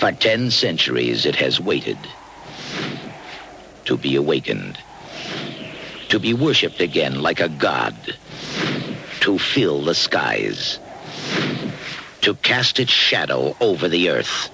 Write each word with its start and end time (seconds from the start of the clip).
For 0.00 0.12
ten 0.12 0.50
centuries 0.50 1.26
it 1.26 1.36
has 1.36 1.60
waited 1.60 1.98
to 3.84 3.98
be 3.98 4.16
awakened, 4.16 4.78
to 6.08 6.18
be 6.18 6.32
worshipped 6.32 6.80
again 6.80 7.20
like 7.20 7.38
a 7.38 7.50
god, 7.50 7.94
to 9.20 9.38
fill 9.38 9.82
the 9.82 9.94
skies, 9.94 10.78
to 12.22 12.32
cast 12.36 12.80
its 12.80 12.90
shadow 12.90 13.54
over 13.60 13.88
the 13.88 14.08
earth, 14.08 14.48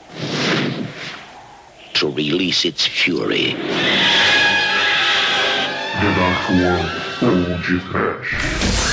to 1.94 2.10
release 2.10 2.64
its 2.64 2.84
fury. 2.84 3.54
Redator 6.02 7.22
Old 7.22 7.62
Trash. 7.62 8.85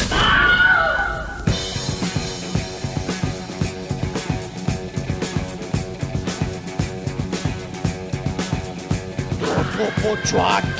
Pochak! 10.03 10.75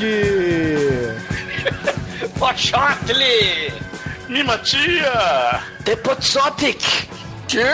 Pochotli! 2.39 3.71
Mimatia! 4.27 5.61
Tepotsotic! 5.85 6.83
Quê? 7.47 7.71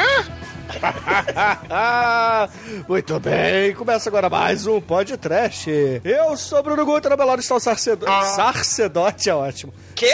Muito 2.88 3.20
bem, 3.20 3.73
começa 3.73 4.10
agora 4.10 4.30
mais 4.30 4.68
um 4.68 4.80
podcast. 4.80 5.70
Eu 6.04 6.38
sou 6.38 6.62
Bruno 6.62 6.86
Guter, 6.86 7.16
na 7.16 7.36
está 7.36 7.55
o 7.55 7.60
sarcedote. 7.60 8.27
Sarcedote 8.27 9.30
é 9.30 9.36
ótimo. 9.36 9.74
Quê? 9.96 10.13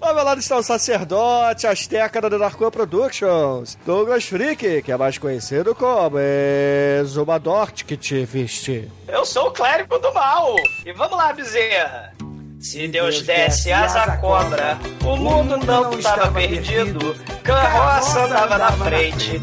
Ao 0.00 0.14
meu 0.14 0.24
lado 0.24 0.38
está 0.38 0.56
o 0.56 0.62
sacerdote 0.62 1.66
asteca 1.66 2.20
da 2.20 2.30
The 2.30 2.38
Narcoa 2.38 2.70
Productions, 2.70 3.76
Douglas 3.84 4.24
Freak, 4.24 4.82
que 4.82 4.92
é 4.92 4.96
mais 4.96 5.18
conhecido 5.18 5.74
como 5.74 6.18
Exumadort 6.18 7.84
que 7.84 7.96
te 7.96 8.24
viste. 8.24 8.90
Eu 9.08 9.26
sou 9.26 9.48
o 9.48 9.52
clérigo 9.52 9.98
do 9.98 10.12
mal! 10.14 10.54
E 10.84 10.92
vamos 10.92 11.16
lá, 11.16 11.32
Bezerra! 11.32 12.15
Se 12.60 12.88
Deus 12.88 13.22
desse 13.22 13.70
asa 13.72 14.02
à 14.02 14.16
cobra, 14.16 14.78
o 15.04 15.16
mundo 15.16 15.56
não 15.58 15.92
estava 15.92 16.32
perdido, 16.32 17.14
carroça 17.42 18.24
andava 18.24 18.58
na 18.58 18.72
frente, 18.72 19.40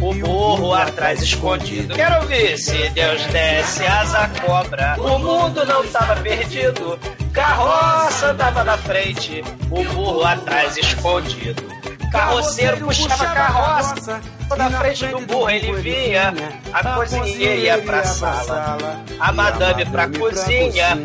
o 0.00 0.14
burro 0.14 0.72
atrás 0.72 1.20
escondido. 1.20 1.94
Quero 1.94 2.22
ouvir! 2.22 2.56
Se 2.56 2.88
Deus 2.90 3.24
desse 3.26 3.84
asa 3.84 4.18
à 4.20 4.28
cobra, 4.28 4.96
o 4.98 5.18
mundo 5.18 5.64
não 5.64 5.84
estava 5.84 6.16
perdido, 6.16 6.98
carroça 7.32 8.30
andava 8.30 8.64
na 8.64 8.78
frente, 8.78 9.42
o 9.70 9.84
burro 9.84 10.24
atrás 10.24 10.76
escondido. 10.76 11.62
Carroceiro 12.10 12.76
puxava 12.78 13.24
a 13.24 13.34
carroça, 13.34 14.20
na 14.56 14.70
frente 14.70 15.06
do 15.08 15.20
burro 15.20 15.50
ele 15.50 15.72
vinha, 15.80 16.34
a 16.72 16.94
cozinheira 16.94 17.54
ia 17.54 17.78
pra 17.78 18.04
sala, 18.04 19.02
a 19.18 19.32
madame 19.32 19.84
pra 19.86 20.08
cozinha. 20.08 20.98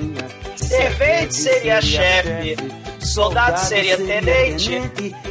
Servente 0.57 1.35
seria 1.35 1.81
chefe, 1.81 2.57
soldado 2.99 3.59
seria 3.59 3.97
tenente, 3.97 4.81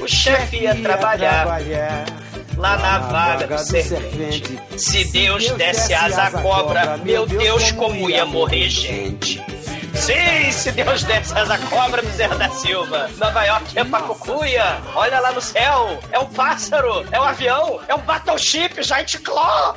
o 0.00 0.06
chefe 0.06 0.58
ia 0.58 0.74
trabalhar 0.74 1.60
lá 2.56 2.77
na 2.78 2.98
vaga 2.98 3.47
do 3.47 3.58
servente. 3.58 4.58
Se 4.77 5.04
Deus 5.04 5.50
desse 5.52 5.92
asa 5.94 6.24
à 6.24 6.30
cobra, 6.30 6.97
meu 6.98 7.27
Deus, 7.27 7.72
como 7.72 8.08
ia 8.08 8.24
morrer 8.24 8.69
gente. 8.69 9.44
Sim, 9.94 10.52
se 10.52 10.72
Deus 10.72 11.02
desse 11.04 11.36
asa 11.36 11.54
à 11.54 11.58
cobra, 11.58 12.02
Bezerra 12.02 12.36
da 12.36 12.50
Silva. 12.50 13.08
Nova 13.16 13.44
York 13.44 13.78
é 13.78 13.84
pra 13.84 14.02
cucuia. 14.02 14.78
Olha 14.94 15.20
lá 15.20 15.32
no 15.32 15.41
céu. 15.41 15.98
É 16.12 16.19
um 16.19 16.27
pássaro. 16.27 17.04
É 17.10 17.19
um 17.19 17.24
avião. 17.24 17.80
É 17.88 17.94
um 17.94 18.00
battleship, 18.00 18.82
Giant 18.82 19.16
Claw. 19.22 19.77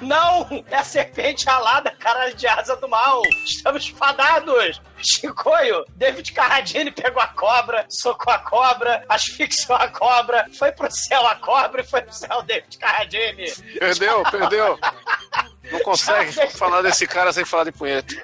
Não! 0.00 0.64
É 0.70 0.76
a 0.76 0.84
serpente 0.84 1.48
alada, 1.48 1.90
caralho 1.90 2.34
de 2.34 2.46
asa 2.46 2.76
do 2.76 2.88
mal! 2.88 3.22
Estamos 3.44 3.88
fadados! 3.88 4.80
Chicoio, 4.98 5.84
David 5.94 6.32
Carradine 6.32 6.90
pegou 6.90 7.22
a 7.22 7.28
cobra, 7.28 7.86
socou 7.88 8.32
a 8.32 8.38
cobra, 8.38 9.04
asfixiou 9.08 9.76
a 9.76 9.88
cobra, 9.88 10.46
foi 10.58 10.72
pro 10.72 10.90
céu 10.90 11.26
a 11.26 11.34
cobra 11.36 11.82
e 11.82 11.84
foi 11.84 12.02
pro 12.02 12.12
céu 12.12 12.42
David 12.42 12.78
Carradine. 12.78 13.50
Perdeu, 13.78 14.22
perdeu. 14.30 14.78
Não 15.70 15.80
consegue 15.80 16.32
falar 16.50 16.82
desse 16.82 17.06
cara 17.06 17.32
sem 17.32 17.44
falar 17.44 17.64
de 17.64 17.72
punheta. 17.72 18.14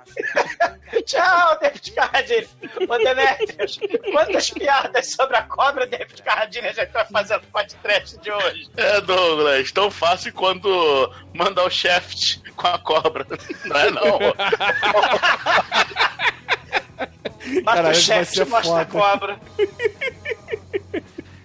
Tchau, 1.04 1.58
David 1.60 1.92
Carradine. 1.92 2.48
Ô, 2.88 2.98
Demetrius, 2.98 3.80
quantas 4.12 4.50
piadas 4.50 5.10
sobre 5.12 5.36
a 5.36 5.42
cobra, 5.42 5.86
David 5.86 6.22
Carradine, 6.22 6.68
a 6.68 6.72
gente 6.72 6.92
vai 6.92 7.04
fazer 7.06 7.36
no 7.36 7.42
podcast 7.44 8.18
de 8.18 8.30
hoje? 8.30 8.70
É, 8.76 9.00
Douglas, 9.00 9.72
tão 9.72 9.90
fácil 9.90 10.32
quanto 10.32 11.12
mandar 11.34 11.64
o 11.64 11.70
shaft 11.70 12.40
com 12.54 12.66
a 12.66 12.78
cobra. 12.78 13.26
Não 13.64 13.76
é, 13.76 13.90
não. 13.90 14.18
Mata 17.64 17.76
Caralho, 17.76 17.96
o 17.96 18.00
chefe, 18.00 18.36
ser 18.36 18.46
mostra 18.46 18.82
a 18.82 18.86
cobra. 18.86 19.40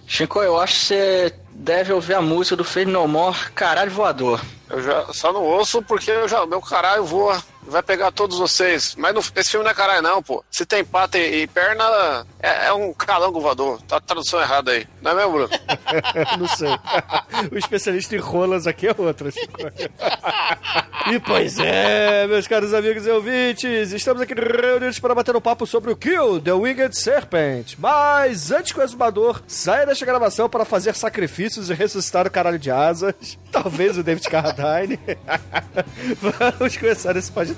Chico, 0.06 0.42
eu 0.42 0.60
acho 0.60 0.74
que 0.74 0.80
você 0.86 1.34
deve 1.68 1.92
ouvir 1.92 2.14
a 2.14 2.22
música 2.22 2.56
do 2.56 2.64
Fade 2.64 2.90
No 2.90 3.06
More, 3.10 3.38
Caralho 3.54 3.92
Voador. 3.92 4.40
Eu 4.70 4.82
já 4.82 5.06
só 5.12 5.34
não 5.34 5.44
ouço 5.44 5.82
porque 5.82 6.10
eu 6.10 6.26
já, 6.26 6.46
meu 6.46 6.62
caralho 6.62 7.04
voa. 7.04 7.44
Vai 7.68 7.84
pegar 7.84 8.12
todos 8.12 8.38
vocês. 8.40 8.96
Mas 8.98 9.14
não- 9.14 9.22
esse 9.36 9.52
filme 9.52 9.64
não 9.64 9.72
é 9.72 9.74
caralho, 9.74 10.02
não, 10.02 10.24
pô. 10.24 10.44
Se 10.50 10.66
tem 10.66 10.84
pata 10.84 11.18
e, 11.18 11.44
e 11.44 11.48
perna, 11.48 12.26
é, 12.42 12.68
é 12.68 12.74
um 12.74 12.94
calango 12.94 13.40
voador. 13.42 13.82
Tá 13.82 13.98
a 13.98 14.02
tradução 14.02 14.40
errada 14.42 14.72
aí. 14.72 14.88
Não 15.02 15.12
é 15.12 15.16
mesmo, 15.16 15.32
Bruno? 15.34 15.50
Não 16.40 16.48
sei. 16.48 16.70
O 17.52 17.58
especialista 17.58 18.16
em 18.16 18.20
rolas 18.20 18.66
aqui 18.68 18.88
é 18.88 18.96
outro. 18.98 19.32
Chico. 19.32 19.58
E 21.10 21.20
pois 21.22 21.58
é, 21.58 22.28
meus 22.28 22.48
caros 22.50 22.74
amigos 22.74 23.06
e 23.08 23.10
ouvintes, 23.10 23.94
estamos 23.94 24.22
aqui 24.22 24.34
reunidos 24.34 25.00
para 25.00 25.16
bater 25.16 25.34
um 25.38 25.40
papo 25.40 25.66
sobre 25.66 25.90
o 25.90 25.96
Kill, 25.96 26.42
The 26.42 26.52
Winged 26.52 26.98
Serpent. 27.00 27.76
Mas 27.78 28.52
antes 28.52 28.74
que 28.74 28.80
o 28.80 28.84
exumador 28.84 29.42
saia 29.48 29.86
desta 29.86 30.06
gravação 30.06 30.50
para 30.50 30.66
fazer 30.66 30.94
sacrifícios 30.96 31.70
e 31.70 31.74
ressuscitar 31.74 32.28
o 32.28 32.32
caralho 32.32 32.60
de 32.60 32.70
asas, 32.70 33.38
talvez 33.50 33.98
o 33.98 34.04
David 34.04 34.28
Carradine, 34.30 35.00
vamos 36.20 36.76
começar 36.76 37.16
esse 37.16 37.32
podcast. 37.32 37.57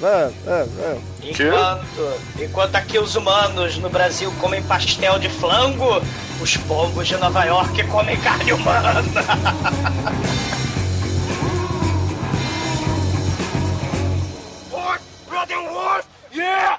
Vamos, 0.00 0.34
vamos, 0.44 0.70
vamos. 0.76 1.02
Enquanto, 1.22 2.20
enquanto 2.40 2.74
aqui 2.76 2.98
os 2.98 3.14
humanos 3.16 3.78
no 3.78 3.88
Brasil 3.88 4.32
comem 4.40 4.62
pastel 4.62 5.18
de 5.18 5.28
flango, 5.28 6.02
os 6.40 6.56
pombos 6.56 7.08
de 7.08 7.16
Nova 7.16 7.44
York 7.44 7.82
comem 7.88 8.16
carne 8.18 8.52
humana. 8.52 9.02
What? 14.70 15.00
Brother 15.28 15.58
Wolf? 15.58 16.06
Yeah! 16.34 16.78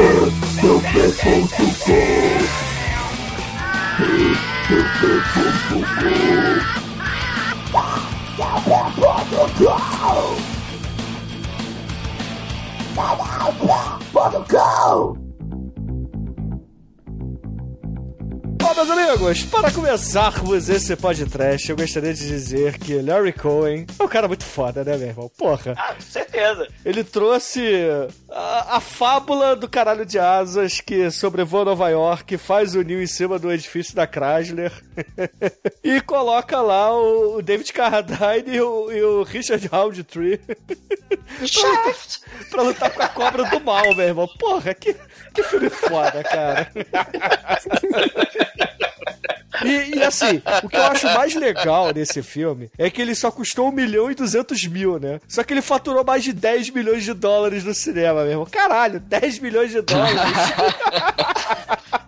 Head 0.00 0.32
the 0.62 0.72
bedroom 0.94 1.44
to 1.46 1.64
go. 1.84 2.00
Head 4.00 4.38
the 4.70 4.78
bedroom 4.96 5.54
to 5.68 5.78
go. 6.00 6.14
Bottle 12.96 13.52
go! 13.60 13.76
Bottle 14.14 14.44
go! 14.48 15.19
Bom, 18.70 18.76
meus 18.76 18.90
amigos, 18.90 19.42
para 19.46 19.72
começarmos 19.72 20.68
esse 20.68 20.94
podcast, 20.94 21.68
eu 21.68 21.76
gostaria 21.76 22.14
de 22.14 22.24
dizer 22.24 22.78
que 22.78 23.02
Larry 23.02 23.32
Cohen 23.32 23.84
é 23.98 24.02
um 24.02 24.06
cara 24.06 24.28
muito 24.28 24.44
foda, 24.44 24.84
né, 24.84 24.96
meu 24.96 25.08
irmão? 25.08 25.28
Porra. 25.36 25.74
Ah, 25.76 25.92
com 25.92 26.00
certeza. 26.00 26.68
Ele 26.84 27.02
trouxe 27.02 27.64
a, 28.30 28.76
a 28.76 28.80
fábula 28.80 29.56
do 29.56 29.68
caralho 29.68 30.06
de 30.06 30.20
asas 30.20 30.80
que 30.80 31.10
sobrevoa 31.10 31.64
Nova 31.64 31.88
York, 31.88 32.38
faz 32.38 32.76
o 32.76 32.82
ninho 32.82 33.02
em 33.02 33.08
cima 33.08 33.40
do 33.40 33.50
edifício 33.50 33.92
da 33.92 34.06
Chrysler 34.06 34.72
e 35.82 36.00
coloca 36.02 36.60
lá 36.60 36.96
o, 36.96 37.38
o 37.38 37.42
David 37.42 37.72
Carradine 37.72 38.54
e 38.54 38.60
o, 38.60 38.92
e 38.92 39.02
o 39.02 39.24
Richard 39.24 39.66
Roundtree 39.66 40.38
pra, 40.46 40.62
lutar, 41.72 41.94
pra 42.50 42.62
lutar 42.62 42.90
com 42.92 43.02
a 43.02 43.08
cobra 43.08 43.44
do 43.46 43.60
mal, 43.60 43.96
meu 43.96 44.06
irmão. 44.06 44.28
Porra, 44.38 44.72
que, 44.74 44.94
que 45.34 45.42
filme 45.42 45.68
foda, 45.68 46.22
cara. 46.22 46.70
E, 49.64 49.96
e, 49.96 50.02
assim, 50.02 50.40
o 50.62 50.68
que 50.68 50.76
eu 50.76 50.84
acho 50.84 51.06
mais 51.06 51.34
legal 51.34 51.92
nesse 51.92 52.22
filme 52.22 52.70
é 52.78 52.88
que 52.88 53.02
ele 53.02 53.14
só 53.14 53.30
custou 53.30 53.68
1 53.68 53.72
milhão 53.72 54.10
e 54.10 54.14
200 54.14 54.66
mil, 54.66 54.98
né? 54.98 55.20
Só 55.28 55.42
que 55.42 55.52
ele 55.52 55.60
faturou 55.60 56.04
mais 56.04 56.24
de 56.24 56.32
10 56.32 56.70
milhões 56.70 57.04
de 57.04 57.12
dólares 57.12 57.64
no 57.64 57.74
cinema, 57.74 58.22
meu 58.22 58.30
irmão. 58.30 58.46
Caralho, 58.46 59.00
10 59.00 59.38
milhões 59.40 59.70
de 59.70 59.82
dólares. 59.82 60.16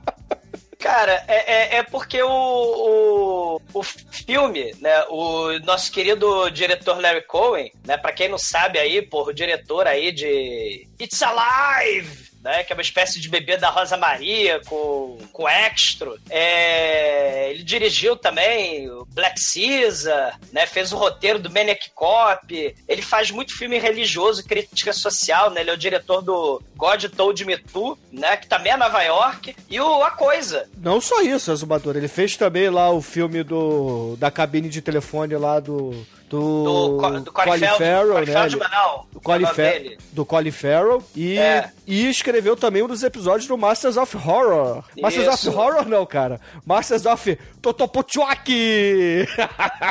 Cara, 0.78 1.24
é, 1.28 1.52
é, 1.52 1.76
é 1.76 1.82
porque 1.84 2.20
o, 2.20 2.28
o, 2.28 3.60
o 3.72 3.82
filme, 3.84 4.74
né, 4.80 5.04
o 5.10 5.56
nosso 5.60 5.92
querido 5.92 6.50
diretor 6.50 7.00
Larry 7.00 7.24
Cohen, 7.24 7.70
né, 7.86 7.96
pra 7.96 8.12
quem 8.12 8.28
não 8.28 8.38
sabe 8.38 8.80
aí, 8.80 9.00
por 9.00 9.32
diretor 9.32 9.86
aí 9.86 10.10
de 10.10 10.88
It's 11.00 11.22
Alive, 11.22 12.31
né? 12.42 12.64
Que 12.64 12.72
é 12.72 12.76
uma 12.76 12.82
espécie 12.82 13.20
de 13.20 13.28
bebê 13.28 13.56
da 13.56 13.70
Rosa 13.70 13.96
Maria 13.96 14.60
com, 14.66 15.18
com 15.32 15.48
extra. 15.48 16.10
É, 16.28 17.50
ele 17.50 17.62
dirigiu 17.62 18.16
também 18.16 18.90
o 18.90 19.06
Black 19.12 19.40
Caesar, 19.40 20.38
né? 20.52 20.66
Fez 20.66 20.92
o 20.92 20.96
roteiro 20.96 21.38
do 21.38 21.50
Maniac 21.50 21.90
Cop. 21.94 22.74
Ele 22.88 23.02
faz 23.02 23.30
muito 23.30 23.56
filme 23.56 23.78
religioso, 23.78 24.44
crítica 24.44 24.92
social, 24.92 25.50
né? 25.50 25.60
Ele 25.60 25.70
é 25.70 25.74
o 25.74 25.78
diretor 25.78 26.20
do 26.22 26.62
God 26.76 27.04
Told 27.16 27.44
Me 27.44 27.56
To, 27.56 27.98
né? 28.10 28.36
Que 28.36 28.46
também 28.46 28.72
é 28.72 28.76
Nova 28.76 29.02
York. 29.02 29.54
E 29.70 29.80
o 29.80 30.02
A 30.02 30.10
Coisa. 30.10 30.68
Não 30.76 31.00
só 31.00 31.22
isso, 31.22 31.52
Azumador. 31.52 31.96
Ele 31.96 32.08
fez 32.08 32.36
também 32.36 32.68
lá 32.68 32.90
o 32.90 33.00
filme 33.00 33.42
do 33.42 34.16
da 34.18 34.30
cabine 34.30 34.68
de 34.68 34.82
telefone 34.82 35.36
lá 35.36 35.60
do 35.60 36.06
do, 36.32 36.96
Do, 36.98 37.20
do 37.20 37.32
Feldman. 37.32 37.68
Farrell, 37.78 38.14
né? 38.14 38.26
Feldman, 38.26 38.68
não. 38.70 39.04
Do 39.12 39.20
Colin, 39.20 39.46
Fer 39.46 39.98
do 40.12 40.24
Colin 40.24 40.50
Farrell 40.50 41.02
e, 41.14 41.36
É. 41.38 41.70
e 41.86 42.08
escreveu 42.08 42.56
também 42.56 42.82
um 42.82 42.88
dos 42.88 43.02
episódios 43.02 43.46
do 43.46 43.56
Masters 43.58 43.96
of 43.98 44.16
Horror. 44.16 44.82
Masters 45.00 45.34
Isso. 45.34 45.50
of 45.50 45.58
Horror 45.58 45.86
não, 45.86 46.04
cara. 46.06 46.40
Masters 46.64 47.04
of 47.06 47.38
Totopochuaki. 47.62 49.26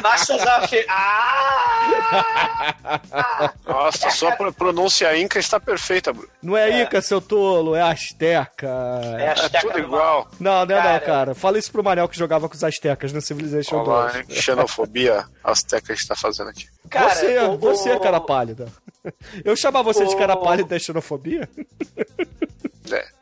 Masters 0.04 0.42
of... 0.46 0.86
Ah! 0.90 2.74
Nossa, 3.66 4.10
sua 4.12 4.34
pro- 4.34 4.54
pronúncia 4.54 5.18
inca 5.18 5.40
está 5.40 5.60
perfeita, 5.60 6.12
Bruno. 6.14 6.30
Não 6.44 6.58
é 6.58 6.82
Ica, 6.82 7.02
seu 7.02 7.22
tolo, 7.22 7.76
é 7.76 7.82
Azteca. 7.82 8.68
É, 9.18 9.24
É 9.24 9.30
Azteca 9.32 9.62
tudo 9.62 9.74
do 9.74 9.80
igual. 9.80 10.28
Não, 10.40 10.66
não 10.66 10.76
é 10.76 10.78
não, 10.78 10.84
Cara. 10.84 11.00
cara. 11.00 11.36
Fala 11.36 11.58
isso 11.58 11.72
pro 11.72 11.84
Manel 11.84 12.08
que 12.10 12.18
jogava 12.18 12.48
com 12.50 12.56
os 12.56 12.64
Aztecas 12.64 13.14
no 13.14 13.22
Civilization 13.22 13.78
Olha 13.78 13.90
lá, 13.90 14.12
2. 14.12 14.16
hein? 14.16 14.26
Xenofobia 14.30 15.26
azteca 15.44 15.94
está 15.94 16.16
fazendo 16.16 16.50
aqui. 16.50 16.68
Cara, 16.90 17.16
você, 17.16 17.40
o- 17.40 17.58
você, 17.58 17.92
o- 17.94 18.00
cara 18.00 18.20
pálida. 18.20 18.68
Eu 19.44 19.56
chamar 19.56 19.82
você 19.82 20.06
de 20.06 20.16
cara 20.16 20.34
O- 20.36 20.44
pálida 20.44 20.76
é 20.76 20.80
xenofobia? 20.80 21.50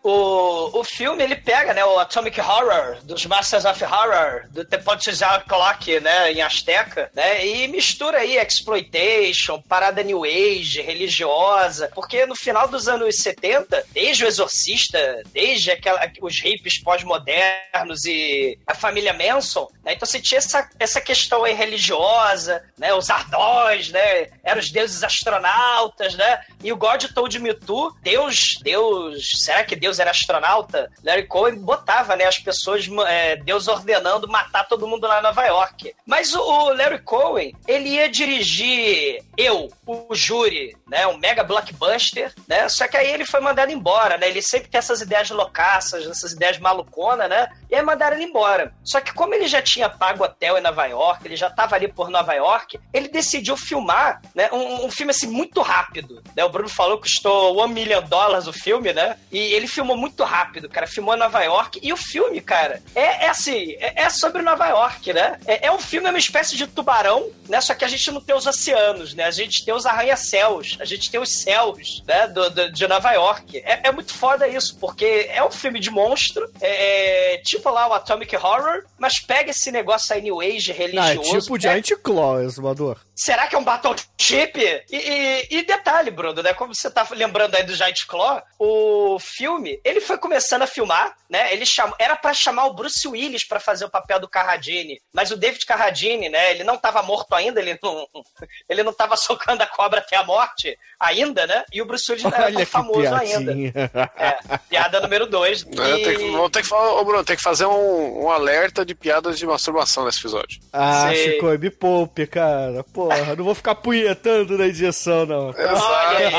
O, 0.02 0.80
o 0.80 0.84
filme, 0.84 1.24
ele 1.24 1.36
pega, 1.36 1.74
né, 1.74 1.84
o 1.84 2.00
Atomic 2.00 2.40
Horror, 2.40 3.00
dos 3.04 3.26
Masters 3.26 3.66
of 3.66 3.84
Horror, 3.84 4.48
do 4.50 4.64
Tepotzal 4.64 5.42
Clock, 5.42 6.00
né, 6.00 6.32
em 6.32 6.42
Azteca, 6.42 7.12
né, 7.14 7.46
e 7.46 7.68
mistura 7.68 8.20
aí 8.20 8.38
exploitation, 8.38 9.62
parada 9.62 10.02
new 10.02 10.24
age, 10.24 10.82
religiosa, 10.82 11.92
porque 11.94 12.26
no 12.26 12.36
final 12.36 12.68
dos 12.68 12.88
anos 12.88 13.18
70, 13.18 13.86
desde 13.92 14.24
o 14.24 14.28
Exorcista, 14.28 15.22
desde 15.34 15.72
aquela, 15.72 16.10
os 16.22 16.40
hippies 16.40 16.82
pós-modernos 16.82 18.06
e 18.06 18.58
a 18.66 18.74
família 18.74 19.14
Manson, 19.14 19.68
né, 19.84 19.94
então 19.94 20.08
você 20.08 20.22
tinha 20.22 20.38
essa, 20.38 20.70
essa 20.80 21.02
questão 21.02 21.44
aí 21.44 21.54
religiosa, 21.54 22.64
né, 22.78 22.94
os 22.94 23.10
ardós, 23.10 23.90
né, 23.90 24.30
eram 24.44 24.62
os 24.62 24.72
deuses 24.72 25.04
astronautas, 25.04 26.16
né, 26.16 26.42
e 26.64 26.72
o 26.72 26.78
God 26.78 27.04
Told 27.14 27.38
Me 27.40 27.54
To, 27.54 27.94
Deus, 28.02 28.58
Deus, 28.64 29.44
será 29.44 29.64
que 29.64 29.76
Deus 29.76 29.99
era 30.00 30.12
astronauta? 30.12 30.92
Larry 31.04 31.28
Cohen 31.28 31.56
botava, 31.60 32.16
né, 32.16 32.26
as 32.26 32.40
pessoas, 32.40 32.88
é, 33.08 33.36
Deus 33.38 33.68
ordenando 33.68 34.28
matar 34.28 34.68
todo 34.68 34.88
mundo 34.88 35.08
lá 35.08 35.20
em 35.20 35.24
Nova 35.24 35.46
York. 35.46 35.96
Mas 36.06 36.34
o, 36.34 36.74
Larry 36.74 37.00
Cohen, 37.00 37.54
ele 37.68 37.90
ia 37.90 38.10
dirigir 38.10 39.24
Eu, 39.38 39.70
o 39.86 40.14
Júri, 40.14 40.76
né, 40.88 41.08
um 41.08 41.18
mega 41.18 41.44
blockbuster, 41.44 42.34
né, 42.48 42.68
só 42.70 42.88
que 42.88 42.98
aí 42.98 43.12
ele 43.12 43.26
foi 43.26 43.40
mandado 43.40 43.72
embora, 43.72 44.18
né, 44.18 44.28
ele 44.28 44.42
sempre 44.42 44.70
tem 44.70 44.80
essas 44.80 45.02
ideias 45.02 45.30
loucaças, 45.30 46.06
essas 46.06 46.34
ideias 46.34 46.58
malucona, 46.60 47.28
né, 47.28 47.48
e 47.70 47.76
aí 47.76 47.82
mandaram 47.82 48.16
ele 48.16 48.26
embora. 48.26 48.74
Só 48.84 49.00
que 49.00 49.14
como 49.14 49.34
ele 49.34 49.48
já 49.48 49.62
tinha 49.62 49.90
pago 49.90 50.24
hotel 50.24 50.58
em 50.58 50.62
Nova 50.62 50.86
York, 50.86 51.26
ele 51.26 51.36
já 51.36 51.50
tava 51.50 51.76
ali 51.76 51.88
por 51.88 52.10
Nova 52.10 52.34
York, 52.34 52.80
ele 52.94 53.08
decidiu 53.08 53.56
filmar, 53.56 54.22
né, 54.36 54.50
um, 54.52 54.86
um 54.86 54.92
filme 54.92 55.12
assim 55.12 55.28
muito 55.28 55.62
rápido, 55.62 56.22
né, 56.36 56.44
o 56.44 56.50
Bruno 56.50 56.70
falou 56.70 56.98
que 56.98 57.10
custou 57.10 57.64
1 57.64 57.68
million 57.70 58.02
dólares 58.04 58.48
o 58.48 58.54
filme, 58.54 58.94
né, 58.94 59.18
e 59.32 59.38
ele 59.38 59.68
filmou 59.80 59.96
muito 59.96 60.24
rápido, 60.26 60.68
cara, 60.68 60.86
filmou 60.86 61.16
em 61.16 61.20
Nova 61.20 61.42
York, 61.42 61.80
e 61.82 61.94
o 61.94 61.98
filme, 61.98 62.42
cara, 62.42 62.84
é, 62.94 63.26
é 63.26 63.30
assim, 63.30 63.78
é, 63.80 64.04
é 64.04 64.10
sobre 64.10 64.42
Nova 64.42 64.68
York, 64.68 65.14
né, 65.14 65.40
é, 65.48 65.68
é 65.68 65.72
um 65.72 65.80
filme, 65.80 66.06
é 66.08 66.10
uma 66.10 66.20
espécie 66.20 66.58
de 66.58 66.68
tubarão, 66.68 67.30
né, 67.48 67.62
só 67.62 67.74
que 67.74 67.86
a 67.86 67.88
gente 67.88 68.12
não 68.12 68.20
tem 68.20 68.36
os 68.36 68.46
oceanos, 68.46 69.14
né, 69.14 69.24
a 69.24 69.32
gente 69.32 69.64
tem 69.64 69.74
os 69.74 69.86
arranha-céus, 69.86 70.76
a 70.82 70.86
gente 70.86 71.10
tem 71.10 71.18
os 71.20 71.30
céus, 71.32 72.04
né, 72.06 72.28
do, 72.28 72.50
do- 72.50 72.72
de 72.74 72.88
Nova 72.88 73.12
York. 73.14 73.58
É, 73.60 73.88
é 73.88 73.92
muito 73.92 74.14
foda 74.14 74.48
isso, 74.50 74.78
porque 74.80 75.30
é 75.32 75.42
um 75.44 75.52
filme 75.52 75.80
de 75.80 75.90
monstro, 75.90 76.46
é, 76.60 77.36
é 77.36 77.38
tipo 77.38 77.70
lá 77.70 77.88
o 77.88 77.94
Atomic 77.94 78.36
Horror, 78.36 78.84
mas 78.98 79.20
pega 79.22 79.52
esse 79.52 79.72
negócio 79.72 80.14
aí 80.14 80.22
New 80.22 80.42
Age 80.42 80.74
Não, 80.74 80.76
é 80.76 80.88
religioso. 81.14 81.40
tipo 81.42 81.56
é- 81.56 81.60
Giant 81.62 81.92
Claw, 82.04 82.42
exumador. 82.42 82.98
Será 83.20 83.48
que 83.48 83.56
é 83.56 83.60
um 83.60 83.64
Battleship? 83.66 84.86
E, 84.90 84.96
e, 84.96 85.48
e 85.58 85.64
detalhe, 85.66 86.10
Bruno, 86.10 86.42
né? 86.42 86.54
Como 86.54 86.74
você 86.74 86.90
tá 86.90 87.06
lembrando 87.12 87.54
aí 87.54 87.64
do 87.64 87.76
Giant 87.76 88.06
Claw, 88.08 88.42
o 88.58 89.20
filme, 89.20 89.78
ele 89.84 90.00
foi 90.00 90.18
começando 90.18 90.62
a 90.62 90.68
filmar, 90.68 91.14
né? 91.30 91.52
Ele 91.52 91.66
chamou, 91.66 91.94
era 92.00 92.16
pra 92.16 92.34
chamar 92.34 92.68
o 92.68 92.74
Bruce 92.74 93.06
Willis 93.06 93.46
pra 93.46 93.60
fazer 93.60 93.84
o 93.84 93.90
papel 93.90 94.22
do 94.22 94.28
Carradine, 94.30 95.02
mas 95.12 95.32
o 95.32 95.36
David 95.38 95.66
Carradine, 95.66 96.30
né? 96.30 96.52
Ele 96.52 96.64
não 96.64 96.78
tava 96.78 97.04
morto 97.04 97.34
ainda, 97.36 97.60
ele 97.60 97.78
não, 97.84 98.08
ele 98.70 98.84
não 98.84 98.94
tava 98.94 99.18
socando 99.18 99.64
a 99.64 99.68
cobra 99.68 100.00
até 100.00 100.16
a 100.16 100.24
morte 100.24 100.80
ainda, 100.98 101.46
né? 101.46 101.66
E 101.74 101.82
o 101.82 101.86
Bruce 101.86 102.10
Willis 102.10 102.24
não 102.24 102.38
era 102.38 102.46
Olha 102.46 102.56
tão 102.56 102.66
famoso 102.66 103.14
ainda. 103.14 103.54
piadinha. 103.54 103.74
É, 104.16 104.58
piada 104.70 105.02
número 105.02 105.28
dois. 105.28 105.66
É, 105.66 106.04
tem 106.04 106.18
que, 106.18 106.32
vou 106.32 106.50
ter 106.50 106.62
que 106.62 106.70
falar, 106.70 106.94
ô 106.94 107.04
Bruno, 107.04 107.26
tem 107.26 107.36
que 107.36 107.44
fazer 107.44 107.66
um, 107.66 108.24
um 108.24 108.30
alerta 108.30 108.86
de 108.86 108.96
piadas 108.96 109.38
de 109.38 109.46
masturbação 109.46 110.06
nesse 110.06 110.20
episódio. 110.20 110.62
Ah, 110.72 111.10
Sei. 111.10 111.34
Chico, 111.34 111.48
me 111.58 111.70
poupe, 111.70 112.26
cara. 112.26 112.82
Porra, 113.16 113.36
não 113.36 113.44
vou 113.44 113.56
ficar 113.56 113.76
punhetando 113.76 114.58
na 114.58 114.68
injeção, 114.68 115.26
não. 115.26 115.50
Olha 115.50 116.28
aí, 116.28 116.34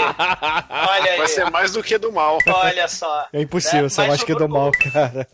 olha 0.71 1.13
aí. 1.13 1.19
Vai 1.19 1.29
ser 1.29 1.51
mais 1.51 1.73
do 1.73 1.83
que 1.83 1.99
do 1.99 2.13
mal. 2.13 2.39
Olha 2.47 2.89
só. 2.89 3.27
É 3.33 3.41
impossível 3.41 3.85
né? 3.85 3.89
ser 3.89 4.07
mais 4.07 4.23
o 4.23 4.27
que 4.27 4.35
do 4.35 4.49
mal, 4.49 4.71
cara. 4.73 5.27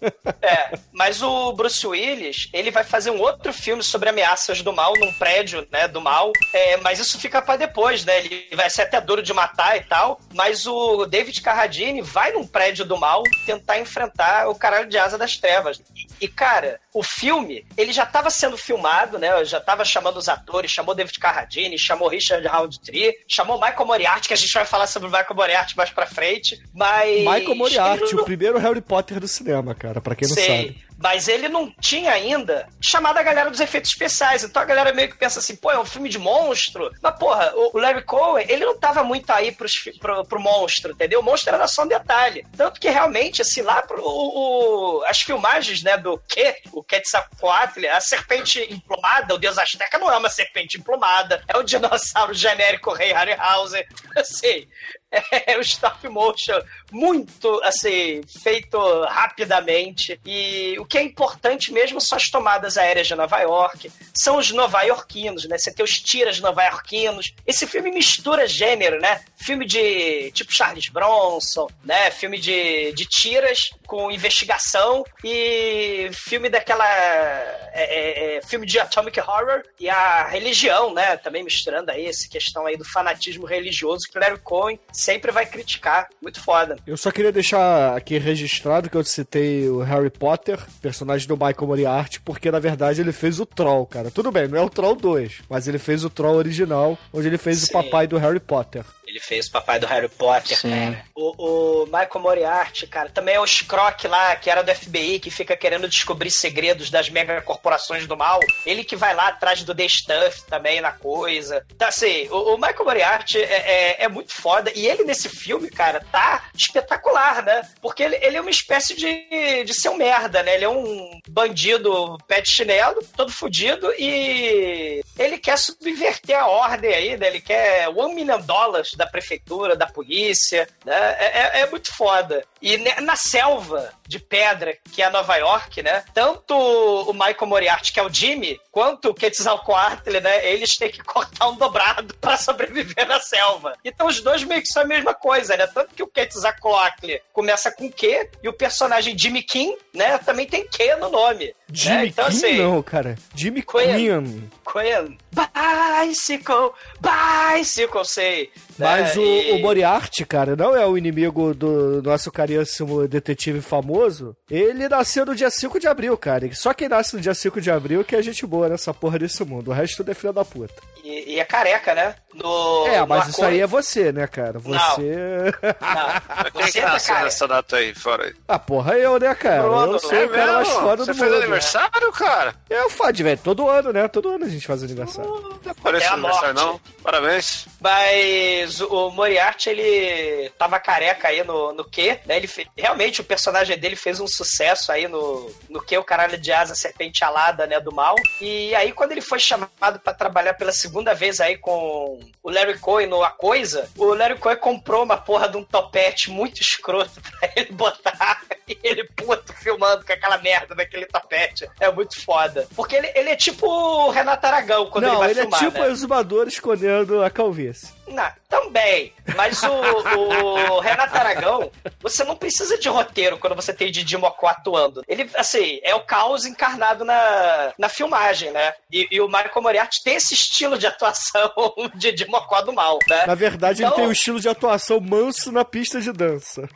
É, 0.43 0.79
mas 0.93 1.23
o 1.23 1.53
Bruce 1.53 1.87
Willis, 1.87 2.49
ele 2.53 2.71
vai 2.71 2.85
fazer 2.85 3.11
um 3.11 3.21
outro 3.21 3.53
filme 3.53 3.83
sobre 3.83 4.09
ameaças 4.09 4.63
do 4.63 4.73
mal 4.73 4.93
num 4.99 5.13
prédio, 5.15 5.67
né, 5.71 5.89
do 5.89 6.01
mal. 6.01 6.33
É, 6.53 6.77
mas 6.79 6.99
isso 6.99 7.19
fica 7.19 7.43
pra 7.43 7.57
depois, 7.57 8.05
né? 8.05 8.19
Ele 8.19 8.49
vai 8.55 8.71
ser 8.71 8.83
até 8.83 9.01
duro 9.01 9.23
de 9.23 9.33
matar 9.33 9.77
e 9.77 9.83
tal. 9.83 10.21
Mas 10.35 10.67
o 10.67 11.07
David 11.07 11.41
Carradine 11.43 12.03
vai 12.03 12.33
num 12.33 12.47
prédio 12.47 12.85
do 12.85 12.97
mal 12.97 13.23
tentar 13.45 13.79
enfrentar 13.79 14.49
o 14.49 14.55
caralho 14.55 14.89
de 14.89 14.99
asa 14.99 15.19
das 15.19 15.37
trevas. 15.37 15.81
E, 16.21 16.29
cara, 16.29 16.81
o 16.99 17.03
filme, 17.03 17.67
ele 17.77 17.93
já 17.93 18.07
tava 18.07 18.31
sendo 18.31 18.57
filmado, 18.57 19.19
né? 19.19 19.45
Já 19.45 19.61
tava 19.61 19.85
chamando 19.85 20.17
os 20.17 20.29
atores, 20.29 20.71
chamou 20.71 20.95
David 20.95 21.19
Carradine, 21.19 21.79
chamou 21.79 22.09
Richard 22.09 22.47
Roundtree, 22.47 23.15
chamou 23.29 23.61
Michael 23.61 23.87
Moriarty, 23.87 24.29
que 24.29 24.35
a 24.35 24.37
gente 24.37 24.53
vai 24.53 24.65
falar 24.65 24.87
sobre 24.87 25.09
o 25.09 25.11
Michael 25.11 25.35
Moriarty 25.35 25.77
mais 25.77 25.91
pra 25.91 26.07
frente. 26.07 26.59
Mas. 26.73 27.19
Michael 27.19 27.55
Moriarty, 27.55 28.15
não- 28.15 28.23
o 28.23 28.25
primeiro 28.25 28.59
Harry 28.59 28.81
Potter 28.81 29.21
do 29.21 29.29
cinema, 29.29 29.75
cara, 29.75 30.01
pra 30.01 30.15
quem 30.15 30.27
não 30.29 30.35
Sei. 30.35 30.47
sabe. 30.69 30.86
Mas 30.99 31.29
ele 31.29 31.49
não 31.49 31.71
tinha 31.81 32.11
ainda 32.13 32.67
chamado 32.81 33.19
a 33.19 33.23
galera 33.23 33.51
dos 33.51 33.61
efeitos 33.61 33.91
especiais. 33.91 34.43
Então 34.45 34.63
a 34.63 34.65
galera 34.65 34.93
meio 34.95 35.11
que 35.11 35.19
pensa 35.19 35.39
assim, 35.41 35.55
pô, 35.55 35.71
é 35.71 35.79
um 35.79 35.85
filme 35.85 36.09
de 36.09 36.19
monstro. 36.19 36.91
Mas, 37.03 37.19
porra, 37.19 37.53
o 37.55 37.79
Larry 37.79 38.03
Cohen, 38.05 38.47
ele 38.49 38.65
não 38.65 38.79
tava 38.79 39.05
muito 39.05 39.31
aí 39.31 39.53
pros, 39.53 39.73
pro, 40.01 40.25
pro 40.25 40.41
monstro, 40.41 40.93
entendeu? 40.93 41.21
O 41.21 41.23
monstro 41.23 41.55
era 41.55 41.69
só 41.69 41.83
um 41.83 41.89
detalhe. 41.89 42.47
Tanto 42.57 42.81
que 42.81 42.89
realmente, 42.89 43.43
assim, 43.43 43.61
lá 43.63 43.83
pro, 43.83 44.03
o, 44.03 45.01
o- 45.01 45.05
as 45.05 45.21
filmagens, 45.21 45.83
né, 45.83 45.97
do 45.99 46.19
que 46.29 46.57
o 46.73 46.83
Quetzalcoatl, 46.83 47.87
a 47.91 48.01
serpente 48.01 48.61
emplumada, 48.73 49.35
o 49.35 49.39
deus 49.39 49.59
azteca 49.59 49.99
não 49.99 50.11
é 50.11 50.17
uma 50.17 50.31
serpente 50.31 50.79
emplumada, 50.79 51.43
é 51.49 51.57
o 51.59 51.63
dinossauro 51.63 52.33
genérico 52.35 52.93
Rei 52.93 53.13
Harryhausen. 53.13 53.85
Assim, 54.17 54.67
é 55.11 55.57
o 55.57 55.61
stop 55.63 56.09
motion 56.09 56.61
muito, 56.91 57.61
assim, 57.63 58.21
feito 58.43 58.79
rapidamente. 59.05 60.21
E 60.25 60.77
o 60.79 60.85
que 60.85 60.99
é 60.99 61.03
importante 61.03 61.73
mesmo 61.73 62.01
são 62.01 62.17
as 62.17 62.29
tomadas 62.29 62.77
aéreas 62.77 63.07
de 63.07 63.15
Nova 63.15 63.39
York, 63.41 63.91
são 64.13 64.37
os 64.37 64.51
nova-iorquinos, 64.51 65.47
né? 65.47 65.59
Você 65.59 65.73
tem 65.73 65.85
os 65.85 65.93
tiras 65.93 66.41
nova-iorquinos. 66.41 67.33
Esse 67.47 67.67
filme 67.67 67.91
mistura 67.91 68.47
gênero, 68.47 69.01
né? 69.01 69.25
Filme 69.37 69.67
de 69.67 70.31
tipo 70.33 70.53
Charles 70.53 70.89
Bronson, 70.89 71.69
né? 71.85 72.11
Filme 72.11 72.39
de, 72.39 72.93
de 72.93 73.07
tiras 73.07 73.71
com 73.87 74.11
investigação 74.11 75.05
e 75.23 76.11
filme 76.13 76.49
daquela. 76.49 76.87
é, 76.87 77.71
é, 77.75 78.37
é, 78.37 78.43
filme 78.43 78.67
de 78.67 78.79
Atomic 78.79 79.21
Horror 79.21 79.63
e 79.79 79.89
a 79.89 80.27
religião, 80.27 80.93
né? 80.93 81.17
Também 81.17 81.45
misturando 81.45 81.91
aí 81.91 82.07
essa 82.07 82.29
questão 82.29 82.67
aí 82.67 82.77
do 82.77 82.85
fanatismo 82.85 83.47
religioso 83.47 84.07
que 84.07 84.17
Cohen 84.43 84.79
sempre 85.07 85.31
vai 85.31 85.47
criticar. 85.47 86.09
Muito 86.21 86.41
foda. 86.41 86.77
Eu 86.85 86.97
só 86.97 87.13
queria 87.13 87.31
deixar 87.31 87.97
aqui 87.97 88.19
registrado 88.19 88.91
que 88.91 88.97
eu 88.97 89.05
citei 89.05 89.69
o 89.69 89.81
Harry 89.81 90.11
Potter, 90.11 90.59
personagem 90.83 91.29
do 91.29 91.37
Michael 91.37 91.67
Moriarty, 91.67 92.21
porque 92.21 92.51
na 92.51 92.59
verdade 92.59 93.01
ele 93.01 93.13
fez 93.13 93.39
o 93.39 93.47
Troll, 93.47 93.87
cara. 93.87 94.11
Tudo 94.11 94.33
bem, 94.33 94.49
não 94.49 94.59
é 94.59 94.61
o 94.61 94.69
Troll 94.69 94.97
2, 94.97 95.43
mas 95.49 95.69
ele 95.69 95.79
fez 95.79 96.05
o 96.05 96.11
Troll 96.11 96.35
original, 96.35 96.99
onde 97.13 97.29
ele 97.29 97.39
fez 97.39 97.61
Sim. 97.61 97.67
o 97.69 97.73
papai 97.73 98.09
do 98.09 98.19
Harry 98.19 98.41
Potter. 98.41 98.85
Ele 99.17 99.21
fez 99.21 99.47
o 99.47 99.51
papai 99.51 99.81
do 99.81 99.87
Harry 99.87 100.11
Potter, 100.11 100.59
Sim. 100.59 100.69
cara. 100.69 101.05
O, 101.15 101.83
o 101.83 101.87
Michael 101.87 102.21
Moriarty, 102.21 102.87
cara, 102.87 103.09
também 103.09 103.37
é 103.37 103.41
o 103.41 103.47
Scrock 103.47 104.07
lá, 104.07 104.37
que 104.37 104.51
era 104.51 104.63
do 104.63 104.75
FBI, 104.75 105.19
que 105.19 105.31
fica 105.31 105.57
querendo 105.57 105.89
descobrir 105.89 106.31
segredos 106.31 106.91
das 106.91 107.09
megacorporações 107.09 108.07
do 108.07 108.15
mal. 108.15 108.41
Ele 108.67 108.85
que 108.85 108.95
vai 108.95 109.15
lá 109.15 109.29
atrás 109.29 109.63
do 109.63 109.75
The 109.75 109.89
Stuff 109.89 110.45
também 110.45 110.83
na 110.83 110.93
coisa. 110.93 111.65
Então, 111.75 111.89
assim, 111.89 112.29
o, 112.29 112.55
o 112.55 112.57
Michael 112.57 112.85
Moriarty 112.85 113.39
é, 113.39 113.55
é, 113.55 114.05
é 114.05 114.09
muito 114.09 114.35
foda. 114.35 114.71
E 114.75 114.87
ele 114.87 115.05
nesse 115.05 115.31
filme, 115.31 115.71
cara, 115.71 116.05
tá 116.13 116.51
espetacular, 116.55 117.43
né? 117.43 117.67
Porque 117.81 118.03
ele, 118.03 118.17
ele 118.17 118.37
é 118.37 118.41
uma 118.41 118.51
espécie 118.51 118.95
de, 118.95 119.65
de 119.65 119.73
ser 119.73 119.89
um 119.89 119.97
merda, 119.97 120.43
né? 120.43 120.57
Ele 120.57 120.65
é 120.67 120.69
um 120.69 121.19
bandido 121.27 122.19
pé 122.29 122.43
de 122.43 122.51
chinelo, 122.51 123.03
todo 123.17 123.33
fudido, 123.33 123.91
e 123.99 125.03
ele 125.19 125.39
quer 125.39 125.57
subverter 125.57 126.39
a 126.39 126.47
ordem 126.47 126.93
aí, 126.93 127.17
né? 127.17 127.29
Ele 127.29 127.41
quer 127.41 127.89
one 127.89 128.15
million 128.15 128.41
dólares 128.41 128.91
da 128.95 129.06
prefeitura, 129.07 129.75
da 129.77 129.87
polícia, 129.87 130.69
né? 130.85 130.95
É, 131.19 131.59
é- 131.59 131.61
é 131.61 131.71
muito 131.71 131.95
foda. 131.97 132.45
E 132.67 132.79
na 133.01 133.15
selva 133.15 133.93
de 134.09 134.19
pedra, 134.19 134.77
que 134.93 135.01
é 135.01 135.09
Nova 135.09 135.37
York, 135.37 135.85
né? 135.85 136.03
Tanto 136.13 136.53
o 136.53 137.13
Michael 137.13 137.47
Moriarty, 137.47 137.93
que 137.93 138.01
é 138.01 138.03
o 138.03 138.13
Jimmy, 138.13 138.59
quanto 138.73 139.11
o 139.11 139.15
Quetzalcoatl, 139.15 140.11
né? 140.21 140.45
Eles 140.51 140.77
têm 140.77 140.91
que 140.91 140.99
cortar 141.05 141.49
um 141.49 141.55
dobrado 141.55 142.13
pra 142.21 142.37
sobreviver 142.37 143.07
na 143.07 143.21
selva. 143.21 143.75
Então 143.85 144.09
os 144.09 144.21
dois 144.21 144.43
meio 144.43 144.63
que 144.63 144.69
são 144.69 144.83
a 144.83 144.87
mesma 144.87 145.15
coisa, 145.15 145.57
né? 145.57 145.69
Tanto 145.69 145.95
que 145.95 146.03
o 146.03 146.09
Quetzalcoatl 146.09 147.07
começa 147.33 147.71
com 147.71 147.89
Q 147.89 148.31
e 148.43 148.49
o 148.49 148.53
personagem 148.53 149.17
Jimmy 149.17 149.45
King, 149.45 149.77
né? 149.95 150.19
Também 150.19 150.47
tem 150.47 150.67
Q 150.67 150.97
no 150.97 151.09
nome. 151.09 151.55
Jimmy 151.73 151.97
né? 151.97 152.07
Então, 152.07 152.27
Queen 152.27 152.37
assim, 152.37 152.59
não, 152.59 152.83
cara. 152.83 153.15
Jimmy. 153.33 153.63
Queen. 153.63 154.51
Queen. 154.65 155.19
Bicycle, 155.33 156.73
bicycle, 157.01 158.05
sei. 158.05 158.51
Mas 158.79 159.17
né? 159.17 159.23
o, 159.23 159.27
E- 159.27 159.53
o 159.53 159.59
Moriarty, 159.61 160.25
cara, 160.25 160.55
não 160.57 160.77
é 160.77 160.87
o 160.87 160.97
inimigo 160.97 161.55
do 161.55 162.03
nosso 162.03 162.31
caríssimo 162.57 163.07
detetive 163.09 163.61
famoso. 163.61 164.37
Ele 164.51 164.89
nasceu 164.89 165.25
no 165.27 165.35
dia 165.35 165.51
5 165.51 165.79
de 165.81 165.87
abril, 165.87 166.17
cara. 166.17 166.49
Só 166.55 166.73
quem 166.73 166.89
nasce 166.89 167.15
no 167.15 167.21
dia 167.21 167.35
5 167.35 167.61
de 167.61 167.71
abril 167.71 168.05
que 168.05 168.17
é 168.17 168.23
gente 168.23 168.47
boa 168.47 168.69
nessa 168.69 168.93
porra 168.95 169.19
desse 169.19 169.45
mundo. 169.45 169.71
O 169.71 169.75
resto 169.75 169.99
tudo 169.99 170.11
é 170.11 170.15
filha 170.15 170.33
da 170.33 170.45
puta. 170.45 170.75
E, 171.05 171.35
e 171.35 171.41
é 171.41 171.45
careca, 171.45 171.95
né? 171.95 172.15
No, 172.35 172.87
é, 172.87 173.05
mas 173.07 173.29
isso 173.29 173.37
acordo- 173.41 173.53
aí 173.55 173.61
é 173.61 173.67
você, 173.67 174.13
né, 174.13 174.27
cara? 174.27 174.59
Você. 174.59 175.53
Não, 175.81 176.51
que 176.53 176.71
você 176.73 176.81
tá 176.83 176.93
nasceu 176.93 177.15
nessa 177.21 177.49
data 177.49 177.77
aí, 177.77 177.95
fora 177.95 178.25
aí? 178.27 178.35
ah, 178.47 178.59
porra, 178.59 178.95
eu, 178.99 179.19
né, 179.19 179.35
cara? 179.35 179.63
Bruno, 179.63 179.93
eu 179.95 179.99
sou 179.99 180.13
é 180.15 180.25
o 180.27 180.29
cara 180.29 180.53
mais 180.53 180.69
foda 180.69 181.05
Você 181.05 181.13
do 181.13 181.19
fez 181.19 181.31
mundo. 181.31 181.41
aniversário, 181.43 182.13
cara? 182.13 182.55
Eu 182.69 182.91
falo, 182.91 183.15
velho, 183.15 183.41
todo 183.43 183.69
ano, 183.69 183.93
né? 183.93 184.07
Todo 184.09 184.29
ano 184.29 184.45
a 184.45 184.49
gente 184.49 184.67
faz 184.67 184.83
aniversário. 184.83 185.31
Não 185.65 185.75
parece 185.83 186.05
Até 186.05 186.13
a 186.13 186.17
aniversário, 186.17 186.55
não. 186.55 186.81
Parabéns. 187.03 187.67
Mas 187.81 188.81
o 188.83 189.11
Moriarty, 189.11 189.71
ele 189.71 190.51
tava 190.59 190.79
careca 190.79 191.29
aí 191.29 191.43
no, 191.43 191.73
no 191.73 191.85
Q, 191.85 192.19
né? 192.27 192.36
Ele 192.37 192.47
fe- 192.47 192.67
realmente 192.77 193.21
o 193.21 193.25
personagem 193.25 193.79
dele 193.79 193.97
fez 193.97 194.21
um 194.21 194.27
sucesso 194.27 194.93
aí 194.93 195.09
no, 195.09 195.51
no 195.69 195.83
Q, 195.83 195.99
o 195.99 196.05
caralho 196.05 196.39
de 196.39 196.53
asa 196.53 196.75
serpente 196.75 197.25
alada, 197.25 197.67
né, 197.67 197.81
do 197.81 197.93
mal. 197.93 198.15
E 198.41 198.75
aí 198.75 198.93
quando 198.93 199.13
ele 199.13 199.21
foi 199.21 199.39
chamado 199.39 199.99
pra 200.03 200.13
trabalhar 200.15 200.55
pela 200.55 200.73
segunda 200.73 201.15
vez 201.15 201.41
aí 201.41 201.57
com 201.57 202.21
o 202.43 202.51
Larry 202.51 202.79
Cohen 202.79 203.07
no 203.09 203.23
A 203.23 203.31
Coisa, 203.31 203.89
o 203.97 204.15
Larry 204.15 204.39
Cohen 204.39 204.57
comprou 204.57 205.03
uma 205.03 205.17
porra 205.17 205.49
de 205.49 205.57
um 205.57 205.65
topete 205.65 206.31
muito 206.31 206.61
escroto 206.61 207.21
pra 207.41 207.51
ele 207.57 207.73
botar 207.73 208.43
e 208.69 208.79
ele 208.83 209.05
puto 209.05 209.53
filmando 209.55 210.05
com 210.05 210.13
aquela 210.13 210.39
merda 210.39 210.75
daquele 210.75 211.07
topete. 211.07 211.69
É 211.81 211.91
muito 211.91 212.21
foda. 212.23 212.67
Porque 212.75 212.97
ele, 212.97 213.11
ele 213.15 213.31
é 213.31 213.37
tipo 213.37 213.67
o 213.67 214.11
Renato 214.11 214.47
Aragão 214.47 214.87
quando 214.91 215.05
ele 215.05 215.13
não, 215.13 215.21
vai 215.21 215.31
ele 215.31 215.41
filmar, 215.43 215.63
é 215.63 215.65
tipo 215.67 215.79
né? 215.79 215.87
o 215.87 215.91
exumador 215.91 216.49
escondendo 216.49 217.23
a 217.23 217.31
calvície. 217.31 217.96
Não, 218.07 218.31
também. 218.49 219.13
Mas 219.35 219.63
o, 219.63 219.69
o 219.71 220.81
Renato 220.81 221.17
Aragão, 221.17 221.71
você 222.01 222.25
não 222.25 222.37
precisa 222.37 222.79
de 222.79 222.89
roteiro 222.89 223.39
quando 223.39 223.57
você 223.57 223.73
tem 223.73 223.91
Didi 223.91 224.17
Mocó 224.17 224.47
atuando. 224.47 225.03
Ele, 225.09 225.29
assim, 225.35 225.81
é 225.83 225.95
o 225.95 226.01
caos 226.01 226.47
encarnado 226.47 227.05
na, 227.05 227.73
na 227.79 227.89
filmagem, 227.89 228.51
né? 228.53 228.73
E, 228.93 229.09
e 229.11 229.21
o 229.21 229.27
Michael 229.27 229.63
Moriarty 229.63 230.03
tem 230.05 230.15
esse 230.17 230.35
estilo 230.35 230.79
de 230.79 230.87
atuação 230.87 231.53
de 231.95 232.13
Didi 232.13 232.27
Mocó 232.31 232.61
do 232.63 232.73
mal, 232.73 232.99
né? 233.09 233.27
Na 233.27 233.35
verdade, 233.35 233.81
Então- 233.83 233.89
ele 233.93 233.97
tem 234.01 234.09
um 234.09 234.13
estilo 234.13 234.41
de 234.41 234.49
atuação 234.49 235.01
manso 235.01 235.51
na 235.51 235.65
pista 235.65 236.01
de 236.01 236.13
dança. 236.13 236.69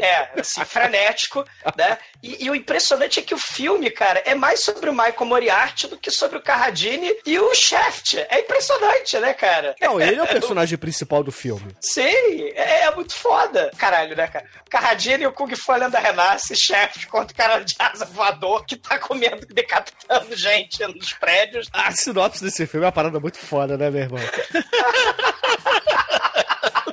É, 0.00 0.40
assim, 0.40 0.64
frenético, 0.64 1.44
né? 1.76 1.98
E, 2.22 2.44
e 2.44 2.50
o 2.50 2.54
impressionante 2.54 3.20
é 3.20 3.22
que 3.22 3.34
o 3.34 3.38
filme, 3.38 3.90
cara, 3.90 4.22
é 4.24 4.34
mais 4.34 4.64
sobre 4.64 4.90
o 4.90 4.92
Michael 4.92 5.24
Moriarty 5.24 5.86
do 5.86 5.96
que 5.96 6.10
sobre 6.10 6.38
o 6.38 6.42
Carradine 6.42 7.14
e 7.24 7.38
o 7.38 7.54
Shaft. 7.54 8.16
É 8.28 8.40
impressionante, 8.40 9.16
né, 9.18 9.32
cara? 9.34 9.74
Não, 9.80 10.00
ele 10.00 10.18
é 10.18 10.22
o 10.22 10.26
personagem 10.44 10.76
principal 10.76 11.22
do 11.22 11.30
filme. 11.30 11.74
Sim, 11.80 12.48
é, 12.54 12.82
é 12.82 12.94
muito 12.94 13.14
foda. 13.14 13.70
Caralho, 13.76 14.16
né, 14.16 14.26
cara? 14.26 14.46
Carradine 14.68 15.24
e 15.24 15.26
o 15.26 15.32
Kung 15.32 15.54
Fu 15.54 15.72
Lenda 15.72 15.98
Renasce, 15.98 16.56
chefe 16.56 17.06
contra 17.06 17.32
o 17.32 17.36
cara 17.36 17.58
de 17.60 17.74
asa 17.78 18.04
voador 18.04 18.64
que 18.66 18.76
tá 18.76 18.98
comendo, 18.98 19.46
decapitando 19.46 20.36
gente 20.36 20.84
nos 20.88 21.12
prédios. 21.12 21.68
A 21.72 21.92
sinopse 21.92 22.42
desse 22.42 22.66
filme 22.66 22.84
é 22.84 22.88
uma 22.88 22.92
parada 22.92 23.20
muito 23.20 23.38
foda, 23.38 23.76
né, 23.76 23.90
meu 23.90 24.02
irmão? 24.02 24.20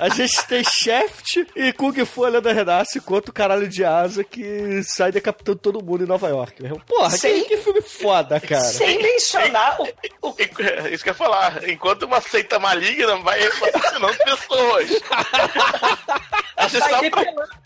A 0.02 0.08
gente 0.08 0.46
tem 0.48 0.64
Shaft 0.64 1.46
e 1.54 1.72
Kung 1.72 1.94
Fu 2.04 2.24
a 2.24 2.28
Lenda 2.28 2.52
Renasce 2.52 3.00
contra 3.00 3.30
o 3.30 3.34
caralho 3.34 3.68
de 3.68 3.84
asa 3.84 4.24
que 4.24 4.82
sai 4.82 5.12
decapitando 5.12 5.58
todo 5.60 5.80
mundo 5.84 6.02
em 6.02 6.08
Nova 6.08 6.28
York. 6.28 6.56
Porra, 6.88 7.10
que, 7.10 7.18
Sim. 7.18 7.44
que 7.44 7.56
filme 7.58 7.80
foda, 7.80 8.40
cara. 8.40 8.64
Sem 8.64 9.00
mencionar 9.00 9.80
o, 9.80 9.84
o 10.28 10.34
Isso 10.92 11.04
que 11.04 11.10
eu 11.10 11.12
ia 11.12 11.14
falar. 11.14 11.68
Enquanto 11.68 12.02
uma 12.02 12.20
seita 12.20 12.58
maligna 12.58 13.16
vai 13.18 13.40
assassinando 13.44 14.18
pessoas. 14.24 14.90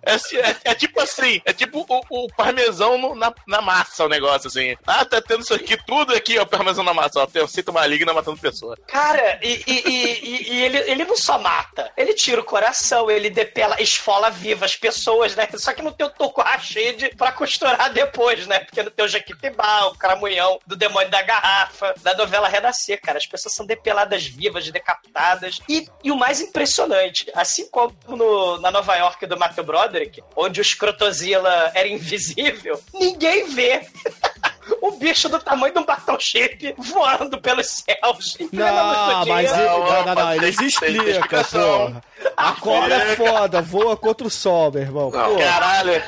É, 0.03 0.13
assim, 0.13 0.37
é- 0.37 0.57
é 0.65 0.75
tipo 0.75 1.01
assim, 1.01 1.41
é 1.45 1.53
tipo 1.53 1.85
o, 1.89 2.25
o 2.25 2.29
parmesão 2.37 2.97
no- 2.99 3.15
na, 3.15 3.33
na 3.47 3.61
massa, 3.61 4.05
o 4.05 4.09
negócio 4.09 4.49
assim. 4.49 4.77
Ah, 4.87 5.05
tá 5.05 5.21
tendo 5.21 5.41
isso 5.43 5.55
aqui, 5.55 5.77
tudo 5.87 6.15
aqui, 6.15 6.39
ó, 6.39 6.45
parmesão 6.45 6.85
na 6.85 6.95
massa, 6.95 7.21
ó, 7.21 7.27
tem 7.27 7.43
o 7.43 7.49
seita 7.49 7.73
maligna 7.73 8.13
matando 8.15 8.39
pessoa. 8.39 8.77
Cara, 8.87 9.39
e, 9.43 9.63
e- 9.67 9.83
e- 9.87 10.21
e- 10.23 10.53
e 10.55 10.63
ele, 10.65 10.79
ele 10.91 11.05
não 11.05 11.17
só 11.17 11.39
mata, 11.39 11.91
ele 11.97 12.15
tira 12.27 12.41
o 12.41 12.45
coração, 12.45 13.09
ele 13.09 13.31
depela, 13.31 13.81
esfola 13.81 14.29
viva 14.31 14.65
as 14.65 14.75
pessoas, 14.75 15.37
né? 15.37 15.47
Só 15.55 15.73
que 15.73 15.81
não 15.81 15.93
tem 15.93 16.05
o 16.05 16.11
Toco 16.11 16.41
Rashid 16.43 17.15
pra 17.17 17.31
costurar 17.31 17.93
depois, 17.93 18.49
né? 18.49 18.59
Porque 18.59 18.83
não 18.83 18.91
tem 18.91 19.05
o 19.05 19.09
Jequitibá, 19.09 19.85
o 19.87 19.97
cramunhão 19.97 20.59
do 20.67 20.75
demônio 20.75 21.09
da 21.09 21.23
garrafa, 21.23 21.95
da 22.03 22.15
novela 22.17 22.49
Renascer, 22.49 23.01
cara. 23.01 23.17
As 23.17 23.27
pessoas 23.27 23.55
são 23.55 23.65
depeladas 23.65 24.27
vivas, 24.27 24.69
decapitadas. 24.69 25.61
E, 25.69 25.87
e 26.03 26.11
o 26.11 26.17
mais 26.17 26.41
impressionante, 26.41 27.31
assim 27.33 27.71
como 27.71 27.97
no- 28.09 28.59
na 28.59 28.73
Nova 28.73 28.97
York 28.97 29.25
do 29.27 29.39
Matthew 29.39 29.63
Broderick, 29.63 30.21
onde 30.35 30.61
o 30.61 30.65
Scrotozilla 30.65 31.71
era 31.75 31.87
invisível, 31.87 32.83
ninguém 32.93 33.49
vê. 33.49 33.87
O 34.83 34.91
bicho 34.93 35.29
do 35.29 35.39
tamanho 35.39 35.73
de 35.73 35.79
um 35.79 35.85
battleship 35.85 36.75
voando 36.77 37.41
pelos 37.41 37.69
céus. 37.69 38.37
Não, 38.53 39.25
mas 39.27 39.53
ele, 39.53 39.63
Não, 39.65 40.05
não, 40.07 40.15
não, 40.15 40.45
explicam, 40.49 41.07
explicação. 41.09 41.87
porra. 41.87 42.03
A 42.37 42.53
cobra 42.53 42.95
é 42.95 43.17
foda, 43.17 43.63
voa 43.63 43.97
contra 43.97 44.27
o 44.27 44.31
sol, 44.31 44.73
meu 44.73 44.83
irmão. 44.83 45.11
Não. 45.11 45.39
Caralho. 45.39 46.03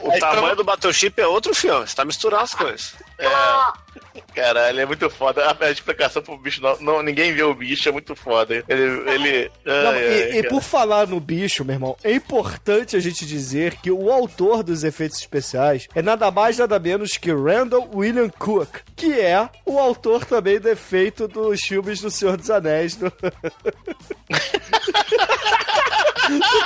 O 0.00 0.18
tamanho 0.18 0.56
do 0.56 0.64
Battleship 0.64 1.14
é 1.16 1.26
outro 1.26 1.54
filme. 1.54 1.86
Você 1.86 1.96
tá 1.96 2.04
misturando 2.04 2.42
as 2.42 2.54
coisas. 2.54 2.94
Caralho, 4.34 4.80
é 4.80 4.86
muito 4.86 5.08
foda. 5.08 5.56
A, 5.60 5.70
explicação 5.70 6.20
pro 6.20 6.36
bicho, 6.36 6.60
não, 6.60 6.76
não- 6.80 7.02
ninguém 7.02 7.32
vê 7.32 7.42
o 7.42 7.54
bicho, 7.54 7.88
é 7.88 7.92
muito 7.92 8.14
foda. 8.16 8.64
Ele. 8.68 9.10
ele 9.10 9.50
Não, 9.64 9.90
ai, 9.90 9.98
e, 9.98 10.22
ai, 10.22 10.30
e 10.30 10.42
cara. 10.42 10.48
por 10.48 10.62
falar 10.62 11.06
no 11.06 11.20
bicho, 11.20 11.64
meu 11.64 11.74
irmão, 11.74 11.96
é 12.02 12.12
importante 12.12 12.96
a 12.96 13.00
gente 13.00 13.24
dizer 13.24 13.76
que 13.76 13.90
o 13.90 14.10
autor 14.10 14.62
dos 14.62 14.84
efeitos 14.84 15.18
especiais 15.18 15.88
é 15.94 16.02
nada 16.02 16.30
mais 16.30 16.58
nada 16.58 16.78
menos 16.78 17.16
que 17.16 17.32
Randall 17.32 17.88
William 17.94 18.28
Cook, 18.28 18.68
que 18.96 19.18
é 19.18 19.48
o 19.64 19.78
autor 19.78 20.24
também 20.24 20.58
do 20.58 20.68
efeito 20.68 21.28
dos 21.28 21.60
filmes 21.60 22.00
do 22.00 22.10
Senhor 22.10 22.36
dos 22.36 22.50
Anéis. 22.50 22.96
Do... 22.96 23.12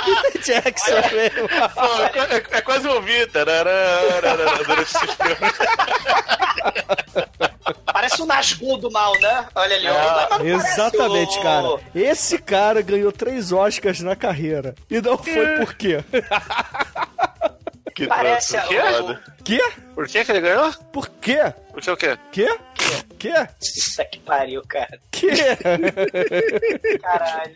Peter 0.05 0.41
Jackson, 0.41 1.15
mesmo. 1.15 1.49
Pô, 1.73 2.21
é, 2.33 2.57
é 2.57 2.61
quase 2.61 2.87
ouvir. 2.87 3.29
tararara, 3.31 4.35
durante 4.65 4.81
esse 4.95 4.99
filme. 4.99 5.53
Parece 7.93 8.21
o 8.21 8.25
Nazgûl 8.25 8.77
do 8.77 8.89
mal, 8.91 9.13
né? 9.19 9.45
Olha 9.55 9.75
ali, 9.75 9.87
ó. 9.89 9.93
Ah, 9.95 10.39
Exatamente, 10.43 11.37
o- 11.37 11.41
cara. 11.43 11.67
Esse 11.93 12.37
cara 12.37 12.81
ganhou 12.81 13.11
três 13.11 13.51
Oscars 13.51 13.99
na 14.01 14.15
carreira. 14.15 14.75
E 14.89 15.01
não 15.01 15.17
foi 15.17 15.57
por 15.57 15.73
quê? 15.75 16.03
Que 17.95 18.07
Parece 18.07 18.53
troço 18.57 18.77
a- 18.79 18.91
foda. 18.93 19.23
Quê? 19.43 19.59
Por 19.95 20.07
que 20.07 20.23
que 20.23 20.31
ele 20.31 20.41
ganhou? 20.41 20.71
Por 20.93 21.09
quê? 21.09 21.53
Por 21.71 21.81
que 21.81 21.91
o 21.91 21.97
quê? 21.97 22.17
Quê? 22.31 22.57
Quê? 23.17 23.33
Isso 23.61 24.03
que 24.11 24.19
pariu, 24.19 24.61
cara. 24.67 24.99
Quê? 25.11 25.27
Caralho. 27.01 27.55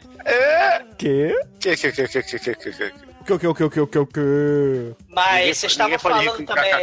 Quê? 0.97 1.35
Que, 1.59 1.75
que, 1.75 1.91
que, 1.91 2.07
que, 2.07 2.23
que, 2.23 2.39
que, 2.39 2.55
que, 2.55 2.71
que? 2.71 2.93
Que, 3.25 3.39
que, 3.39 3.53
que, 3.53 3.69
que, 3.69 3.87
que, 3.87 4.05
que... 4.07 4.95
Mas 5.07 5.57
vocês 5.57 5.71
estavam 5.71 5.97
falando 5.97 6.45
também. 6.45 6.73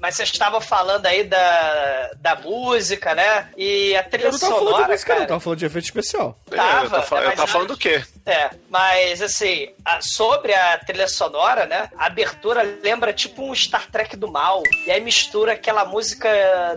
Mas 0.00 0.14
vocês 0.16 0.30
estavam 0.30 0.58
falando 0.60 1.04
aí 1.04 1.22
da, 1.24 2.10
da 2.16 2.34
música, 2.36 3.14
né? 3.14 3.50
E 3.58 3.94
a 3.94 4.02
trilha 4.02 4.28
Eu 4.28 4.32
não 4.32 4.38
tava 4.38 4.52
falando 4.54 4.64
de 4.64 4.70
sonora, 4.72 4.92
música, 4.92 5.12
não. 5.12 5.16
cara. 5.18 5.28
Tava 5.28 5.40
falando 5.40 5.58
de 5.58 5.66
efeito 5.66 5.84
especial. 5.84 6.38
É, 6.50 6.56
Tava, 6.56 6.84
eu 6.84 6.90
tô, 6.90 7.02
fa- 7.06 7.20
eu 7.20 7.32
tava 7.32 7.46
falando 7.46 7.68
do 7.68 7.76
quê? 7.76 8.02
É, 8.26 8.50
mas 8.68 9.22
assim, 9.22 9.68
a- 9.84 10.00
sobre 10.00 10.52
a 10.52 10.76
trilha 10.78 11.06
sonora, 11.06 11.64
né? 11.64 11.88
A 11.96 12.06
abertura 12.06 12.62
lembra 12.82 13.12
tipo 13.12 13.40
um 13.42 13.54
Star 13.54 13.88
Trek 13.88 14.16
do 14.16 14.26
mal. 14.30 14.62
E 14.84 14.90
aí 14.90 15.00
mistura 15.00 15.52
aquela 15.52 15.84
música 15.84 16.28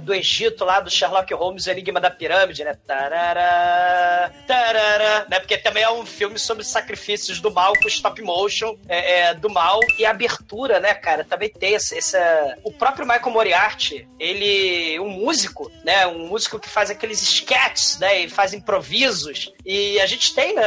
do 0.04 0.14
Egito 0.14 0.64
lá 0.64 0.80
do 0.80 0.92
Sherlock 0.92 1.34
Holmes, 1.34 1.66
o 1.66 1.72
Enigma 1.72 2.00
da 2.00 2.12
Pirâmide, 2.12 2.64
né? 2.64 2.78
Tarará, 2.86 4.32
tarará, 4.48 5.26
né? 5.30 5.40
Porque 5.40 5.58
também 5.58 5.84
é 5.84 5.90
um 5.90 6.06
filme 6.06 6.38
sobre 6.38 6.64
sacrifícios 6.64 7.40
do 7.42 7.52
mal 7.52 7.74
com 7.82 7.88
stop 7.88 8.22
motion 8.22 8.78
é, 8.88 9.20
é, 9.30 9.34
do 9.34 9.50
mal. 9.50 9.80
E 9.98 10.06
a 10.06 10.12
abertura, 10.12 10.80
né, 10.80 10.94
cara, 10.94 11.24
também 11.24 11.50
tem 11.50 11.76
essa, 11.76 11.98
essa- 11.98 12.58
O 12.64 12.72
próprio 12.72 13.06
Michael 13.08 13.32
Moriarty, 13.32 14.08
ele. 14.20 15.00
um 15.00 15.10
músico, 15.10 15.72
né? 15.84 16.06
Um 16.08 16.28
músico 16.28 16.60
que 16.60 16.70
faz 16.70 16.90
aqueles 16.92 17.22
sketches, 17.22 17.98
né? 18.00 18.22
E 18.22 18.30
faz 18.30 18.54
improvisos. 18.54 19.52
E 19.66 20.00
a 20.00 20.06
gente 20.06 20.34
tem 20.36 20.54
né, 20.54 20.64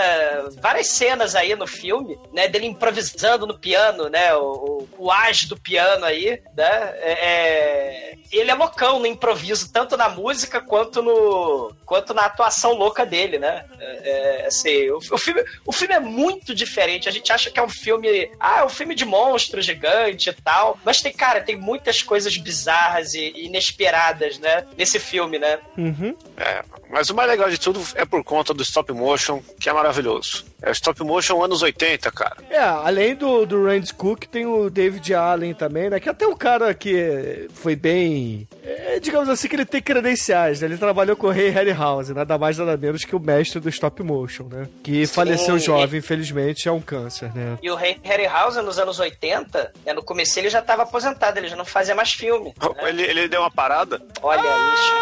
várias 0.72 0.88
cenas 0.88 1.34
aí 1.34 1.54
no 1.54 1.66
filme, 1.66 2.18
né? 2.32 2.48
Dele 2.48 2.66
improvisando 2.66 3.46
no 3.46 3.58
piano, 3.58 4.08
né? 4.08 4.34
O, 4.34 4.88
o, 4.98 5.06
o 5.06 5.10
as 5.12 5.44
do 5.44 5.56
piano 5.56 6.04
aí, 6.06 6.40
né? 6.56 6.94
É, 7.00 7.12
é- 7.20 8.12
ele 8.32 8.50
é 8.50 8.54
loucão 8.54 8.98
no 8.98 9.06
improviso, 9.06 9.70
tanto 9.70 9.94
na 9.94 10.08
música 10.08 10.58
quanto 10.62 11.02
no 11.02 11.70
quanto 11.84 12.14
na 12.14 12.22
atuação 12.22 12.72
louca 12.72 13.04
dele, 13.04 13.38
né? 13.38 13.66
É, 13.78 14.40
é, 14.42 14.46
assim, 14.46 14.88
o, 14.88 14.96
o 14.96 15.18
filme, 15.18 15.44
o 15.66 15.72
filme 15.72 15.92
é 15.94 16.00
muito 16.00 16.54
diferente. 16.54 17.06
A 17.10 17.12
gente 17.12 17.30
acha 17.30 17.50
que 17.50 17.60
é 17.60 17.62
um 17.62 17.68
filme, 17.68 18.30
ah, 18.40 18.60
é 18.60 18.64
um 18.64 18.70
filme 18.70 18.94
de 18.94 19.04
monstro 19.04 19.60
gigante 19.60 20.30
e 20.30 20.32
tal, 20.32 20.78
mas 20.82 21.02
tem, 21.02 21.12
cara, 21.12 21.42
tem 21.42 21.56
muitas 21.56 22.02
coisas 22.02 22.34
bizarras 22.38 23.12
e 23.12 23.32
e 23.32 23.46
inesperadas, 23.46 24.38
né? 24.38 24.64
Nesse 24.76 24.98
filme, 24.98 25.38
né? 25.38 25.58
Uhum. 25.76 26.16
É, 26.36 26.62
mas 26.90 27.10
o 27.10 27.14
mais 27.14 27.28
legal 27.28 27.48
de 27.50 27.58
tudo 27.58 27.82
é 27.94 28.04
por 28.04 28.22
conta 28.24 28.54
do 28.54 28.62
stop 28.62 28.90
motion, 28.92 29.42
que 29.60 29.68
é 29.68 29.72
maravilhoso. 29.72 30.44
É 30.62 30.70
o 30.70 30.72
stop 30.72 31.02
motion 31.02 31.42
anos 31.42 31.60
80, 31.62 32.10
cara. 32.12 32.36
É, 32.48 32.58
além 32.58 33.14
do, 33.16 33.44
do 33.44 33.64
Randy 33.66 33.92
Cook, 33.94 34.24
tem 34.26 34.46
o 34.46 34.70
David 34.70 35.12
Allen 35.14 35.54
também, 35.54 35.90
né? 35.90 35.98
Que 35.98 36.08
até 36.08 36.26
um 36.26 36.36
cara 36.36 36.72
que 36.72 37.48
foi 37.54 37.74
bem. 37.74 38.46
é, 38.64 39.00
digamos 39.00 39.28
assim, 39.28 39.48
que 39.48 39.56
ele 39.56 39.64
tem 39.64 39.82
credenciais, 39.82 40.60
né? 40.60 40.68
Ele 40.68 40.76
trabalhou 40.78 41.16
com 41.16 41.26
o 41.26 41.30
Ray 41.30 41.48
Harryhausen, 41.50 42.14
nada 42.14 42.38
mais 42.38 42.58
nada 42.58 42.76
menos 42.76 43.04
que 43.04 43.16
o 43.16 43.20
mestre 43.20 43.58
do 43.60 43.68
stop 43.68 44.02
motion, 44.02 44.44
né? 44.44 44.68
Que 44.84 45.06
faleceu 45.06 45.58
jovem, 45.58 45.98
infelizmente, 45.98 46.68
é 46.68 46.72
um 46.72 46.80
câncer, 46.80 47.34
né? 47.34 47.58
E 47.62 47.68
o 47.70 47.74
Ray 47.74 47.98
Harryhausen, 48.02 48.62
nos 48.62 48.78
anos 48.78 49.00
80, 49.00 49.72
né, 49.84 49.92
no 49.92 50.02
começo 50.02 50.38
ele 50.38 50.48
já 50.48 50.60
estava 50.60 50.82
aposentado, 50.84 51.38
ele 51.38 51.48
já 51.48 51.56
não 51.56 51.64
fazia 51.64 51.94
mais 51.94 52.12
filme. 52.12 52.54
né? 52.60 52.88
Ele, 52.88 53.02
ele 53.02 53.28
deu 53.28 53.40
uma 53.40 53.50
parada. 53.50 54.00
Olha 54.22 54.40
isso, 54.40 54.92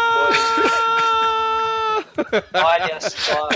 Olha 2.53 2.99
só. 3.01 3.49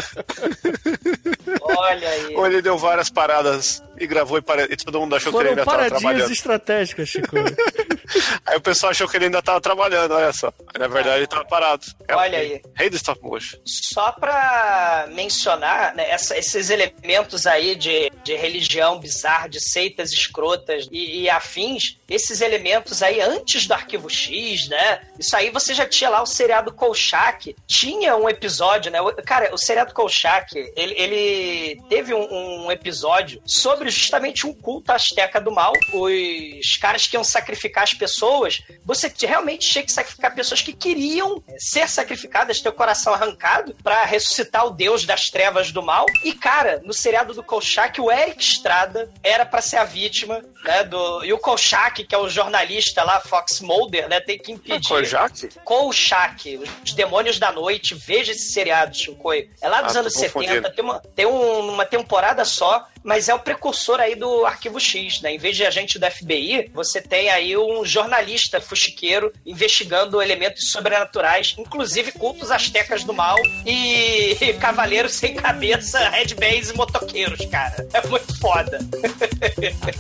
Olha 1.62 2.10
aí. 2.10 2.36
Ou 2.36 2.46
ele 2.48 2.62
deu 2.62 2.78
várias 2.78 3.10
paradas 3.10 3.84
e 3.98 4.06
gravou 4.08 4.38
e, 4.38 4.42
pare... 4.42 4.64
e 4.70 4.76
todo 4.76 5.00
mundo 5.00 5.16
achou 5.16 5.32
que 5.32 5.38
ele 5.40 5.50
Foram 5.50 5.50
ainda 5.62 5.66
tava 5.66 5.78
paradinhas 5.78 6.02
trabalhando. 6.02 6.32
estratégicas, 6.32 7.10
Chico. 7.10 7.36
Aí 8.46 8.58
o 8.58 8.62
pessoal 8.62 8.92
achou 8.92 9.08
que 9.08 9.18
ele 9.18 9.26
ainda 9.26 9.42
tava 9.42 9.60
trabalhando, 9.62 10.14
olha 10.14 10.32
só. 10.32 10.54
Na 10.78 10.88
verdade 10.88 11.20
ele 11.20 11.28
tava 11.28 11.46
parado. 11.46 11.86
É 12.08 12.16
Olha 12.16 12.38
rei- 12.38 12.54
aí. 12.54 12.62
Rei 12.76 12.90
do 12.90 12.96
stop 12.98 13.22
motion. 13.24 13.58
Só 13.66 14.12
pra 14.12 15.08
mencionar 15.12 15.96
né, 15.96 16.10
essa- 16.10 16.38
esses 16.38 16.70
elementos 16.70 17.48
aí 17.48 17.76
de, 17.76 18.12
de 18.24 18.36
religião 18.36 19.00
bizarra, 19.00 19.48
de 19.50 19.60
seitas 19.60 20.12
escrotas 20.12 20.88
e, 20.92 21.22
e 21.24 21.30
afins, 21.30 21.98
esses 22.10 22.42
elementos 22.42 23.02
aí 23.02 23.20
antes 23.22 23.68
do 23.68 23.74
Arquivo 23.74 24.10
X, 24.10 24.68
né? 24.68 25.02
Isso 25.18 25.36
aí 25.36 25.50
você 25.50 25.74
já 25.74 25.86
tinha 25.86 26.10
lá 26.10 26.22
o 26.22 26.26
seriado 26.26 26.72
Kolchak. 26.72 27.56
Tinha 27.68 28.16
um 28.16 28.30
episódio, 28.30 28.92
né? 28.92 29.00
Cara, 29.26 29.54
o 29.54 29.58
seriado 29.58 29.94
Kolchak, 29.94 30.56
ele, 30.76 30.94
ele 30.98 31.82
teve 31.90 32.14
um, 32.14 32.66
um 32.66 32.72
episódio 32.72 33.42
sobre 33.46 33.90
justamente 33.90 34.46
um 34.46 34.54
culto 34.54 34.92
asteca 34.92 35.40
do 35.40 35.52
mal. 35.52 35.74
Os 35.94 36.78
caras 36.78 37.08
que 37.08 37.16
iam 37.16 37.24
sacrificar 37.24 37.84
as 37.84 37.94
pessoas, 37.94 38.62
você 38.84 39.12
realmente 39.22 39.70
tinha 39.72 39.84
que 39.84 39.92
sacrificar 39.92 40.36
pessoas 40.36 40.62
que 40.62 40.74
queriam 40.74 41.44
eh, 41.48 41.56
ser 41.58 41.90
sacrificadas, 41.90 42.62
ter 42.62 42.70
o 42.70 42.74
coração 42.74 43.14
arrancado, 43.14 43.76
pra 43.84 44.06
ressuscitar 44.06 44.66
o 44.66 44.72
deus 44.72 45.06
das 45.06 45.30
trevas 45.30 45.72
do 45.72 45.82
mal. 45.82 46.06
E, 46.24 46.34
cara, 46.34 46.82
no 46.84 46.94
seriado 46.94 47.34
do 47.34 47.44
Kolchak, 47.44 48.00
o 48.00 48.12
Eric 48.12 48.44
Estrada 48.44 49.10
era 49.24 49.46
pra 49.46 49.62
ser 49.62 49.78
a 49.78 49.84
vítima, 49.84 50.44
né? 50.64 50.84
Do... 50.84 51.24
E 51.24 51.34
o 51.34 51.40
Kolchak, 51.40 51.95
que 52.04 52.14
é 52.16 52.18
o 52.18 52.30
jornalista 52.30 53.04
lá, 53.04 53.20
Fox 53.22 53.62
Mulder, 53.62 54.10
né? 54.10 54.20
Tem 54.20 54.38
que 54.38 54.52
impedir. 54.52 54.88
Kojak? 54.88 55.50
Kolchak, 55.64 56.60
Os 56.84 56.94
Demônios 56.94 57.40
da 57.40 57.52
Noite, 57.52 57.94
veja 57.96 58.32
esse 58.32 58.52
seriado, 58.52 58.96
Shinkoi. 58.96 59.50
É 59.62 59.68
lá 59.68 59.82
dos 59.82 59.96
Ah, 59.96 60.00
anos 60.00 60.14
tô 60.14 60.20
70, 60.20 60.34
confundindo. 60.62 60.72
tem, 60.76 60.84
uma, 60.84 61.00
tem 61.16 61.26
um- 61.26 61.70
uma 61.70 61.86
temporada 61.86 62.44
só, 62.46 62.86
mas 63.04 63.30
é 63.30 63.34
o 63.34 63.40
precursor 63.40 64.00
aí 64.00 64.16
do 64.16 64.46
Arquivo 64.46 64.80
X, 64.80 65.22
né? 65.22 65.34
Em 65.34 65.38
vez 65.38 65.56
de 65.56 65.66
agente 65.66 65.98
do 66.00 66.06
FBI, 66.10 66.70
você 66.74 67.02
tem 67.02 67.30
aí 67.30 67.56
um 67.56 67.86
jornalista 67.86 68.60
fuxiqueiro 68.60 69.32
investigando 69.46 70.22
elementos 70.22 70.72
sobrenaturais, 70.72 71.56
inclusive 71.58 72.12
cultos 72.14 72.52
astecas 72.52 73.04
do 73.04 73.14
mal 73.14 73.38
e 73.66 74.36
cavaleiros 74.60 75.14
sem 75.14 75.36
cabeça, 75.36 76.00
headbands 76.10 76.70
e 76.72 76.74
motoqueiros, 76.76 77.46
cara. 77.46 77.88
É 77.94 78.06
muito 78.08 78.40
foda. 78.40 78.80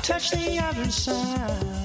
Touch 0.05 0.29
the 0.31 0.59
other 0.61 0.91
side, 0.91 1.84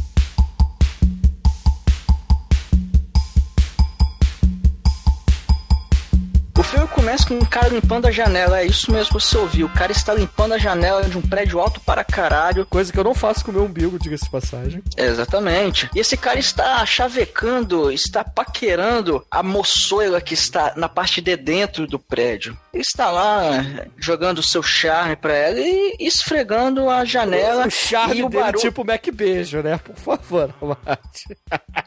Começa 7.01 7.27
com 7.27 7.33
um 7.33 7.45
cara 7.45 7.69
limpando 7.69 8.05
a 8.05 8.11
janela. 8.11 8.59
É 8.59 8.65
isso 8.65 8.91
mesmo 8.91 9.07
que 9.07 9.13
você 9.25 9.35
ouviu. 9.35 9.65
O 9.65 9.73
cara 9.73 9.91
está 9.91 10.13
limpando 10.13 10.53
a 10.53 10.59
janela 10.59 11.01
de 11.01 11.17
um 11.17 11.21
prédio 11.21 11.59
alto 11.59 11.79
para 11.79 12.03
caralho. 12.03 12.63
Coisa 12.67 12.93
que 12.93 12.99
eu 12.99 13.03
não 13.03 13.15
faço 13.15 13.43
com 13.43 13.49
o 13.49 13.53
meu 13.55 13.63
umbigo, 13.63 13.97
diga-se 13.97 14.25
de 14.25 14.29
passagem. 14.29 14.83
Exatamente. 14.95 15.89
E 15.95 15.99
esse 15.99 16.15
cara 16.15 16.37
está 16.37 16.85
chavecando, 16.85 17.91
está 17.91 18.23
paquerando 18.23 19.25
a 19.31 19.41
moçoila 19.41 20.21
que 20.21 20.35
está 20.35 20.73
na 20.75 20.87
parte 20.87 21.21
de 21.21 21.35
dentro 21.35 21.87
do 21.87 21.97
prédio. 21.97 22.55
Ele 22.71 22.83
está 22.83 23.09
lá 23.09 23.65
jogando 23.97 24.37
o 24.37 24.43
seu 24.43 24.61
charme 24.61 25.15
pra 25.15 25.33
ela 25.33 25.59
e 25.59 25.97
esfregando 25.99 26.87
a 26.87 27.03
janela. 27.03 27.65
O 27.65 27.71
charme 27.71 28.23
o 28.23 28.29
dele, 28.29 28.43
barulho 28.43 28.61
tipo 28.61 28.85
Mac 28.85 29.07
Beijo, 29.11 29.63
né? 29.63 29.79
Por 29.83 29.95
favor, 29.95 30.53
Mate. 30.61 31.35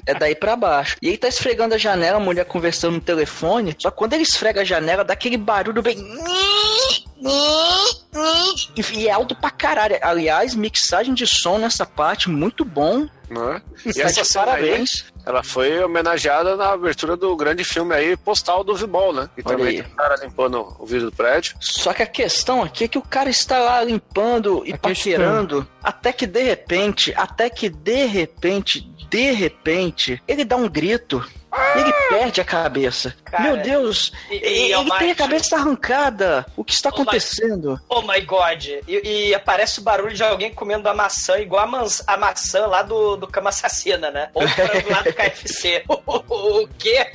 é 0.05 0.13
daí 0.13 0.35
pra 0.35 0.57
baixo. 0.57 0.97
E 1.01 1.09
ele 1.09 1.19
tá 1.19 1.29
esfregando 1.29 1.77
a 1.77 1.79
janela, 1.79 2.17
a 2.17 2.21
mulher 2.21 2.45
conversando 2.47 2.95
no 2.95 3.01
telefone. 3.01 3.77
Só 3.79 3.93
que 3.93 3.97
quando 3.97 4.15
ele 4.15 4.25
esfrega 4.25 4.63
a 4.63 4.65
janela, 4.65 5.04
dá 5.05 5.13
aquele 5.13 5.37
barulho 5.37 5.83
bem. 5.83 5.97
E 8.93 9.09
é 9.09 9.11
alto 9.13 9.35
pra 9.35 9.51
caralho. 9.51 9.97
Aliás, 10.03 10.55
mixagem 10.55 11.15
de 11.15 11.27
som 11.27 11.59
nessa 11.59 11.87
parte, 11.87 12.29
muito 12.29 12.65
bom. 12.65 13.09
Né? 13.31 13.63
E 13.87 14.01
essa 14.01 14.23
cena 14.25 14.53
aí, 14.53 14.69
parabéns. 14.69 15.07
ela 15.25 15.43
foi 15.43 15.83
homenageada 15.83 16.57
na 16.57 16.73
abertura 16.73 17.17
do 17.17 17.35
grande 17.35 17.65
filme 17.65 17.95
aí, 17.95 18.17
Postal 18.17 18.63
do 18.63 18.75
Vibol, 18.75 19.13
né? 19.15 19.31
E 19.37 19.43
Olha 19.45 19.57
também 19.57 19.67
aí. 19.79 19.83
tem 19.83 19.93
um 19.93 19.97
cara 19.97 20.17
limpando 20.17 20.77
o 20.79 20.87
vidro 20.87 21.11
do 21.11 21.17
prédio. 21.17 21.57
Só 21.59 21.93
que 21.93 22.03
a 22.03 22.07
questão 22.07 22.63
aqui 22.63 22.85
é 22.85 22.89
que 22.89 22.99
o 22.99 23.03
cara 23.03 23.31
está 23.31 23.59
lá 23.59 23.83
limpando 23.83 24.63
e 24.67 24.75
A 24.75 24.79
paquerando, 24.79 25.67
até 25.83 26.13
que 26.13 26.27
de 26.27 26.43
repente, 26.43 27.15
até 27.17 27.49
que 27.49 27.69
de 27.71 28.05
repente, 28.05 28.81
de 29.09 29.33
repente, 29.33 30.23
ele 30.29 30.45
dá 30.45 30.57
um 30.57 30.69
grito. 30.69 31.25
E 31.77 31.81
Ele 31.81 31.93
perde 32.09 32.41
a 32.41 32.45
cabeça. 32.45 33.15
Cara, 33.25 33.43
Meu 33.45 33.57
Deus, 33.59 34.13
e- 34.31 34.35
e, 34.35 34.39
ele 34.65 34.73
Almighty, 34.75 34.99
tem 34.99 35.11
a 35.11 35.15
cabeça 35.15 35.57
arrancada. 35.57 36.47
O 36.57 36.65
que 36.65 36.73
está 36.73 36.89
acontecendo? 36.89 37.81
Oh 37.89 38.03
my 38.03 38.21
god. 38.23 38.65
E, 38.89 39.29
e 39.29 39.35
aparece 39.35 39.81
o 39.81 39.83
barulho 39.83 40.15
de 40.15 40.23
alguém 40.23 40.53
comendo 40.53 40.89
a 40.89 40.95
maçã, 40.95 41.39
igual 41.39 41.63
a, 41.65 41.67
mans- 41.67 42.03
a 42.07 42.17
maçã 42.17 42.67
lá 42.67 42.83
do, 42.83 43.17
do 43.17 43.27
Cama 43.27 43.51
Assassina, 43.51 44.11
né? 44.11 44.31
Ou 44.35 44.43
lá 44.43 45.03
do 45.03 45.13
KFC. 45.15 45.85
o, 45.89 46.69
quê? 46.79 47.07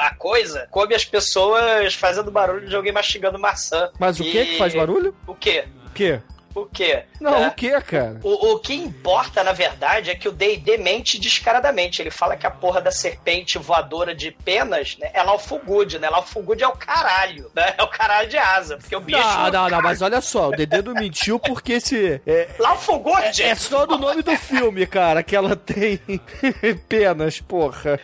A 0.00 0.14
coisa? 0.14 0.66
Come 0.70 0.94
as 0.94 1.04
pessoas 1.04 1.94
fazendo 1.94 2.30
barulho 2.30 2.68
de 2.68 2.74
alguém 2.76 2.92
mastigando 2.92 3.38
maçã. 3.38 3.90
Mas 3.98 4.18
o 4.20 4.22
E- 4.22 4.30
que 4.30 4.44
que 4.46 4.58
faz 4.58 4.74
barulho? 4.74 5.14
O 5.26 5.34
quê? 5.34 5.64
O 5.86 5.90
quê? 5.90 6.20
O 6.54 6.66
quê? 6.66 7.04
Não, 7.20 7.44
É. 7.44 7.48
o 7.48 7.50
que, 7.52 7.70
cara? 7.82 8.18
O, 8.22 8.52
o 8.54 8.58
que 8.58 8.74
importa, 8.74 9.44
na 9.44 9.52
verdade, 9.52 10.10
é 10.10 10.14
que 10.14 10.28
o 10.28 10.32
D&D 10.32 10.78
mente 10.78 11.18
descaradamente. 11.18 12.02
Ele 12.02 12.10
fala 12.10 12.36
que 12.36 12.46
a 12.46 12.50
porra 12.50 12.80
da 12.80 12.90
serpente 12.90 13.58
voadora 13.58 14.14
de 14.14 14.30
penas, 14.30 14.96
né, 14.98 15.10
é 15.14 15.22
Laufugud, 15.22 15.98
né? 15.98 16.08
Laufugud 16.08 16.62
é 16.62 16.66
o 16.68 16.72
caralho, 16.72 17.50
né? 17.54 17.74
É 17.78 17.82
o 17.82 17.88
caralho 17.88 18.28
de 18.28 18.36
asa, 18.38 18.76
porque 18.76 18.94
o 18.96 19.00
bicho... 19.00 19.18
Não, 19.18 19.50
não, 19.50 19.68
não, 19.68 19.82
mas 19.82 20.02
olha 20.02 20.20
só, 20.20 20.48
o 20.48 20.52
Dedê 20.52 20.82
não 20.82 20.94
mentiu 20.94 21.38
porque 21.38 21.74
esse. 21.74 22.20
É, 22.26 22.48
Laufugud! 22.58 23.42
é 23.42 23.54
só 23.54 23.86
do 23.86 23.98
nome 23.98 24.22
do 24.22 24.36
filme, 24.36 24.86
cara, 24.86 25.22
que 25.22 25.36
ela 25.36 25.54
tem 25.54 26.00
penas, 26.88 27.40
porra. 27.40 28.00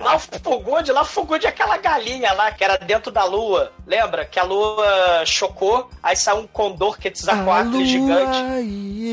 Laufugud, 0.00 0.90
Laufugud 0.92 1.44
é 1.44 1.48
aquela 1.48 1.76
galinha 1.76 2.32
lá 2.32 2.50
que 2.52 2.62
era 2.64 2.76
dentro 2.76 3.10
da 3.10 3.24
lua. 3.24 3.72
Lembra? 3.86 4.24
Que 4.24 4.38
a 4.38 4.42
lua 4.42 5.24
chocou, 5.24 5.90
aí 6.02 6.16
saiu 6.16 6.38
um 6.38 6.46
condor 6.46 6.94
A 6.94 6.98
Quetzalcoatl 6.98 7.76
e 7.80 7.85
gigante. 7.86 8.62
E 8.62 9.08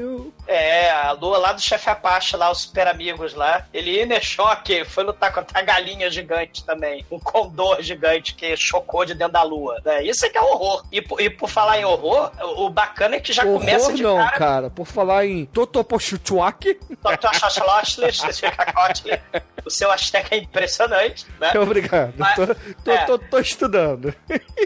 eu. 0.00 0.32
É, 0.48 0.90
a 0.90 1.12
lua 1.12 1.36
lá 1.38 1.52
do 1.52 1.60
chefe 1.60 1.90
Apache, 1.90 2.34
lá, 2.36 2.50
os 2.50 2.62
super 2.62 2.88
amigos 2.88 3.34
lá. 3.34 3.66
Ele, 3.72 4.02
em 4.02 4.20
choque, 4.22 4.82
foi 4.86 5.04
lutar 5.04 5.30
contra 5.32 5.58
a 5.58 5.62
galinha 5.62 6.10
gigante 6.10 6.64
também. 6.64 7.04
Um 7.10 7.18
condor 7.20 7.82
gigante 7.82 8.34
que 8.34 8.56
chocou 8.56 9.04
de 9.04 9.12
dentro 9.14 9.34
da 9.34 9.42
lua. 9.42 9.80
É, 9.84 10.02
isso 10.02 10.24
é 10.24 10.30
que 10.30 10.38
é 10.38 10.40
horror. 10.40 10.82
E, 10.90 11.02
por- 11.02 11.20
e 11.20 11.28
por 11.28 11.50
falar 11.50 11.78
em 11.78 11.84
horror, 11.84 12.32
o 12.56 12.70
bacana 12.70 13.16
é 13.16 13.20
que 13.20 13.32
já 13.32 13.44
começa 13.44 13.84
Horror 13.86 13.96
de 13.96 14.02
não, 14.02 14.16
cara. 14.16 14.30
cara. 14.38 14.70
Por 14.70 14.86
falar 14.86 15.26
em 15.26 15.44
Totopochuchuak, 15.46 16.74
Dr. 16.90 17.34
Xoxolotli, 17.38 18.10
Xixicacotli. 18.12 19.20
O 19.66 19.70
seu 19.70 19.90
Azteca 19.92 20.34
é 20.34 20.38
impressionante, 20.38 21.26
né? 21.38 21.52
obrigado. 21.60 22.14
Mas- 22.16 22.34
Tô, 22.36 22.46
tô, 22.84 22.90
é. 22.92 23.04
tô- 23.04 23.18
tô 23.18 23.38
estudando. 23.38 24.14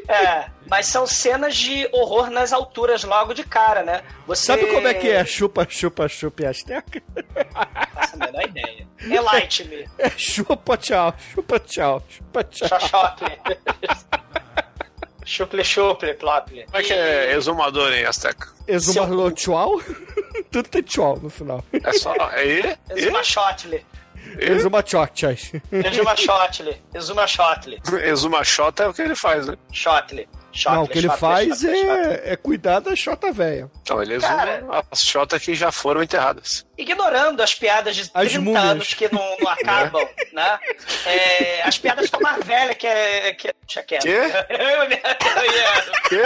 É, 0.09 0.47
mas 0.69 0.87
são 0.87 1.07
cenas 1.07 1.57
de 1.57 1.89
horror 1.93 2.31
nas 2.31 2.53
alturas 2.53 3.03
logo 3.03 3.35
de 3.35 3.43
cara, 3.43 3.83
né? 3.83 4.03
Você... 4.27 4.47
Sabe 4.47 4.67
como 4.67 4.87
é 4.87 4.95
que 4.95 5.09
é 5.11 5.25
chupa, 5.25 5.67
chupa, 5.73 6.09
chupa 6.09 6.43
e 6.43 6.47
asteca? 6.47 7.03
Faço 7.95 8.15
a 8.15 8.17
menor 8.19 8.43
ideia. 8.45 8.87
Enlight 9.01 9.65
me. 9.65 9.89
É 9.99 10.11
chupa 10.11 10.77
tchau, 10.77 11.15
chupa 11.33 11.59
tchau, 11.59 12.03
chupa 12.09 12.45
tchau. 12.45 12.69
Xoxotle. 12.69 13.39
Chuple, 15.25 15.65
chuple, 15.65 16.15
plople. 16.15 16.65
Como 16.65 16.77
é 16.77 16.83
que 16.83 16.93
é 16.93 17.35
exumador 17.35 17.93
em 17.93 18.05
Azteca? 18.05 18.49
Exumarlo 18.67 19.31
tchau? 19.31 19.81
Tudo 20.51 20.69
tem 20.69 20.83
tchau 20.83 21.19
no 21.23 21.31
final. 21.31 21.65
É 21.73 21.93
só. 21.93 22.15
É 22.33 22.47
ele? 22.47 22.77
Exuma 22.91 23.23
Shotle. 23.23 23.87
Exuma 24.39 24.83
tchotchas. 24.83 25.53
Exuma 25.73 26.17
Shotle. 26.17 26.83
Exuma. 26.95 27.27
Exuma 28.03 28.43
é 28.79 28.89
o 28.89 28.95
que 28.95 29.03
ele 29.03 29.17
faz, 29.17 29.47
né? 29.47 29.57
Shotle. 29.71 30.29
Não, 30.67 30.83
o 30.85 30.89
que 30.89 30.99
ele 30.99 31.09
faz 31.11 31.65
é, 31.65 32.33
é 32.33 32.37
cuidar 32.37 32.81
da 32.81 32.95
chota 32.95 33.33
velha. 33.33 33.71
Então 33.83 34.03
ele 34.03 34.19
Cara. 34.21 34.57
exuma 34.59 34.85
as 34.91 35.01
Xotas 35.03 35.43
que 35.43 35.55
já 35.55 35.73
foram 35.73 36.03
enterradas. 36.03 36.67
Ignorando 36.77 37.41
as 37.43 37.55
piadas 37.55 37.95
de 37.97 38.03
As 38.03 38.09
30 38.29 38.41
múmias. 38.41 38.65
anos 38.65 38.95
que 38.95 39.13
não, 39.13 39.37
não 39.39 39.49
acabam, 39.51 40.07
né? 40.33 40.59
É, 41.07 41.63
as 41.63 41.79
piadas 41.79 42.05
estão 42.07 42.21
mais 42.21 42.45
velhas 42.45 42.77
que 42.77 42.87
é. 42.87 43.33
Que... 43.35 43.53
Deixa 43.67 43.83
quieto. 43.83 44.03
Quê? 44.03 44.11
Eu, 44.51 44.59
eu 44.59 44.91
ia- 44.91 45.01
Quê? 46.09 46.23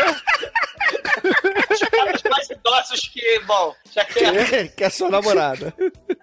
as 1.71 1.79
piadas 1.89 2.23
mais 2.31 2.51
idosos 2.51 3.01
que. 3.09 3.41
Bom, 3.41 3.75
já 3.93 4.05
quieto. 4.05 4.75
que 4.75 4.85
é 4.85 4.91
sua 4.91 5.11
namorada. 5.11 5.73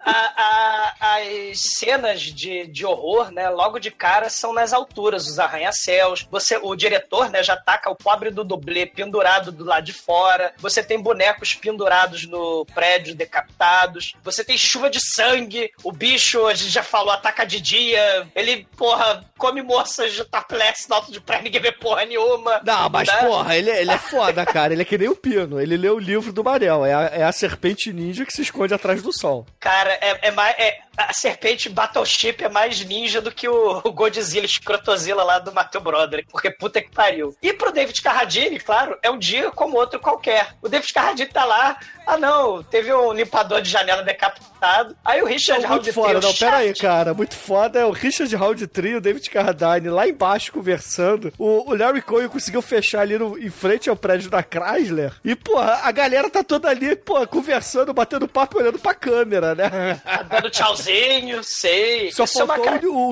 A- 0.06 0.12
a- 0.12 0.94
as 1.18 1.60
cenas 1.78 2.22
de, 2.22 2.68
de 2.68 2.86
horror, 2.86 3.32
né, 3.32 3.50
logo 3.50 3.80
de 3.80 3.92
cara, 3.92 4.30
são 4.30 4.54
nas 4.54 4.74
alturas, 4.74 5.28
os 5.28 5.40
arranha-céus. 5.40 6.28
Você, 6.32 6.58
o 6.62 6.76
diretor, 6.76 7.30
né, 7.30 7.42
já 7.44 7.56
taca 7.56 7.90
o 7.94 7.96
pobre 7.96 8.30
do 8.32 8.44
dublê 8.44 8.86
pendurado 8.86 9.52
do 9.52 9.64
lado 9.64 9.84
de 9.84 9.94
fora. 9.94 10.54
Você 10.58 10.84
tem 10.84 11.02
bonecos 11.02 11.54
pendurados 11.54 12.26
no 12.28 12.66
prédio, 12.74 13.16
decapitados. 13.16 14.14
Você 14.24 14.44
tem 14.44 14.58
chuva 14.58 14.90
de 14.90 15.00
sangue. 15.00 15.72
O 15.84 15.92
bicho, 15.92 16.46
a 16.48 16.54
gente 16.54 16.72
já 16.72 16.84
falou, 16.84 17.12
ataca 17.12 17.46
de 17.46 17.62
dia. 17.62 18.28
Ele, 18.36 18.68
porra, 18.76 19.24
come 19.44 19.62
moças 19.62 20.14
de 20.14 20.24
tapless 20.24 20.88
no 20.88 20.96
alto 20.96 21.12
de 21.12 21.20
prédio, 21.20 21.44
ninguém 21.44 21.60
vê 21.62 21.72
porra 21.74 22.06
nenhuma. 22.06 22.62
Não, 22.64 22.90
mas 22.90 23.10
Né? 23.10 23.16
porra, 23.26 23.58
ele, 23.58 23.70
ele 23.70 23.92
é 23.92 23.98
foda, 23.98 24.46
cara. 24.46 24.72
Ele 24.72 24.84
é 24.84 24.86
que 24.86 24.98
nem 24.98 25.10
o 25.10 25.16
Pino. 25.18 25.60
Ele 25.60 25.76
lê 25.76 25.90
o 25.90 26.00
livro 26.00 26.32
do 26.32 26.42
Manel. 26.44 26.86
É 26.86 26.94
a, 26.94 27.02
é 27.02 27.24
a 27.24 27.32
serpente 27.34 27.92
ninja 27.92 28.26
que 28.26 28.32
se 28.32 28.42
esconde 28.42 28.74
atrás 28.74 29.02
do 29.02 29.12
sol. 29.12 29.46
Cara, 29.60 29.92
é, 30.00 30.28
é 30.30 30.32
mais. 30.32 30.56
é- 30.58 30.80
a 30.96 31.12
serpente 31.12 31.70
Battleship 31.70 32.36
é 32.44 32.50
mais 32.50 32.80
ninja 32.86 33.20
do 33.20 33.32
que 33.32 33.48
o, 33.50 33.82
o 33.84 33.92
Godzilla 33.92 34.46
Escrotozilla 34.46 35.24
lá 35.24 35.40
do 35.40 35.52
Matheus 35.52 35.84
Brother. 35.84 36.24
Porque 36.32 36.52
puta 36.52 36.80
que 36.82 36.92
pariu. 36.92 37.36
E 37.42 37.52
pro 37.52 37.72
David 37.72 38.00
Carradine, 38.00 38.60
claro, 38.60 38.96
é 39.02 39.10
um 39.10 39.18
dia 39.18 39.50
como 39.50 39.76
outro 39.76 40.00
qualquer. 40.00 40.54
O 40.62 40.70
David 40.70 40.94
Carradine 40.94 41.30
tá 41.30 41.44
lá. 41.46 41.80
Ah, 42.06 42.18
não, 42.18 42.62
teve 42.64 42.94
um 42.94 43.12
limpador 43.14 43.62
de 43.62 43.70
janela 43.70 44.04
decapitado. 44.04 44.96
Aí 45.04 45.22
o 45.22 45.26
Richard 45.26 45.62
Não, 45.64 45.70
muito 45.72 45.86
Roundtree, 45.92 45.94
foda, 45.94 46.20
o 46.20 46.22
não, 46.22 46.34
pera 46.34 46.58
aí, 46.58 46.74
cara. 46.74 47.14
Muito 47.14 47.36
foda 47.36 47.80
é 47.80 47.86
o 47.86 47.92
Richard 47.92 48.34
Roundtree, 48.36 48.96
o 48.96 49.02
David 49.02 49.30
Carradine 49.30 49.90
lá 49.90 50.08
embaixo 50.08 50.52
conversando. 50.52 51.34
O, 51.38 51.70
o 51.72 51.76
Larry 51.78 52.02
Cohen 52.02 52.28
conseguiu 52.30 52.62
fechar 52.62 53.02
ali 53.02 53.18
no- 53.18 53.38
em 53.38 53.50
frente 53.50 53.90
ao 53.90 53.96
prédio 53.96 54.30
da 54.30 54.42
Chrysler. 54.44 55.14
E, 55.24 55.36
porra, 55.36 55.82
a 55.84 55.92
galera 55.92 56.30
tá 56.30 56.44
toda 56.44 56.70
ali, 56.70 56.96
pô, 56.96 57.26
conversando, 57.28 57.94
batendo 57.94 58.28
papo, 58.28 58.58
olhando 58.60 58.80
pra 58.80 58.94
câmera, 58.94 59.56
né? 59.56 60.00
Tá 60.04 60.24
dando 60.30 60.50
tchauzinho, 60.50 61.44
sei. 61.44 62.12
Só 62.12 62.24
Isso 62.26 62.40
é 62.42 62.44
uma 62.44 62.56
faltou 62.56 62.72
o, 62.88 63.10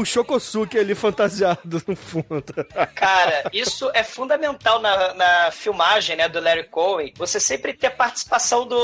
ali 0.80 0.96
fantasiado 0.96 1.82
no 1.88 1.96
fundo. 1.96 2.44
Cara, 2.96 3.44
isso 3.54 3.90
é 3.94 4.04
fundamental 4.04 4.80
na, 4.80 5.14
na 5.14 5.52
filmagem, 5.52 6.16
né, 6.16 6.28
do 6.30 6.40
Larry 6.40 6.66
Cohen. 6.66 7.14
Você 7.18 7.40
sempre 7.40 7.74
ter 7.74 7.88
a 7.88 7.92
participação 7.92 8.66
do, 8.66 8.81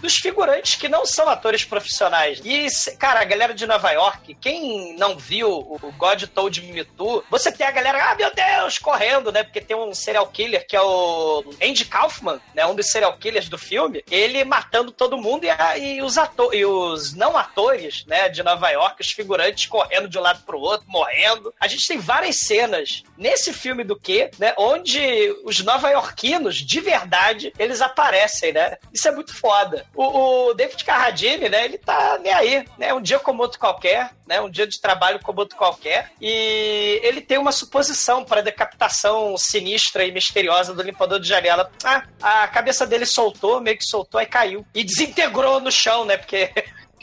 dos 0.00 0.14
figurantes 0.16 0.74
que 0.76 0.88
não 0.88 1.04
são 1.04 1.28
atores 1.28 1.64
profissionais. 1.64 2.40
E, 2.44 2.66
cara, 2.96 3.20
a 3.20 3.24
galera 3.24 3.54
de 3.54 3.66
Nova 3.66 3.90
York, 3.90 4.36
quem 4.40 4.96
não 4.96 5.16
viu 5.16 5.50
o 5.50 5.92
God 5.96 6.24
Told 6.24 6.62
Me 6.62 6.84
To, 6.84 7.24
você 7.30 7.50
tem 7.50 7.66
a 7.66 7.70
galera, 7.70 8.12
ah, 8.12 8.14
meu 8.14 8.32
Deus, 8.34 8.78
correndo, 8.78 9.32
né, 9.32 9.42
porque 9.42 9.60
tem 9.60 9.76
um 9.76 9.94
serial 9.94 10.26
killer 10.28 10.66
que 10.66 10.76
é 10.76 10.80
o 10.80 11.44
Andy 11.62 11.84
Kaufman, 11.84 12.40
né, 12.54 12.66
um 12.66 12.74
dos 12.74 12.90
serial 12.90 13.16
killers 13.16 13.48
do 13.48 13.58
filme, 13.58 14.04
ele 14.10 14.44
matando 14.44 14.92
todo 14.92 15.18
mundo 15.18 15.44
e, 15.44 15.78
e 15.78 16.02
os 16.02 16.18
atores, 16.18 16.60
e 16.60 16.64
os 16.64 17.14
não 17.14 17.36
atores, 17.36 18.04
né, 18.06 18.28
de 18.28 18.42
Nova 18.42 18.70
York, 18.70 19.00
os 19.00 19.10
figurantes 19.10 19.66
correndo 19.66 20.08
de 20.08 20.18
um 20.18 20.22
lado 20.22 20.42
pro 20.44 20.60
outro, 20.60 20.86
morrendo. 20.88 21.52
A 21.60 21.66
gente 21.66 21.86
tem 21.86 21.98
várias 21.98 22.36
cenas 22.36 23.02
nesse 23.16 23.52
filme 23.52 23.84
do 23.84 23.98
que, 23.98 24.30
né, 24.38 24.54
onde 24.56 25.34
os 25.44 25.60
nova-iorquinos, 25.60 26.56
de 26.56 26.80
verdade, 26.80 27.52
eles 27.58 27.80
aparecem, 27.80 28.52
né? 28.52 28.76
Isso 28.96 29.08
é 29.08 29.12
muito 29.12 29.38
foda. 29.38 29.84
O, 29.94 30.48
o 30.48 30.54
David 30.54 30.82
Carradine, 30.82 31.50
né, 31.50 31.66
ele 31.66 31.76
tá 31.76 32.18
nem 32.18 32.32
aí, 32.32 32.64
né? 32.78 32.94
Um 32.94 33.02
dia 33.02 33.18
como 33.18 33.42
outro 33.42 33.58
qualquer, 33.58 34.10
né? 34.26 34.40
Um 34.40 34.48
dia 34.48 34.66
de 34.66 34.80
trabalho 34.80 35.20
como 35.22 35.40
outro 35.40 35.54
qualquer. 35.54 36.10
E 36.18 36.98
ele 37.02 37.20
tem 37.20 37.36
uma 37.36 37.52
suposição 37.52 38.24
para 38.24 38.40
decapitação 38.40 39.36
sinistra 39.36 40.02
e 40.02 40.12
misteriosa 40.12 40.72
do 40.72 40.82
limpador 40.82 41.20
de 41.20 41.28
janela. 41.28 41.70
Ah, 41.84 42.04
a 42.22 42.48
cabeça 42.48 42.86
dele 42.86 43.04
soltou, 43.04 43.60
meio 43.60 43.76
que 43.76 43.84
soltou 43.84 44.18
e 44.18 44.24
caiu. 44.24 44.66
E 44.74 44.82
desintegrou 44.82 45.60
no 45.60 45.70
chão, 45.70 46.06
né? 46.06 46.16
Porque 46.16 46.50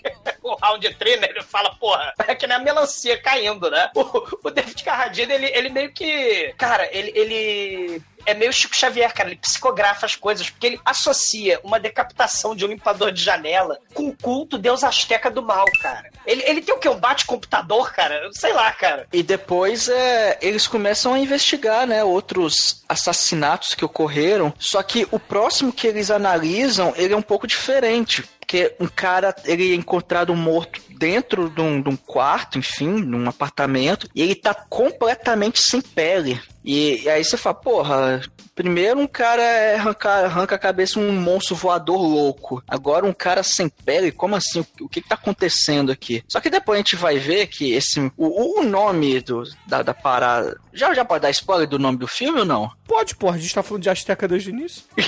o 0.43 0.55
round 0.55 0.93
tree, 0.95 1.17
né? 1.17 1.27
Ele 1.29 1.41
fala, 1.41 1.73
porra, 1.75 2.13
é 2.27 2.35
que 2.35 2.45
nem 2.45 2.57
a 2.57 2.59
melancia 2.59 3.19
caindo, 3.21 3.69
né? 3.69 3.89
O, 3.95 4.47
o 4.47 4.51
David 4.51 4.83
Carradine, 4.83 5.33
ele, 5.33 5.45
ele 5.47 5.69
meio 5.69 5.91
que. 5.91 6.53
Cara, 6.57 6.87
ele, 6.91 7.11
ele. 7.15 8.01
É 8.25 8.33
meio 8.33 8.53
Chico 8.53 8.75
Xavier, 8.75 9.13
cara. 9.13 9.29
Ele 9.29 9.37
psicografa 9.37 10.05
as 10.05 10.15
coisas, 10.15 10.49
porque 10.49 10.67
ele 10.67 10.81
associa 10.85 11.59
uma 11.63 11.79
decapitação 11.79 12.55
de 12.55 12.65
um 12.65 12.69
limpador 12.69 13.11
de 13.11 13.21
janela 13.21 13.79
com 13.93 14.07
o 14.07 14.15
culto 14.15 14.57
deus 14.57 14.83
asteca 14.83 15.29
do 15.29 15.41
mal, 15.41 15.65
cara. 15.81 16.09
Ele, 16.25 16.41
ele 16.45 16.61
tem 16.61 16.73
o 16.73 16.79
quê? 16.79 16.87
Um 16.87 16.99
bate-computador, 16.99 17.91
cara? 17.91 18.29
Sei 18.31 18.53
lá, 18.53 18.71
cara. 18.71 19.07
E 19.11 19.21
depois 19.21 19.89
é, 19.89 20.37
eles 20.41 20.67
começam 20.67 21.13
a 21.13 21.19
investigar, 21.19 21.85
né, 21.85 22.01
outros 22.01 22.81
assassinatos 22.87 23.75
que 23.75 23.83
ocorreram. 23.83 24.53
Só 24.57 24.81
que 24.81 25.05
o 25.11 25.19
próximo 25.19 25.73
que 25.73 25.85
eles 25.85 26.09
analisam, 26.09 26.93
ele 26.95 27.13
é 27.13 27.17
um 27.17 27.21
pouco 27.21 27.45
diferente. 27.45 28.23
Porque 28.53 28.75
um 28.79 28.85
cara, 28.87 29.35
ele 29.45 29.71
é 29.71 29.75
encontrado 29.75 30.35
morto 30.35 30.79
dentro 30.95 31.49
de 31.49 31.59
um, 31.59 31.81
de 31.81 31.89
um 31.89 31.95
quarto, 31.95 32.59
enfim, 32.59 33.01
num 33.01 33.27
apartamento, 33.27 34.07
e 34.13 34.21
ele 34.21 34.35
tá 34.35 34.53
completamente 34.53 35.59
sem 35.59 35.81
pele. 35.81 36.39
E, 36.63 37.01
e 37.01 37.09
aí 37.09 37.23
você 37.23 37.35
fala, 37.35 37.55
porra, 37.55 38.21
primeiro 38.53 38.99
um 38.99 39.07
cara 39.07 39.41
é 39.41 39.75
arranca, 39.75 40.09
arranca 40.09 40.53
a 40.53 40.59
cabeça 40.59 40.99
um 40.99 41.11
monstro 41.11 41.55
voador 41.55 41.99
louco. 41.99 42.63
Agora 42.67 43.07
um 43.07 43.11
cara 43.11 43.41
sem 43.41 43.67
pele, 43.67 44.11
como 44.11 44.35
assim? 44.35 44.59
O, 44.59 44.85
o 44.85 44.87
que, 44.87 45.01
que 45.01 45.09
tá 45.09 45.15
acontecendo 45.15 45.91
aqui? 45.91 46.23
Só 46.27 46.39
que 46.39 46.51
depois 46.51 46.75
a 46.75 46.81
gente 46.81 46.95
vai 46.95 47.17
ver 47.17 47.47
que 47.47 47.73
esse. 47.73 47.99
O, 48.15 48.59
o 48.59 48.63
nome 48.63 49.19
do, 49.19 49.41
da, 49.65 49.81
da 49.81 49.95
parada. 49.95 50.61
Já, 50.71 50.93
já 50.93 51.03
pode 51.03 51.23
dar 51.23 51.31
spoiler 51.31 51.67
do 51.67 51.79
nome 51.79 51.97
do 51.97 52.07
filme 52.07 52.41
ou 52.41 52.45
não? 52.45 52.69
Pode, 52.87 53.15
porra, 53.15 53.35
a 53.35 53.39
gente 53.39 53.55
tá 53.55 53.63
falando 53.63 53.81
de 53.81 53.89
Azteca 53.89 54.27
desde 54.27 54.51
o 54.51 54.53
início. 54.53 54.83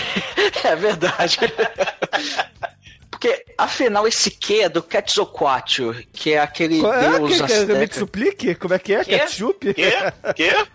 É 0.63 0.75
verdade. 0.75 1.37
Porque, 3.25 3.43
afinal, 3.57 4.07
esse 4.07 4.29
que 4.29 4.61
é 4.61 4.69
do 4.69 4.83
Quetzalcoatl, 4.83 5.93
que 6.13 6.33
é 6.33 6.39
aquele 6.39 6.79
Qual 6.79 6.93
é? 6.93 7.17
deus 7.17 7.31
Que, 7.31 7.47
que, 7.47 7.65
me 7.65 7.83
azteca. 7.83 7.99
suplique? 7.99 8.55
Como 8.55 8.73
é 8.75 8.79
que 8.79 8.93
é? 8.93 9.03
Quê? 9.03 9.17
Ketchup? 9.17 9.73
Quê? 9.73 9.93
Quê? 10.35 10.67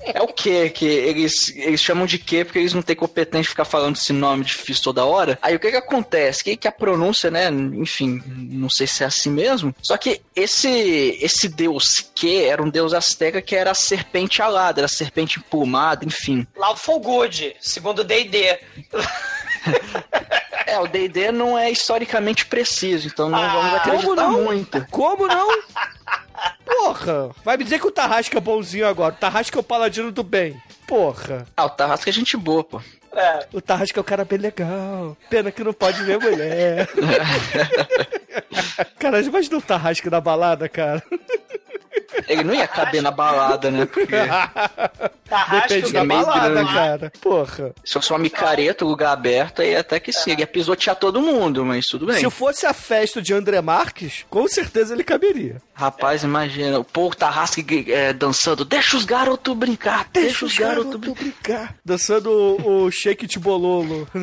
É 0.00 0.20
o 0.20 0.28
que 0.28 0.70
que 0.70 0.86
eles, 0.86 1.54
eles 1.54 1.80
chamam 1.80 2.06
de 2.06 2.18
que 2.18 2.44
porque 2.44 2.58
eles 2.58 2.72
não 2.72 2.82
têm 2.82 2.96
competência 2.96 3.42
de 3.42 3.48
ficar 3.50 3.64
falando 3.64 3.96
esse 3.96 4.12
nome 4.12 4.44
difícil 4.44 4.82
toda 4.82 5.04
hora. 5.04 5.38
Aí 5.40 5.54
o 5.54 5.60
que 5.60 5.70
que 5.70 5.76
acontece? 5.76 6.42
Que, 6.42 6.56
que 6.56 6.66
a 6.66 6.72
pronúncia, 6.72 7.30
né? 7.30 7.48
Enfim, 7.48 8.20
não 8.26 8.70
sei 8.70 8.86
se 8.86 9.04
é 9.04 9.06
assim 9.06 9.30
mesmo. 9.30 9.74
Só 9.80 9.96
que 9.96 10.20
esse 10.34 11.18
esse 11.20 11.48
deus 11.48 12.10
que 12.14 12.44
era 12.44 12.62
um 12.62 12.70
deus 12.70 12.94
asteca 12.94 13.42
que 13.42 13.54
era 13.54 13.70
a 13.70 13.74
serpente 13.74 14.42
alada, 14.42 14.80
era 14.80 14.86
a 14.86 14.88
serpente 14.88 15.38
empulmada, 15.38 16.04
enfim. 16.04 16.46
Lawful 16.56 16.98
Good, 17.00 17.56
segundo 17.60 18.00
o 18.00 18.04
D&D. 18.04 18.58
É, 20.68 20.78
o 20.80 20.86
D&D 20.86 21.32
não 21.32 21.58
é 21.58 21.70
historicamente 21.70 22.44
preciso, 22.46 23.06
então 23.08 23.28
não 23.30 23.38
Ah, 23.38 23.48
vamos 23.48 23.74
acreditar 23.74 24.02
como 24.06 24.14
não? 24.14 24.42
muito. 24.44 24.86
Como 24.90 25.26
não? 25.26 25.62
Porra! 26.64 27.30
Vai 27.44 27.56
me 27.56 27.64
dizer 27.64 27.80
que 27.80 27.86
o 27.86 27.90
Tarrasca 27.90 28.36
é 28.36 28.40
bonzinho 28.40 28.86
agora. 28.86 29.14
O 29.14 29.16
Tarrasca 29.16 29.58
é 29.58 29.60
o 29.60 29.64
paladino 29.64 30.12
do 30.12 30.22
bem. 30.22 30.60
Porra. 30.86 31.46
Ah, 31.56 31.64
o 31.64 31.70
Tarrasca 31.70 32.10
é 32.10 32.12
gente 32.12 32.36
boa, 32.36 32.62
pô. 32.62 32.80
É. 33.14 33.46
O 33.52 33.60
Tarrasca 33.62 33.98
é 33.98 34.02
um 34.02 34.04
cara 34.04 34.24
bem 34.24 34.38
legal. 34.38 35.16
Pena 35.30 35.50
que 35.50 35.64
não 35.64 35.72
pode 35.72 36.02
ver 36.04 36.18
mulher. 36.20 36.86
cara, 38.98 39.20
imagina 39.22 39.56
o 39.56 39.62
Tarrasca 39.62 40.10
na 40.10 40.20
balada, 40.20 40.68
cara. 40.68 41.02
Ele 42.26 42.42
não 42.42 42.54
ia 42.54 42.66
caber 42.66 43.02
na 43.02 43.10
balada, 43.10 43.70
né? 43.70 43.86
Porque 43.86 44.12
Tarrasque 45.28 45.68
Depende 45.68 45.90
é 45.90 45.92
da 45.92 46.04
meio 46.04 46.24
balada, 46.24 46.48
grande. 46.50 46.72
cara. 46.72 47.12
Porra. 47.20 47.72
se 47.84 47.92
fosse 47.92 48.10
uma 48.10 48.18
micareta, 48.18 48.84
lugar 48.84 49.12
aberto, 49.12 49.62
aí 49.62 49.76
até 49.76 50.00
que 50.00 50.12
sim. 50.12 50.32
Ele 50.32 50.40
ia 50.40 50.46
pisotear 50.46 50.96
todo 50.96 51.20
mundo, 51.20 51.64
mas 51.64 51.86
tudo 51.86 52.06
bem. 52.06 52.16
Se 52.16 52.30
fosse 52.30 52.66
a 52.66 52.72
festa 52.72 53.20
de 53.20 53.34
André 53.34 53.60
Marques, 53.60 54.24
com 54.30 54.48
certeza 54.48 54.94
ele 54.94 55.04
caberia. 55.04 55.60
Rapaz, 55.74 56.24
imagina, 56.24 56.78
o 56.78 56.84
povo 56.84 57.14
Tarrasque 57.14 57.92
é, 57.92 58.12
dançando, 58.12 58.64
deixa 58.64 58.96
os 58.96 59.04
garotos 59.04 59.54
brincar, 59.56 60.08
deixa, 60.12 60.44
os 60.44 60.56
garotos 60.56 60.84
garoto 60.92 60.98
brincar. 60.98 61.24
brincar. 61.24 61.74
Dançando 61.84 62.30
o, 62.30 62.84
o 62.84 62.90
shake 62.90 63.26
de 63.26 63.38
bololo. 63.38 64.08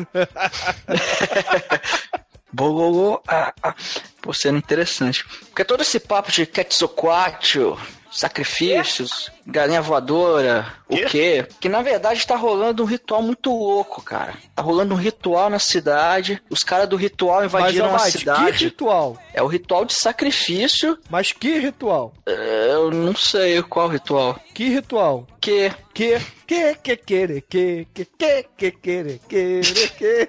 Bololô, 2.52 3.20
ah, 3.28 3.52
ah. 3.62 3.74
Pô, 4.22 4.32
sendo 4.32 4.58
interessante. 4.58 5.24
Porque 5.46 5.64
todo 5.64 5.82
esse 5.82 6.00
papo 6.00 6.30
de 6.32 6.46
Quetzalcoatl, 6.46 7.74
sacrifícios, 8.10 9.30
galinha 9.46 9.82
voadora, 9.82 10.66
o 10.88 10.96
quê? 11.06 11.46
Que 11.60 11.68
na 11.68 11.82
verdade 11.82 12.26
tá 12.26 12.34
rolando 12.34 12.82
um 12.82 12.86
ritual 12.86 13.20
muito 13.22 13.50
louco, 13.50 14.00
cara. 14.02 14.34
Tá 14.54 14.62
rolando 14.62 14.94
um 14.94 14.96
ritual 14.96 15.50
na 15.50 15.58
cidade, 15.58 16.40
os 16.48 16.64
caras 16.64 16.88
do 16.88 16.96
ritual 16.96 17.40
Mas, 17.40 17.46
invadiram 17.46 17.86
a 17.86 17.90
Almighty, 17.90 18.12
que 18.12 18.18
cidade. 18.18 18.64
ritual? 18.64 19.18
É 19.34 19.42
o 19.42 19.46
ritual 19.46 19.84
de 19.84 19.94
sacrifício. 19.94 20.98
Mas 21.10 21.32
que 21.32 21.58
ritual? 21.58 22.14
É, 22.24 22.68
Eu 22.72 22.90
não 22.90 23.14
sei 23.14 23.62
qual 23.62 23.88
ritual. 23.88 24.40
Que 24.54 24.68
ritual? 24.70 25.26
Que 25.40 25.70
Que, 25.92 26.18
que, 26.46 26.74
que, 26.76 26.96
quere, 26.96 27.40
que, 27.42 27.86
que, 27.92 28.04
que, 28.04 28.46
que, 28.56 28.70
quere, 28.72 29.20
quere, 29.28 29.88
que. 29.90 30.28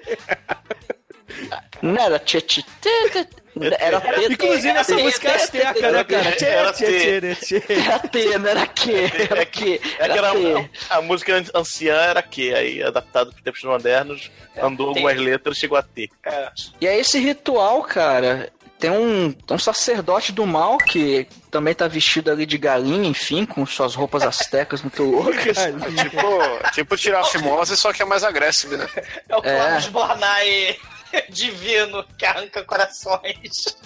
não 1.82 1.96
era 1.96 2.18
tchê 2.18 2.40
tchê 2.40 2.62
era 3.80 4.00
tê, 4.00 4.26
Inclusive 4.28 4.68
essa 4.68 4.94
tê, 4.94 5.02
música 5.02 5.28
é 5.28 5.32
tê, 5.32 5.42
asteca, 5.42 5.74
tê, 5.74 5.90
né, 5.90 6.04
tê, 6.04 6.14
cara? 6.14 6.28
Era 6.28 6.72
T. 6.72 7.16
Era 7.70 7.98
T, 7.98 8.38
não 8.38 8.48
era 8.50 8.66
que, 8.68 8.92
era 9.30 9.46
que, 9.46 9.74
É 9.74 9.78
que 10.08 10.18
era 10.18 10.28
era, 10.28 10.32
T. 10.32 10.70
a 10.90 11.00
música 11.02 11.34
an- 11.36 11.44
anciã 11.60 11.94
era 11.96 12.22
Q, 12.22 12.54
aí 12.54 12.82
adaptado 12.82 13.32
para 13.32 13.42
tempos 13.42 13.62
modernos, 13.64 14.30
andou 14.62 14.92
T. 14.92 14.98
algumas 15.00 15.18
letras, 15.18 15.56
chegou 15.56 15.76
a 15.76 15.82
T. 15.82 16.08
É. 16.24 16.50
E 16.80 16.86
é 16.86 16.98
esse 16.98 17.18
ritual, 17.18 17.82
cara. 17.82 18.48
Tem 18.78 18.90
um, 18.92 19.34
um 19.50 19.58
sacerdote 19.58 20.30
do 20.30 20.46
mal 20.46 20.78
que 20.78 21.26
também 21.50 21.74
tá 21.74 21.88
vestido 21.88 22.30
ali 22.30 22.46
de 22.46 22.56
galinha, 22.56 23.08
enfim, 23.08 23.44
com 23.44 23.66
suas 23.66 23.96
roupas 23.96 24.22
astecas 24.22 24.82
muito 24.82 25.02
loucas. 25.02 25.56
Tipo, 26.00 26.70
tipo 26.74 26.96
tirar 26.96 27.22
a 27.22 27.24
fimose, 27.24 27.76
só 27.76 27.92
que 27.92 28.02
é 28.02 28.04
mais 28.04 28.22
agressivo, 28.22 28.76
né? 28.76 28.86
É 29.28 29.36
o 29.36 29.40
É. 29.42 29.56
Cláudio 29.56 29.90
Bornai 29.90 30.76
divino 31.30 32.04
que 32.16 32.24
arranca 32.24 32.64
corações. 32.64 33.76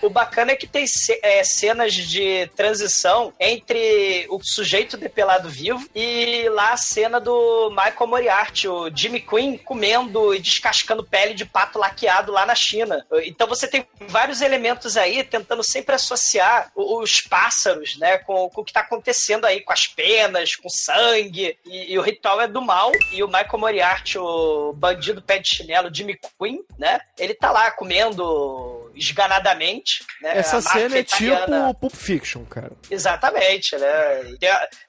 O 0.00 0.08
bacana 0.08 0.52
é 0.52 0.56
que 0.56 0.66
tem 0.66 0.84
é, 1.22 1.42
cenas 1.44 1.94
de 1.94 2.46
transição 2.56 3.32
entre 3.38 4.26
o 4.30 4.40
sujeito 4.42 4.96
depelado 4.96 5.48
vivo 5.48 5.88
e 5.94 6.48
lá 6.50 6.72
a 6.72 6.76
cena 6.76 7.20
do 7.20 7.70
Michael 7.70 8.06
Moriarty, 8.06 8.68
o 8.68 8.90
Jimmy 8.94 9.20
Quinn, 9.20 9.58
comendo 9.58 10.34
e 10.34 10.38
descascando 10.38 11.04
pele 11.04 11.34
de 11.34 11.44
pato 11.44 11.78
laqueado 11.78 12.30
lá 12.32 12.46
na 12.46 12.54
China. 12.54 13.04
Então 13.24 13.46
você 13.46 13.66
tem 13.66 13.86
vários 14.00 14.40
elementos 14.40 14.96
aí 14.96 15.24
tentando 15.24 15.64
sempre 15.64 15.94
associar 15.94 16.70
os 16.74 17.20
pássaros, 17.20 17.96
né, 17.98 18.18
com, 18.18 18.48
com 18.50 18.60
o 18.60 18.64
que 18.64 18.72
tá 18.72 18.80
acontecendo 18.80 19.44
aí, 19.44 19.60
com 19.60 19.72
as 19.72 19.86
penas, 19.86 20.54
com 20.54 20.68
sangue. 20.68 21.56
E, 21.66 21.92
e 21.92 21.98
o 21.98 22.02
ritual 22.02 22.40
é 22.40 22.48
do 22.48 22.62
mal. 22.62 22.92
E 23.12 23.22
o 23.22 23.26
Michael 23.26 23.58
Moriarty, 23.58 24.18
o 24.18 24.72
bandido 24.74 25.22
pé 25.22 25.38
de 25.38 25.48
chinelo, 25.48 25.92
Jimmy 25.92 26.18
Quinn, 26.38 26.58
né, 26.78 27.00
ele 27.18 27.34
tá 27.34 27.50
lá 27.50 27.70
comendo 27.70 28.87
esganadamente. 28.98 30.04
Né, 30.20 30.38
Essa 30.38 30.60
cena 30.60 30.96
é 30.96 31.00
italiana- 31.00 31.68
tipo 31.68 31.80
Pulp 31.80 31.94
Fiction, 31.94 32.44
cara. 32.44 32.72
Exatamente, 32.90 33.76
né? 33.76 33.88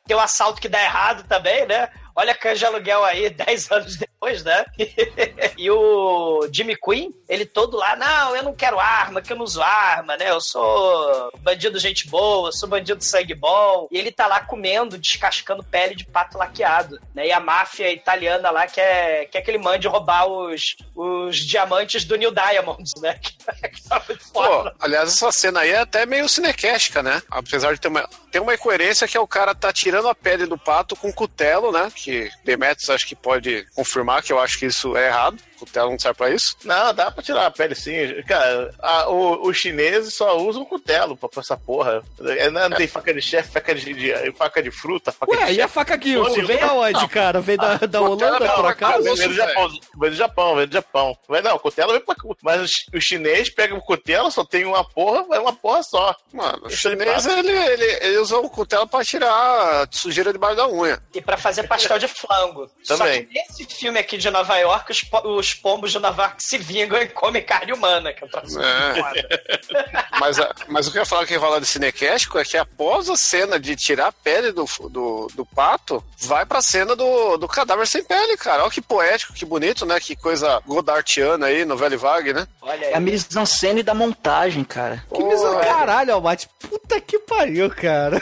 Tem, 0.09 0.17
um 0.17 0.19
assalto 0.19 0.59
que 0.59 0.67
dá 0.67 0.81
errado 0.81 1.23
também, 1.27 1.67
né? 1.67 1.87
Olha 2.15 2.33
canja 2.33 2.65
aluguel 2.65 3.05
aí, 3.05 3.29
10 3.31 3.71
anos 3.71 3.95
depois, 3.95 4.43
né? 4.43 4.65
e 5.55 5.69
o 5.69 6.49
Jimmy 6.51 6.75
Quinn, 6.75 7.11
ele 7.29 7.45
todo 7.45 7.77
lá, 7.77 7.95
não, 7.95 8.35
eu 8.35 8.41
não 8.41 8.55
quero 8.55 8.79
arma, 8.79 9.21
que 9.21 9.31
eu 9.31 9.37
não 9.37 9.45
uso 9.45 9.61
arma, 9.61 10.17
né? 10.17 10.31
Eu 10.31 10.41
sou 10.41 11.31
bandido 11.41 11.77
gente 11.77 12.07
boa, 12.07 12.51
sou 12.51 12.67
bandido 12.67 13.03
sangue 13.03 13.35
bom. 13.35 13.87
E 13.91 13.97
ele 13.99 14.11
tá 14.11 14.25
lá 14.25 14.39
comendo, 14.39 14.97
descascando 14.97 15.63
pele 15.63 15.93
de 15.93 16.05
pato 16.05 16.39
laqueado, 16.39 16.99
né? 17.13 17.27
E 17.27 17.31
a 17.31 17.39
máfia 17.39 17.93
italiana 17.93 18.49
lá 18.49 18.65
quer, 18.65 19.27
quer 19.27 19.41
que 19.41 19.51
ele 19.51 19.59
mande 19.59 19.87
roubar 19.87 20.25
os, 20.27 20.75
os 20.95 21.37
diamantes 21.37 22.03
do 22.03 22.15
New 22.15 22.31
Diamond, 22.31 22.83
né? 22.99 23.19
Que 23.69 23.83
tá 23.83 24.01
muito 24.07 24.25
Pô, 24.33 24.43
foda. 24.43 24.75
aliás, 24.79 25.13
essa 25.13 25.31
cena 25.31 25.59
aí 25.59 25.69
é 25.69 25.79
até 25.79 26.05
meio 26.05 26.27
cinequéstica, 26.27 27.03
né? 27.03 27.21
Apesar 27.29 27.73
de 27.73 27.79
ter 27.79 27.87
uma, 27.87 28.09
ter 28.31 28.39
uma 28.39 28.53
incoerência 28.53 29.07
que 29.07 29.17
é 29.17 29.19
o 29.19 29.27
cara 29.27 29.55
tá 29.55 29.71
tirando 29.73 30.07
a 30.07 30.15
pele 30.15 30.45
do 30.45 30.57
pato 30.57 30.95
com 30.95 31.11
cutelo, 31.11 31.71
né? 31.71 31.91
Que 31.93 32.29
Demetrius 32.43 32.89
acho 32.89 33.07
que 33.07 33.15
pode 33.15 33.65
confirmar 33.75 34.23
que 34.23 34.31
eu 34.31 34.39
acho 34.39 34.57
que 34.59 34.65
isso 34.65 34.95
é 34.95 35.07
errado. 35.07 35.37
Cutelo 35.59 35.91
não 35.91 35.99
serve 35.99 36.17
pra 36.17 36.29
isso. 36.29 36.55
Não, 36.63 36.93
dá 36.93 37.11
pra 37.11 37.23
tirar 37.23 37.45
a 37.45 37.51
pele 37.51 37.75
sim. 37.75 37.93
Cara, 38.27 38.73
a- 38.79 39.09
o- 39.09 39.47
os 39.47 39.57
chineses 39.57 40.15
só 40.15 40.37
usam 40.37 40.63
cutelo 40.65 41.15
pra 41.17 41.27
pra 41.29 41.41
essa 41.41 41.57
porra. 41.57 42.01
É, 42.25 42.49
Não 42.49 42.69
tem 42.71 42.87
faca 42.87 43.13
de 43.13 43.21
chefe, 43.21 43.51
faca 43.51 43.75
de, 43.75 43.93
de- 43.93 44.31
faca 44.33 44.61
de 44.63 44.71
fruta, 44.71 45.11
faca 45.11 45.31
Ué, 45.31 45.45
de 45.47 45.53
e 45.53 45.61
a 45.61 45.67
faca 45.67 45.99
Gilson? 46.01 46.37
Não, 46.37 46.47
Vem 46.47 46.57
da 46.57 46.73
onde, 46.73 46.93
não. 47.01 47.07
cara? 47.07 47.41
Vem 47.41 47.57
da, 47.57 47.77
da 47.77 48.01
Holanda, 48.01 48.39
não, 48.39 48.55
por 48.55 48.63
não, 48.63 48.69
acaso? 48.69 49.03
não, 49.03 49.15
Vem 49.15 49.27
do 49.27 49.33
Japão, 49.33 49.69
vem 49.99 50.09
do 50.09 50.15
Japão, 50.15 50.55
vem 50.55 50.67
do 50.67 50.73
Japão. 50.73 51.17
Vai, 51.27 51.41
não, 51.41 51.55
o 51.55 51.59
cutelo 51.59 51.91
vem 51.91 52.01
pra. 52.01 52.15
Mas 52.41 52.61
os, 52.61 52.71
os 52.93 53.03
chineses 53.03 53.49
pegam 53.53 53.77
o 53.77 53.81
cutelo, 53.81 54.31
só 54.31 54.43
tem 54.45 54.65
uma 54.65 54.83
porra, 54.83 55.25
é 55.35 55.39
uma 55.39 55.53
porra 55.53 55.83
só. 55.83 56.15
Mano, 56.33 56.63
o 56.63 56.67
é 56.67 56.69
chinês, 56.71 57.25
ele, 57.25 57.51
ele, 57.51 57.85
ele 58.05 58.17
usa 58.19 58.37
o 58.37 58.49
cutelo 58.49 58.87
pra 58.87 59.03
tirar 59.03 59.87
sujeira 59.91 60.31
debaixo 60.31 60.55
da 60.57 60.67
unha. 60.67 61.01
E 61.13 61.21
pra 61.21 61.37
fazer 61.37 61.63
pastel 61.67 61.99
de 61.99 62.07
flango. 62.07 62.69
Só 62.83 62.97
Também. 62.97 63.25
que 63.25 63.33
nesse 63.33 63.65
filme 63.65 63.99
aqui 63.99 64.17
de 64.17 64.29
Nova 64.29 64.57
York, 64.57 64.91
os, 64.91 65.03
po- 65.03 65.27
os 65.49 65.53
pombos 65.55 65.91
de 65.91 65.99
Nova 65.99 66.23
York 66.23 66.43
se 66.43 66.57
vingam 66.57 67.01
e 67.01 67.07
comem 67.07 67.41
carne 67.43 67.73
humana, 67.73 68.13
que 68.13 68.23
é 68.23 68.27
um 68.27 68.29
troço 68.29 68.59
É. 68.61 70.09
Mas, 70.19 70.37
a- 70.39 70.53
mas 70.67 70.87
o 70.87 70.91
que 70.91 70.97
eu 70.97 71.01
ia 71.01 71.05
falar 71.05 71.25
que 71.25 71.33
ia 71.33 71.39
falar 71.39 71.59
de 71.59 71.65
cinequéstico 71.65 72.37
é 72.37 72.43
que 72.43 72.57
após 72.57 73.09
a 73.09 73.15
cena 73.15 73.57
de 73.59 73.73
tirar 73.75 74.07
a 74.07 74.11
pele 74.11 74.51
do, 74.51 74.65
do, 74.89 75.27
do 75.33 75.45
pato, 75.45 76.03
vai 76.19 76.45
pra 76.45 76.61
cena 76.61 76.93
do, 76.95 77.37
do 77.37 77.47
cadáver 77.47 77.87
sem 77.87 78.03
pele, 78.03 78.35
cara. 78.35 78.63
Olha 78.63 78.71
que 78.71 78.81
poético, 78.81 79.33
que 79.33 79.45
bonito, 79.45 79.85
né? 79.85 79.97
Que 79.99 80.15
coisa 80.17 80.61
godartiana 80.67 81.45
aí, 81.47 81.63
novela 81.63 81.93
e 81.93 81.97
vague, 81.97 82.33
né? 82.33 82.45
Olha 82.61 82.85
É 82.87 82.93
a 82.93 82.97
aí. 82.97 83.03
mise-en-scène 83.03 83.81
da 83.81 83.93
montagem, 83.93 84.63
cara. 84.65 85.03
Que 85.13 85.23
misa 85.23 85.55
caralho, 85.61 86.13
Almighty. 86.15 86.49
Puta 86.59 86.99
que 86.99 87.17
pariu, 87.19 87.69
cara. 87.69 88.21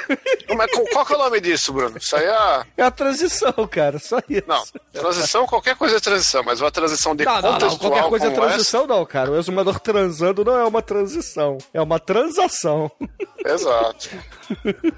Mas 0.56 0.72
qual, 0.72 0.86
qual 0.88 1.06
que 1.06 1.13
é 1.13 1.16
o 1.16 1.20
nome 1.20 1.42
disso, 1.42 1.74
Bruno? 1.74 1.98
Isso 1.98 2.16
aí 2.16 2.26
é. 2.26 2.30
a- 2.30 2.66
É 2.78 2.84
a 2.84 2.92
transição, 2.92 3.54
cara. 3.70 3.98
Só 3.98 4.20
isso. 4.30 4.44
Não, 4.48 4.63
transição, 4.94 5.48
qualquer 5.48 5.76
coisa 5.76 5.98
é 5.98 6.00
transição, 6.00 6.44
mas 6.44 6.62
uma 6.62 6.72
transição 6.72 7.16
de 7.18 7.26
Não, 7.26 7.42
não, 7.42 7.58
não. 7.60 7.78
Qualquer 7.78 8.04
coisa 8.04 8.28
é 8.28 8.30
transição, 8.32 8.88
não, 8.88 9.06
cara. 9.06 9.32
O 9.32 9.38
exumador 9.38 9.80
transando 9.80 10.46
não 10.46 10.58
é 10.58 10.64
uma 10.66 10.82
transição. 10.82 11.58
É 11.74 11.82
uma 11.82 12.00
transação. 12.00 12.92
essa. 13.44 13.54
Exato. 13.70 14.10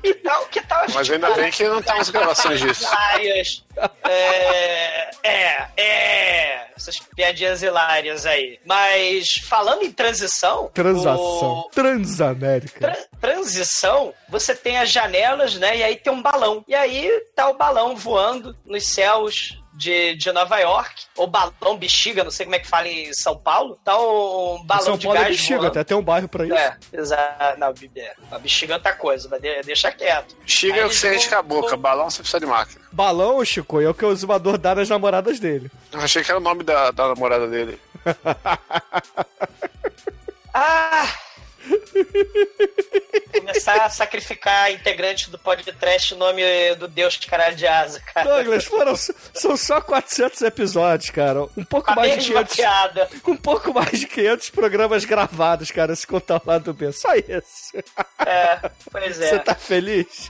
Que 0.03 0.13
tal, 0.15 0.45
que 0.45 0.61
tal 0.61 0.85
Mas 0.93 1.09
ainda 1.09 1.31
bem 1.31 1.51
que 1.51 1.63
não 1.67 1.81
temos 1.81 2.09
gravações 2.09 2.59
disso. 2.59 2.83
hilárias? 2.87 3.65
É, 4.03 5.09
é, 5.23 5.67
é. 5.77 6.69
Essas 6.75 6.99
piadinhas 7.15 7.61
hilárias 7.61 8.25
aí. 8.25 8.59
Mas 8.65 9.35
falando 9.47 9.83
em 9.83 9.91
transição. 9.91 10.69
Transação. 10.73 11.17
o- 11.59 11.69
Transamérica. 11.73 12.79
Tra- 12.79 12.97
transição, 13.19 14.13
você 14.29 14.55
tem 14.55 14.77
as 14.77 14.89
janelas, 14.89 15.55
né? 15.55 15.77
E 15.77 15.83
aí 15.83 15.95
tem 15.95 16.11
um 16.11 16.21
balão. 16.21 16.63
E 16.67 16.73
aí 16.75 17.09
tá 17.35 17.49
o 17.49 17.53
balão 17.57 17.95
voando 17.95 18.55
nos 18.65 18.87
céus 18.93 19.59
de, 19.79 20.15
de 20.15 20.31
Nova 20.33 20.59
York. 20.59 21.05
Ou 21.15 21.25
balão 21.25 21.77
bexiga, 21.77 22.23
não 22.23 22.31
sei 22.31 22.45
como 22.45 22.55
é 22.55 22.59
que 22.59 22.67
fala 22.67 22.87
em 22.87 23.13
São 23.13 23.37
Paulo. 23.37 23.79
Tá 23.83 23.97
um 23.97 24.61
balão 24.65 24.83
São 24.83 24.97
de 24.97 25.05
Paulo 25.05 25.17
é 25.19 25.23
gás 25.23 25.35
bexiga, 25.37 25.55
voando. 25.59 25.67
até 25.71 25.83
tem 25.83 25.97
um 25.97 26.01
bairro 26.03 26.27
pra 26.27 26.45
isso. 26.45 26.53
É, 26.53 26.77
exato. 26.93 27.59
Não, 27.59 27.73
é, 27.95 28.13
a 28.31 28.37
bexiga 28.39 28.73
é 28.73 28.75
outra 28.77 28.93
coisa, 28.93 29.27
mas 29.31 29.41
de- 29.41 29.61
deixa 29.63 29.91
quieto. 29.91 30.35
Aí 30.63 30.79
é 30.79 30.85
o 30.85 30.89
que 30.89 30.95
você 30.95 31.27
com 31.29 31.35
a 31.35 31.41
boca, 31.41 31.77
balão 31.77 32.09
você 32.09 32.17
precisa 32.21 32.39
de 32.39 32.45
máquina. 32.45 32.81
Balão, 32.91 33.43
Chico, 33.45 33.79
é 33.79 33.89
o 33.89 33.93
que 33.93 34.03
o 34.03 34.11
exumador 34.11 34.57
dá 34.57 34.75
nas 34.75 34.89
namoradas 34.89 35.39
dele. 35.39 35.71
Eu 35.91 36.01
achei 36.01 36.23
que 36.23 36.29
era 36.29 36.39
o 36.39 36.43
nome 36.43 36.63
da, 36.63 36.91
da 36.91 37.07
namorada 37.07 37.47
dele. 37.47 37.79
Ah! 40.53 41.07
Começar 43.39 43.85
a 43.85 43.89
sacrificar 43.89 44.71
integrante 44.71 45.29
do 45.29 45.37
podcast 45.37 46.13
em 46.13 46.17
nome 46.17 46.41
do 46.75 46.87
Deus 46.87 47.13
de 47.15 47.27
caralho 47.27 47.55
de 47.55 47.65
asa, 47.67 47.99
cara. 47.99 48.29
Douglas, 48.37 48.65
foram, 48.65 48.95
são 48.95 49.55
só 49.57 49.79
400 49.81 50.41
episódios, 50.41 51.09
cara. 51.09 51.43
Um 51.55 51.63
pouco 51.63 51.91
A 51.91 51.95
mais 51.95 52.11
de 52.23 52.33
mesma 52.33 52.43
500, 52.45 52.55
piada. 52.55 53.09
um 53.27 53.37
pouco 53.37 53.73
mais 53.73 53.99
de 53.99 54.07
500 54.07 54.49
programas 54.49 55.05
gravados, 55.05 55.71
cara, 55.71 55.95
se 55.95 56.05
contar 56.05 56.41
o 56.43 56.47
lado 56.47 56.73
B. 56.73 56.91
Só 56.91 57.13
isso. 57.15 57.77
É, 58.25 58.69
pois 58.91 59.19
é. 59.21 59.29
Você 59.29 59.39
tá 59.39 59.55
feliz? 59.55 60.29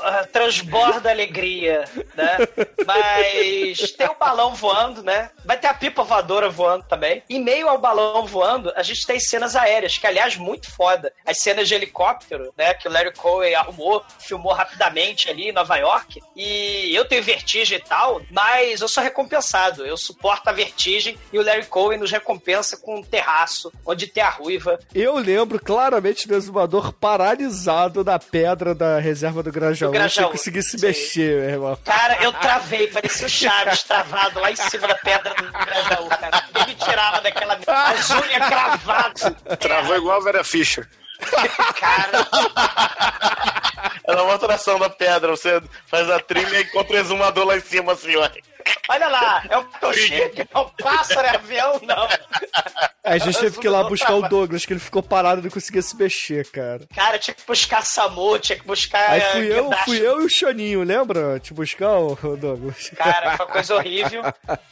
Ah, 0.00 0.26
transborda 0.30 1.10
alegria, 1.10 1.84
né? 2.14 2.38
Mas 2.86 3.92
tem 3.92 4.06
o 4.08 4.14
balão 4.14 4.54
voando, 4.54 5.02
né? 5.02 5.30
Vai 5.44 5.58
ter 5.58 5.68
a 5.68 5.74
pipa 5.74 6.02
voadora 6.02 6.48
voando 6.48 6.84
também. 6.84 7.22
Em 7.28 7.42
meio 7.42 7.68
ao 7.68 7.78
balão 7.78 8.26
voando, 8.26 8.72
a 8.76 8.82
gente 8.82 9.06
tem 9.06 9.18
cenas 9.20 9.54
aéreas, 9.56 9.98
que 9.98 10.06
aliás, 10.06 10.36
muito 10.36 10.70
foda. 10.70 11.12
As 11.24 11.38
cenas 11.38 11.68
de 11.68 11.74
helicóptero, 11.74 12.52
né? 12.56 12.74
Que 12.74 12.88
o 12.88 12.90
Larry 12.90 13.14
Cohen 13.14 13.54
arrumou, 13.54 14.04
filmou 14.18 14.52
rapidamente 14.52 15.30
ali 15.30 15.48
em 15.48 15.52
Nova 15.52 15.76
York. 15.76 16.20
E 16.36 16.94
eu 16.94 17.04
tenho 17.04 17.22
vertigem 17.22 17.78
e 17.78 17.82
tal, 17.82 18.20
mas 18.30 18.80
eu 18.80 18.88
sou 18.88 19.02
recompensado. 19.02 19.86
Eu 19.86 19.96
suporto 19.96 20.48
a 20.48 20.52
vertigem 20.52 21.18
e 21.32 21.38
o 21.38 21.44
Larry 21.44 21.66
Cohen 21.66 21.98
nos 21.98 22.10
recompensa 22.10 22.76
com 22.76 22.96
um 22.96 23.02
terraço 23.02 23.72
onde 23.86 24.06
tem 24.06 24.22
a 24.22 24.30
ruiva. 24.30 24.78
Eu 24.94 25.16
lembro 25.16 25.60
claramente 25.60 26.26
do 26.26 26.34
exumador 26.34 26.92
paralisado 26.92 28.04
na 28.04 28.18
pedra 28.18 28.74
da 28.74 28.98
reserva 28.98 29.42
do 29.42 29.50
Grajaú, 29.90 29.92
Grajaú, 29.92 30.24
sem 30.24 30.30
conseguir 30.38 30.62
se 30.62 30.80
mexer, 30.80 31.40
meu 31.40 31.50
irmão. 31.50 31.78
Cara, 31.84 32.22
eu 32.22 32.32
travei, 32.32 32.88
parecia 32.88 33.26
o 33.26 33.30
Chaves 33.30 33.82
travado 33.82 34.40
lá 34.40 34.50
em 34.50 34.56
cima 34.56 34.88
da 34.88 34.94
pedra 34.96 35.34
do 35.34 35.52
Grajaú, 35.52 36.08
cara. 36.08 36.44
Ele 36.54 36.66
me 36.66 36.74
tirava 36.74 37.20
daquela. 37.20 37.58
As 37.66 38.10
unhas 38.10 38.48
cravadas. 38.48 39.32
Travou 39.58 39.96
igual 39.96 40.20
a 40.20 40.24
Vera 40.24 40.44
Fischer. 40.44 40.88
Cara, 41.78 42.26
Ela 44.06 44.20
é 44.20 44.22
uma 44.22 44.34
atração 44.34 44.78
da 44.78 44.90
pedra. 44.90 45.30
Você 45.30 45.62
faz 45.86 46.10
a 46.10 46.20
trilha 46.20 46.58
e 46.58 46.62
encontra 46.62 46.96
o 46.96 46.98
exumador 46.98 47.46
lá 47.46 47.56
em 47.56 47.60
cima, 47.60 47.92
assim, 47.92 48.16
ó. 48.16 48.28
Olha 48.88 49.08
lá, 49.08 49.44
é 49.48 49.58
um 49.58 49.64
tochique, 49.64 50.46
é 50.52 50.58
um 50.58 50.68
pássaro, 50.68 51.26
é 51.26 51.36
avião, 51.36 51.80
não. 51.82 52.08
Aí 53.04 53.16
a 53.16 53.18
gente 53.18 53.38
teve 53.38 53.60
que 53.60 53.66
ir 53.66 53.70
lá 53.70 53.84
buscar 53.84 54.14
o 54.14 54.28
Douglas, 54.28 54.64
que 54.64 54.72
ele 54.72 54.80
ficou 54.80 55.02
parado 55.02 55.40
e 55.40 55.44
não 55.44 55.50
conseguia 55.50 55.82
se 55.82 55.94
mexer, 55.96 56.50
cara. 56.50 56.86
Cara, 56.94 57.18
tinha 57.18 57.34
que 57.34 57.42
buscar 57.46 57.84
SAMU, 57.84 58.38
tinha 58.38 58.58
que 58.58 58.66
buscar. 58.66 59.10
Aí 59.10 59.20
fui 59.20 59.52
eu, 59.52 59.64
guindaste. 59.64 59.84
fui 59.84 60.06
eu 60.06 60.22
e 60.22 60.24
o 60.24 60.28
Choninho, 60.28 60.82
lembra? 60.82 61.38
Te 61.38 61.52
buscar, 61.52 61.98
ô 61.98 62.16
Douglas? 62.36 62.90
Cara, 62.96 63.36
foi 63.36 63.46
uma 63.46 63.52
coisa 63.52 63.74
horrível, 63.74 64.22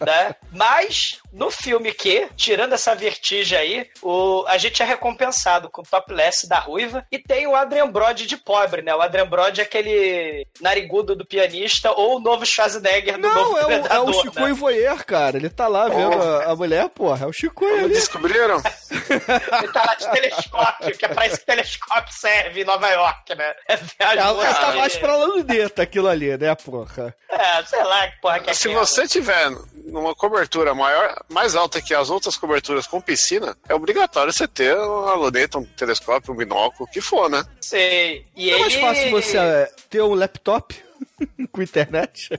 né? 0.01 0.35
Mas, 0.51 1.19
no 1.31 1.51
filme 1.51 1.93
que, 1.93 2.27
tirando 2.35 2.73
essa 2.73 2.95
vertigem 2.95 3.59
aí, 3.59 3.91
o, 4.01 4.45
a 4.47 4.57
gente 4.57 4.83
é 4.83 4.87
recompensado 4.87 5.71
com 5.71 5.83
o 5.83 5.85
topless 5.85 6.49
da 6.49 6.59
ruiva 6.59 7.07
e 7.11 7.19
tem 7.19 7.47
o 7.47 7.55
Adrian 7.55 7.91
Brody 7.91 8.27
de 8.27 8.37
pobre, 8.37 8.81
né? 8.81 8.95
O 8.95 9.03
Adrian 9.03 9.27
Brody 9.27 9.61
é 9.61 9.65
aquele 9.65 10.47
narigudo 10.61 11.15
do 11.15 11.27
pianista 11.27 11.93
ou 11.93 12.17
o 12.17 12.21
novo 12.21 12.47
Schwarzenegger 12.47 13.19
do 13.19 13.29
novo 13.29 13.53
Não, 13.53 13.59
é 13.59 13.67
o, 13.67 13.82
é 13.91 13.99
o 14.01 14.13
Chico 14.13 14.41
né? 14.41 14.53
Voyeur, 14.53 15.05
cara. 15.05 15.37
Ele 15.37 15.49
tá 15.49 15.69
lá 15.69 15.89
vendo 15.89 16.21
a, 16.23 16.45
a 16.53 16.57
mulher, 16.57 16.89
porra. 16.91 17.25
É 17.27 17.29
o 17.29 17.33
Chico 17.33 17.65
ali. 17.67 17.89
descobriram? 17.89 18.63
Ele 19.11 19.73
tá 19.73 19.85
lá 19.87 19.95
de 19.95 20.11
telescópio, 20.11 20.99
que 20.99 21.05
é 21.05 21.09
pra 21.09 21.27
isso 21.27 21.39
que 21.39 21.47
telescópio 21.47 22.13
serve 22.15 22.63
em 22.63 22.65
Nova 22.65 22.89
York, 22.89 23.35
né? 23.35 23.55
É 23.69 23.77
viagem 23.77 24.19
Ela 24.19 24.55
tá 24.55 24.71
aí. 24.71 24.79
mais 24.79 24.97
pra 24.97 25.17
luneta 25.17 25.83
aquilo 25.83 26.09
ali, 26.09 26.37
né, 26.37 26.55
porra? 26.55 27.15
É, 27.29 27.65
sei 27.65 27.83
lá 27.83 28.09
que 28.09 28.21
porra 28.21 28.41
que 28.41 28.51
é 28.51 28.55
Se 28.55 28.69
aquela. 28.69 28.85
você 28.87 29.07
tiver 29.07 29.51
numa 29.87 30.15
cobertura 30.15 30.75
maior, 30.75 31.17
mais 31.29 31.55
alta 31.57 31.81
que 31.81 31.95
as 31.95 32.11
outras 32.11 32.37
coberturas 32.37 32.87
com 32.87 33.01
piscina, 33.01 33.57
é 33.69 33.75
obrigatório 33.75 34.33
você 34.33 34.47
ter 34.47 34.77
uma 34.77 35.15
luneta, 35.15 35.59
um 35.59 35.65
telescópio, 35.65 36.33
um 36.33 36.37
binóculo, 36.37 36.85
o 36.89 36.93
que 36.93 37.01
for, 37.01 37.29
né? 37.31 37.45
Sei. 37.61 38.25
E 38.37 38.51
É 38.51 38.59
mais 38.59 38.73
ele... 38.75 38.83
fácil 38.83 39.11
você 39.11 39.39
é, 39.39 39.71
ter 39.91 40.03
um 40.03 40.15
laptop 40.15 40.75
com 41.53 41.63
internet. 41.63 42.31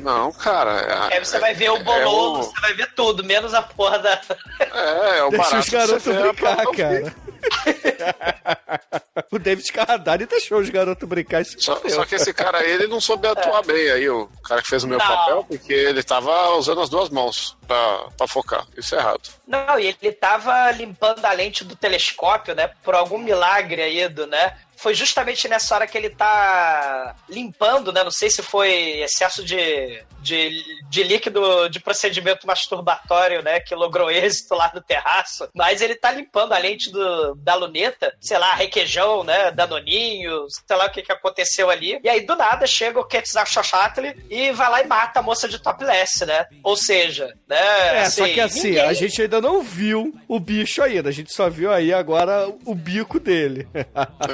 Não, 0.00 0.32
cara. 0.32 1.08
Aí 1.12 1.18
você 1.24 1.38
vai 1.38 1.54
ver 1.54 1.70
o 1.70 1.82
bolovo, 1.82 2.36
É, 2.38 2.40
o- 2.40 2.42
você 2.44 2.60
vai 2.60 2.74
ver 2.74 2.92
tudo, 2.94 3.24
menos 3.24 3.54
a 3.54 3.62
porra 3.62 3.98
da. 3.98 4.20
é, 4.60 5.18
é 5.18 5.24
o 5.24 5.30
Deixa 5.30 5.58
os 5.58 5.68
garotos 5.68 6.02
brincar, 6.14 6.66
cara. 6.72 7.14
o 9.30 9.38
David 9.38 9.70
Carradine 9.72 10.26
deixou 10.26 10.58
os 10.58 10.68
garotos 10.70 11.08
brincar. 11.08 11.42
Isso 11.42 11.56
Só, 11.60 11.80
só 11.88 12.04
que 12.04 12.14
esse 12.14 12.32
cara 12.32 12.58
aí, 12.58 12.70
ele 12.70 12.86
não 12.86 13.00
soube 13.00 13.26
atuar 13.28 13.62
bem 13.64 13.90
aí, 13.90 14.08
o 14.08 14.28
cara 14.44 14.62
que 14.62 14.68
fez 14.68 14.84
o 14.84 14.88
meu 14.88 14.98
Não. 14.98 15.06
papel, 15.06 15.44
porque 15.44 15.72
ele 15.72 16.02
tava 16.02 16.50
usando 16.56 16.80
as 16.80 16.88
duas 16.88 17.08
mãos 17.10 17.56
pra, 17.66 18.08
pra 18.16 18.26
focar. 18.28 18.66
Isso 18.76 18.94
é 18.94 18.98
errado. 18.98 19.28
Não, 19.46 19.78
e 19.78 19.86
ele 20.00 20.12
tava 20.12 20.70
limpando 20.72 21.24
a 21.24 21.32
lente 21.32 21.64
do 21.64 21.76
telescópio, 21.76 22.54
né? 22.54 22.70
Por 22.82 22.94
algum 22.94 23.18
milagre 23.18 23.82
aí, 23.82 24.08
do, 24.08 24.26
né? 24.26 24.56
Foi 24.84 24.94
justamente 24.94 25.48
nessa 25.48 25.74
hora 25.74 25.86
que 25.86 25.96
ele 25.96 26.10
tá 26.10 27.16
limpando, 27.26 27.90
né? 27.90 28.04
Não 28.04 28.10
sei 28.10 28.28
se 28.28 28.42
foi 28.42 29.00
excesso 29.00 29.42
de, 29.42 30.04
de, 30.20 30.62
de 30.90 31.02
líquido 31.02 31.70
de 31.70 31.80
procedimento 31.80 32.46
masturbatório, 32.46 33.42
né? 33.42 33.60
Que 33.60 33.74
logrou 33.74 34.10
êxito 34.10 34.54
lá 34.54 34.70
no 34.74 34.82
terraço. 34.82 35.48
Mas 35.54 35.80
ele 35.80 35.94
tá 35.94 36.10
limpando 36.12 36.52
a 36.52 36.58
lente 36.58 36.92
do, 36.92 37.34
da 37.36 37.54
luneta, 37.54 38.14
sei 38.20 38.36
lá, 38.36 38.52
requeijão, 38.54 39.24
né? 39.24 39.50
Danoninho, 39.52 40.46
sei 40.66 40.76
lá 40.76 40.84
o 40.84 40.90
que 40.90 41.00
que 41.02 41.12
aconteceu 41.12 41.70
ali. 41.70 41.98
E 42.04 42.08
aí, 42.10 42.20
do 42.20 42.36
nada, 42.36 42.66
chega 42.66 43.00
o 43.00 43.06
Quetzal 43.06 43.46
Xoxatl 43.46 44.04
e 44.28 44.52
vai 44.52 44.70
lá 44.70 44.82
e 44.82 44.86
mata 44.86 45.20
a 45.20 45.22
moça 45.22 45.48
de 45.48 45.58
topless, 45.58 46.26
né? 46.26 46.44
Ou 46.62 46.76
seja, 46.76 47.32
né? 47.48 48.02
É, 48.02 48.10
só 48.10 48.26
que 48.28 48.38
assim, 48.38 48.68
ninguém- 48.68 48.84
a 48.84 48.92
gente 48.92 49.22
ainda 49.22 49.40
não 49.40 49.62
viu 49.62 50.12
o 50.28 50.38
bicho 50.38 50.82
ainda. 50.82 51.08
A 51.08 51.12
gente 51.12 51.32
só 51.32 51.48
viu 51.48 51.72
aí 51.72 51.90
agora 51.90 52.48
o 52.66 52.74
bico 52.74 53.18
dele. 53.18 53.66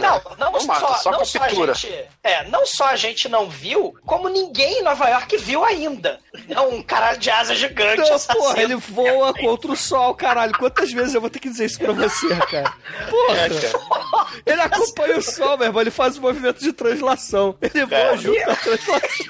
Não, 0.01 0.21
não, 0.41 0.53
Não 0.53 0.65
mata, 0.67 0.81
só, 0.81 0.95
só 0.95 1.11
não 1.13 1.25
só 1.25 1.43
a 1.43 1.49
gente. 1.49 2.09
É, 2.25 2.45
não 2.49 2.65
só 2.67 2.87
a 2.87 2.97
gente 2.97 3.29
não 3.29 3.49
viu, 3.49 3.95
como 4.07 4.29
ninguém 4.29 4.79
em 4.79 4.83
Nova 4.83 5.09
York 5.09 5.37
viu 5.37 5.63
ainda. 5.65 6.19
É 6.49 6.61
um 6.61 6.83
caralho 6.83 7.19
de 7.19 7.31
asa 7.31 7.55
gigante. 7.55 7.99
Não, 8.01 8.15
assassino. 8.15 8.35
porra, 8.45 8.63
ele 8.63 8.75
voa 8.75 9.35
contra 9.35 9.71
o 9.71 9.77
sol, 9.77 10.15
caralho. 10.15 10.57
Quantas 10.57 10.91
vezes 10.93 11.15
eu 11.15 11.21
vou 11.21 11.29
ter 11.29 11.39
que 11.41 11.51
dizer 11.51 11.67
isso 11.67 11.79
pra 11.79 11.93
você, 11.93 12.35
cara? 12.51 12.73
Porra! 13.11 14.31
Ele 14.47 14.61
acompanha 14.63 15.19
o 15.19 15.23
sol, 15.23 15.59
meu 15.59 15.67
irmão. 15.67 15.83
Ele 15.83 15.91
faz 15.91 16.17
o 16.17 16.23
movimento 16.23 16.61
de 16.61 16.73
translação. 16.73 17.57
Ele 17.61 17.85
voa 17.85 18.17
junto 18.17 18.43
com 18.45 18.51
a 18.51 18.57
translação. 18.57 19.27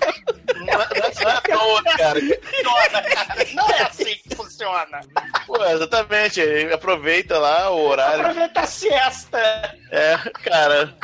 Não, 0.56 0.82
é- 0.82 1.12
não 1.24 1.30
é 1.30 1.34
à 1.34 1.40
toa, 1.40 1.82
cara. 1.96 2.20
Funciona, 2.20 3.02
cara. 3.02 3.46
Não 3.54 3.68
é 3.70 3.82
assim 3.82 4.16
que 4.28 4.34
funciona. 4.36 5.00
Pô, 5.46 5.64
exatamente. 5.64 6.40
Ele 6.40 6.72
aproveita 6.72 7.38
lá 7.38 7.70
o 7.70 7.80
horário. 7.86 8.20
Aproveita 8.20 8.60
a 8.60 8.66
siesta. 8.66 9.76
É, 9.90 10.16
cara. 10.44 10.94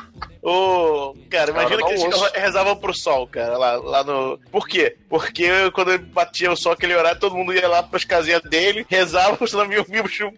O. 0.48 1.12
Cara, 1.28 1.50
imagina 1.50 1.82
Cara, 1.82 1.92
que 1.96 2.00
eles 2.04 2.32
rezavam 2.32 2.76
pro 2.76 2.94
sol, 2.94 3.26
cara, 3.26 3.59
lá, 3.59 3.72
lá 3.78 4.04
no. 4.04 4.38
Por 4.52 4.68
quê? 4.68 4.96
Porque 5.09 5.49
quando 5.73 5.99
batia 5.99 6.51
o 6.51 6.57
sol 6.57 6.73
aquele 6.73 6.95
horário, 6.95 7.21
todo 7.21 7.37
mundo 7.37 7.55
ia 7.55 7.69
lá 7.69 7.83
pras 7.83 8.05
casinhas 8.05 8.42
dele, 8.42 8.85
rezava, 8.88 9.38
vinha 9.69 9.83
um 9.83 10.03
bicho 10.03 10.31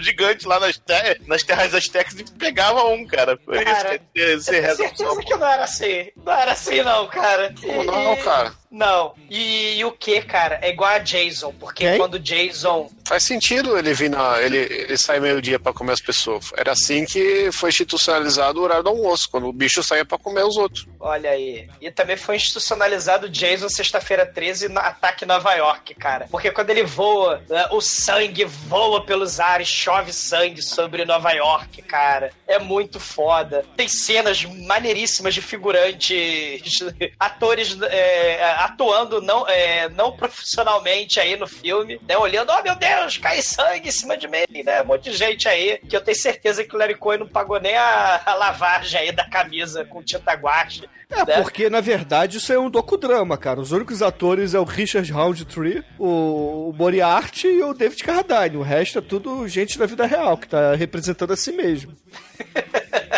gigante 0.00 0.46
lá 0.46 0.60
nas, 0.60 0.76
te- 0.76 1.20
nas 1.26 1.42
terras 1.42 1.74
astecas 1.74 2.18
e 2.18 2.24
pegava 2.32 2.84
um, 2.84 3.06
cara. 3.06 3.36
Por 3.36 3.54
isso 3.56 3.64
Cara, 3.64 3.98
que 3.98 4.36
você 4.38 4.60
reza 4.60 4.76
sol. 4.76 4.86
certeza 4.88 5.22
que 5.22 5.34
não 5.36 5.46
era 5.46 5.64
assim. 5.64 6.08
Não 6.24 6.32
era 6.32 6.52
assim, 6.52 6.82
não, 6.82 7.06
cara. 7.08 7.54
Como 7.60 7.84
não, 7.84 8.16
cara? 8.16 8.52
Não. 8.70 9.14
E, 9.28 9.78
e 9.78 9.84
o 9.84 9.90
que, 9.90 10.22
cara? 10.22 10.58
É 10.62 10.70
igual 10.70 10.90
a 10.90 10.98
Jason, 10.98 11.52
porque 11.58 11.84
Quem? 11.88 11.98
quando 11.98 12.18
Jason 12.20 12.88
Faz 13.04 13.24
sentido 13.24 13.76
ele 13.76 13.92
vir 13.92 14.08
na. 14.08 14.40
Ele, 14.40 14.58
ele 14.58 14.96
sai 14.96 15.18
meio-dia 15.18 15.58
pra 15.58 15.72
comer 15.72 15.92
as 15.94 16.00
pessoas. 16.00 16.50
Era 16.56 16.70
assim 16.72 17.04
que 17.04 17.50
foi 17.50 17.70
institucionalizado 17.70 18.60
o 18.60 18.62
horário 18.62 18.84
do 18.84 18.90
almoço, 18.90 19.28
quando 19.28 19.48
o 19.48 19.52
bicho 19.52 19.82
saía 19.82 20.04
pra 20.04 20.16
comer 20.16 20.44
os 20.44 20.56
outros. 20.56 20.86
Olha 21.00 21.30
aí. 21.30 21.68
E 21.80 21.90
também 21.90 22.16
foi 22.16 22.36
institucionalizado 22.36 23.26
o 23.26 23.28
Jason 23.28 23.68
sexta-feira 23.68 24.09
13 24.26 24.68
no 24.68 24.80
ataque 24.80 25.26
Nova 25.26 25.52
York, 25.54 25.94
cara. 25.94 26.26
Porque 26.30 26.50
quando 26.50 26.70
ele 26.70 26.84
voa, 26.84 27.42
né, 27.48 27.66
o 27.70 27.80
sangue 27.80 28.44
voa 28.44 29.04
pelos 29.04 29.40
ares, 29.40 29.68
chove 29.68 30.12
sangue 30.12 30.62
sobre 30.62 31.04
Nova 31.04 31.30
York, 31.32 31.82
cara. 31.82 32.32
É 32.46 32.58
muito 32.58 32.98
foda. 32.98 33.64
Tem 33.76 33.88
cenas 33.88 34.44
maneiríssimas 34.44 35.34
de 35.34 35.42
figurantes, 35.42 36.80
atores 37.18 37.76
é, 37.82 38.54
atuando 38.58 39.20
não, 39.20 39.46
é, 39.48 39.88
não 39.88 40.12
profissionalmente 40.12 41.20
aí 41.20 41.36
no 41.36 41.46
filme, 41.46 42.00
né? 42.06 42.16
Olhando, 42.16 42.52
oh 42.52 42.62
meu 42.62 42.76
Deus, 42.76 43.18
cai 43.18 43.42
sangue 43.42 43.88
em 43.88 43.92
cima 43.92 44.16
de 44.16 44.28
mim, 44.28 44.62
né? 44.64 44.82
Um 44.82 44.86
monte 44.86 45.10
de 45.10 45.16
gente 45.16 45.48
aí, 45.48 45.78
que 45.78 45.96
eu 45.96 46.00
tenho 46.00 46.16
certeza 46.16 46.64
que 46.64 46.74
o 46.74 46.78
Larry 46.78 46.94
Cohen 46.94 47.20
não 47.20 47.28
pagou 47.28 47.60
nem 47.60 47.76
a, 47.76 48.22
a 48.24 48.34
lavagem 48.34 49.00
aí 49.00 49.12
da 49.12 49.28
camisa 49.28 49.84
com 49.84 50.02
tinta 50.02 50.32
guache. 50.32 50.88
É, 51.10 51.24
né? 51.24 51.42
porque 51.42 51.68
na 51.68 51.80
verdade 51.80 52.38
isso 52.38 52.52
é 52.52 52.58
um 52.58 52.70
docudrama, 52.70 53.36
cara. 53.36 53.60
Os 53.60 53.72
únicos 53.72 53.99
atores 54.02 54.54
é 54.54 54.60
o 54.60 54.64
Richard 54.64 55.10
Roundtree, 55.12 55.82
o, 55.98 56.70
o 56.70 56.74
Moriarty 56.76 57.46
e 57.46 57.62
o 57.62 57.74
David 57.74 58.02
Carradine. 58.02 58.56
O 58.56 58.62
resto 58.62 58.98
é 58.98 59.02
tudo 59.02 59.46
gente 59.48 59.78
da 59.78 59.86
vida 59.86 60.06
real, 60.06 60.36
que 60.36 60.48
tá 60.48 60.74
representando 60.74 61.32
a 61.32 61.36
si 61.36 61.52
mesmo. 61.52 61.92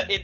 E 0.09 0.19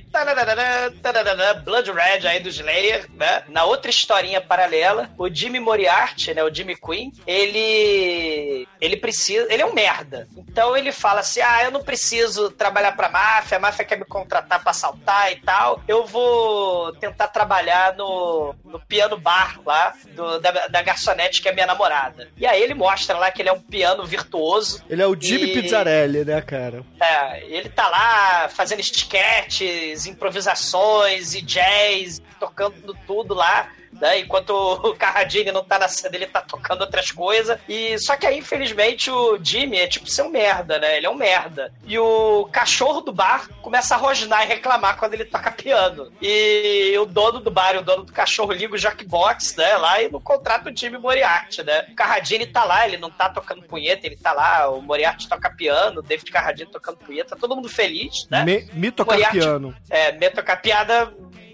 Blood 1.64 1.90
Red 1.92 2.26
aí 2.26 2.40
do 2.40 2.48
Slayer, 2.48 3.06
né? 3.14 3.42
Na 3.48 3.64
outra 3.64 3.90
historinha 3.90 4.40
paralela, 4.40 5.10
o 5.18 5.28
Jimmy 5.32 5.60
Moriarty, 5.60 6.34
né? 6.34 6.42
O 6.42 6.52
Jimmy 6.52 6.76
Quinn, 6.76 7.10
ele 7.26 8.66
ele 8.80 8.96
precisa. 8.96 9.46
Ele 9.52 9.62
é 9.62 9.66
um 9.66 9.72
merda. 9.74 10.28
Então 10.36 10.76
ele 10.76 10.92
fala 10.92 11.20
assim: 11.20 11.40
ah, 11.40 11.64
eu 11.64 11.70
não 11.70 11.82
preciso 11.82 12.50
trabalhar 12.50 12.92
pra 12.92 13.08
máfia, 13.08 13.56
a 13.56 13.60
máfia 13.60 13.84
quer 13.84 13.98
me 13.98 14.04
contratar 14.04 14.60
pra 14.60 14.70
assaltar 14.70 15.32
e 15.32 15.36
tal. 15.36 15.82
Eu 15.86 16.04
vou 16.06 16.92
tentar 16.94 17.28
trabalhar 17.28 17.94
no, 17.96 18.54
no 18.64 18.80
piano 18.80 19.16
bar 19.18 19.60
lá 19.64 19.92
do- 20.14 20.40
da, 20.40 20.50
da 20.68 20.82
garçonete 20.82 21.40
que 21.42 21.48
é 21.48 21.52
minha 21.52 21.66
namorada. 21.66 22.28
E 22.36 22.46
aí 22.46 22.62
ele 22.62 22.74
mostra 22.74 23.16
lá 23.18 23.30
que 23.30 23.42
ele 23.42 23.48
é 23.48 23.52
um 23.52 23.60
piano 23.60 24.04
virtuoso. 24.04 24.82
Ele 24.88 25.02
é 25.02 25.06
o 25.06 25.18
Jimmy 25.18 25.50
E- 25.50 25.62
Pizzarelli, 25.62 26.24
né, 26.24 26.40
cara? 26.40 26.82
É, 27.00 27.44
ele 27.46 27.68
tá 27.68 27.88
lá 27.88 28.48
fazendo 28.48 28.80
sketches, 28.96 30.06
improvisações 30.06 31.34
e 31.34 31.40
jazz, 31.42 32.20
tocando 32.38 32.96
tudo 33.06 33.34
lá. 33.34 33.70
Né, 34.00 34.20
enquanto 34.20 34.50
o 34.50 34.94
Carradine 34.94 35.50
não 35.50 35.64
tá 35.64 35.78
na 35.78 35.88
cena, 35.88 36.14
ele 36.14 36.26
tá 36.26 36.40
tocando 36.40 36.82
outras 36.82 37.10
coisas. 37.10 37.58
E 37.68 37.98
só 37.98 38.16
que 38.16 38.26
aí, 38.26 38.38
infelizmente, 38.38 39.10
o 39.10 39.38
Jimmy 39.42 39.78
é 39.78 39.86
tipo 39.88 40.08
ser 40.08 40.22
um 40.22 40.30
merda, 40.30 40.78
né? 40.78 40.96
Ele 40.96 41.06
é 41.06 41.10
um 41.10 41.14
merda. 41.16 41.72
E 41.84 41.98
o 41.98 42.48
cachorro 42.52 43.00
do 43.00 43.12
bar 43.12 43.48
começa 43.60 43.94
a 43.94 43.98
rosnar 43.98 44.44
e 44.44 44.46
reclamar 44.46 44.96
quando 44.96 45.14
ele 45.14 45.24
toca 45.24 45.50
piano. 45.50 46.12
E 46.22 46.96
o 46.98 47.04
dono 47.06 47.40
do 47.40 47.50
bar 47.50 47.74
e 47.74 47.78
o 47.78 47.82
dono 47.82 48.04
do 48.04 48.12
cachorro 48.12 48.52
liga 48.52 48.74
o 48.74 48.78
Jackbox, 48.78 49.56
né? 49.56 49.76
Lá 49.76 50.00
e 50.02 50.10
não 50.10 50.20
contrata 50.20 50.70
o 50.70 50.76
Jimmy 50.76 50.98
Moriarty, 50.98 51.62
né? 51.64 51.86
O 51.90 51.94
Carradine 51.94 52.46
tá 52.46 52.64
lá, 52.64 52.86
ele 52.86 52.98
não 52.98 53.10
tá 53.10 53.28
tocando 53.28 53.62
punheta, 53.62 54.06
ele 54.06 54.16
tá 54.16 54.32
lá, 54.32 54.68
o 54.68 54.80
Moriarty 54.80 55.28
toca 55.28 55.50
piano, 55.50 56.00
o 56.00 56.02
David 56.02 56.30
Carradine 56.30 56.70
tocando 56.70 56.98
punheta, 56.98 57.30
tá 57.30 57.36
todo 57.36 57.56
mundo 57.56 57.68
feliz, 57.68 58.26
né? 58.30 58.44
Me, 58.44 58.68
me 58.72 58.90
tocar 58.90 59.12
Moriarty- 59.14 59.38
piano. 59.38 59.76
É, 59.90 60.12
me 60.12 60.30
tocar 60.30 60.56
piada 60.62 61.12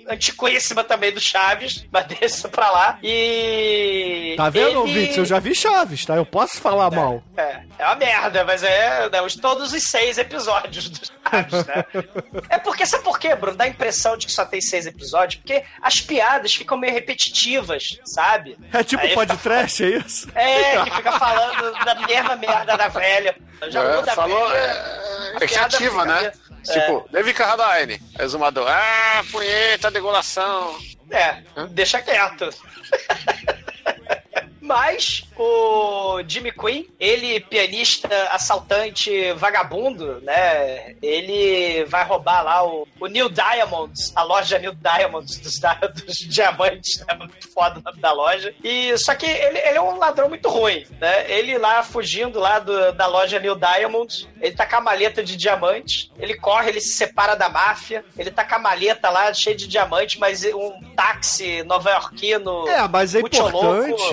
antiquíssima 0.09 0.85
também 0.85 1.13
do 1.13 1.21
Chaves, 1.21 1.87
mas 1.91 2.07
deixa 2.07 2.49
pra 2.49 2.71
lá. 2.71 2.99
E. 3.03 4.35
Tá 4.37 4.51
vendo, 4.51 4.69
ele- 4.69 4.77
ouvintes? 4.77 5.17
Eu 5.17 5.25
já 5.25 5.39
vi 5.39 5.55
Chaves, 5.55 6.05
tá? 6.05 6.15
Eu 6.17 6.27
posso 6.27 6.61
falar 6.61 6.91
mal. 6.91 7.23
É, 7.37 7.61
é 7.79 7.85
uma 7.87 7.97
merda, 7.97 8.45
mas 8.45 8.63
é 8.63 9.09
né, 9.11 9.23
os, 9.23 9.35
todos 9.37 9.73
os 9.73 9.83
seis 9.85 10.19
episódios 10.19 10.89
do 10.91 11.07
Chaves, 11.07 11.67
né? 11.67 11.85
é 12.51 12.59
porque, 12.59 12.87
sabe 12.87 13.05
por 13.05 13.19
quê, 13.19 13.35
Bruno? 13.35 13.57
Dá 13.57 13.65
a 13.65 13.69
impressão 13.69 14.17
de 14.17 14.27
que 14.27 14.33
só 14.33 14.45
tem 14.45 14.61
seis 14.61 14.87
episódios, 14.87 15.37
porque 15.41 15.63
as 15.83 16.01
piadas 16.01 16.55
ficam 16.55 16.77
meio 16.77 16.93
repetitivas, 16.93 17.99
sabe? 18.05 18.57
É 18.73 18.83
tipo 18.83 19.03
Aí 19.03 19.15
podcast, 19.15 19.85
é 19.85 19.89
isso? 19.99 20.29
É, 20.35 20.83
que 20.85 20.91
fica 20.97 21.13
falando 21.19 21.73
da 21.85 21.95
mesma 22.07 22.37
merda 22.37 22.77
da 22.77 22.89
velha. 22.89 23.37
Já 23.69 23.83
É, 23.83 23.97
muda 23.97 24.13
a 24.13 24.15
falou, 24.15 24.49
velha, 24.49 24.59
é, 24.59 24.71
a 24.71 25.39
piada 25.39 25.45
expectativa, 25.45 26.03
fica 26.03 26.05
né? 26.23 26.33
Tipo, 26.65 27.07
David 27.11 27.35
Carradine, 27.35 28.01
exumador. 28.19 28.67
Ah, 28.69 29.23
punheta, 29.31 29.91
degolação. 29.91 30.79
É, 31.11 31.43
deixa 31.71 32.01
quieto. 32.01 32.49
Mas 34.65 35.25
o 35.37 36.23
Jimmy 36.27 36.51
Quinn, 36.53 36.85
ele, 36.99 37.39
pianista, 37.41 38.09
assaltante, 38.31 39.33
vagabundo, 39.35 40.21
né? 40.23 40.95
Ele 41.03 41.85
vai 41.85 42.05
roubar 42.05 42.43
lá 42.43 42.65
o, 42.67 42.89
o 42.99 43.07
Neil 43.07 43.29
Diamonds, 43.29 44.13
a 44.17 44.23
loja 44.23 44.59
Neil 44.59 44.75
Diamonds 44.75 45.37
dos, 45.39 45.61
dos 46.05 46.17
diamantes, 46.19 47.05
né? 47.07 47.15
Muito 47.15 47.53
foda 47.53 47.79
o 47.79 47.83
nome 47.83 48.01
da 48.01 48.13
loja. 48.13 48.55
E 48.65 48.97
só 48.97 49.15
que 49.15 49.27
ele, 49.27 49.59
ele 49.59 49.77
é 49.79 49.83
um 49.83 49.99
ladrão 49.99 50.29
muito 50.29 50.49
ruim, 50.49 50.87
né? 51.01 51.31
Ele 51.31 51.59
lá 51.59 51.83
fugindo 51.83 52.41
lá 52.41 52.59
do- 52.59 52.93
da 52.93 53.07
loja 53.07 53.39
Neil 53.39 53.57
Diamonds, 53.57 54.27
ele 54.41 54.55
tá 54.57 54.67
com 54.67 54.77
a 54.77 54.81
maleta 54.81 55.23
de 55.23 55.37
diamantes, 55.37 56.11
ele 56.19 56.35
corre, 56.35 56.71
ele 56.71 56.81
se 56.81 56.95
separa 56.95 57.35
da 57.35 57.49
máfia, 57.49 58.05
ele 58.19 58.31
tá 58.31 58.45
com 58.45 58.55
a 58.55 58.59
maleta 58.59 59.11
lá 59.11 59.33
cheia 59.35 59.55
de 59.57 59.67
diamantes, 59.69 60.19
mas 60.19 60.43
um 60.45 60.81
táxi 60.97 61.63
nova-iorquino. 61.65 62.67
É, 62.69 62.87
mas 62.89 63.15
é 63.15 63.21
muito 63.21 63.37
louco. 63.51 64.05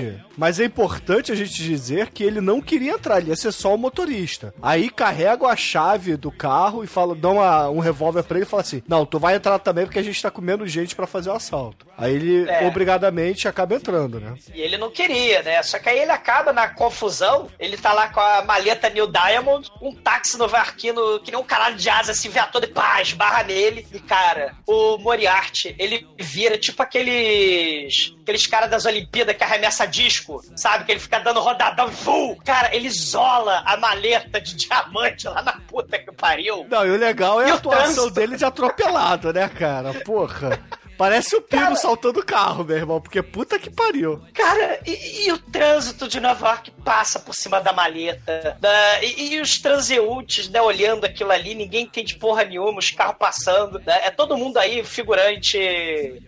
Mas 0.42 0.60
é 0.60 0.66
importante 0.66 1.32
a 1.32 1.36
gente 1.36 1.54
dizer 1.54 2.10
que 2.10 2.24
ele 2.24 2.42
não 2.42 2.60
queria 2.60 2.94
entrar, 2.94 3.20
ele 3.20 3.30
ia 3.30 3.36
ser 3.36 3.52
só 3.52 3.76
o 3.76 3.78
motorista. 3.78 4.52
Aí 4.60 4.90
carrega 4.90 5.46
a 5.46 5.56
chave 5.56 6.18
do 6.18 6.32
carro 6.32 6.84
e 6.84 6.88
fala, 6.88 7.14
dá 7.14 7.30
uma- 7.30 7.70
um 7.70 7.78
revólver 7.78 8.24
pra 8.24 8.38
ele 8.38 8.46
e 8.48 8.50
fala 8.50 8.62
assim: 8.64 8.82
Não, 8.88 9.06
tu 9.06 9.20
vai 9.20 9.36
entrar 9.36 9.60
também 9.60 9.86
porque 9.86 10.00
a 10.00 10.04
gente 10.04 10.20
tá 10.20 10.32
comendo 10.32 10.68
gente 10.68 10.96
pra 10.96 11.06
fazer 11.06 11.30
o 11.30 11.34
assalto. 11.34 11.86
Aí 11.96 12.16
ele, 12.16 12.50
É. 12.50 12.66
obrigadamente, 12.66 13.48
acaba 13.48 13.76
entrando, 13.76 14.20
né? 14.20 14.34
E 14.52 14.60
ele 14.60 14.80
não 14.80 14.90
queria, 14.90 15.44
né? 15.44 15.62
Só 15.62 15.78
que 15.78 15.88
aí 15.90 16.00
ele 16.00 16.12
acaba 16.12 16.52
na 16.52 16.68
confusão. 16.70 17.48
Ele 17.60 17.78
tá 17.78 17.94
lá 17.94 18.08
com 18.10 18.20
a 18.20 18.44
maleta 18.44 18.90
New 18.90 19.06
Diamond, 19.06 19.70
um 19.80 19.94
táxi 19.94 20.40
novarquino 20.40 21.20
que 21.20 21.30
nem 21.30 21.40
um 21.40 21.44
caralho 21.44 21.76
de 21.76 21.88
asa 21.88 22.16
se 22.16 22.28
vê 22.28 22.42
todo 22.52 22.64
e 22.64 22.68
pá, 22.68 23.00
esbarra 23.00 23.44
nele. 23.44 23.86
E, 23.94 24.00
cara, 24.00 24.56
o 24.66 24.98
Moriarty, 24.98 25.76
ele 25.78 26.08
vira 26.20 26.58
tipo 26.58 26.82
aqueles. 26.82 28.16
Aqueles 28.32 28.48
caras 28.48 28.70
das 28.70 28.86
Olimpíadas 28.86 29.36
que 29.36 29.44
arremessa 29.44 29.86
disco, 29.86 30.42
sabe? 30.56 30.86
Que 30.86 30.94
ele 30.94 31.00
fica 31.00 31.20
dando 31.20 31.42
rodadão 31.42 31.90
e 31.90 31.92
full. 31.92 32.38
Cara, 32.46 32.74
ele 32.74 32.88
isola 32.88 33.62
a 33.66 33.76
maleta 33.76 34.40
de 34.40 34.56
diamante 34.56 35.28
lá 35.28 35.42
na 35.42 35.52
puta 35.68 36.00
que 36.00 36.12
pariu. 36.14 36.66
Não, 36.70 36.86
e 36.86 36.92
o 36.92 36.98
legal 36.98 37.42
é 37.42 37.50
E 37.50 37.52
a 37.52 37.56
atuação 37.56 37.84
trânsito? 37.94 38.12
dele 38.12 38.38
de 38.38 38.46
atropelado, 38.46 39.34
né, 39.34 39.50
cara? 39.50 39.94
Porra. 40.06 40.58
Parece 41.02 41.36
o 41.36 41.42
Pino 41.42 41.76
saltando 41.76 42.20
o 42.20 42.24
carro, 42.24 42.64
meu 42.64 42.78
irmão, 42.78 43.02
porque 43.02 43.24
puta 43.24 43.58
que 43.58 43.72
pariu. 43.72 44.22
Cara, 44.36 44.80
e, 44.86 45.26
e 45.26 45.32
o 45.32 45.38
trânsito 45.40 46.08
de 46.08 46.20
Nova 46.20 46.48
York 46.50 46.70
passa 46.86 47.18
por 47.20 47.34
cima 47.34 47.60
da 47.60 47.74
maleta. 47.74 48.56
da- 48.62 49.04
e, 49.04 49.34
e 49.34 49.42
os 49.42 49.58
transeuntes, 49.60 50.48
né, 50.48 50.62
olhando 50.62 51.04
aquilo 51.06 51.32
ali, 51.32 51.56
ninguém 51.56 51.86
entende 51.86 52.14
porra 52.20 52.44
nenhuma, 52.44 52.78
os 52.78 52.92
carros 52.92 53.16
passando. 53.18 53.80
né, 53.80 54.00
é 54.04 54.12
todo 54.12 54.38
mundo 54.38 54.58
aí, 54.60 54.84
figurante, 54.84 55.58
é, 55.58 56.22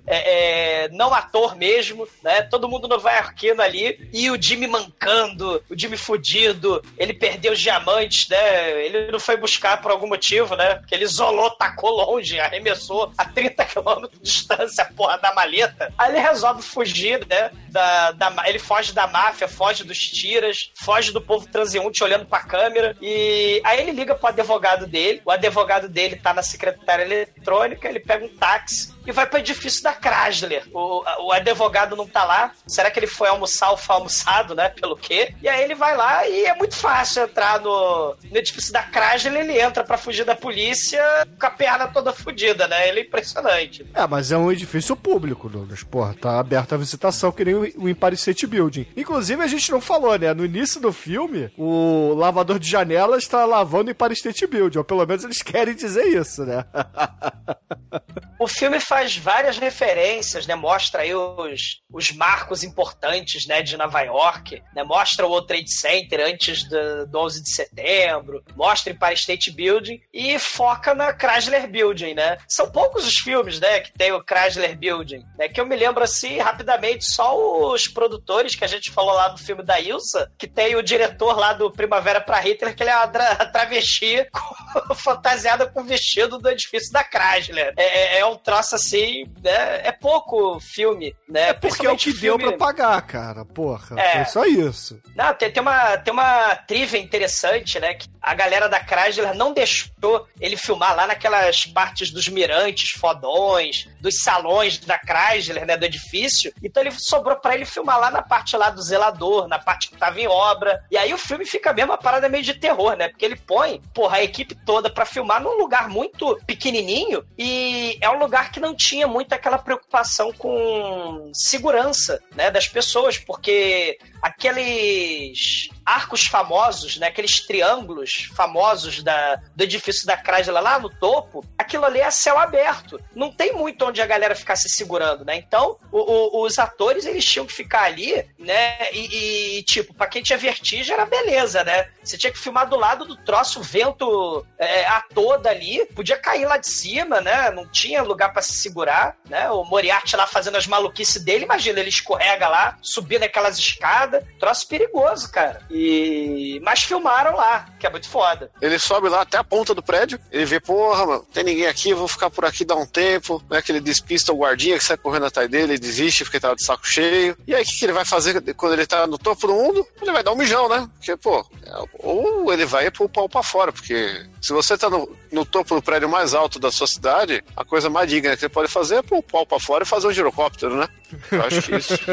é, 0.86 0.90
não 0.90 1.14
ator 1.14 1.56
mesmo, 1.56 2.08
né? 2.24 2.42
Todo 2.42 2.68
mundo 2.68 2.88
nova-iorquino 2.88 3.62
ali. 3.62 4.10
E 4.12 4.32
o 4.32 4.42
Jimmy 4.42 4.66
mancando, 4.66 5.64
o 5.70 5.78
Jimmy 5.80 5.98
fudido, 5.98 6.82
ele 6.98 7.14
perdeu 7.14 7.54
os 7.54 7.60
diamantes, 7.60 8.28
né? 8.28 8.84
Ele 8.84 9.12
não 9.12 9.20
foi 9.20 9.38
buscar 9.38 9.80
por 9.84 9.92
algum 9.92 10.08
motivo, 10.08 10.56
né? 10.56 10.76
Porque 10.78 10.96
ele 10.96 11.04
isolou, 11.04 11.52
tacou 11.52 11.92
longe, 11.92 12.40
arremessou 12.40 13.12
a 13.16 13.24
30 13.24 13.66
km 13.66 14.08
de 14.12 14.20
distância 14.20 14.63
a 14.64 14.86
porra 14.86 15.18
da 15.18 15.34
maleta. 15.34 15.94
Aí 15.98 16.12
ele 16.12 16.20
resolve 16.20 16.62
fugir, 16.62 17.26
né? 17.28 17.52
Da, 17.70 18.12
da, 18.12 18.34
ele 18.48 18.60
foge 18.60 18.94
da 18.94 19.08
máfia, 19.08 19.48
foge 19.48 19.84
dos 19.84 19.98
tiras, 19.98 20.72
foge 20.76 21.12
do 21.12 21.22
povo 21.22 21.48
transeunte 21.48 22.04
olhando 22.04 22.26
pra 22.26 22.44
câmera. 22.44 22.96
E 23.02 23.62
aí 23.64 23.82
ele 23.82 23.92
liga 23.92 24.16
pro 24.16 24.30
advogado 24.30 24.86
dele. 24.86 25.22
O 25.26 25.32
advogado 25.32 25.90
dele 25.90 26.16
tá 26.16 26.34
na 26.34 26.44
secretária 26.44 27.04
eletrônica, 27.04 27.88
ele 27.88 28.00
pega 28.00 28.26
um 28.26 28.30
táxi 28.38 28.93
e 29.06 29.12
vai 29.12 29.26
pro 29.26 29.40
edifício 29.40 29.84
da 29.84 29.94
Chrysler. 29.94 30.64
O, 30.74 31.04
o 31.26 31.32
advogado 31.32 31.96
não 31.96 32.08
tá 32.08 32.24
lá. 32.24 32.52
Será 32.68 32.90
que 32.90 33.00
ele 33.00 33.08
foi 33.08 33.28
almoçar 33.28 33.72
ou 33.72 33.78
foi 33.78 33.96
almoçado, 33.96 34.56
né? 34.56 34.70
Pelo 34.70 34.96
quê? 34.96 35.34
E 35.42 35.48
aí 35.48 35.64
ele 35.64 35.76
vai 35.76 35.96
lá 35.96 36.28
e 36.28 36.46
é 36.46 36.56
muito 36.56 36.76
fácil 36.76 37.24
entrar 37.24 37.60
no, 37.60 38.16
no 38.32 38.38
edifício 38.38 38.72
da 38.72 38.84
Chrysler. 38.84 39.42
Ele 39.42 39.60
entra 39.60 39.84
pra 39.84 39.98
fugir 39.98 40.26
da 40.26 40.36
polícia 40.36 41.02
com 41.40 41.46
a 41.46 41.50
perna 41.50 41.88
toda 41.88 42.14
fudida, 42.14 42.68
né? 42.68 42.88
Ele 42.88 43.02
é 43.02 43.04
impressionante. 43.04 43.86
É, 43.94 44.08
mas 44.08 44.32
é 44.32 44.38
um 44.38 44.52
edifício 44.52 44.96
público, 44.96 45.50
Douglas. 45.50 45.84
Porra, 45.84 46.14
tá 46.14 46.40
aberta 46.40 46.76
a 46.76 46.78
visitação 46.78 47.32
que 47.32 47.46
nem 47.46 47.56
o 47.56 47.64
o 47.78 47.90
Empire 47.90 48.16
State 48.16 48.48
Building. 48.48 48.88
Inclusive, 48.96 49.42
a 49.42 49.48
gente 49.48 49.72
não 49.72 49.82
falou, 49.82 50.18
né? 50.18 50.34
No 50.34 50.46
início 50.46 50.80
do 50.80 50.92
filme, 50.92 51.52
o 51.58 52.14
lavador 52.14 52.60
de 52.60 52.70
janelas 52.70 53.28
tá 53.28 53.46
lavando 53.46 53.90
o 53.90 53.92
Empire 53.92 54.14
State 54.14 54.48
Building. 54.48 54.78
Ou 54.78 54.84
pelo 54.84 55.06
menos 55.06 55.24
eles 55.24 55.42
querem 55.44 55.76
dizer 55.76 56.06
isso, 56.06 56.46
né? 56.46 56.66
O 58.40 58.48
filme 58.48 58.80
faz 58.80 59.16
várias 59.16 59.58
referências, 59.58 60.46
né? 60.48 60.56
Mostra 60.56 61.04
aí 61.04 61.14
os, 61.16 61.82
os 61.92 62.12
marcos 62.12 62.64
importantes, 62.64 63.46
né? 63.48 63.62
De 63.62 63.78
Nova 63.78 64.02
York, 64.02 64.62
né? 64.76 64.84
Mostra 64.84 65.26
o 65.26 65.30
World 65.30 65.48
Trade 65.48 65.72
Center 65.72 66.20
antes 66.26 66.68
do, 66.68 67.08
do 67.08 67.20
11 67.20 67.44
de 67.44 67.50
setembro, 67.56 68.44
mostra 68.56 68.92
o 68.92 68.96
Empire 68.96 69.14
State 69.14 69.52
Building 69.52 70.02
e 70.14 70.38
foca 70.40 70.94
na 70.94 71.14
Chrysler 71.18 71.68
Building, 71.70 72.14
né? 72.16 72.38
São 72.50 72.70
poucos 72.72 73.06
os 73.08 73.16
filmes, 73.18 73.60
né? 73.60 73.80
Que 73.80 73.94
tem 73.94 74.12
o 74.12 74.24
Chrysler 74.24 74.78
Building, 74.78 75.24
né? 75.38 75.48
Que 75.48 75.62
eu 75.62 75.66
me 75.66 75.76
lembro, 75.76 76.04
assim, 76.04 76.38
rapidamente, 76.40 77.06
só 77.06 77.36
os 77.72 77.88
produtores 77.88 78.56
que 78.56 78.64
a 78.66 78.68
gente 78.68 78.92
falou 78.92 79.14
lá 79.14 79.32
no 79.32 79.38
filme 79.38 79.64
da 79.64 79.80
Ilsa, 79.80 80.32
que 80.38 80.48
tem 80.48 80.76
o 80.76 80.84
diretor 80.84 81.38
lá 81.38 81.54
do 81.54 81.72
Primavera 81.72 82.20
pra 82.20 82.40
Hitler, 82.40 82.76
que 82.76 82.84
ele 82.84 82.90
é 82.90 82.96
uma 82.96 83.06
dra- 83.06 83.36
travesti 83.52 84.28
com- 84.34 84.96
fantasiada 84.96 85.68
com 85.68 85.82
o 85.82 85.86
vestido 85.86 86.38
do 86.40 86.50
edifício 86.50 86.92
da 86.92 87.04
Chrysler. 87.04 87.74
É, 87.78 87.84
é- 87.84 88.20
é 88.20 88.26
um 88.34 88.38
troço 88.38 88.76
assim, 88.76 89.26
né? 89.44 89.88
É 89.88 89.92
pouco 89.92 90.60
filme, 90.60 91.16
né? 91.30 91.50
É 91.50 91.54
porque 91.54 91.86
é 91.86 91.92
o 91.92 91.96
que 91.96 92.04
Principalmente 92.12 92.22
deu 92.22 92.38
filme- 92.38 92.58
pra 92.58 92.66
pagar, 92.68 93.02
cara. 93.04 93.46
Porra, 93.46 94.00
É. 94.00 94.24
foi 94.24 94.26
só 94.26 94.46
isso. 94.46 95.00
não, 95.16 95.34
tem, 95.34 95.52
tem, 95.52 95.62
uma, 95.62 95.98
tem 95.98 96.14
uma 96.14 96.56
trivia 96.56 97.00
interessante, 97.00 97.80
né? 97.80 97.94
Que 97.94 98.08
a 98.24 98.34
galera 98.34 98.70
da 98.70 98.80
Chrysler 98.80 99.36
não 99.36 99.54
deixou 99.54 100.28
ele 100.40 100.56
filmar 100.56 100.96
lá 100.96 101.06
naquelas 101.06 101.66
partes 101.66 102.10
dos 102.10 102.30
mirantes 102.30 102.92
fodões, 102.92 103.90
dos 104.00 104.22
salões 104.24 104.78
da 104.80 104.98
Chrysler, 104.98 105.66
né? 105.66 105.76
Do 105.76 105.86
edifício. 105.86 106.54
Então 106.64 106.82
ele 106.82 106.92
sobrou 106.92 107.36
pra 107.36 107.54
ele 107.54 107.66
filmar 107.66 108.00
lá 108.00 108.10
na 108.10 108.22
parte 108.22 108.56
lá 108.56 108.70
do 108.70 108.82
zelador, 108.82 109.48
na 109.50 109.60
parte 109.60 109.90
que 109.90 109.98
tava 109.98 110.22
em 110.22 110.28
obra. 110.28 110.82
E 110.90 110.98
aí 110.98 111.14
o 111.14 111.18
filme 111.18 111.46
fica 111.46 111.74
mesmo 111.74 111.92
uma 111.92 111.98
parada 111.98 112.30
meio 112.30 112.44
de 112.44 112.54
terror, 112.54 112.96
né? 112.96 113.10
Porque 113.10 113.26
ele 113.26 113.36
põe, 113.36 113.82
porra, 113.94 114.18
a 114.18 114.24
equipe 114.24 114.56
toda 114.66 114.90
pra 114.90 115.06
filmar 115.06 115.42
num 115.42 115.58
lugar 115.58 115.90
muito 115.90 116.40
pequenininho 116.48 117.26
e 117.38 117.98
é 118.00 118.10
um 118.10 118.20
lugar 118.20 118.52
que 118.52 118.60
não 118.60 118.74
tinha 118.74 119.08
muito 119.08 119.34
aquela 119.34 119.58
preocupação 119.58 120.32
com 120.32 121.30
segurança, 121.34 122.22
né? 122.36 122.50
Das 122.50 122.70
pessoas, 122.70 123.18
porque 123.18 123.98
aqueles 124.24 125.70
arcos 125.86 126.26
famosos, 126.26 126.98
né? 126.98 127.08
Aqueles 127.08 127.46
triângulos 127.46 128.30
famosos 128.36 129.04
da, 129.04 129.36
do 129.56 129.64
edifício 129.64 130.06
da 130.08 130.16
Chrysler 130.18 130.62
lá 130.64 130.80
no 130.80 130.90
topo, 130.90 131.44
aquilo 131.58 131.84
ali 131.86 132.00
é 132.00 132.10
céu 132.10 132.40
aberto. 132.40 133.00
Não 133.14 133.32
tem 133.32 133.52
muito 133.54 133.86
onde 133.86 134.02
a 134.02 134.06
galera 134.06 134.34
ficar 134.36 134.56
se 134.56 134.70
segurando, 134.70 135.26
né? 135.26 135.36
Então, 135.36 135.78
o- 135.92 136.40
o- 136.42 136.46
os 136.46 136.58
atores, 136.58 137.06
eles 137.06 137.26
tinham 137.26 137.46
que 137.46 137.52
ficar 137.54 137.84
ali, 137.84 138.26
né? 138.40 138.78
E, 138.94 139.58
e, 139.60 139.64
tipo, 139.64 139.94
pra 139.94 140.08
quem 140.08 140.24
tinha 140.24 140.38
vertigem 140.38 140.94
era 140.94 141.06
beleza, 141.06 141.64
né? 141.66 141.90
Você 142.02 142.18
tinha 142.18 142.32
que 142.32 142.40
filmar 142.40 142.68
do 142.70 142.78
lado 142.78 143.04
do 143.06 143.18
troço, 143.18 143.60
o 143.60 143.64
vento 143.64 144.46
é, 144.58 144.86
a 144.86 145.02
toda 145.14 145.50
ali, 145.50 145.86
podia 145.94 146.18
cair 146.18 146.46
lá 146.46 146.56
de 146.58 146.70
cima, 146.70 147.20
né? 147.20 147.52
Não 147.52 147.68
tinha 147.70 148.02
lugar 148.02 148.32
pra 148.32 148.42
se 148.42 148.54
segurar, 148.54 149.18
né? 149.28 149.50
O 149.52 149.66
Moriarty 149.66 150.16
lá 150.16 150.26
fazendo 150.26 150.56
as 150.56 150.66
maluquices 150.68 151.22
dele, 151.22 151.44
imagina, 151.44 151.80
ele 151.82 151.90
escorrega 151.90 152.48
lá, 152.48 152.78
subindo 152.82 153.24
aquelas 153.24 153.58
escadas, 153.60 154.13
troço 154.40 154.68
perigoso, 154.68 155.32
cara. 155.32 155.62
E... 155.70 156.60
Mas 156.64 156.84
filmaram 156.84 157.36
lá, 157.36 157.66
que 157.80 157.88
é 157.88 157.90
muito 157.90 158.10
foda. 158.10 158.52
Ele 158.62 158.78
sobe 158.80 159.10
lá 159.10 159.22
até 159.22 159.38
a 159.38 159.44
ponta 159.44 159.74
do 159.74 159.82
prédio, 159.84 160.20
ele 160.32 160.46
vê, 160.46 160.60
porra, 160.60 161.06
mano, 161.06 161.26
tem 161.34 161.44
ninguém 161.44 161.68
aqui, 161.68 161.94
vou 161.94 162.08
ficar 162.08 162.30
por 162.30 162.46
aqui 162.46 162.66
dar 162.66 162.76
um 162.76 162.86
tempo. 162.86 163.42
Né, 163.50 163.62
que 163.62 163.72
ele 163.72 163.80
despista 163.80 164.32
o 164.32 164.38
guardinha 164.38 164.78
que 164.78 164.84
sai 164.84 164.98
correndo 164.98 165.26
atrás 165.26 165.50
dele, 165.50 165.74
ele 165.74 165.80
desiste 165.80 166.24
porque 166.24 166.40
tava 166.40 166.56
de 166.56 166.64
saco 166.64 166.88
cheio. 166.88 167.38
E 167.48 167.54
aí 167.56 167.64
o 167.64 167.66
que, 167.66 167.80
que 167.80 167.86
ele 167.86 167.94
vai 167.94 168.06
fazer 168.06 168.42
quando 168.56 168.74
ele 168.74 168.86
tá 168.86 169.06
no 169.08 169.18
topo 169.18 169.48
do 169.48 169.54
mundo? 169.54 169.86
Ele 170.02 170.12
vai 170.12 170.24
dar 170.24 170.32
um 170.32 170.36
mijão, 170.38 170.68
né? 170.70 170.88
Porque, 170.98 171.16
pô, 171.18 171.46
é- 171.66 171.84
ou 172.00 172.52
ele 172.52 172.66
vai 172.66 172.90
pôr 172.92 173.06
o 173.06 173.10
pau 173.10 173.28
pra 173.30 173.44
fora, 173.44 173.72
porque 173.72 174.26
se 174.42 174.52
você 174.54 174.78
tá 174.78 174.90
no, 174.90 175.10
no 175.32 175.46
topo 175.46 175.76
do 175.76 175.82
prédio 175.82 176.10
mais 176.10 176.34
alto 176.34 176.60
da 176.60 176.72
sua 176.72 176.88
cidade, 176.88 177.44
a 177.56 177.64
coisa 177.64 177.90
mais 177.90 178.10
digna 178.10 178.34
que 178.36 178.42
você 178.42 178.50
pode 178.50 178.72
fazer 178.72 178.96
é 178.96 179.02
pôr 179.02 179.18
o 179.20 179.24
pau 179.24 179.46
pra 179.46 179.60
fora 179.60 179.84
e 179.84 179.88
fazer 179.88 180.08
um 180.08 180.14
girocóptero, 180.14 180.76
né? 180.76 180.88
Eu 181.32 181.42
acho 181.44 181.62
que 181.62 181.76
isso. 181.76 181.94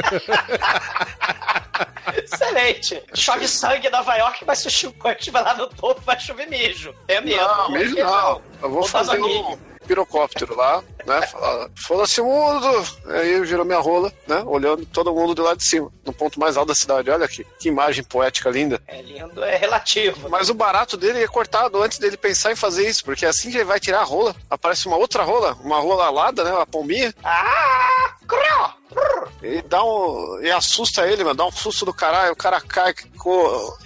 Excelente. 2.17 3.03
Chove 3.15 3.49
sangue 3.49 3.87
em 3.87 3.91
Nova 3.91 4.15
York, 4.17 4.45
mas 4.47 4.59
se 4.59 4.69
o 4.69 4.71
Chico 4.71 5.09
estiver 5.09 5.41
lá 5.41 5.55
no 5.55 5.67
topo, 5.69 6.01
vai 6.03 6.19
chover 6.19 6.49
mijo. 6.49 6.95
É 7.09 7.21
mesmo. 7.21 7.41
Não, 7.41 7.71
mesmo 7.71 7.99
não. 7.99 8.43
Eu 8.63 8.71
vou 8.71 8.85
fazer 8.85 9.21
um 9.23 9.57
pirocóptero 9.87 10.55
lá, 10.55 10.83
né? 11.05 11.21
Foda-se 11.87 12.21
o 12.21 12.25
mundo! 12.25 12.87
Aí 13.07 13.33
eu 13.33 13.45
giro 13.45 13.65
minha 13.65 13.81
rola, 13.81 14.13
né? 14.27 14.43
Olhando 14.47 14.87
todo 14.87 15.13
mundo 15.13 15.35
de 15.35 15.41
lá 15.41 15.55
de 15.55 15.65
cima, 15.65 15.91
no 16.05 16.13
ponto 16.13 16.39
mais 16.39 16.57
alto 16.57 16.69
da 16.69 16.75
cidade. 16.75 17.11
Olha 17.11 17.25
aqui, 17.25 17.45
que 17.59 17.69
imagem 17.69 18.05
poética 18.05 18.51
linda. 18.51 18.81
É 18.87 19.03
lindo, 19.03 19.43
é 19.43 19.57
relativo. 19.57 20.29
Mas 20.29 20.49
o 20.49 20.55
barato 20.55 20.97
dele 20.97 21.23
é 21.23 21.27
cortado 21.27 21.83
antes 21.83 21.99
dele 21.99 22.17
pensar 22.17 22.53
em 22.53 22.57
fazer 22.57 22.89
isso, 22.89 23.05
porque 23.05 23.27
assim 23.27 23.51
que 23.51 23.57
ele 23.57 23.65
vai 23.65 23.81
tirar 23.81 24.01
a 24.01 24.05
rola, 24.05 24.35
aparece 24.49 24.87
uma 24.87 24.97
outra 24.97 25.25
rola, 25.25 25.57
uma 25.65 25.81
rola 25.81 26.07
alada, 26.07 26.45
né? 26.45 26.53
Uma 26.53 26.67
pombinha. 26.67 27.13
Ah! 27.25 28.15
E 29.43 29.63
dá 29.63 29.83
um. 29.83 30.41
E 30.43 30.51
assusta 30.51 31.07
ele, 31.07 31.25
mano. 31.25 31.37
Dá 31.37 31.47
um 31.47 31.53
susto 31.53 31.85
do 31.85 31.95
caralho. 31.95 32.33
O 32.33 32.37
cara 32.37 32.61
cai. 32.61 32.95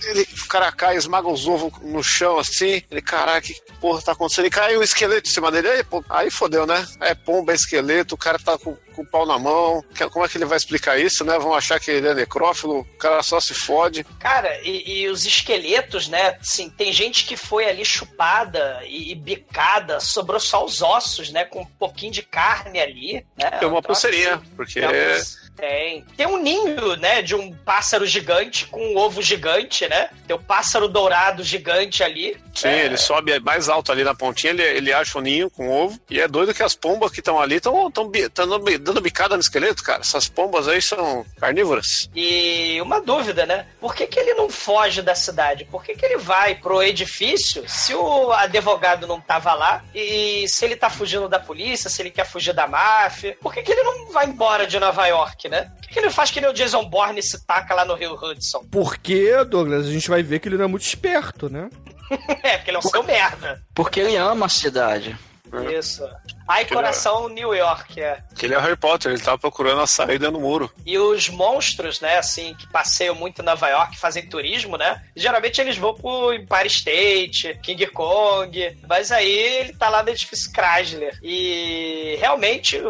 Ele, 0.05 0.27
o 0.45 0.49
cara 0.49 0.71
cai, 0.73 0.97
esmaga 0.97 1.29
os 1.29 1.47
ovos 1.47 1.73
no 1.83 2.03
chão 2.03 2.39
assim. 2.39 2.83
Ele, 2.91 3.01
caralho, 3.03 3.43
que 3.43 3.55
porra 3.81 4.03
tá 4.03 4.13
acontecendo? 4.13 4.47
E 4.47 4.51
cai 4.51 4.77
um 4.77 4.83
esqueleto 4.83 5.29
em 5.29 5.33
cima 5.33 5.51
dele. 5.51 5.69
Aí, 5.69 5.85
pô, 5.85 6.05
aí 6.09 6.31
fodeu, 6.31 6.67
né? 6.67 6.87
É 7.01 7.15
pomba, 7.15 7.53
é 7.53 7.55
esqueleto. 7.55 8.15
O 8.15 8.19
cara 8.19 8.39
tá 8.39 8.59
com, 8.59 8.75
com 8.95 9.03
o 9.03 9.07
pau 9.07 9.27
na 9.27 9.39
mão. 9.39 9.83
Que- 9.95 10.09
Como 10.09 10.25
é 10.25 10.29
que 10.29 10.37
ele 10.39 10.45
vai 10.45 10.57
explicar 10.57 10.99
isso, 10.99 11.25
né? 11.25 11.39
Vão 11.39 11.55
achar 11.55 11.79
que 11.81 11.91
ele 11.91 12.09
é 12.09 12.15
necrófilo. 12.15 12.81
O 12.81 12.85
cara 12.99 13.23
só 13.23 13.41
se 13.41 13.55
fode. 13.55 14.05
Cara, 14.19 14.61
e, 14.63 15.03
e 15.03 15.09
os 15.09 15.25
esqueletos, 15.25 16.09
né? 16.09 16.37
Assim, 16.41 16.69
tem 16.71 16.93
gente 16.93 17.25
que 17.27 17.37
foi 17.37 17.67
ali 17.69 17.85
chupada 17.85 18.81
e, 18.85 19.13
e 19.13 19.15
bicada, 19.15 20.01
sobrou 20.01 20.41
só 20.41 20.65
os 20.65 20.83
ossos, 20.83 21.31
né? 21.31 21.45
Com 21.45 21.63
um 21.63 21.67
pouquinho 21.67 22.13
de 22.13 22.23
carne 22.23 22.81
ali. 22.81 23.25
Né? 23.37 23.51
Tem 23.53 23.69
uma 23.69 23.79
Um 23.79 23.83
pulseirinha, 23.83 24.35
assim. 24.37 24.45
porque. 24.57 24.81
Tem 24.81 24.89
uma 24.89 25.44
Tem. 25.57 26.05
Tem 26.17 26.27
um 26.27 26.43
ninho, 26.43 26.97
né? 26.97 27.23
De 27.23 27.35
um 27.35 27.53
pássaro 27.65 28.07
gigante 28.07 28.67
com 28.67 28.81
um 28.81 28.97
ovo 28.97 29.23
gigante, 29.23 29.89
né? 29.89 30.09
Tem 30.27 30.37
o 30.37 30.39
pássaro 30.39 30.89
dourado 30.89 31.43
gigante 31.43 32.03
ali. 32.03 32.37
Sim, 32.55 32.69
É, 32.69 32.85
ele 32.85 32.97
sobe 32.97 33.39
mais 33.41 33.69
alto 33.69 33.91
ali 33.91 34.05
na 34.05 34.15
pontinha, 34.15 34.53
ele, 34.53 34.63
ele 34.63 34.93
acha 34.93 35.19
o 35.19 35.21
ninho 35.21 35.51
com 35.51 35.71
ovo. 35.71 35.99
E 36.11 36.21
é 36.21 36.29
doido 36.29 36.55
que 36.55 36.63
as 36.63 36.75
pombas 36.75 37.11
que 37.11 37.21
estão 37.21 37.41
ali 37.41 37.57
estão 37.57 37.91
dando, 37.91 38.79
dando 38.79 39.01
bicada 39.01 39.35
no 39.37 39.41
esqueleto, 39.41 39.83
cara. 39.83 40.01
Essas 40.01 40.29
pombas 40.29 40.69
aí 40.69 40.81
são 40.81 41.25
carnívoras. 41.41 42.09
E 42.15 42.81
uma 42.81 43.01
dúvida, 43.01 43.47
né? 43.47 43.67
Por 43.81 43.95
que, 43.95 44.07
que 44.07 44.19
ele 44.19 44.35
não 44.35 44.49
foge 44.49 45.03
da 45.03 45.15
cidade? 45.15 45.65
Por 45.65 45.83
que, 45.83 45.95
que 45.95 46.05
ele 46.05 46.19
vai 46.19 46.55
pro 46.55 46.83
edifício 46.83 47.65
se 47.69 47.95
o 47.95 48.33
advogado 48.33 49.07
não 49.07 49.21
tava 49.21 49.55
lá? 49.55 49.85
E 49.95 50.47
se 50.49 50.65
ele 50.65 50.77
tá 50.77 50.89
fugindo 50.91 51.29
da 51.29 51.39
polícia, 51.39 51.91
se 51.91 52.01
ele 52.03 52.11
quer 52.11 52.27
fugir 52.27 52.53
da 52.55 52.67
máfia? 52.67 53.37
Por 53.41 53.53
que, 53.53 53.63
que 53.63 53.73
ele 53.73 53.83
não 53.83 54.13
vai 54.13 54.27
embora 54.27 54.67
de 54.67 54.79
Nova 54.79 55.07
York, 55.07 55.44
né? 55.49 55.71
Por 55.77 55.83
que, 55.83 55.95
que 55.95 55.99
ele 55.99 56.11
faz 56.11 56.31
que 56.31 56.41
nem 56.41 56.51
o 56.51 56.55
Jason 56.55 56.85
Bourne 56.85 57.23
se 57.23 57.45
taca 57.47 57.75
lá 57.75 57.85
no 57.85 57.95
Rio 57.95 58.15
Hudson? 58.15 58.65
Porque, 58.71 59.45
Douglas, 59.45 59.87
a 59.87 59.91
gente 59.91 60.09
vai 60.09 60.23
ver 60.23 60.39
que 60.39 60.49
ele 60.49 60.57
não 60.57 60.65
é 60.65 60.69
muito 60.69 60.85
esperto, 60.85 61.49
né? 61.49 61.69
é, 62.43 62.59
porque 62.59 62.71
ele 62.71 62.77
é 62.77 62.79
um 62.79 62.83
seu 62.83 63.03
merda. 63.03 63.63
Porque 63.75 64.01
ele 64.01 64.17
ama 64.17 64.47
a 64.47 64.49
cidade. 64.49 65.17
Isso. 65.73 66.03
Ai, 66.49 66.65
coração, 66.65 67.29
New 67.29 67.55
York, 67.55 68.01
é. 68.01 68.19
Que 68.37 68.47
ele 68.47 68.55
é 68.55 68.59
o 68.59 68.61
Harry 68.61 68.77
Potter, 68.77 69.13
ele 69.13 69.21
tava 69.21 69.39
procurando 69.39 69.81
a 69.81 69.87
saída 69.87 70.31
no 70.31 70.41
muro. 70.41 70.71
E 70.85 70.99
os 70.99 71.29
monstros, 71.29 72.01
né, 72.01 72.19
assim, 72.19 72.55
que 72.55 72.67
passeiam 72.67 73.15
muito 73.15 73.41
em 73.41 73.45
Nova 73.45 73.69
York, 73.69 73.97
fazem 73.97 74.29
turismo, 74.29 74.77
né? 74.77 75.03
Geralmente 75.15 75.61
eles 75.61 75.77
vão 75.77 75.95
pro 75.95 76.35
Empire 76.35 76.67
State, 76.67 77.59
King 77.63 77.87
Kong, 77.87 78.77
mas 78.89 79.13
aí 79.13 79.31
ele 79.31 79.75
tá 79.75 79.89
lá 79.89 80.03
no 80.03 80.11
edifício 80.11 80.51
Chrysler. 80.51 81.19
E 81.23 82.17
realmente 82.19 82.81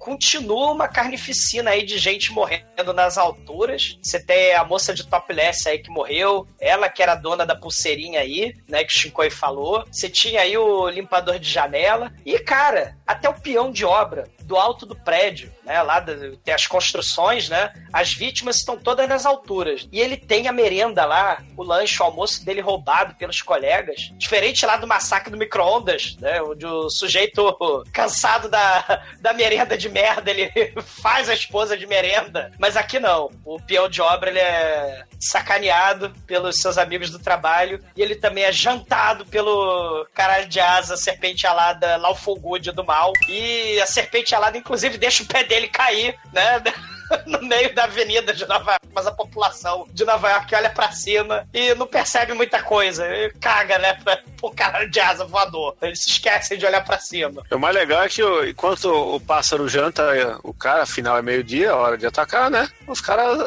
continua 0.00 0.72
uma 0.72 0.88
carnificina 0.88 1.72
aí 1.72 1.84
de 1.84 1.98
gente 1.98 2.32
morrendo 2.32 2.94
nas 2.94 3.18
alturas. 3.18 3.98
Você 4.02 4.18
tem 4.18 4.54
a 4.54 4.64
moça 4.64 4.94
de 4.94 5.06
topless 5.06 5.68
aí 5.68 5.78
que 5.78 5.90
morreu, 5.90 6.48
ela 6.58 6.88
que 6.88 7.02
era 7.02 7.14
dona 7.14 7.44
da 7.44 7.54
pulseirinha 7.54 8.20
aí, 8.20 8.56
né, 8.66 8.82
que 8.82 8.92
o 8.92 8.96
Shinkoi 8.96 9.28
falou. 9.28 9.84
Você 9.92 10.08
tinha 10.08 10.40
aí 10.40 10.56
o 10.56 10.88
limpador 10.88 11.38
de 11.38 11.48
janela. 11.48 12.10
E, 12.24 12.38
cara, 12.38 12.96
até 13.06 13.28
o 13.28 13.34
peão 13.34 13.70
de 13.70 13.84
obra 13.84 14.26
do 14.40 14.56
alto 14.56 14.86
do 14.86 14.96
prédio, 14.96 15.52
né? 15.70 15.80
Lá 15.84 16.04
tem 16.44 16.52
as 16.52 16.66
construções, 16.66 17.48
né? 17.48 17.72
As 17.92 18.12
vítimas 18.12 18.56
estão 18.56 18.76
todas 18.76 19.08
nas 19.08 19.24
alturas. 19.24 19.88
E 19.92 20.00
ele 20.00 20.16
tem 20.16 20.48
a 20.48 20.52
merenda 20.52 21.04
lá, 21.04 21.40
o 21.56 21.62
lanche, 21.62 22.02
o 22.02 22.04
almoço 22.04 22.44
dele 22.44 22.60
roubado 22.60 23.14
pelos 23.14 23.40
colegas. 23.40 24.10
Diferente 24.18 24.66
lá 24.66 24.76
do 24.76 24.86
massacre 24.88 25.30
do 25.30 25.38
micro-ondas, 25.38 26.16
né? 26.18 26.42
Onde 26.42 26.66
o 26.66 26.90
sujeito 26.90 27.56
cansado 27.92 28.48
da, 28.48 29.00
da 29.20 29.32
merenda 29.32 29.78
de 29.78 29.88
merda, 29.88 30.28
ele 30.32 30.50
faz 30.82 31.28
a 31.28 31.34
esposa 31.34 31.76
de 31.76 31.86
merenda. 31.86 32.50
Mas 32.58 32.76
aqui 32.76 32.98
não. 32.98 33.30
O 33.44 33.60
peão 33.60 33.88
de 33.88 34.02
obra, 34.02 34.30
ele 34.30 34.40
é 34.40 35.04
sacaneado 35.20 36.12
pelos 36.26 36.56
seus 36.56 36.78
amigos 36.78 37.10
do 37.10 37.20
trabalho. 37.20 37.80
E 37.96 38.02
ele 38.02 38.16
também 38.16 38.42
é 38.42 38.50
jantado 38.50 39.24
pelo 39.26 40.04
caralho 40.12 40.48
de 40.48 40.58
asa, 40.58 40.96
serpente 40.96 41.46
alada, 41.46 41.96
Lawful 41.96 42.40
do 42.74 42.84
mal. 42.84 43.12
E 43.28 43.80
a 43.80 43.86
serpente 43.86 44.34
alada, 44.34 44.58
inclusive, 44.58 44.98
deixa 44.98 45.22
o 45.22 45.26
pé 45.26 45.44
dele 45.44 45.59
cair, 45.68 46.16
né? 46.32 46.62
No 47.26 47.42
meio 47.42 47.74
da 47.74 47.84
avenida 47.84 48.32
de 48.32 48.46
Nova 48.46 48.70
York, 48.70 48.86
mas 48.94 49.04
a 49.04 49.10
população 49.10 49.84
de 49.90 50.04
Nova 50.04 50.30
York 50.30 50.54
olha 50.54 50.70
pra 50.70 50.92
cima 50.92 51.44
e 51.52 51.74
não 51.74 51.84
percebe 51.84 52.34
muita 52.34 52.62
coisa. 52.62 53.04
Caga, 53.40 53.80
né? 53.80 53.94
Pra, 53.94 54.20
pro 54.40 54.50
caralho 54.50 54.90
de 54.90 54.98
asa 55.00 55.24
voador. 55.24 55.76
Eles 55.82 56.00
se 56.02 56.10
esquecem 56.10 56.58
de 56.58 56.66
olhar 56.66 56.84
pra 56.84 56.98
cima. 56.98 57.42
O 57.50 57.58
mais 57.58 57.74
legal 57.74 58.02
é 58.02 58.08
que 58.08 58.22
o- 58.22 58.44
enquanto 58.48 58.86
o 58.86 59.20
pássaro 59.20 59.68
janta, 59.68 60.02
o 60.42 60.54
cara, 60.54 60.82
afinal 60.82 61.18
é 61.18 61.22
meio-dia, 61.22 61.74
hora 61.76 61.96
de 61.98 62.06
atacar, 62.06 62.50
né? 62.50 62.68
Os 62.86 63.00
caras, 63.00 63.38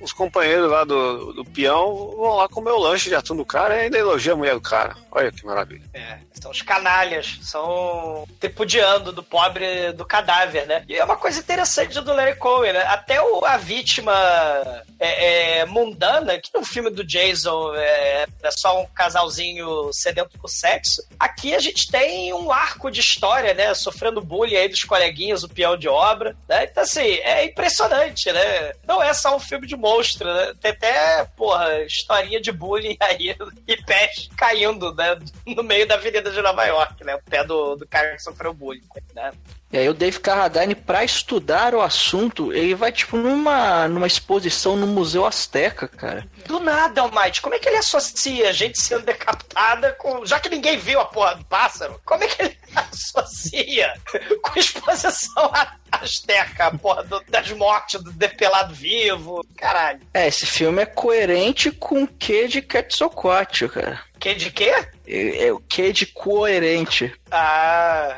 os 0.00 0.12
companheiros 0.12 0.70
lá 0.70 0.84
do, 0.84 1.32
do 1.32 1.44
peão 1.44 2.12
vão 2.16 2.36
lá 2.36 2.48
comer 2.48 2.70
o 2.70 2.78
lanche 2.78 3.08
de 3.08 3.14
atum 3.14 3.36
do 3.36 3.44
cara 3.44 3.76
e 3.76 3.80
ainda 3.82 3.98
elogia 3.98 4.32
a 4.32 4.36
mulher 4.36 4.54
do 4.54 4.60
cara. 4.60 4.96
Olha 5.10 5.30
que 5.32 5.44
maravilha. 5.44 5.82
É, 5.92 6.18
são 6.40 6.50
os 6.50 6.62
canalhas, 6.62 7.38
são 7.42 8.24
tripudiando 8.38 9.12
do 9.12 9.22
pobre 9.22 9.92
do 9.92 10.04
cadáver, 10.04 10.66
né? 10.66 10.84
E 10.88 10.94
é 10.96 11.04
uma 11.04 11.16
coisa 11.16 11.40
interessante 11.40 12.00
do 12.00 12.12
Larry 12.14 12.36
Cohen, 12.36 12.72
né? 12.72 12.82
Até 12.86 13.20
o- 13.20 13.44
a 13.44 13.56
vítima 13.56 14.12
é, 14.98 15.58
é, 15.58 15.64
mundana, 15.64 16.38
que 16.38 16.50
no 16.52 16.64
filme 16.64 16.90
do 16.90 17.04
Jason 17.04 17.74
é, 17.74 18.26
é 18.42 18.50
só 18.50 18.82
um 18.82 18.86
casalzinho 18.86 19.90
sedento 19.92 20.38
por 20.38 20.48
sexo, 20.48 21.02
aqui 21.18 21.54
a 21.54 21.58
gente 21.58 21.90
tem 21.90 22.32
um 22.32 22.50
arco 22.50 22.90
de 22.90 23.00
história, 23.00 23.54
né? 23.54 23.72
Sofrendo 23.74 24.20
bullying 24.20 24.56
aí 24.56 24.68
dos 24.68 24.82
coleguinhas, 24.84 25.44
o 25.44 25.48
peão 25.48 25.76
de 25.76 25.88
obra, 25.88 26.36
né? 26.48 26.64
Então, 26.64 26.82
assim, 26.82 27.00
é 27.00 27.44
impressionante, 27.44 28.30
né? 28.32 28.72
Não 28.86 29.02
é 29.02 29.12
só 29.14 29.36
um 29.36 29.40
filme 29.40 29.66
de 29.66 29.76
monstro, 29.76 30.32
né? 30.32 30.52
Tem 30.60 30.72
até, 30.72 31.24
porra, 31.36 31.82
historinha 31.82 32.40
de 32.40 32.50
bullying 32.50 32.96
aí 33.00 33.36
e 33.66 33.76
pés 33.84 34.28
caindo, 34.36 34.94
né? 34.94 35.18
No 35.46 35.62
meio 35.62 35.86
da 35.86 35.94
avenida 35.94 36.30
de 36.30 36.42
Nova 36.42 36.64
York, 36.64 37.04
né? 37.04 37.14
O 37.14 37.22
pé 37.22 37.44
do, 37.44 37.76
do 37.76 37.86
cara 37.86 38.16
que 38.16 38.22
sofreu 38.22 38.52
bullying, 38.52 38.82
né? 39.14 39.32
E 39.70 39.76
aí 39.76 39.86
o 39.88 39.92
Dave 39.92 40.18
Carradine, 40.18 40.74
pra 40.74 41.04
estudar 41.04 41.74
o 41.74 41.82
assunto, 41.82 42.54
ele 42.54 42.74
vai, 42.74 42.90
tipo, 42.90 43.18
numa, 43.18 43.86
numa 43.86 44.06
exposição 44.06 44.76
no 44.76 44.86
Museu 44.86 45.26
Azteca, 45.26 45.86
cara. 45.86 46.26
Do 46.46 46.58
nada, 46.58 47.02
Almighty, 47.02 47.42
como 47.42 47.54
é 47.54 47.58
que 47.58 47.68
ele 47.68 47.76
associa 47.76 48.50
gente 48.54 48.80
sendo 48.80 49.04
decapitada 49.04 49.92
com. 49.92 50.24
Já 50.24 50.40
que 50.40 50.48
ninguém 50.48 50.78
viu 50.78 50.98
a 50.98 51.04
porra 51.04 51.34
do 51.34 51.44
pássaro, 51.44 52.00
como 52.02 52.24
é 52.24 52.28
que 52.28 52.42
ele 52.42 52.56
associa 52.74 53.92
com 54.42 54.58
exposição 54.58 55.50
a, 55.52 55.74
Azteca, 55.92 56.70
porra, 56.78 57.04
do- 57.04 57.22
das 57.28 57.50
mortes 57.52 58.02
do 58.02 58.10
depelado 58.12 58.74
vivo. 58.74 59.44
Caralho. 59.54 60.00
É, 60.14 60.28
esse 60.28 60.46
filme 60.46 60.80
é 60.82 60.86
coerente 60.86 61.70
com 61.70 62.04
o 62.04 62.08
que 62.08 62.48
de 62.48 62.62
Quetzalcoatl, 62.62 63.66
cara. 63.66 64.00
Que 64.18 64.34
de 64.34 64.50
quê? 64.50 64.72
É, 65.06 65.46
é 65.48 65.52
o 65.52 65.58
que 65.60 65.92
de 65.92 66.06
coerente. 66.06 67.12
Ah. 67.30 68.16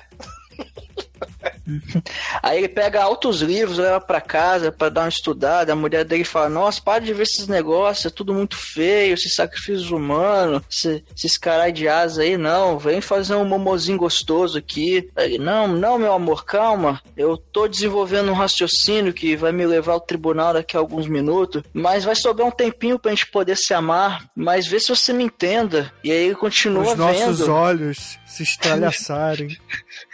Aí 2.42 2.58
ele 2.58 2.68
pega 2.68 3.02
altos 3.02 3.40
livros, 3.42 3.78
leva 3.78 4.00
pra 4.00 4.20
casa 4.20 4.72
pra 4.72 4.88
dar 4.88 5.02
uma 5.02 5.08
estudada. 5.08 5.72
A 5.72 5.76
mulher 5.76 6.04
dele 6.04 6.24
fala: 6.24 6.48
Nossa, 6.48 6.80
para 6.82 6.98
de 7.04 7.12
ver 7.12 7.22
esses 7.24 7.46
negócios, 7.46 8.06
é 8.06 8.10
tudo 8.10 8.34
muito 8.34 8.56
feio, 8.56 9.14
esses 9.14 9.34
sacrifícios 9.34 9.90
humanos, 9.90 10.62
esse- 10.70 11.04
esses 11.16 11.36
carai 11.36 11.70
de 11.72 11.86
asa 11.88 12.22
aí, 12.22 12.36
não. 12.36 12.78
Vem 12.78 13.00
fazer 13.00 13.34
um 13.34 13.44
momozinho 13.44 13.98
gostoso 13.98 14.58
aqui. 14.58 15.08
Aí, 15.14 15.38
não, 15.38 15.68
não, 15.68 15.98
meu 15.98 16.12
amor, 16.12 16.44
calma. 16.44 17.00
Eu 17.16 17.36
tô 17.36 17.68
desenvolvendo 17.68 18.30
um 18.30 18.34
raciocínio 18.34 19.12
que 19.12 19.36
vai 19.36 19.52
me 19.52 19.66
levar 19.66 19.92
ao 19.92 20.00
tribunal 20.00 20.52
daqui 20.52 20.76
a 20.76 20.80
alguns 20.80 21.06
minutos, 21.06 21.62
mas 21.72 22.04
vai 22.04 22.14
sobrar 22.16 22.46
um 22.48 22.50
tempinho 22.52 22.98
pra 22.98 23.10
gente 23.12 23.26
poder 23.30 23.56
se 23.56 23.72
amar. 23.74 24.24
Mas 24.34 24.66
vê 24.66 24.80
se 24.80 24.88
você 24.88 25.12
me 25.12 25.24
entenda. 25.24 25.92
E 26.02 26.10
aí 26.10 26.24
ele 26.26 26.34
continua 26.34 26.82
Os 26.92 26.96
nossos 26.98 27.38
vendo. 27.40 27.52
olhos 27.52 28.18
se 28.26 28.42
estralhaçarem. 28.42 29.56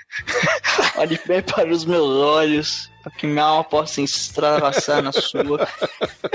Olhe 0.97 1.21
bem 1.27 1.43
para 1.43 1.69
os 1.73 1.85
meus 1.85 2.09
olhos, 2.09 2.91
para 3.07 3.13
que 3.13 3.27
minha 3.27 3.45
alma 3.45 3.63
possa 3.63 4.01
extravasar 4.01 5.01
na 5.01 5.13
sua. 5.13 5.69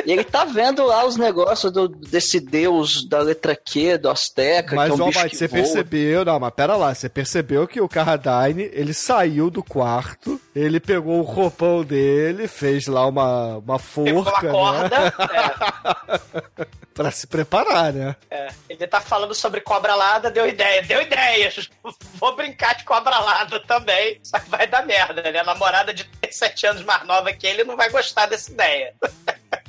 E 0.06 0.12
ele 0.14 0.24
tá 0.24 0.46
vendo 0.46 0.86
lá 0.86 1.06
os 1.06 1.18
negócios 1.18 1.70
do, 1.72 1.90
desse 1.90 2.40
deus 2.40 3.06
da 3.10 3.20
letra 3.20 3.56
Q, 3.58 3.98
do 3.98 4.10
Azteca, 4.10 4.74
Mas, 4.76 4.94
que 4.94 5.00
é 5.00 5.04
um 5.04 5.08
ó, 5.08 5.10
bicho 5.10 5.30
que 5.30 5.36
você 5.36 5.48
voa. 5.48 5.60
percebeu, 5.62 6.24
não, 6.24 6.40
mas 6.40 6.54
pera 6.54 6.78
lá, 6.78 6.94
você 6.96 7.10
percebeu 7.10 7.68
que 7.68 7.82
o 7.82 7.90
Carradine, 7.90 8.70
ele 8.72 8.94
saiu 8.94 9.50
do 9.50 9.62
quarto, 9.62 10.40
ele 10.56 10.80
pegou 10.80 11.20
o 11.20 11.24
roupão 11.24 11.84
dele, 11.84 12.48
fez 12.48 12.88
lá 12.88 13.06
uma, 13.06 13.58
uma 13.58 13.78
Pegou 13.78 14.24
forca, 14.24 14.48
uma 14.48 14.52
corda. 14.54 15.00
né, 15.00 16.66
pra 16.94 17.12
se 17.12 17.26
preparar, 17.28 17.92
né? 17.94 18.16
É, 18.30 18.48
é. 18.48 18.50
Ele 18.70 18.88
tá 18.88 19.00
falando 19.02 19.34
sobre 19.34 19.62
cobra 19.62 19.96
lada, 19.96 20.30
deu 20.30 20.48
ideia. 20.48 20.82
Deu 20.84 21.02
ideias. 21.02 21.70
Vou 22.16 22.36
brincar 22.36 22.76
de 22.76 22.84
cobra 22.84 23.18
lada 23.20 23.60
também. 23.62 24.20
Só 24.24 24.40
que 24.40 24.50
vai 24.50 24.68
dar 24.68 24.86
merda, 24.86 25.22
né? 25.32 25.40
A 25.40 25.44
namorada 25.44 25.94
de 25.94 26.04
7 26.62 26.68
anos 26.68 26.84
mais 26.84 27.06
nova 27.08 27.34
que 27.34 27.48
ele 27.48 27.64
não 27.64 27.76
vai 27.76 27.90
gostar 27.90 28.28
dessa 28.28 28.52
ideia. 28.52 28.94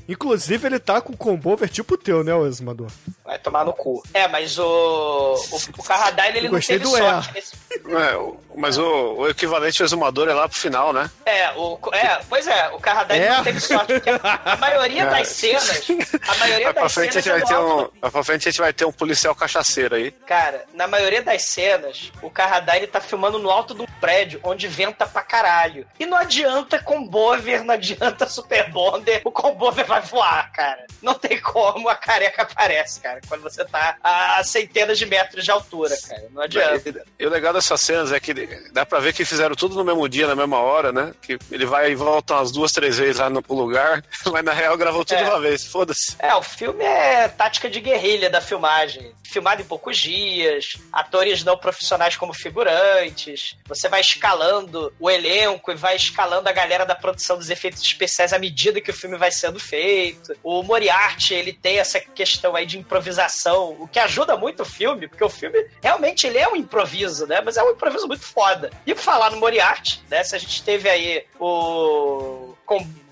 Inclusive, 0.09 0.67
ele 0.67 0.79
tá 0.79 1.01
com 1.01 1.13
o 1.13 1.17
combover 1.17 1.69
tipo 1.69 1.97
teu, 1.97 2.23
né, 2.23 2.35
ô 2.35 2.47
exumador? 2.47 2.91
Vai 3.25 3.39
tomar 3.39 3.65
no 3.65 3.73
cu. 3.73 4.03
É, 4.13 4.27
mas 4.27 4.59
o. 4.59 4.65
O, 4.65 5.57
o 5.79 5.83
Carradine, 5.85 6.39
ele 6.39 6.49
não 6.49 6.59
teve 6.59 6.83
do 6.83 6.91
sorte 6.91 7.33
nesse 7.33 7.55
É, 7.89 8.17
o- 8.17 8.37
mas 8.57 8.77
o, 8.77 8.85
o 9.15 9.29
equivalente 9.29 9.81
ao 9.81 9.87
exumador 9.87 10.29
é 10.29 10.35
lá 10.35 10.49
pro 10.49 10.59
final, 10.59 10.93
né? 10.93 11.09
É, 11.25 11.53
o, 11.53 11.79
é, 11.93 12.21
pois 12.29 12.47
é, 12.47 12.69
o 12.71 12.81
Carradine 12.81 13.21
É? 13.25 13.31
não 13.37 13.45
teve 13.45 13.61
sorte. 13.61 13.93
Porque 13.95 14.11
a 14.11 14.57
maioria 14.57 15.07
das 15.07 15.29
cenas. 15.29 15.83
A 16.29 16.35
maioria 16.37 16.73
das 16.73 16.93
frente 16.93 17.19
a 17.19 17.23
cenas. 17.23 17.41
gente 17.41 17.49
vai 17.49 17.57
é 17.57 17.59
um, 17.61 18.11
pra 18.11 18.25
frente 18.25 18.49
a 18.49 18.51
gente 18.51 18.61
vai 18.61 18.73
ter 18.73 18.85
um 18.85 18.93
policial 18.93 19.35
cachaceiro 19.35 19.95
aí. 19.95 20.11
Cara, 20.27 20.65
na 20.75 20.87
maioria 20.87 21.23
das 21.23 21.45
cenas, 21.45 22.11
o 22.23 22.29
Carradine 22.31 22.87
tá 22.87 23.01
filmando 23.01 23.39
no 23.39 23.51
alto 23.51 23.75
de 23.75 23.83
um 23.83 23.87
prédio 24.01 24.41
onde 24.43 24.67
venta 24.67 25.07
pra 25.07 25.23
caralho. 25.23 25.87
E 25.99 26.05
não 26.07 26.19
adianta 26.19 26.79
combover, 26.83 27.63
não 27.65 27.75
adianta 27.75 28.29
super 28.29 28.69
bonder, 28.71 29.23
o 29.25 29.31
combover 29.31 29.87
vai 29.87 30.01
voar, 30.03 30.51
cara. 30.53 30.85
Não 31.01 31.15
tem 31.15 31.41
como 31.41 31.89
a 31.89 31.95
careca 31.95 32.43
aparece, 32.43 33.01
cara, 33.01 33.12
quando 33.29 33.43
você 33.43 33.65
tá 33.65 33.97
a 34.03 34.43
centenas 34.45 34.99
de 34.99 35.07
metros 35.07 35.45
de 35.45 35.51
altura, 35.51 35.95
cara. 36.09 36.29
Não 36.31 36.43
adianta. 36.43 37.05
E, 37.19 37.23
e 37.23 37.27
o 37.27 37.31
legal 37.31 37.53
dessas 37.53 37.81
cenas 37.81 38.13
é 38.13 38.21
que 38.21 38.33
dá 38.73 38.85
pra 38.87 38.99
ver 39.01 39.13
que 39.13 39.25
fizeram 39.25 39.55
tudo 39.55 39.75
no 39.75 39.85
mesmo 39.85 40.09
dia, 40.09 40.27
na 40.27 40.35
mesma 40.37 40.59
hora, 40.59 40.93
né? 40.93 41.13
Que 41.23 41.39
ele 41.51 41.67
vai 41.67 41.91
e 41.91 41.95
volta 41.95 42.35
umas 42.35 42.51
duas, 42.53 42.73
três 42.73 42.99
vezes 42.99 43.19
lá 43.19 43.29
no 43.31 43.43
pro 43.43 43.55
lugar, 43.55 44.03
mas 44.33 44.45
na 44.45 44.53
real 44.53 44.77
gravou 44.77 45.05
tudo 45.05 45.19
É. 45.19 45.25
uma 45.25 45.41
vez. 45.41 45.67
Foda-se. 45.67 46.17
É, 46.19 46.35
o 46.35 46.43
filme 46.43 46.85
é 46.85 47.29
tática 47.29 47.69
de 47.69 47.81
guerrilha 47.81 48.29
da 48.31 48.41
filmagem. 48.41 49.13
Filmado 49.33 49.63
em 49.63 49.65
poucos 49.65 49.97
dias, 49.97 50.77
atores 50.93 51.43
não 51.43 51.57
profissionais 51.57 52.17
como 52.17 52.35
figurantes. 52.35 53.57
Você 53.67 53.89
vai 53.89 54.03
escalando 54.03 54.93
o 55.01 55.11
elenco 55.11 55.73
e 55.73 55.75
vai 55.75 55.97
escalando 55.97 56.51
a 56.51 56.53
galera 56.53 56.85
da 56.85 56.95
produção 56.95 57.39
dos 57.39 57.49
efeitos 57.49 57.81
especiais 57.81 58.35
à 58.35 58.39
medida 58.39 58.81
que 58.81 58.91
o 58.91 58.95
filme 58.95 59.17
vai 59.17 59.31
sendo 59.31 59.59
feito. 59.59 60.37
O 60.43 60.63
Moriarty, 60.63 61.33
ele 61.33 61.55
tem 61.55 61.79
essa 61.79 61.99
questão 61.99 62.55
aí 62.55 62.67
de 62.67 62.79
improvisação, 62.79 63.75
o 63.81 63.89
que 63.89 63.99
ajuda 63.99 64.37
muito 64.37 64.63
o 64.63 64.67
filme, 64.67 65.09
porque 65.09 65.25
o 65.25 65.31
filme 65.31 65.67
realmente 65.83 66.27
ele 66.27 66.37
é 66.37 66.49
um 66.49 66.57
improviso, 66.57 67.27
né? 67.27 67.41
Mas 67.41 67.57
é 67.57 67.63
um 67.63 67.71
improviso 67.71 68.07
muito 68.07 68.25
foda. 68.25 68.71
E 68.87 68.95
por 68.95 69.03
falar 69.03 69.31
no 69.31 69.39
Moriarty, 69.39 70.03
né? 70.11 70.23
Se 70.23 70.37
a 70.37 70.39
gente 70.39 70.63
teve 70.63 70.91
aí 70.91 71.25
o 71.41 72.55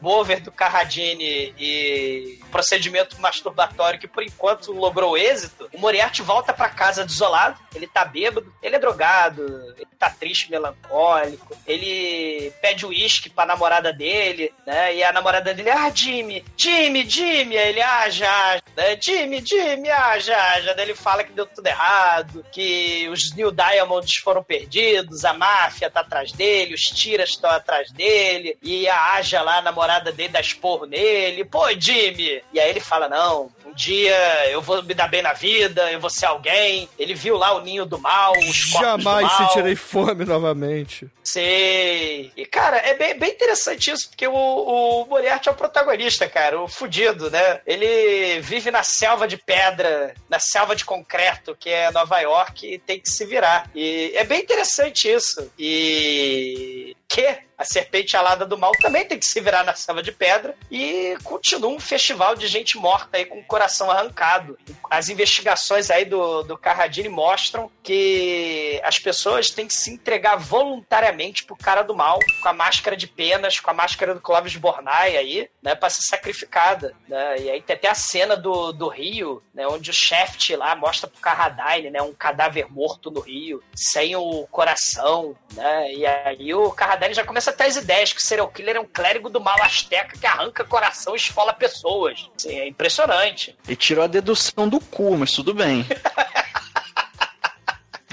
combover 0.01 0.41
do 0.41 0.51
Carradine 0.51 1.55
e 1.59 2.41
procedimento 2.51 3.21
masturbatório 3.21 4.01
que 4.01 4.09
por 4.09 4.23
enquanto 4.23 4.73
logrou 4.73 5.17
êxito, 5.17 5.69
o 5.73 5.79
Moriarty 5.79 6.23
volta 6.23 6.53
pra 6.53 6.69
casa 6.69 7.05
desolado, 7.05 7.61
ele 7.75 7.87
tá 7.87 8.05
bêbado, 8.05 8.53
ele 8.63 8.77
é 8.77 8.79
drogado, 8.79 9.43
ele 9.77 9.87
tá 9.99 10.11
triste, 10.11 10.51
melancólico, 10.51 11.57
ele 11.67 12.53
pede 12.61 12.87
uísque 12.87 13.31
pra 13.31 13.47
namorada 13.47 13.93
dele, 13.93 14.53
né? 14.67 14.97
E 14.97 15.05
a 15.05 15.13
namorada 15.13 15.53
dele, 15.55 15.71
ah, 15.71 15.91
Jimmy, 15.95 16.45
Jimmy, 16.57 17.09
Jimmy, 17.09 17.57
aí 17.57 17.69
ele, 17.69 17.83
ah, 17.83 18.09
já, 18.09 18.61
né? 18.77 18.99
Jimmy, 19.01 19.45
Jimmy, 19.45 19.91
ah, 19.91 20.19
já, 20.19 20.61
já. 20.61 20.73
Daí 20.73 20.87
ele 20.87 20.95
fala 20.95 21.23
que 21.23 21.33
deu 21.33 21.47
tudo 21.47 21.67
errado, 21.67 22.45
que 22.51 23.09
os 23.11 23.35
New 23.35 23.53
Diamonds 23.53 24.17
foram 24.17 24.43
perdidos, 24.43 25.25
a 25.25 25.33
máfia 25.35 25.91
tá 25.91 26.01
atrás 26.01 26.33
dele, 26.33 26.75
os 26.75 26.83
tiras 26.83 27.31
estão 27.31 27.51
atrás 27.51 27.93
dele, 27.93 28.59
e 28.63 28.89
a 28.89 29.13
Aja 29.13 29.43
lá, 29.43 29.50
a 29.59 29.63
namorada 29.63 30.13
dele, 30.13 30.31
dá 30.31 30.41
esporro 30.41 30.87
nele. 30.87 31.45
Pô, 31.45 31.69
Jimmy! 31.79 32.43
E 32.53 32.61
aí 32.61 32.71
ele 32.71 32.81
fala: 32.81 33.09
Não, 33.09 33.51
um 33.67 33.73
dia 33.73 34.17
eu 34.51 34.61
vou 34.63 34.83
me 34.83 34.95
dar 34.95 35.09
bem 35.09 35.23
na 35.23 35.33
vida, 35.33 35.91
eu 35.91 36.01
vou 36.01 36.11
ser 36.11 36.27
alguém. 36.27 36.89
Ele 36.99 37.15
viu 37.15 37.37
lá 37.37 37.55
o 37.55 37.61
ninho 37.61 37.85
do 37.87 37.99
mal, 37.99 38.33
os 38.39 38.57
Jamais 38.57 39.29
do 39.29 39.39
mal. 39.39 39.49
sentirei 39.49 39.77
fome 39.77 40.25
novamente. 40.25 41.09
E, 41.39 42.47
cara, 42.51 42.79
é 42.79 42.95
bem, 42.95 43.19
bem 43.19 43.31
interessante 43.31 43.91
isso, 43.91 44.09
porque 44.09 44.27
o, 44.27 44.35
o 44.35 45.07
Moriarty 45.07 45.49
é 45.49 45.53
o 45.53 45.55
protagonista, 45.55 46.29
cara, 46.29 46.61
o 46.61 46.69
fudido, 46.69 47.31
né? 47.31 47.61
Ele 47.67 48.41
vive 48.41 48.71
na 48.71 48.83
selva 48.83 49.29
de 49.29 49.37
pedra, 49.37 50.15
na 50.29 50.39
selva 50.39 50.75
de 50.75 50.85
concreto, 50.85 51.55
que 51.55 51.69
é 51.69 51.91
Nova 51.91 52.19
York, 52.21 52.67
e 52.67 52.79
tem 52.79 52.99
que 52.99 53.11
se 53.11 53.25
virar. 53.25 53.71
E 53.75 54.13
é 54.15 54.25
bem 54.25 54.41
interessante 54.41 55.11
isso. 55.11 55.51
E 55.59 56.97
que 57.11 57.39
a 57.59 57.65
serpente 57.65 58.17
alada 58.17 58.47
do 58.47 58.57
mal 58.57 58.73
também 58.73 59.05
tem 59.05 59.19
que 59.19 59.27
se 59.27 59.39
virar 59.41 59.65
na 59.65 59.75
selva 59.75 60.03
de 60.03 60.13
pedra 60.13 60.57
e 60.71 61.19
continua 61.25 61.69
um 61.69 61.81
festival 61.81 62.35
de 62.37 62.47
gente 62.47 62.79
morta 62.79 63.19
aí 63.19 63.27
com 63.27 63.39
o 63.39 63.45
coração 63.45 63.91
arrancado. 63.91 64.57
As 64.89 65.11
investigações 65.11 65.91
aí 65.91 66.05
do, 66.05 66.43
do 66.45 66.57
Carradine 66.57 67.09
mostram 67.09 67.71
que 67.83 68.81
as 68.83 68.99
pessoas 68.99 69.51
têm 69.51 69.67
que 69.67 69.75
se 69.75 69.91
entregar 69.91 70.37
voluntariamente 70.37 71.20
pro 71.45 71.57
cara 71.57 71.83
do 71.83 71.95
mal, 71.95 72.19
com 72.43 72.49
a 72.49 72.53
máscara 72.53 72.97
de 72.97 73.07
penas, 73.07 73.61
com 73.61 73.71
a 73.71 73.75
máscara 73.75 74.15
do 74.15 74.21
Clóvis 74.21 74.57
Bornai 74.57 75.17
aí, 75.17 75.49
né, 75.63 75.75
pra 75.75 75.91
ser 75.91 76.03
sacrificada, 76.03 76.95
né? 77.09 77.41
E 77.41 77.51
aí 77.51 77.63
tem 77.63 77.77
até 77.77 77.89
a 77.89 77.95
cena 77.95 78.37
do, 78.37 78.73
do 78.73 78.89
rio, 78.89 79.43
né, 79.55 79.67
onde 79.67 79.91
o 79.91 79.95
Shaft 79.95 80.51
lá 80.57 80.75
mostra 80.75 81.09
pro 81.09 81.21
Carradine, 81.21 81.91
né, 81.91 82.01
um 82.01 82.15
cadáver 82.15 82.71
morto 82.71 83.11
no 83.11 83.21
rio, 83.21 83.63
sem 83.75 84.17
o 84.17 84.47
coração, 84.51 85.37
né? 85.53 85.93
E 85.93 86.07
aí 86.07 86.55
o 86.55 86.71
Carradine 86.71 87.15
já 87.15 87.25
começa 87.25 87.51
a 87.51 87.53
ter 87.53 87.65
as 87.65 87.77
ideias 87.77 88.13
que 88.13 88.21
o 88.21 88.25
serial 88.25 88.49
killer 88.49 88.77
é 88.77 88.81
um 88.81 88.87
clérigo 88.87 89.29
do 89.29 89.41
mal 89.41 89.61
asteca 89.63 90.19
que 90.19 90.27
arranca 90.27 90.65
coração 90.65 91.15
e 91.15 91.17
esfola 91.17 91.53
pessoas. 91.53 92.31
Assim, 92.37 92.59
é 92.59 92.69
impressionante. 92.69 93.57
E 93.69 93.77
tirou 93.77 94.05
a 94.05 94.09
dedução 94.09 94.69
do 94.69 94.81
cu, 94.81 95.17
mas 95.17 95.33
tudo 95.33 95.53
bem. 95.53 95.87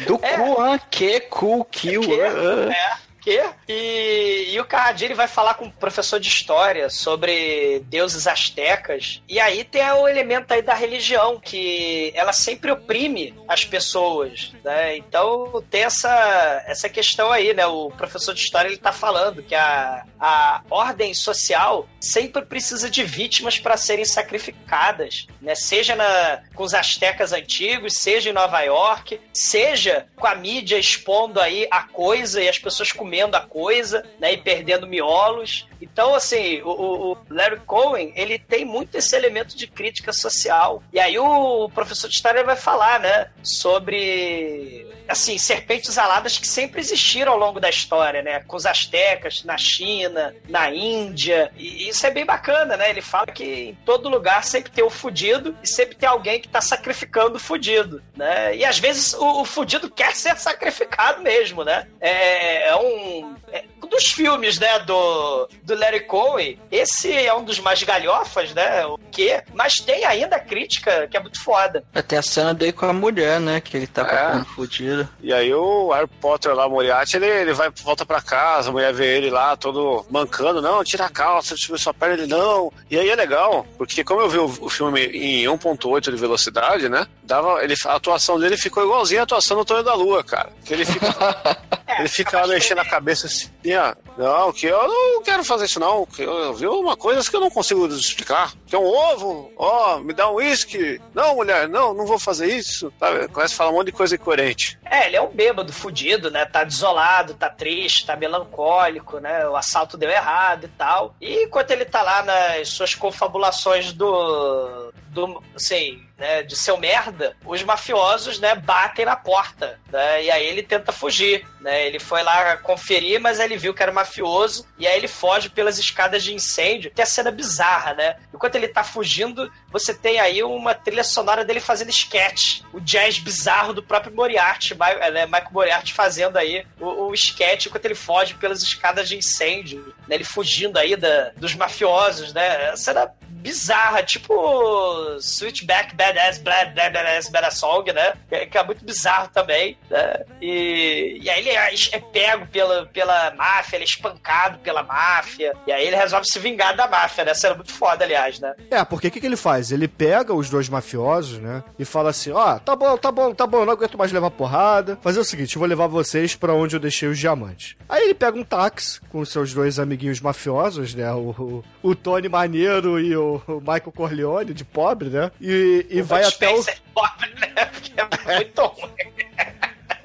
Do 0.05 0.19
É. 0.21 0.37
cu, 0.37 0.61
ah, 0.61 0.79
que 0.91 1.19
cu, 1.21 1.65
kill. 1.71 2.01
Que? 2.01 2.21
ah, 2.21 2.67
ah. 2.69 2.73
É. 2.73 3.06
Que? 3.27 3.43
E, 3.67 4.51
e 4.53 4.59
o 4.61 4.63
Carradine 4.63 5.13
vai 5.13 5.27
falar 5.27 5.55
com 5.55 5.65
o 5.65 5.71
professor 5.71 6.17
de 6.17 6.29
história 6.29 6.89
sobre 6.89 7.81
deuses 7.87 8.25
astecas. 8.25 9.21
E 9.27 9.37
aí 9.37 9.65
tem 9.65 9.83
o 9.91 10.07
elemento 10.07 10.53
aí 10.53 10.61
da 10.61 10.73
religião, 10.73 11.37
que 11.37 12.13
ela 12.15 12.31
sempre 12.31 12.71
oprime 12.71 13.35
as 13.45 13.65
pessoas, 13.65 14.53
né? 14.63 14.95
Então 14.95 15.61
tem 15.69 15.83
essa, 15.83 16.63
essa 16.67 16.87
questão 16.87 17.29
aí, 17.29 17.53
né? 17.53 17.67
O 17.67 17.89
professor 17.89 18.33
de 18.33 18.39
história 18.39 18.69
ele 18.69 18.77
tá 18.77 18.93
falando 18.93 19.43
que 19.43 19.55
a, 19.55 20.05
a 20.17 20.61
ordem 20.69 21.13
social 21.13 21.85
sempre 21.99 22.45
precisa 22.45 22.89
de 22.89 23.03
vítimas 23.03 23.59
para 23.59 23.75
serem 23.75 24.05
sacrificadas, 24.05 25.27
né? 25.41 25.53
Seja 25.53 25.97
na, 25.97 26.43
com 26.55 26.63
os 26.63 26.73
astecas 26.73 27.33
antigos, 27.33 27.97
seja 27.97 28.29
em 28.29 28.33
Nova 28.33 28.61
York, 28.61 29.19
seja 29.33 30.07
com 30.15 30.27
a 30.27 30.33
mídia 30.33 30.79
expondo 30.79 31.41
aí 31.41 31.67
a 31.69 31.83
coisa 31.83 32.41
e 32.41 32.47
as 32.47 32.57
pessoas 32.57 32.93
comendo 32.93 33.16
a 33.35 33.41
coisa, 33.41 34.03
né? 34.19 34.33
E 34.33 34.37
perdendo 34.37 34.87
miolos. 34.87 35.67
Então, 35.81 36.13
assim, 36.15 36.61
o- 36.63 37.11
o 37.13 37.17
Larry 37.29 37.59
Cohen, 37.65 38.11
ele 38.15 38.37
tem 38.39 38.65
muito 38.65 38.95
esse 38.95 39.15
elemento 39.15 39.55
de 39.55 39.67
crítica 39.67 40.11
social. 40.13 40.81
E 40.93 40.99
aí 40.99 41.17
o 41.19 41.69
professor 41.69 42.07
de 42.07 42.15
história 42.15 42.43
vai 42.43 42.55
falar, 42.55 42.99
né, 42.99 43.29
sobre, 43.43 44.85
assim, 45.07 45.37
serpentes 45.37 45.97
aladas 45.97 46.37
que 46.37 46.47
sempre 46.47 46.79
existiram 46.79 47.33
ao 47.33 47.37
longo 47.37 47.59
da 47.59 47.69
história, 47.69 48.21
né, 48.21 48.39
com 48.41 48.55
os 48.55 48.65
astecas, 48.65 49.43
na 49.43 49.57
China, 49.57 50.35
na 50.47 50.71
Índia. 50.71 51.51
E 51.57 51.89
isso 51.89 52.05
é 52.05 52.11
bem 52.11 52.25
bacana, 52.25 52.77
né? 52.77 52.89
Ele 52.89 53.01
fala 53.01 53.27
que 53.27 53.43
em 53.43 53.75
todo 53.85 54.09
lugar 54.09 54.43
sempre 54.43 54.71
tem 54.71 54.83
o 54.83 54.89
fudido 54.89 55.55
e 55.63 55.67
sempre 55.67 55.95
tem 55.95 56.07
alguém 56.07 56.39
que 56.39 56.47
tá 56.47 56.61
sacrificando 56.61 57.37
o 57.37 57.39
fudido, 57.39 58.01
né? 58.15 58.55
E 58.55 58.65
às 58.65 58.79
vezes 58.79 59.13
o, 59.13 59.41
o 59.41 59.45
fudido 59.45 59.89
quer 59.89 60.15
ser 60.15 60.37
sacrificado 60.37 61.21
mesmo, 61.21 61.63
né? 61.63 61.87
É, 61.99 62.69
é 62.69 62.75
um... 62.75 63.35
é 63.51 63.63
um 63.83 63.87
dos 63.87 64.05
filmes, 64.11 64.59
né, 64.59 64.79
do, 64.79 65.47
do 65.63 65.75
Larry 65.75 66.01
Cohen, 66.01 66.59
esse 66.71 67.11
é 67.13 67.33
um 67.33 67.43
dos 67.43 67.59
mais 67.59 67.81
galhofas, 67.83 68.53
né, 68.53 68.85
o 68.85 68.97
quê? 69.11 69.41
Mas 69.53 69.75
tem 69.75 70.03
ainda 70.05 70.35
a 70.35 70.39
crítica 70.39 71.07
que 71.07 71.15
é 71.15 71.19
muito 71.19 71.41
foda. 71.43 71.83
Tem 72.07 72.19
a 72.19 72.21
cena 72.21 72.53
dele 72.53 72.73
com 72.73 72.85
a 72.85 72.93
mulher, 72.93 73.39
né? 73.39 73.59
Que 73.61 73.77
ele 73.77 73.87
tá 73.87 74.01
É. 74.03 74.05
ficando 74.27 74.45
fudido. 74.45 75.09
E 75.21 75.33
aí 75.33 75.53
o 75.53 75.91
Harry 75.91 76.07
Potter 76.21 76.53
lá, 76.53 76.67
o 76.67 76.69
Moriarty, 76.69 77.15
ele, 77.17 77.25
ele 77.27 77.53
vai, 77.53 77.69
volta 77.83 78.05
pra 78.05 78.21
casa, 78.21 78.69
a 78.69 78.71
mulher 78.71 78.93
vê 78.93 79.17
ele 79.17 79.29
lá, 79.29 79.55
todo 79.55 80.05
mancando, 80.09 80.61
não, 80.61 80.83
tira 80.83 81.05
a 81.05 81.09
calça, 81.09 81.55
tira 81.55 81.77
sua 81.77 81.93
perna, 81.93 82.15
ele 82.15 82.27
não. 82.27 82.71
E 82.91 82.97
aí 82.99 83.09
é 83.09 83.15
legal, 83.15 83.65
porque 83.77 84.03
como 84.03 84.21
eu 84.21 84.29
vi 84.29 84.37
o, 84.37 84.45
o 84.61 84.69
filme 84.69 85.05
em 85.05 85.45
1.8 85.45 86.11
de 86.11 86.17
velocidade, 86.17 86.89
né, 86.89 87.07
dava, 87.27 87.63
ele, 87.63 87.75
a 87.85 87.95
atuação 87.95 88.39
dele 88.39 88.57
ficou 88.57 88.83
igualzinha 88.83 89.21
a 89.21 89.23
atuação 89.23 89.57
do 89.57 89.65
Tonho 89.65 89.83
da 89.83 89.93
Lua, 89.93 90.23
cara. 90.23 90.49
Que 90.65 90.73
ele 90.73 90.85
fica, 90.85 91.07
ele 91.99 92.07
fica 92.07 92.41
lá 92.41 92.47
mexendo 92.47 92.79
a 92.79 92.85
cabeça 92.85 93.27
assim, 93.27 93.51
ó, 93.75 93.93
não, 94.17 94.51
que 94.51 94.65
eu 94.65 94.87
não 94.87 95.21
quero 95.21 95.43
fazer 95.43 95.65
isso 95.65 95.79
não, 95.79 96.05
que 96.05 96.23
eu, 96.23 96.33
eu 96.33 96.53
vi 96.53 96.65
uma 96.65 96.95
coisa 96.95 97.29
que 97.29 97.35
eu 97.35 97.41
não 97.41 97.51
consigo 97.51 97.85
explicar, 97.87 98.53
que 98.65 98.75
é 98.75 98.79
um 98.79 98.85
ovo, 98.85 99.51
ó, 99.57 99.99
me 99.99 100.13
dá 100.13 100.31
um 100.31 100.35
uísque, 100.35 100.99
não, 101.13 101.35
mulher, 101.35 101.67
não, 101.67 101.93
não 101.93 102.05
vou 102.05 102.17
fazer 102.17 102.47
isso, 102.47 102.91
sabe? 102.99 103.27
Começa 103.27 103.53
a 103.53 103.57
falar 103.57 103.71
um 103.71 103.73
monte 103.73 103.87
de 103.87 103.91
coisa 103.91 104.15
incoerente. 104.15 104.79
É, 104.85 105.07
ele 105.07 105.17
é 105.17 105.21
um 105.21 105.29
bêbado 105.29 105.73
fudido, 105.73 106.31
né? 106.31 106.45
Tá 106.45 106.63
desolado, 106.63 107.33
tá 107.33 107.49
triste, 107.49 108.05
tá 108.05 108.15
melancólico, 108.15 109.19
né? 109.19 109.47
O 109.47 109.55
assalto 109.55 109.97
deu 109.97 110.09
errado 110.09 110.65
e 110.65 110.69
tal. 110.69 111.15
E 111.19 111.43
enquanto 111.43 111.71
ele 111.71 111.85
tá 111.85 112.01
lá 112.01 112.23
nas 112.23 112.69
suas 112.69 112.95
confabulações 112.95 113.91
do. 113.91 114.93
do 115.09 115.43
assim, 115.55 116.06
né? 116.17 116.43
De 116.43 116.55
seu 116.55 116.77
merda, 116.77 117.35
os 117.45 117.61
mafiosos, 117.63 118.39
né? 118.39 118.55
Batem 118.55 119.05
na 119.05 119.15
porta, 119.15 119.79
né? 119.91 120.23
E 120.23 120.31
aí 120.31 120.45
ele 120.45 120.63
tenta 120.63 120.91
fugir, 120.91 121.45
né? 121.61 121.85
Ele 121.85 121.99
foi 121.99 122.23
lá 122.23 122.57
conferir, 122.57 123.19
mas 123.19 123.39
ele 123.39 123.57
viu 123.57 123.73
que 123.73 123.83
era 123.83 123.91
mafioso. 123.91 124.67
E 124.77 124.87
aí 124.87 124.97
ele 124.97 125.07
foge 125.07 125.49
pelas 125.49 125.77
escadas 125.77 126.23
de 126.23 126.33
incêndio. 126.33 126.91
Tem 126.91 127.03
a 127.03 127.05
cena 127.05 127.31
bizarra, 127.31 127.93
né? 127.93 128.15
Enquanto 128.33 128.55
ele 128.55 128.67
tá 128.67 128.83
fugindo, 128.83 129.51
você 129.71 129.93
tem 129.93 130.19
aí 130.19 130.43
uma 130.43 130.73
trilha 130.73 131.03
sonora 131.03 131.43
dele 131.45 131.59
fazendo 131.59 131.89
sketch. 131.89 132.61
O 132.73 132.79
jazz 132.79 133.17
bizarro 133.19 133.73
do 133.73 133.83
próprio 133.83 134.13
Moriarty, 134.15 134.75
Ma- 134.75 134.93
né, 135.09 135.25
Michael 135.25 135.51
Moriarty 135.51 135.93
fazendo 135.93 136.37
aí 136.37 136.65
o, 136.79 137.07
o 137.09 137.13
sketch 137.13 137.65
enquanto 137.67 137.85
ele 137.85 137.95
foge 137.95 138.33
pelas 138.35 138.61
escadas 138.61 139.07
de 139.07 139.17
incêndio. 139.17 139.93
Né, 140.07 140.15
ele 140.15 140.23
fugindo 140.23 140.77
aí 140.77 140.95
da, 140.95 141.31
dos 141.35 141.53
mafiosos, 141.55 142.33
né? 142.33 142.75
Cena 142.75 143.11
bizarra, 143.29 144.01
tipo 144.03 145.17
Switchback 145.19 145.95
Badass 146.07 146.37
Bad 146.39 146.73
Badass 146.73 147.29
Badass 147.29 147.57
Song, 147.57 147.91
né? 147.91 148.13
Que, 148.29 148.57
é 148.57 148.63
muito 148.63 148.83
bizarro 148.83 149.29
também, 149.33 149.77
né? 149.89 150.23
E, 150.41 151.19
e 151.21 151.29
aí 151.29 151.39
ele 151.39 151.49
é, 151.49 151.73
é 151.91 151.99
pego 151.99 152.47
pela, 152.47 152.85
pela 152.87 153.31
máfia, 153.31 153.77
ele 153.77 153.83
é 153.83 153.87
espancado 153.87 154.59
pela 154.59 154.83
máfia. 154.83 155.53
E 155.65 155.71
aí 155.71 155.85
ele 155.85 155.95
resolve 155.95 156.25
se 156.25 156.39
vingar 156.39 156.75
da 156.75 156.87
máfia, 156.87 157.25
né? 157.25 157.33
Cena 157.33 157.55
muito 157.55 157.73
foda, 157.73 158.03
aliás, 158.03 158.39
né? 158.39 158.53
É, 158.71 158.83
porque 158.83 159.07
o 159.07 159.11
que, 159.11 159.19
que 159.19 159.25
ele 159.25 159.37
faz? 159.37 159.71
Ele 159.71 159.87
pega 159.87 160.33
os 160.33 160.49
dois 160.49 160.69
mafiosos, 160.69 161.39
né? 161.39 161.63
E 161.77 161.85
fala 161.85 162.09
assim: 162.09 162.31
ó, 162.31 162.59
tá 162.59 162.75
bom, 162.75 162.97
tá 162.97 163.11
bom, 163.11 163.33
tá 163.33 163.47
bom, 163.47 163.65
não 163.65 163.73
aguento 163.73 163.97
mais 163.97 164.11
levar 164.11 164.31
porrada. 164.31 164.97
Fazer 165.01 165.19
o 165.19 165.25
seguinte, 165.25 165.55
eu 165.55 165.59
vou 165.59 165.67
levar 165.67 165.87
vocês 165.87 166.35
pra 166.35 166.53
onde 166.53 166.75
eu 166.75 166.79
deixei 166.79 167.09
os 167.09 167.19
diamantes. 167.19 167.75
Aí 167.87 168.03
ele 168.03 168.13
pega 168.13 168.37
um 168.37 168.43
táxi 168.43 168.99
com 169.09 169.23
seus 169.25 169.53
dois 169.53 169.79
amiguinhos 169.79 170.19
mafiosos, 170.19 170.93
né? 170.93 171.11
O, 171.11 171.29
o, 171.29 171.63
o 171.83 171.95
Tony 171.95 172.29
Maneiro 172.29 172.99
e 172.99 173.15
o, 173.15 173.41
Michael 173.47 173.91
Corleone, 173.95 174.53
de 174.53 174.63
pobre, 174.63 175.09
né? 175.09 175.31
E, 175.39 175.85
e 175.89 175.96
vai 176.01 176.23
Bud 176.23 176.35
até 176.35 176.53
o. 176.53 176.61
É 176.61 176.75
pobre, 176.93 177.33
né? 177.39 177.65
Porque 177.65 177.93
é 177.99 178.37
muito 178.37 178.61
ruim. 178.81 179.17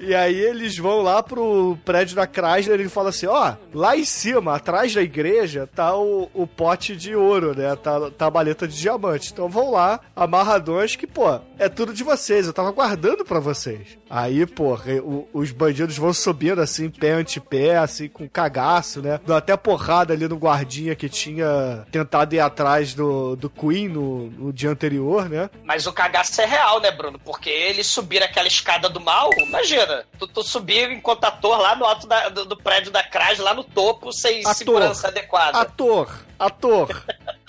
E 0.05 0.17
aí 0.17 0.35
eles 0.35 0.77
vão 0.77 1.01
lá 1.01 1.23
pro 1.23 1.79
prédio 1.85 2.17
da 2.17 2.27
Chrysler 2.27 2.81
e 2.81 2.83
ele 2.83 2.89
fala 2.89 3.11
assim, 3.11 3.27
ó, 3.27 3.55
lá 3.73 3.97
em 3.97 4.05
cima, 4.05 4.57
atrás 4.57 4.93
da 4.93 5.01
igreja, 5.01 5.69
tá 5.73 5.97
o, 5.97 6.29
o 6.35 6.45
pote 6.45 6.97
de 6.97 7.15
ouro, 7.15 7.57
né? 7.57 7.77
Tá, 7.77 8.11
tá 8.11 8.27
a 8.27 8.31
maleta 8.31 8.67
de 8.67 8.77
diamante. 8.77 9.33
Então 9.33 9.49
vão 9.49 9.71
lá, 9.71 10.01
amarradões, 10.17 10.97
que, 10.97 11.07
pô, 11.07 11.39
é 11.65 11.69
tudo 11.69 11.95
de 11.95 12.03
vocês, 12.05 12.47
eu 12.47 12.53
tava 12.53 12.71
guardando 12.71 13.25
pra 13.25 13.39
vocês. 13.41 13.99
Aí, 14.11 14.45
pô, 14.47 14.75
o- 15.03 15.29
os 15.33 15.51
bandidos 15.51 15.97
vão 15.97 16.13
subindo 16.13 16.61
assim, 16.61 16.91
pé 16.91 17.13
ante 17.13 17.41
pé, 17.41 17.79
assim, 17.79 18.09
com 18.09 18.29
cagaço, 18.29 19.01
né? 19.01 19.21
Dão 19.27 19.37
até 19.37 19.57
porrada 19.57 20.13
ali 20.13 20.27
no 20.29 20.37
guardinha 20.37 20.95
que 20.95 21.09
tinha 21.09 21.87
tentado 21.91 22.35
ir 22.35 22.41
atrás 22.41 22.95
do, 22.95 23.37
do 23.37 23.49
Queen 23.49 23.89
no, 23.89 24.27
no 24.31 24.53
dia 24.53 24.71
anterior, 24.71 25.29
né? 25.29 25.49
Mas 25.65 25.87
o 25.87 25.93
cagaço 25.93 26.41
é 26.41 26.45
real, 26.47 26.81
né, 26.81 26.91
Bruno? 26.91 27.19
Porque 27.19 27.49
eles 27.51 27.87
subiram 27.87 28.27
aquela 28.27 28.49
escada 28.49 28.89
do 28.89 29.01
mal, 29.01 29.31
imagina. 29.39 30.05
Tu, 30.19 30.27
tu 30.29 30.43
subir 30.43 30.91
enquanto 30.91 31.25
ator 31.25 31.59
lá 31.61 31.75
no 31.77 31.85
alto 31.85 32.07
da- 32.07 32.29
do, 32.29 32.45
do 32.45 32.57
prédio 32.57 32.91
da 32.93 33.03
Cras, 33.03 33.39
lá 33.39 33.55
no 33.55 33.65
topo, 33.65 34.13
sem 34.13 34.41
Ator. 34.41 34.55
segurança 34.55 35.09
adequada. 35.09 35.59
Ator, 35.61 36.11
ator. 36.39 37.05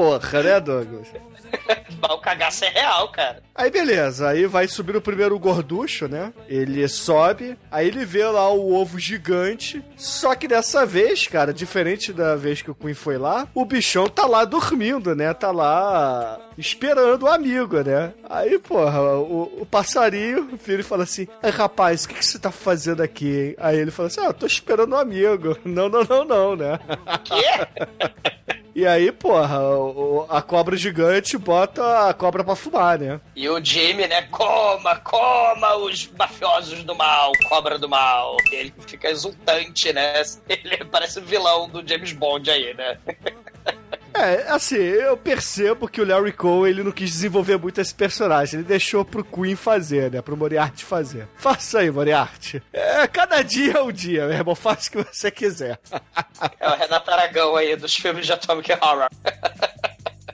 Porra, 0.00 0.42
né, 0.42 0.58
Douglas? 0.58 1.08
Mas 2.00 2.10
O 2.10 2.18
cagaço 2.18 2.64
é 2.64 2.68
real, 2.68 3.12
cara. 3.12 3.42
Aí 3.54 3.70
beleza, 3.70 4.30
aí 4.30 4.46
vai 4.46 4.66
subir 4.66 4.96
o 4.96 5.02
primeiro 5.02 5.38
gorducho, 5.38 6.08
né? 6.08 6.32
Ele 6.48 6.88
sobe, 6.88 7.58
aí 7.70 7.86
ele 7.88 8.06
vê 8.06 8.24
lá 8.24 8.48
o 8.50 8.72
ovo 8.72 8.98
gigante. 8.98 9.84
Só 9.98 10.34
que 10.34 10.48
dessa 10.48 10.86
vez, 10.86 11.26
cara, 11.26 11.52
diferente 11.52 12.14
da 12.14 12.34
vez 12.34 12.62
que 12.62 12.70
o 12.70 12.74
Queen 12.74 12.94
foi 12.94 13.18
lá, 13.18 13.46
o 13.54 13.66
bichão 13.66 14.08
tá 14.08 14.24
lá 14.24 14.46
dormindo, 14.46 15.14
né? 15.14 15.34
Tá 15.34 15.50
lá 15.50 16.40
esperando 16.56 17.24
o 17.24 17.30
amigo, 17.30 17.82
né? 17.82 18.14
Aí, 18.26 18.58
porra, 18.58 19.02
o, 19.18 19.60
o 19.60 19.66
passarinho, 19.66 20.48
o 20.54 20.56
filho 20.56 20.82
fala 20.82 21.02
assim: 21.02 21.28
rapaz, 21.54 22.04
o 22.04 22.08
que, 22.08 22.14
que 22.14 22.24
você 22.24 22.38
tá 22.38 22.50
fazendo 22.50 23.02
aqui, 23.02 23.48
hein? 23.48 23.54
Aí 23.58 23.78
ele 23.78 23.90
fala 23.90 24.06
assim: 24.06 24.20
Ah, 24.24 24.32
tô 24.32 24.46
esperando 24.46 24.94
o 24.94 24.98
amigo. 24.98 25.58
Não, 25.62 25.90
não, 25.90 26.02
não, 26.04 26.24
não, 26.24 26.56
né? 26.56 26.78
Quê? 27.24 28.54
E 28.80 28.86
aí, 28.86 29.12
porra, 29.12 29.60
o- 29.60 30.24
a 30.30 30.40
cobra 30.40 30.74
gigante 30.74 31.36
bota 31.36 32.08
a 32.08 32.14
cobra 32.14 32.42
pra 32.42 32.56
fumar, 32.56 32.98
né? 32.98 33.20
E 33.36 33.46
o 33.46 33.62
Jimmy, 33.62 34.06
né? 34.06 34.22
Coma, 34.22 34.96
coma 34.96 35.76
os 35.76 36.10
mafiosos 36.18 36.82
do 36.84 36.94
mal, 36.94 37.30
cobra 37.46 37.78
do 37.78 37.86
mal. 37.90 38.38
Ele 38.50 38.72
fica 38.86 39.10
exultante, 39.10 39.92
né? 39.92 40.22
Ele 40.48 40.82
parece 40.86 41.18
o 41.18 41.22
vilão 41.22 41.68
do 41.68 41.86
James 41.86 42.12
Bond 42.12 42.50
aí, 42.50 42.72
né? 42.72 42.96
É, 44.20 44.46
assim, 44.50 44.76
eu 44.76 45.16
percebo 45.16 45.88
que 45.88 46.00
o 46.00 46.06
Larry 46.06 46.32
Cole 46.32 46.70
ele 46.70 46.82
não 46.82 46.92
quis 46.92 47.10
desenvolver 47.10 47.56
muito 47.58 47.80
esse 47.80 47.94
personagem. 47.94 48.60
Ele 48.60 48.68
deixou 48.68 49.04
pro 49.04 49.24
Queen 49.24 49.56
fazer, 49.56 50.10
né? 50.10 50.20
Pro 50.22 50.36
Moriarty 50.36 50.84
fazer. 50.84 51.26
Faça 51.36 51.80
aí, 51.80 51.90
Moriarty. 51.90 52.62
É, 52.72 53.06
cada 53.06 53.42
dia 53.42 53.74
é 53.78 53.82
um 53.82 53.92
dia, 53.92 54.26
meu 54.26 54.36
irmão. 54.36 54.54
Faça 54.54 54.88
o 54.88 54.92
que 54.92 55.02
você 55.12 55.30
quiser. 55.30 55.78
É 56.58 56.68
o 56.68 56.76
Renato 56.76 57.10
Aragão 57.10 57.56
aí 57.56 57.74
dos 57.76 57.94
filmes 57.94 58.26
de 58.26 58.32
Atomic 58.32 58.72
Horror. 58.72 59.08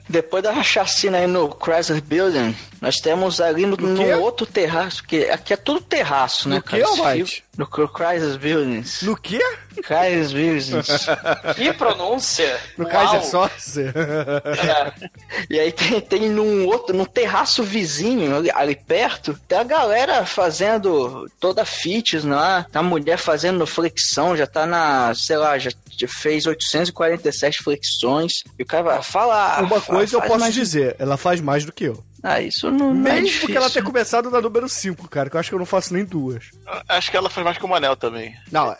Depois 0.09 0.41
da 0.41 0.63
chacina 0.63 1.17
aí 1.17 1.27
no 1.27 1.49
Chrysler 1.61 2.01
Building, 2.01 2.55
nós 2.81 2.95
temos 2.95 3.41
ali 3.41 3.65
no, 3.65 3.75
No 3.75 4.19
outro 4.21 4.45
terraço, 4.45 5.03
que 5.03 5.25
aqui 5.29 5.51
é 5.53 5.57
tudo 5.57 5.81
terraço, 5.81 6.47
né, 6.47 6.55
No 6.57 6.63
cara? 6.63 6.89
White? 6.91 7.43
filme- 7.43 7.43
No 7.57 7.67
Chrysler 7.67 8.37
Buildings. 8.39 9.01
No 9.01 9.17
quê? 9.17 9.41
Chrysler 9.81 10.27
Buildings. 10.33 11.07
Que 11.55 11.73
pronúncia! 11.73 12.59
No 12.77 12.85
Uau. 12.85 12.91
Kaiser 12.91 13.23
Soze? 13.25 13.85
É. 13.87 15.09
E 15.49 15.59
aí 15.59 15.71
tem, 15.71 15.99
tem 16.01 16.29
num 16.29 16.65
outro, 16.65 16.95
num 16.95 17.05
terraço 17.05 17.63
vizinho, 17.63 18.35
ali, 18.35 18.51
ali 18.51 18.75
perto, 18.75 19.37
tem 19.47 19.57
a 19.57 19.63
galera 19.63 20.25
fazendo 20.25 21.29
toda 21.39 21.65
fitness 21.65 22.23
lá, 22.23 22.65
tá 22.71 22.79
a 22.79 22.83
mulher 22.83 23.17
fazendo 23.17 23.65
flexão, 23.67 24.35
já 24.35 24.47
tá 24.47 24.65
na, 24.65 25.13
sei 25.15 25.37
lá, 25.37 25.57
já 25.57 25.69
fez 26.07 26.45
847 26.45 27.63
flexões, 27.63 28.43
e 28.57 28.63
o 28.63 28.65
cara 28.65 28.83
vai, 28.83 29.03
fala... 29.03 29.59
Uma 29.61 29.79
fa- 29.81 29.93
coisa 29.93 30.15
eu 30.17 30.21
posso 30.21 30.39
mais- 30.39 30.53
dizer, 30.53 30.95
ela 30.99 31.17
faz 31.17 31.41
mais 31.41 31.65
do 31.65 31.71
que 31.71 31.85
eu. 31.85 32.03
Ah, 32.23 32.41
isso 32.41 32.71
não, 32.71 32.93
não 32.93 33.11
é 33.11 33.21
Mesmo 33.21 33.45
que 33.47 33.55
ela 33.55 33.69
tenha 33.69 33.85
começado 33.85 34.29
na 34.31 34.41
número 34.41 34.67
5, 34.67 35.07
cara, 35.07 35.29
que 35.29 35.35
eu 35.35 35.39
acho 35.39 35.49
que 35.49 35.55
eu 35.55 35.59
não 35.59 35.65
faço 35.65 35.93
nem 35.93 36.03
duas. 36.03 36.45
Acho 36.89 37.11
que 37.11 37.17
ela 37.17 37.29
faz 37.29 37.45
mais 37.45 37.57
que 37.57 37.65
o 37.65 37.67
Manel 37.67 37.95
também. 37.95 38.35
Não, 38.51 38.71
é- 38.71 38.77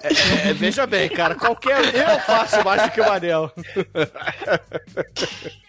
é- 0.50 0.54
veja 0.54 0.86
bem, 0.88 1.08
cara, 1.10 1.36
qualquer. 1.36 1.80
Eu 1.96 2.20
faço 2.22 2.64
mais 2.64 2.82
do 2.84 2.92
que 2.92 3.00
o 3.02 3.06
Manel. 3.06 3.52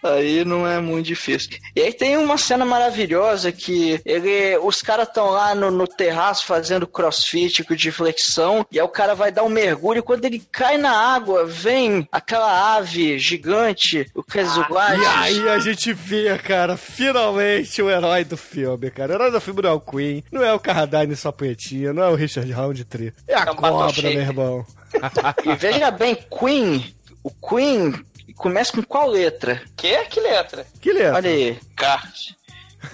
Aí 0.03 0.43
não 0.45 0.67
é 0.67 0.79
muito 0.79 1.05
difícil. 1.07 1.51
E 1.75 1.81
aí 1.81 1.93
tem 1.93 2.17
uma 2.17 2.37
cena 2.37 2.65
maravilhosa 2.65 3.51
que 3.51 4.01
ele, 4.05 4.57
os 4.57 4.81
caras 4.81 5.07
estão 5.07 5.29
lá 5.29 5.53
no, 5.53 5.69
no 5.69 5.87
terraço 5.87 6.45
fazendo 6.45 6.87
crossfit 6.87 7.63
de 7.75 7.91
flexão, 7.91 8.65
e 8.71 8.79
aí 8.79 8.85
o 8.85 8.89
cara 8.89 9.13
vai 9.13 9.31
dar 9.31 9.43
um 9.43 9.49
mergulho, 9.49 9.99
e 9.99 10.03
quando 10.03 10.25
ele 10.25 10.41
cai 10.51 10.77
na 10.77 10.91
água, 10.91 11.45
vem 11.45 12.07
aquela 12.11 12.75
ave 12.77 13.19
gigante, 13.19 14.05
o 14.15 14.23
Kezugashi. 14.23 15.01
E 15.01 15.05
aí 15.05 15.49
a 15.49 15.59
gente 15.59 15.93
vê, 15.93 16.37
cara, 16.39 16.75
finalmente 16.77 17.58
o 17.81 17.89
herói 17.89 18.23
do 18.23 18.37
filme, 18.37 18.89
cara. 18.91 19.11
O 19.11 19.15
herói 19.15 19.31
do 19.31 19.41
filme 19.41 19.61
não 19.61 19.69
é 19.69 19.73
o 19.73 19.79
Queen, 19.79 20.23
não 20.31 20.43
é 20.43 20.53
o 20.53 20.59
Carradine 20.59 21.15
sua 21.15 21.31
punhetinha, 21.33 21.93
não 21.93 22.03
é 22.03 22.09
o 22.09 22.15
Richard 22.15 22.51
Roundtree. 22.51 23.13
É 23.27 23.35
a 23.35 23.45
É 23.45 23.51
um 23.51 23.55
cobra, 23.55 24.01
meu 24.01 24.21
irmão. 24.21 24.65
E 25.45 25.55
veja 25.55 25.91
bem, 25.91 26.15
Queen, 26.15 26.93
o 27.23 27.29
Queen 27.29 27.93
começa 28.35 28.71
com 28.73 28.81
qual 28.83 29.07
letra? 29.07 29.61
Que? 29.77 30.03
Que 30.05 30.19
letra? 30.19 30.65
Que 30.81 30.91
letra? 30.91 31.15
Olha 31.15 31.29
aí. 31.29 31.59
K. 31.75 32.01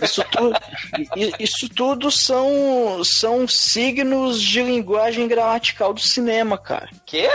Isso 0.02 0.24
tudo, 0.32 0.60
isso 1.40 1.70
tudo 1.70 2.12
são, 2.12 3.02
são 3.04 3.48
signos 3.48 4.42
de 4.42 4.62
linguagem 4.62 5.28
gramatical 5.28 5.94
do 5.94 6.02
cinema, 6.02 6.58
cara. 6.58 6.90
Que? 7.06 7.30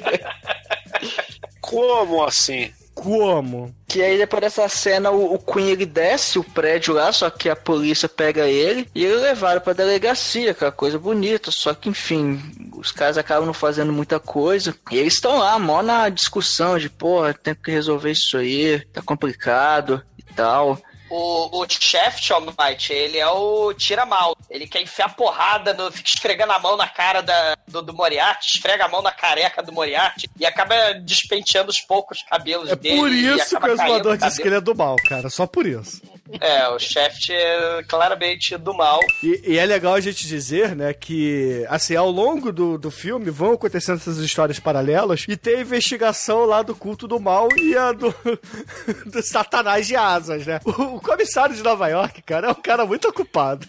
Como 1.60 2.24
assim? 2.24 2.72
Como? 3.00 3.74
Que 3.88 4.02
aí 4.02 4.18
depois 4.18 4.42
dessa 4.42 4.68
cena 4.68 5.10
o, 5.10 5.32
o 5.32 5.38
Queen 5.38 5.70
ele 5.70 5.86
desce 5.86 6.38
o 6.38 6.44
prédio 6.44 6.92
lá, 6.92 7.10
só 7.10 7.30
que 7.30 7.48
a 7.48 7.56
polícia 7.56 8.06
pega 8.10 8.46
ele 8.46 8.86
e 8.94 9.02
ele 9.02 9.16
levaram 9.16 9.58
pra 9.58 9.72
delegacia, 9.72 10.50
aquela 10.50 10.70
coisa 10.70 10.98
bonita, 10.98 11.50
só 11.50 11.72
que 11.72 11.88
enfim, 11.88 12.38
os 12.76 12.92
caras 12.92 13.16
acabam 13.16 13.46
não 13.46 13.54
fazendo 13.54 13.90
muita 13.90 14.20
coisa. 14.20 14.74
E 14.90 14.98
eles 14.98 15.14
estão 15.14 15.38
lá, 15.38 15.58
mó 15.58 15.82
na 15.82 16.10
discussão 16.10 16.78
de, 16.78 16.90
porra, 16.90 17.32
tem 17.32 17.54
que 17.54 17.70
resolver 17.70 18.10
isso 18.10 18.36
aí, 18.36 18.84
tá 18.92 19.00
complicado 19.00 20.02
e 20.18 20.34
tal. 20.34 20.78
O, 21.10 21.62
o 21.62 21.66
Shaft, 21.68 22.30
Almighty, 22.30 22.92
ele 22.92 23.18
é 23.18 23.28
o 23.28 23.74
tira 23.74 24.06
mal. 24.06 24.36
Ele 24.48 24.66
quer 24.66 24.80
enfiar 24.82 25.14
porrada, 25.14 25.74
no, 25.74 25.90
fica 25.90 26.08
esfregando 26.14 26.52
a 26.52 26.58
mão 26.58 26.76
na 26.76 26.86
cara 26.88 27.20
da, 27.20 27.56
do, 27.66 27.82
do 27.82 27.92
Moriarty, 27.94 28.46
esfrega 28.56 28.84
a 28.84 28.88
mão 28.88 29.02
na 29.02 29.10
careca 29.12 29.62
do 29.62 29.72
Moriarty 29.72 30.30
e 30.38 30.46
acaba 30.46 30.94
despenteando 30.94 31.70
os 31.70 31.80
poucos 31.80 32.22
cabelos 32.22 32.70
É 32.70 32.76
dele. 32.76 32.96
por 32.98 33.10
e 33.10 33.26
isso 33.34 33.58
que 33.58 33.68
o 33.68 34.12
o 34.12 34.16
disse 34.16 34.40
que 34.40 34.48
ele 34.48 34.56
é 34.56 34.60
do 34.60 34.74
mal, 34.74 34.96
cara. 35.08 35.28
Só 35.28 35.46
por 35.46 35.66
isso. 35.66 36.00
É, 36.40 36.68
o 36.68 36.78
Shaft 36.78 37.30
é 37.30 37.82
claramente 37.88 38.56
do 38.56 38.72
mal. 38.74 39.00
E, 39.22 39.42
e 39.54 39.58
é 39.58 39.66
legal 39.66 39.94
a 39.94 40.00
gente 40.00 40.26
dizer, 40.26 40.76
né, 40.76 40.92
que, 40.92 41.64
assim, 41.68 41.96
ao 41.96 42.10
longo 42.10 42.52
do, 42.52 42.78
do 42.78 42.90
filme 42.90 43.30
vão 43.30 43.52
acontecendo 43.52 43.96
essas 43.96 44.18
histórias 44.18 44.58
paralelas 44.60 45.24
e 45.28 45.36
tem 45.36 45.56
a 45.56 45.60
investigação 45.62 46.44
lá 46.44 46.62
do 46.62 46.74
culto 46.74 47.08
do 47.08 47.18
mal 47.18 47.48
e 47.56 47.76
a 47.76 47.92
do, 47.92 48.14
do 49.06 49.22
satanás 49.22 49.86
de 49.86 49.96
asas, 49.96 50.46
né? 50.46 50.60
O, 50.64 50.96
o 50.96 51.00
comissário 51.00 51.54
de 51.54 51.62
Nova 51.62 51.88
York, 51.88 52.22
cara, 52.22 52.48
é 52.48 52.50
um 52.50 52.54
cara 52.62 52.84
muito 52.86 53.08
ocupado. 53.08 53.66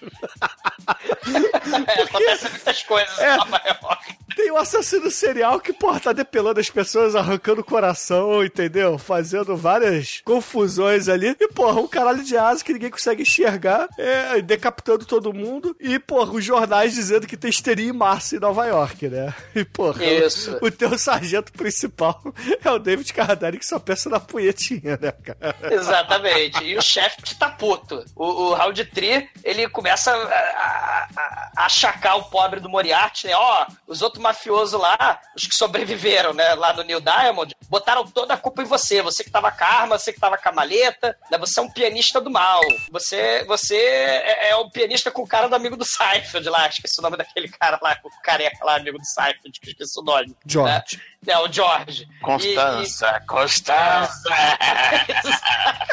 É, 1.87 2.01
acontecem 2.03 2.49
muitas 2.51 2.83
coisas 2.83 3.17
É. 3.19 3.33
em 3.33 3.37
Nova 3.37 3.61
York. 3.65 4.15
Tem 4.41 4.51
um 4.51 4.57
assassino 4.57 5.11
serial 5.11 5.59
que, 5.59 5.71
porra, 5.71 5.99
tá 5.99 6.11
depelando 6.13 6.59
as 6.59 6.67
pessoas, 6.67 7.15
arrancando 7.15 7.61
o 7.61 7.63
coração, 7.63 8.43
entendeu? 8.43 8.97
Fazendo 8.97 9.55
várias 9.55 10.19
confusões 10.25 11.07
ali. 11.07 11.35
E, 11.39 11.47
porra, 11.49 11.79
um 11.79 11.87
caralho 11.87 12.23
de 12.23 12.35
asa 12.35 12.63
que 12.63 12.73
ninguém 12.73 12.89
consegue 12.89 13.21
enxergar, 13.21 13.87
é, 13.99 14.41
decapitando 14.41 15.05
todo 15.05 15.31
mundo. 15.31 15.75
E, 15.79 15.99
porra, 15.99 16.31
os 16.31 16.43
jornais 16.43 16.95
dizendo 16.95 17.27
que 17.27 17.37
tem 17.37 17.51
histeria 17.51 17.87
em 17.87 17.93
março 17.93 18.35
em 18.35 18.39
Nova 18.39 18.65
York, 18.65 19.07
né? 19.09 19.31
E, 19.53 19.63
porra, 19.63 20.03
Isso. 20.03 20.57
O, 20.59 20.65
o 20.65 20.71
teu 20.71 20.97
sargento 20.97 21.51
principal 21.51 22.19
é 22.65 22.71
o 22.71 22.79
David 22.79 23.13
Carradine 23.13 23.59
que 23.59 23.65
só 23.65 23.77
pensa 23.77 24.09
na 24.09 24.19
punhetinha, 24.19 24.97
né, 24.99 25.11
cara? 25.11 25.55
Exatamente. 25.71 26.63
E 26.63 26.75
o 26.75 26.81
chefe 26.81 27.35
tá 27.37 27.47
puto. 27.51 28.03
O, 28.15 28.25
o 28.25 28.53
Round 28.55 28.83
Tree, 28.85 29.29
ele 29.43 29.69
começa 29.69 30.11
a, 30.11 30.15
a- 30.15 31.07
a- 31.15 31.51
achacar 31.65 32.17
o 32.17 32.23
pobre 32.23 32.59
do 32.59 32.67
Moriarty, 32.69 33.27
né? 33.27 33.35
Ó, 33.35 33.67
os 33.85 34.01
outros 34.01 34.21
mafiosos 34.31 34.79
lá, 34.79 35.21
os 35.35 35.45
que 35.45 35.53
sobreviveram, 35.55 36.33
né, 36.33 36.53
lá 36.55 36.73
no 36.73 36.83
New 36.83 37.01
Diamond, 37.01 37.55
botaram 37.69 38.05
toda 38.07 38.33
a 38.33 38.37
culpa 38.37 38.61
em 38.61 38.65
você. 38.65 39.01
Você 39.01 39.23
que 39.23 39.29
tava 39.29 39.51
com 39.51 39.63
a 39.63 39.67
arma, 39.67 39.97
você 39.97 40.11
que 40.11 40.19
tava 40.19 40.37
com 40.37 40.49
a 40.49 40.51
maleta, 40.51 41.17
né? 41.29 41.37
Você 41.37 41.59
é 41.59 41.63
um 41.63 41.69
pianista 41.69 42.19
do 42.19 42.29
mal. 42.29 42.61
Você, 42.91 43.43
você 43.45 43.75
é, 43.75 44.49
é 44.49 44.55
um 44.55 44.69
pianista 44.69 45.11
com 45.11 45.21
o 45.21 45.27
cara 45.27 45.47
do 45.47 45.55
amigo 45.55 45.75
do 45.75 45.85
Seinfeld 45.85 46.49
lá. 46.49 46.67
Esqueci 46.67 46.99
o 46.99 47.03
nome 47.03 47.17
daquele 47.17 47.49
cara 47.59 47.79
lá, 47.81 47.97
o 48.03 48.09
careca 48.21 48.63
lá, 48.63 48.75
amigo 48.75 48.97
do 48.97 49.05
Seinfeld, 49.05 49.59
que 49.59 49.69
esqueci 49.69 49.99
o 49.99 50.03
nome. 50.03 50.35
George. 50.45 50.97
Né? 50.97 51.03
É, 51.27 51.37
o 51.37 51.51
George. 51.51 52.07
Constança, 52.23 53.21
Constança. 53.27 54.29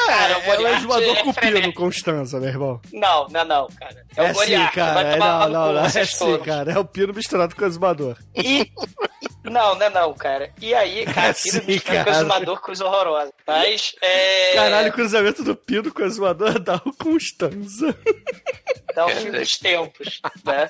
Cara, 0.06 0.38
o 0.38 0.42
é, 0.42 0.46
ela 0.46 0.54
é 0.54 0.56
Moriarty 0.56 0.82
jogador 0.82 1.02
é 1.04 1.14
cupino, 1.16 1.32
frenético. 1.34 1.74
Constanza, 1.82 2.40
meu 2.40 2.48
irmão. 2.48 2.80
Não, 2.92 3.28
não, 3.28 3.44
não, 3.44 3.68
cara. 3.78 4.06
É, 4.16 4.24
É, 4.24 4.30
o 4.30 4.34
sim, 4.34 4.40
Moriarty. 4.40 4.74
cara. 4.74 4.94
vai 4.94 5.04
É, 5.06 5.12
tomar 5.12 5.38
não, 5.38 5.46
no 5.48 5.52
não, 5.52 5.66
cu, 5.68 5.72
não. 5.74 5.84
É 5.84 6.04
sim, 6.06 6.38
cara. 6.38 6.72
É 6.72 6.78
o 6.78 6.84
pino 6.84 7.12
misturado 7.12 7.54
com 7.54 7.62
o 7.62 7.66
exumador. 7.66 8.16
E. 8.34 8.72
Não, 9.50 9.74
não 9.74 9.86
é 9.86 9.90
não, 9.90 10.14
cara. 10.14 10.52
E 10.60 10.74
aí, 10.74 11.04
cara, 11.12 11.28
É 11.28 11.32
filho 11.34 11.64
sim, 11.64 11.76
do 11.76 11.82
cara. 11.82 12.04
com 12.04 12.10
exumador, 12.10 12.60
coisa 12.60 12.84
horrorosa. 12.84 13.32
Mas, 13.46 13.94
é. 14.00 14.54
Caralho, 14.54 14.90
o 14.90 14.92
cruzamento 14.92 15.42
do 15.42 15.56
pino 15.56 15.92
com 15.92 16.02
o 16.02 16.06
exumador 16.06 16.58
dá 16.58 16.76
o 16.84 16.92
Constanza. 16.92 17.96
Dá 18.94 19.06
o 19.06 19.10
fim 19.16 19.30
dos 19.30 19.58
tempos, 19.58 20.20
né? 20.44 20.68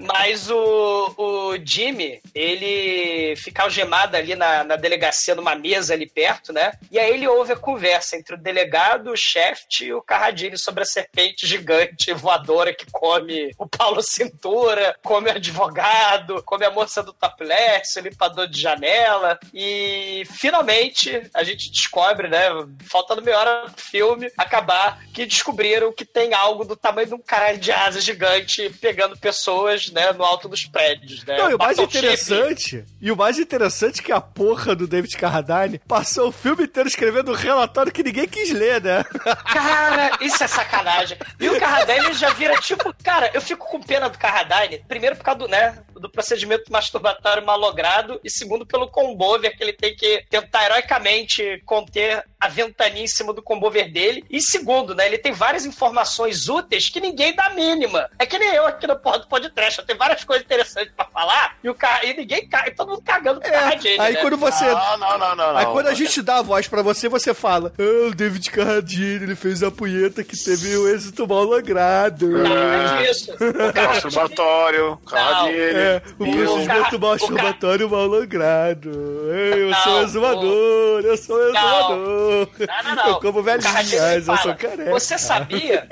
Mas 0.00 0.50
o, 0.50 1.14
o 1.16 1.56
Jimmy, 1.64 2.20
ele 2.34 3.36
fica 3.36 3.62
algemado 3.62 4.16
ali 4.16 4.34
na, 4.34 4.64
na 4.64 4.76
delegacia, 4.76 5.34
numa 5.34 5.54
mesa 5.54 5.94
ali 5.94 6.06
perto, 6.08 6.52
né? 6.52 6.72
E 6.90 6.98
aí 6.98 7.10
ele 7.12 7.28
ouve 7.28 7.52
a 7.52 7.56
conversa 7.56 8.16
entre 8.16 8.34
o 8.34 8.38
delegado, 8.38 9.10
o 9.10 9.16
Shaft 9.16 9.80
e 9.82 9.92
o 9.92 10.02
Carradine 10.02 10.58
sobre 10.58 10.82
a 10.82 10.86
serpente 10.86 11.46
gigante 11.46 12.12
voadora 12.12 12.74
que 12.74 12.86
come 12.90 13.52
o 13.58 13.66
Paulo 13.68 14.02
Cintura, 14.02 14.96
come 15.02 15.28
o 15.28 15.32
advogado, 15.32 16.42
come 16.44 16.64
a 16.64 16.70
moça 16.70 17.02
do 17.02 17.12
topless, 17.12 17.91
o 18.00 18.02
limpador 18.02 18.48
de 18.48 18.60
janela. 18.60 19.38
E 19.52 20.24
finalmente 20.38 21.30
a 21.34 21.42
gente 21.42 21.70
descobre, 21.70 22.28
né? 22.28 22.48
Faltando 22.84 23.22
meia 23.22 23.38
hora 23.38 23.66
do 23.68 23.80
filme 23.80 24.30
acabar, 24.36 25.02
que 25.12 25.26
descobriram 25.26 25.92
que 25.92 26.04
tem 26.04 26.34
algo 26.34 26.64
do 26.64 26.76
tamanho 26.76 27.08
de 27.08 27.14
um 27.14 27.18
caralho 27.18 27.58
de 27.58 27.70
asa 27.72 28.00
gigante 28.00 28.70
pegando 28.80 29.16
pessoas, 29.16 29.90
né, 29.90 30.12
no 30.12 30.24
alto 30.24 30.48
dos 30.48 30.64
prédios, 30.64 31.24
né? 31.24 31.36
Não, 31.36 31.50
e 31.50 31.54
o 31.54 31.58
mais 31.58 31.78
interessante, 31.78 32.84
e 33.00 33.12
o 33.12 33.16
mais 33.16 33.38
interessante 33.38 34.00
é 34.00 34.02
que 34.02 34.12
a 34.12 34.20
porra 34.20 34.74
do 34.74 34.86
David 34.86 35.16
Carradine 35.16 35.78
passou 35.78 36.28
o 36.28 36.32
filme 36.32 36.64
inteiro 36.64 36.88
escrevendo 36.88 37.32
um 37.32 37.34
relatório 37.34 37.92
que 37.92 38.02
ninguém 38.02 38.26
quis 38.26 38.50
ler, 38.50 38.82
né? 38.82 39.04
Cara, 39.52 40.18
isso 40.20 40.42
é 40.42 40.46
sacanagem. 40.46 41.16
E 41.38 41.48
o 41.48 41.58
Carradine 41.58 42.12
já 42.14 42.30
vira 42.30 42.56
tipo. 42.60 42.94
Cara, 43.02 43.30
eu 43.34 43.40
fico 43.40 43.66
com 43.66 43.80
pena 43.80 44.08
do 44.08 44.18
Carradine. 44.18 44.84
Primeiro 44.88 45.16
por 45.16 45.24
causa 45.24 45.40
do, 45.40 45.48
né, 45.48 45.82
do 45.94 46.10
procedimento 46.10 46.70
masturbatório 46.72 47.44
malogrado. 47.44 47.81
E 48.22 48.30
segundo 48.30 48.66
pelo 48.66 48.88
combover, 48.88 49.56
que 49.56 49.62
ele 49.62 49.72
tem 49.72 49.94
que 49.94 50.24
tentar 50.28 50.64
heroicamente 50.64 51.62
conter 51.64 52.24
a 52.42 52.48
ventania 52.48 53.04
em 53.04 53.06
cima 53.06 53.32
do 53.32 53.40
combover 53.40 53.92
dele. 53.92 54.24
E 54.28 54.40
segundo, 54.40 54.96
né, 54.96 55.06
ele 55.06 55.16
tem 55.16 55.32
várias 55.32 55.64
informações 55.64 56.48
úteis 56.48 56.88
que 56.88 57.00
ninguém 57.00 57.34
dá 57.36 57.46
a 57.46 57.50
mínima. 57.50 58.10
É 58.18 58.26
que 58.26 58.36
nem 58.36 58.48
eu 58.52 58.66
aqui 58.66 58.84
no 58.86 58.98
Pod 58.98 59.26
Podcast. 59.28 59.80
Tem 59.86 59.96
várias 59.96 60.24
coisas 60.24 60.44
interessantes 60.44 60.92
pra 60.96 61.04
falar. 61.04 61.56
E, 61.62 61.70
o 61.70 61.74
car... 61.74 62.04
e 62.04 62.14
ninguém 62.14 62.48
cai. 62.48 62.72
Todo 62.72 62.90
mundo 62.90 63.02
cagando 63.02 63.40
pro 63.40 63.50
Carradine. 63.50 63.96
É, 63.96 64.00
aí 64.00 64.14
né? 64.14 64.20
quando 64.20 64.36
você. 64.36 64.64
Não, 64.64 64.98
não, 64.98 65.18
não, 65.18 65.36
não. 65.36 65.56
Aí 65.56 65.64
não. 65.64 65.72
quando 65.72 65.86
a 65.86 65.94
gente 65.94 66.20
dá 66.20 66.38
a 66.38 66.42
voz 66.42 66.66
pra 66.66 66.82
você, 66.82 67.08
você 67.08 67.32
fala: 67.32 67.72
Ah, 67.78 68.08
o 68.08 68.14
David 68.14 68.50
Carradine, 68.50 69.24
ele 69.24 69.36
fez 69.36 69.62
a 69.62 69.70
punheta 69.70 70.24
que 70.24 70.36
teve 70.36 70.76
o 70.76 70.88
êxito 70.88 71.26
mal 71.28 71.44
logrado. 71.44 72.26
Não, 72.28 72.56
é 72.98 73.10
isso. 73.10 73.32
O 73.32 73.72
Carradine- 73.72 74.02
Masturbatório, 74.02 74.98
Carradine. 75.08 75.58
É, 75.58 76.02
o 76.18 76.24
o 76.24 76.32
procedimento 76.32 76.98
masturbatório 76.98 77.88
mal 77.90 78.06
logrado. 78.06 78.90
Eu 78.90 79.70
Não, 79.70 79.78
sou 79.82 80.02
exumador, 80.02 81.00
eu 81.04 81.16
sou 81.16 81.48
exumador. 81.48 82.31
Não, 82.32 82.82
não, 82.84 82.94
não. 82.94 83.08
Eu 83.08 83.20
como 83.20 83.40
O 83.40 83.44
Carradine, 83.44 83.94
ele 83.94 84.20
velhinhas, 84.20 84.28
eu 84.28 84.36
sou 84.38 84.54
careca. 84.54 84.90
Você 84.90 85.18
sabia? 85.18 85.88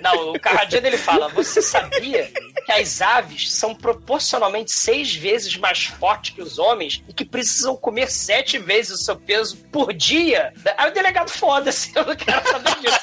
Não, 0.00 0.32
o 0.32 0.40
Carradine 0.40 0.86
ele 0.86 0.98
fala: 0.98 1.28
Você 1.28 1.62
sabia 1.62 2.30
que 2.64 2.72
as 2.72 3.00
aves 3.00 3.52
são 3.52 3.74
proporcionalmente 3.74 4.72
seis 4.72 5.14
vezes 5.14 5.56
mais 5.56 5.84
fortes 5.84 6.34
que 6.34 6.42
os 6.42 6.58
homens 6.58 7.02
e 7.08 7.12
que 7.12 7.24
precisam 7.24 7.76
comer 7.76 8.10
sete 8.10 8.58
vezes 8.58 9.00
o 9.00 9.04
seu 9.04 9.16
peso 9.16 9.56
por 9.72 9.92
dia? 9.92 10.52
Aí 10.76 10.90
o 10.90 10.94
delegado 10.94 11.30
foda-se, 11.30 11.92
eu 11.94 12.04
não 12.04 12.16
quero 12.16 12.42
saber 12.48 12.74
disso. 12.80 12.94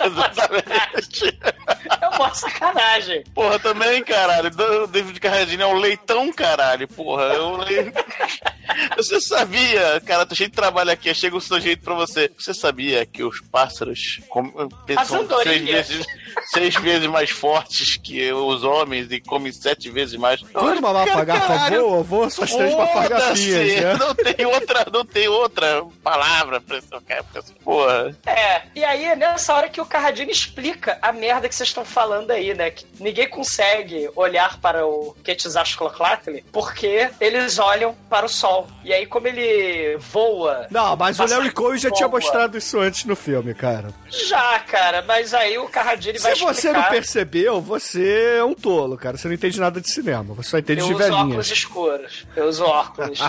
É 2.02 2.10
um 2.10 2.22
uma 2.22 2.34
sacanagem. 2.34 3.24
Porra, 3.34 3.58
também, 3.60 4.04
caralho. 4.04 4.52
O 4.84 4.88
David 4.88 5.20
Carradine 5.20 5.64
é 5.64 5.68
um 5.68 5.78
leitão, 5.78 6.32
caralho. 6.32 6.88
Porra, 6.88 7.24
eu 7.24 7.58
le... 7.58 7.92
Você 8.96 9.20
sabia, 9.20 10.02
cara, 10.06 10.26
tô 10.26 10.34
cheio 10.34 10.50
de 10.50 10.56
trabalho 10.56 10.92
aqui, 10.92 11.14
chega 11.14 11.36
o 11.36 11.42
sujeito 11.42 11.84
pra 11.84 11.94
você. 11.94 12.32
Você 12.38 12.54
sabia 12.54 13.06
que 13.06 13.22
os 13.24 13.42
pássaros 13.42 14.22
com- 14.30 14.70
são 15.06 15.28
seis 15.44 15.62
vezes, 15.62 16.06
seis 16.54 16.76
vezes 16.76 17.08
mais 17.08 17.30
fortes 17.30 17.98
que 17.98 18.32
os 18.32 18.64
homens 18.64 19.12
e 19.12 19.20
comem 19.20 19.52
sete 19.52 19.90
vezes 19.90 20.16
mais? 20.18 20.42
Quando 20.54 20.80
uma 20.80 21.06
Caralho, 21.26 21.82
voa, 21.90 22.04
voa 22.04 22.30
suas 22.30 22.54
três 22.54 22.74
Foda-se, 22.74 23.52
né? 23.82 23.94
Não 24.00 24.16
tem 24.16 24.46
outra, 24.46 24.86
não 24.92 25.06
tem 25.06 25.28
outra 25.28 25.84
palavra 26.04 26.62
pra 26.62 26.78
essa 26.78 27.02
época. 27.10 27.44
Porra. 27.64 28.16
É, 28.26 28.62
e 28.74 28.84
aí 28.84 29.04
é 29.06 29.16
nessa 29.16 29.54
hora 29.54 29.70
que 29.70 29.82
o 29.82 29.86
Carradine 29.86 30.32
explica 30.32 30.98
a 31.02 31.12
merda 31.12 31.50
que 31.50 31.56
vocês 31.56 31.71
estão 31.72 31.86
falando 31.86 32.32
aí, 32.32 32.54
né? 32.54 32.70
Que 32.72 32.86
ninguém 33.00 33.28
consegue 33.30 34.10
olhar 34.16 34.60
para 34.60 34.86
o 34.86 35.16
Quetzalcoatl 35.24 36.38
porque 36.52 37.10
eles 37.20 37.58
olham 37.60 37.96
para 38.10 38.26
o 38.26 38.30
sol. 38.30 38.68
E 38.84 38.94
aí, 38.94 39.06
como 39.06 39.28
ele 39.28 39.98
voa. 39.98 40.68
Não, 40.70 40.96
mas 40.96 41.20
o 41.20 41.26
Larry 41.26 41.52
Cohen 41.52 41.78
já 41.80 41.92
tinha 41.92 42.08
voa. 42.08 42.20
mostrado 42.20 42.58
isso 42.58 42.80
antes 42.80 43.06
no 43.06 43.16
filme, 43.16 43.54
cara. 43.54 43.90
Já, 44.10 44.60
cara, 44.60 45.02
mas 45.02 45.34
aí 45.34 45.58
o 45.58 45.68
Carradine 45.68 46.20
vai 46.20 46.36
Se 46.36 46.42
você 46.42 46.68
não 46.68 46.80
explicar. 46.80 46.90
percebeu, 46.90 47.62
você 47.62 48.38
é 48.38 48.44
um 48.44 48.54
tolo, 48.54 48.98
cara. 48.98 49.18
Você 49.18 49.28
não 49.28 49.36
entende 49.36 49.60
nada 49.60 49.80
de 49.80 49.90
cinema. 49.90 50.34
Você 50.36 50.50
só 50.50 50.58
entende 50.58 50.82
Eu 50.82 50.88
de 50.88 50.94
uso 50.94 51.14
óculos 51.14 51.52
escuros. 51.52 52.26
Eu 52.36 52.46
uso 52.48 52.64
óculos. 52.66 53.20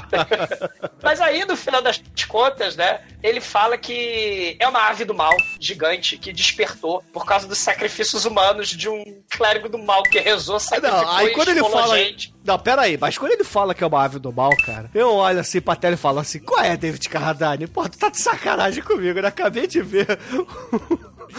Mas 1.03 1.21
aí, 1.21 1.45
no 1.45 1.57
final 1.57 1.81
das 1.83 2.03
contas, 2.29 2.77
né? 2.77 3.01
Ele 3.23 3.41
fala 3.41 3.77
que 3.79 4.57
é 4.59 4.67
uma 4.69 4.89
ave 4.89 5.05
do 5.05 5.15
mal 5.15 5.33
gigante 5.61 6.17
que 6.17 6.33
despertou 6.33 7.03
por 7.13 7.25
causa 7.25 7.47
dos 7.47 7.59
sacrifícios 7.59 8.25
humanos 8.25 8.32
de 8.77 8.89
um 8.89 9.23
clérigo 9.31 9.69
do 9.69 9.79
mal 9.79 10.03
que 10.03 10.19
rezou, 10.19 10.59
sacrificou 10.59 11.03
Não, 11.03 11.17
aí 11.17 11.31
quando 11.31 11.49
ele 11.49 11.61
fala. 11.61 11.97
gente. 11.99 12.35
Não, 12.45 12.59
pera 12.59 12.83
aí, 12.83 12.99
mas 12.99 13.17
quando 13.17 13.33
ele 13.33 13.45
fala 13.45 13.75
que 13.75 13.85
é 13.85 13.87
uma 13.87 14.03
ave 14.03 14.19
do 14.19 14.33
mal, 14.33 14.51
cara, 14.65 14.91
eu 14.95 15.15
olho 15.15 15.41
assim 15.41 15.61
pra 15.61 15.77
tela 15.77 15.95
e 15.95 15.99
falo 15.99 16.19
assim: 16.19 16.39
qual 16.41 16.63
é, 16.65 16.77
David 16.77 17.09
Carradine? 17.09 17.67
Pô, 17.67 17.89
tu 17.89 17.99
tá 17.99 18.09
de 18.09 18.19
sacanagem 18.19 18.83
comigo, 18.83 19.19
eu 19.19 19.27
acabei 19.27 19.67
de 19.67 19.81
ver 19.81 20.19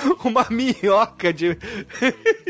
uma 0.23 0.45
minhoca 0.49 1.31
de. 1.33 1.57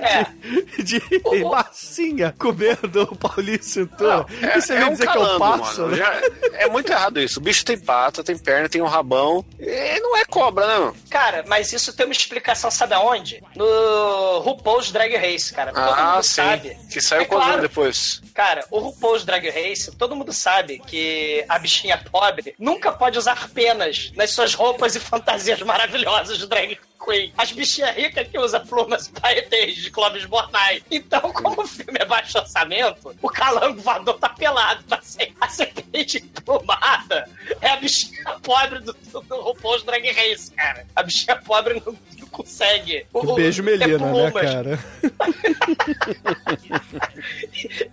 É. 0.02 0.26
de, 0.82 1.00
de 1.00 1.44
massinha 1.44 2.34
comendo 2.38 3.04
o 3.04 3.16
Paulinho 3.16 3.64
Cintura. 3.64 4.26
É, 4.41 4.58
e 4.58 4.62
você 4.62 4.74
é 4.74 4.80
vem 4.80 4.86
um 4.89 4.91
dizer 4.91 5.08
que 5.08 5.18
é 5.18 5.20
um 5.20 5.24
calango, 5.24 5.39
pássaro? 5.39 5.82
mano. 5.84 5.96
Já- 5.96 6.22
é 6.54 6.68
muito 6.68 6.91
errado 6.91 7.20
isso. 7.20 7.39
O 7.39 7.44
bicho 7.44 7.64
tem 7.66 7.78
pata, 7.78 8.24
tem 8.24 8.38
perna, 8.38 8.70
tem 8.70 8.82
um 8.82 8.86
rabão. 8.88 9.46
E 9.60 10.00
não 10.00 10.18
é 10.18 10.26
cobra, 10.26 10.66
né, 10.68 10.78
mano? 10.80 10.96
Cara, 11.10 11.44
mas 11.48 11.72
isso 11.74 11.94
tem 11.96 12.06
uma 12.06 12.12
explicação, 12.14 12.70
sabe 12.72 12.94
aonde? 12.94 13.44
No 13.56 14.39
RuPaul's 14.39 14.91
Drag 14.91 15.16
Race, 15.16 15.54
cara. 15.54 15.72
Todo 15.72 15.84
Ah, 15.84 16.14
mundo 16.16 16.24
sim. 16.24 16.34
sabe. 16.36 16.78
Que 16.91 17.02
saiu 17.02 17.22
É 17.22 17.26
claro. 17.26 17.62
depois? 17.62 18.22
Cara, 18.34 18.66
o 18.72 18.80
RuPaul's 18.80 19.24
Drag 19.24 19.50
Race, 19.50 19.91
todo 19.96 20.16
mundo 20.16 20.34
sabe 20.34 20.80
que 20.86 21.44
a 21.48 21.60
bichinha 21.60 21.98
pobre 22.12 22.56
nunca 22.60 22.91
pode 22.91 23.18
usar 23.18 23.50
penas 23.50 24.12
nas 24.16 24.32
suas 24.32 24.54
roupas 24.54 24.96
e 24.96 25.00
fantasias 25.00 25.62
maravilhosas 25.62 26.38
de 26.38 26.48
drag 26.48 26.78
queen. 27.04 27.34
As 27.38 27.51
bichinhas 27.51 27.95
ricas 27.95 28.28
que 28.28 28.38
usam 28.39 28.66
plumas 28.66 29.08
paetês 29.08 29.76
de 29.76 29.91
Clóvis 29.91 30.26
Bornai. 30.26 30.82
Então, 30.89 31.22
como 31.34 31.62
o 31.62 31.68
filme 31.68 31.97
é 31.99 32.06
baixo 32.06 32.38
orçamento, 32.38 33.16
o 33.22 33.30
calango 33.30 33.82
voador 33.82 34.18
tá 34.20 34.30
pelado, 34.30 34.84
tá 34.84 34.99
sem 35.01 35.34
a 35.41 35.47
serpente 35.49 36.18
emplumada. 36.18 37.28
É 37.62 37.70
a 37.70 37.78
bichinha 37.78 38.24
pobre 38.41 38.80
do, 38.80 38.93
do, 38.93 39.22
do 39.22 39.41
RuPaul's 39.41 39.84
Drag 39.84 40.06
Race, 40.12 40.51
cara. 40.51 40.86
A 40.95 41.04
bichinha 41.04 41.36
pobre 41.38 41.82
não, 41.86 41.95
não 42.18 42.28
consegue. 42.28 43.06
O- 43.14 43.34
Beijo 43.34 43.62
Melina, 43.64 44.12
né, 44.12 44.32
cara? 44.32 44.80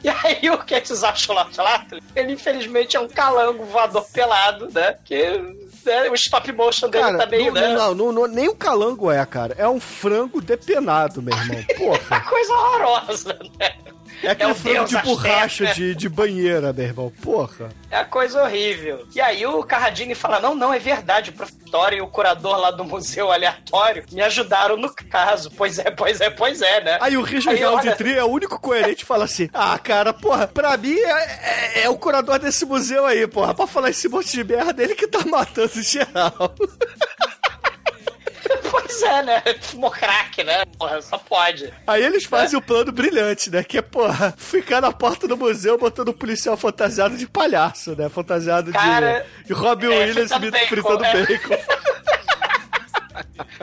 E 0.03 0.09
aí 0.09 0.51
o 0.51 0.59
Quetzalcoatl, 0.59 1.99
ele 2.15 2.33
infelizmente 2.33 2.97
é 2.97 3.01
um 3.01 3.09
calango 3.09 3.65
voador 3.65 4.07
pelado, 4.13 4.69
né? 4.73 4.97
Que 5.05 5.39
né, 5.85 6.09
o 6.11 6.15
stop 6.15 6.53
motion 6.53 6.89
dele 6.89 7.05
Cara, 7.05 7.19
tá 7.19 7.27
meio, 7.27 7.47
não, 7.53 7.61
né? 7.61 7.75
não, 7.75 7.95
não, 7.95 8.13
não- 8.13 8.27
nem 8.27 8.49
o 8.49 8.55
calango 8.55 9.11
é, 9.11 9.25
cara. 9.27 9.55
É 9.59 9.67
um 9.69 9.81
frango 9.81 10.41
depenado, 10.41 11.21
meu 11.23 11.37
irmão. 11.37 11.65
Porra. 11.77 12.21
Coisa 12.23 12.53
horrorosa, 12.53 13.39
né? 13.59 13.75
É 14.23 14.31
aquele 14.31 14.51
É 14.51 14.55
frango 14.55 14.85
de 14.85 14.99
borracha 14.99 15.67
de, 15.75 15.95
de 15.95 16.09
banheira, 16.09 16.73
meu 16.73 16.85
irmão. 16.85 17.13
Porra. 17.23 17.71
É 17.91 17.97
a 17.99 18.05
coisa 18.05 18.43
horrível. 18.43 19.07
E 19.15 19.21
aí 19.21 19.45
o 19.47 19.63
Carradine 19.65 20.15
fala: 20.15 20.41
não, 20.41 20.55
não, 20.55 20.73
é 20.73 20.79
verdade. 20.79 21.31
O 21.31 21.33
professor 21.33 21.93
e 21.93 22.01
o 22.01 22.07
curador 22.07 22.57
lá 22.59 22.71
do 22.71 22.85
museu 22.85 23.31
aleatório 23.33 24.05
me 24.13 24.21
ajudaram 24.23 24.77
no 24.77 24.93
caso. 24.95 25.51
Pois 25.57 25.79
é, 25.79 25.91
pois 25.91 26.21
é, 26.21 26.31
pois 26.31 26.61
é, 26.63 26.81
né? 26.83 26.99
Aí 27.01 27.17
o 27.17 27.23
Richard 27.23 27.59
Aí, 27.59 27.65
olha- 27.65 27.79
Alditri 27.79 28.13
é 28.17 28.25
o 28.25 28.29
único 28.29 28.61
coerente 28.61 29.03
e 29.03 29.07
fala 29.07 29.25
assim: 29.25 29.49
Ah, 29.55 29.79
cara, 29.79 30.13
porra, 30.13 30.47
pra 30.47 30.77
mim 30.77 30.97
é, 30.99 31.81
é- 31.81 31.83
é 31.85 31.89
o 31.89 31.97
curador 31.97 32.39
desse 32.39 32.65
museu 32.65 33.07
aí, 33.07 33.27
porra. 33.27 33.55
Pra 33.55 33.67
falar 33.67 33.91
esse 33.91 34.09
monte 34.09 34.31
de 34.33 34.45
merda, 34.45 34.83
ele 34.83 34.95
que 34.95 35.07
tá 35.07 35.25
matando 35.25 35.81
geral. 35.83 36.55
Pois 38.71 39.03
é, 39.03 39.23
né? 39.23 39.43
Fumou 39.61 39.91
crack, 39.91 40.43
né? 40.43 40.65
Porra, 40.79 41.01
só 41.03 41.19
pode. 41.19 41.73
Aí 41.87 42.05
eles 42.05 42.25
fazem 42.25 42.59
o 42.59 42.63
plano 42.63 42.91
brilhante, 42.93 43.51
né? 43.51 43.63
Que 43.63 43.79
é, 43.79 43.83
porra, 43.83 44.35
ficar 44.37 44.81
na 44.81 44.93
porta 44.93 45.29
do 45.29 45.37
museu 45.37 45.79
botando 45.79 46.09
um 46.09 46.15
policial 46.15 46.57
fantasiado 46.57 47.17
de 47.17 47.27
palhaço, 47.27 47.95
né? 47.97 48.09
Fantasiado 48.09 48.73
Cara, 48.73 49.27
de, 49.39 49.47
de 49.47 49.53
Robin 49.53 49.87
é, 49.87 49.99
Williams 49.99 50.33
fritando 50.33 50.51
bacon, 50.51 50.67
fritando 50.67 51.05
é. 51.05 51.27
bacon. 51.27 51.57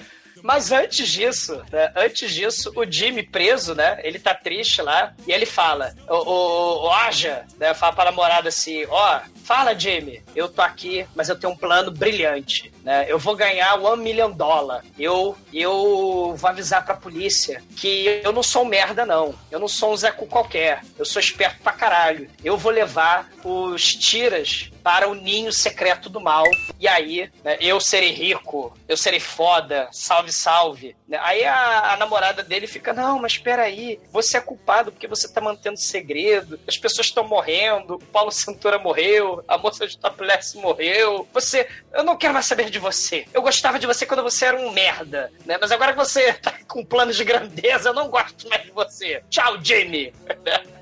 Mas 0.47 0.71
antes 0.71 1.09
disso, 1.09 1.61
né, 1.69 1.91
antes 1.93 2.33
disso, 2.33 2.71
o 2.73 2.89
Jimmy 2.89 3.21
preso, 3.21 3.75
né? 3.75 3.99
Ele 4.01 4.17
tá 4.17 4.33
triste 4.33 4.81
lá 4.81 5.13
e 5.27 5.33
ele 5.33 5.45
fala, 5.45 5.93
o, 6.07 6.15
o, 6.15 6.85
o 6.85 6.89
Aja, 6.89 7.45
né? 7.59 7.73
Fala 7.73 7.91
pra 7.91 8.05
namorada 8.05 8.47
assim, 8.47 8.85
ó, 8.87 9.19
fala 9.43 9.77
Jimmy, 9.77 10.23
eu 10.33 10.47
tô 10.47 10.61
aqui, 10.61 11.05
mas 11.13 11.27
eu 11.27 11.37
tenho 11.37 11.51
um 11.51 11.57
plano 11.57 11.91
brilhante, 11.91 12.71
né? 12.81 13.05
Eu 13.09 13.19
vou 13.19 13.35
ganhar 13.35 13.75
one 13.75 14.01
million 14.01 14.31
dólar. 14.31 14.85
Eu, 14.97 15.35
eu 15.53 16.33
vou 16.37 16.49
avisar 16.49 16.85
pra 16.85 16.95
polícia 16.95 17.61
que 17.75 18.21
eu 18.23 18.31
não 18.31 18.41
sou 18.41 18.63
um 18.63 18.67
merda, 18.69 19.05
não. 19.05 19.35
Eu 19.51 19.59
não 19.59 19.67
sou 19.67 19.91
um 19.91 19.97
Zé 19.97 20.11
qualquer. 20.11 20.81
Eu 20.97 21.03
sou 21.03 21.19
esperto 21.19 21.61
pra 21.61 21.73
caralho. 21.73 22.29
Eu 22.41 22.57
vou 22.57 22.71
levar 22.71 23.29
os 23.43 23.93
tiras 23.93 24.71
para 24.88 25.09
o 25.09 25.13
ninho 25.13 25.51
secreto 25.51 26.09
do 26.09 26.21
mal. 26.21 26.45
E 26.79 26.88
aí, 26.88 27.29
né, 27.43 27.57
eu 27.59 27.77
serei 27.77 28.13
rico, 28.13 28.73
eu 28.88 28.95
serei 28.95 29.19
foda, 29.19 29.89
salve, 29.91 30.31
salve. 30.31 30.95
Né? 31.05 31.19
Aí 31.23 31.43
a, 31.43 31.91
a 31.91 31.97
namorada 31.97 32.41
dele 32.41 32.67
fica: 32.67 32.93
Não, 32.93 33.19
mas 33.19 33.38
peraí, 33.38 33.99
você 34.13 34.38
é 34.38 34.39
culpado 34.39 34.89
porque 34.89 35.05
você 35.05 35.27
tá 35.27 35.41
mantendo 35.41 35.77
segredo, 35.77 36.57
as 36.65 36.77
pessoas 36.77 37.07
estão 37.07 37.27
morrendo, 37.27 37.95
o 37.95 37.99
Paulo 37.99 38.31
Santura 38.31 38.79
morreu, 38.79 39.43
a 39.45 39.57
moça 39.57 39.85
de 39.85 39.97
Topless 39.97 40.55
morreu. 40.55 41.27
Você, 41.33 41.67
eu 41.91 42.05
não 42.05 42.15
quero 42.15 42.33
mais 42.33 42.45
saber 42.45 42.69
de 42.69 42.79
você. 42.79 43.25
Eu 43.33 43.41
gostava 43.41 43.77
de 43.77 43.85
você 43.85 44.05
quando 44.05 44.23
você 44.23 44.45
era 44.45 44.57
um 44.57 44.71
merda, 44.71 45.33
né? 45.45 45.57
Mas 45.59 45.69
agora 45.69 45.91
que 45.91 45.99
você 45.99 46.31
tá 46.39 46.53
com 46.65 46.85
planos 46.85 47.17
de 47.17 47.25
grandeza, 47.25 47.89
eu 47.89 47.93
não 47.93 48.07
gosto 48.07 48.47
mais 48.47 48.63
de 48.63 48.71
você. 48.71 49.21
Tchau, 49.29 49.57
Jamie. 49.61 50.13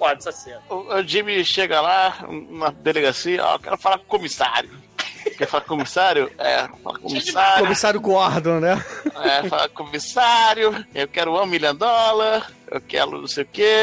Foda 0.00 0.14
essa 0.18 0.32
cena. 0.32 0.62
O, 0.70 0.94
o 0.94 1.02
Jimmy 1.06 1.44
chega 1.44 1.80
lá 1.80 2.24
na 2.48 2.70
delegacia, 2.70 3.44
ó, 3.44 3.54
eu 3.56 3.58
quero 3.60 3.76
falar 3.76 3.98
com 3.98 4.04
o 4.04 4.06
comissário. 4.08 4.70
Quer 5.36 5.46
falar 5.46 5.60
com 5.64 5.74
o 5.74 5.76
comissário? 5.76 6.32
É, 6.38 6.56
fala 6.82 6.98
com 6.98 7.06
o 7.06 7.10
comissário. 7.10 7.62
Comissário 7.64 8.00
Gordon, 8.00 8.60
né? 8.60 8.82
É, 9.22 9.46
fala 9.48 9.68
comissário, 9.68 10.86
eu 10.94 11.06
quero 11.06 11.34
um 11.34 11.46
milhão 11.46 11.74
de 11.74 11.78
dólares, 11.80 12.44
eu 12.70 12.80
quero 12.80 13.20
não 13.20 13.26
sei 13.28 13.44
o 13.44 13.46
quê. 13.46 13.74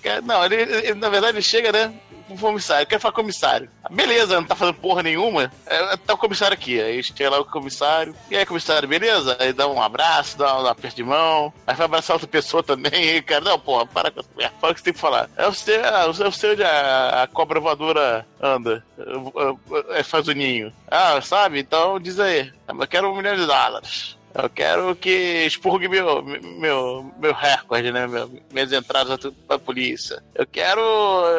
quero- 0.00 0.24
Não, 0.24 0.44
ele, 0.44 0.54
ele, 0.54 0.94
na 0.94 1.08
verdade 1.08 1.34
ele 1.38 1.42
chega, 1.42 1.72
né? 1.72 1.92
O 2.28 2.36
comissário, 2.36 2.86
quero 2.86 3.00
falar 3.00 3.12
comissário. 3.12 3.70
Beleza, 3.90 4.34
não 4.34 4.44
tá 4.44 4.56
fazendo 4.56 4.76
porra 4.76 5.02
nenhuma. 5.02 5.50
É, 5.64 5.96
tá 5.96 6.14
o 6.14 6.18
comissário 6.18 6.54
aqui. 6.54 6.80
Aí 6.80 7.02
chega 7.02 7.30
lá 7.30 7.38
o 7.38 7.44
comissário. 7.44 8.14
E 8.30 8.36
aí, 8.36 8.44
comissário, 8.44 8.88
beleza? 8.88 9.36
Aí 9.38 9.52
dá 9.52 9.68
um 9.68 9.80
abraço, 9.80 10.36
dá 10.36 10.60
um 10.60 10.66
aperto 10.66 10.96
de 10.96 11.04
mão. 11.04 11.52
Aí 11.66 11.74
vai 11.74 11.84
abraçar 11.84 12.14
outra 12.14 12.28
pessoa 12.28 12.62
também. 12.62 13.16
E, 13.16 13.22
cara, 13.22 13.44
não, 13.44 13.58
porra, 13.58 13.86
para 13.86 14.10
com 14.10 14.20
essa 14.20 14.28
merda. 14.36 14.54
Fala 14.60 14.72
o 14.72 14.74
que 14.74 14.80
você 14.80 14.84
tem 14.84 14.94
que 14.94 15.00
falar. 15.00 15.30
É 15.36 15.46
o 15.46 15.54
seu, 15.54 15.80
é 15.80 16.06
o 16.06 16.32
seu 16.32 16.52
onde 16.52 16.64
a, 16.64 17.22
a 17.22 17.26
cobra 17.28 17.60
voadora 17.60 18.26
anda. 18.40 18.84
É, 18.98 20.00
é, 20.00 20.02
faz 20.02 20.26
o 20.26 20.32
ninho. 20.32 20.72
Ah, 20.88 21.20
sabe? 21.20 21.60
Então 21.60 22.00
diz 22.00 22.18
aí. 22.18 22.52
Eu 22.68 22.88
quero 22.88 23.10
um 23.10 23.16
milhão 23.16 23.36
de 23.36 23.46
dólares. 23.46 24.15
Eu 24.38 24.50
quero 24.50 24.94
que 24.96 25.44
expurgue 25.46 25.88
meu, 25.88 26.22
meu, 26.22 27.10
meu 27.18 27.32
recorde, 27.32 27.90
né? 27.90 28.06
Meu, 28.06 28.30
minhas 28.52 28.70
entradas 28.72 29.18
pra 29.48 29.58
polícia. 29.58 30.22
Eu 30.34 30.46
quero 30.46 30.80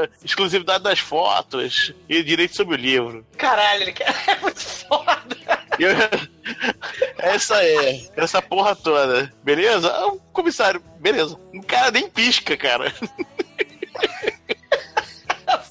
eh, 0.04 0.10
exclusividade 0.24 0.84
das 0.84 0.98
fotos 1.00 1.94
e 2.10 2.24
direito 2.24 2.56
sobre 2.56 2.76
o 2.76 2.80
livro. 2.80 3.26
Caralho, 3.38 3.84
ele 3.84 3.94
quer. 3.94 4.08
É 4.28 4.36
muito 4.40 4.60
foda. 4.60 5.38
Eu- 5.80 5.92
É 7.20 7.36
isso 7.36 7.54
aí. 7.54 8.08
Essa 8.16 8.42
porra 8.42 8.76
toda. 8.76 9.32
Beleza? 9.44 9.92
Ah, 9.92 10.08
O 10.08 10.20
comissário, 10.32 10.82
beleza. 11.00 11.38
O 11.54 11.62
cara 11.64 11.92
nem 11.92 12.10
pisca, 12.10 12.56
cara. 12.58 12.92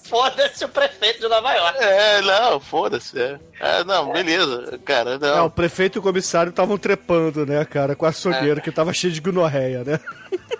Foda-se 0.04 0.64
o 0.64 0.68
prefeito 0.68 1.20
de 1.20 1.28
Nova 1.28 1.52
York. 1.52 1.78
É, 1.82 2.20
não, 2.22 2.60
foda-se. 2.60 3.20
É. 3.20 3.38
É, 3.58 3.84
não, 3.84 4.12
beleza, 4.12 4.78
cara, 4.84 5.14
É, 5.14 5.18
não. 5.18 5.46
o 5.46 5.50
prefeito 5.50 5.96
e 5.96 5.98
o 5.98 6.02
comissário 6.02 6.50
estavam 6.50 6.76
trepando, 6.76 7.46
né, 7.46 7.64
cara, 7.64 7.94
com 7.96 8.04
a 8.04 8.10
açougueira 8.10 8.60
que 8.60 8.70
tava 8.70 8.92
cheia 8.92 9.12
de 9.12 9.20
gonorreia, 9.20 9.82
né? 9.84 9.98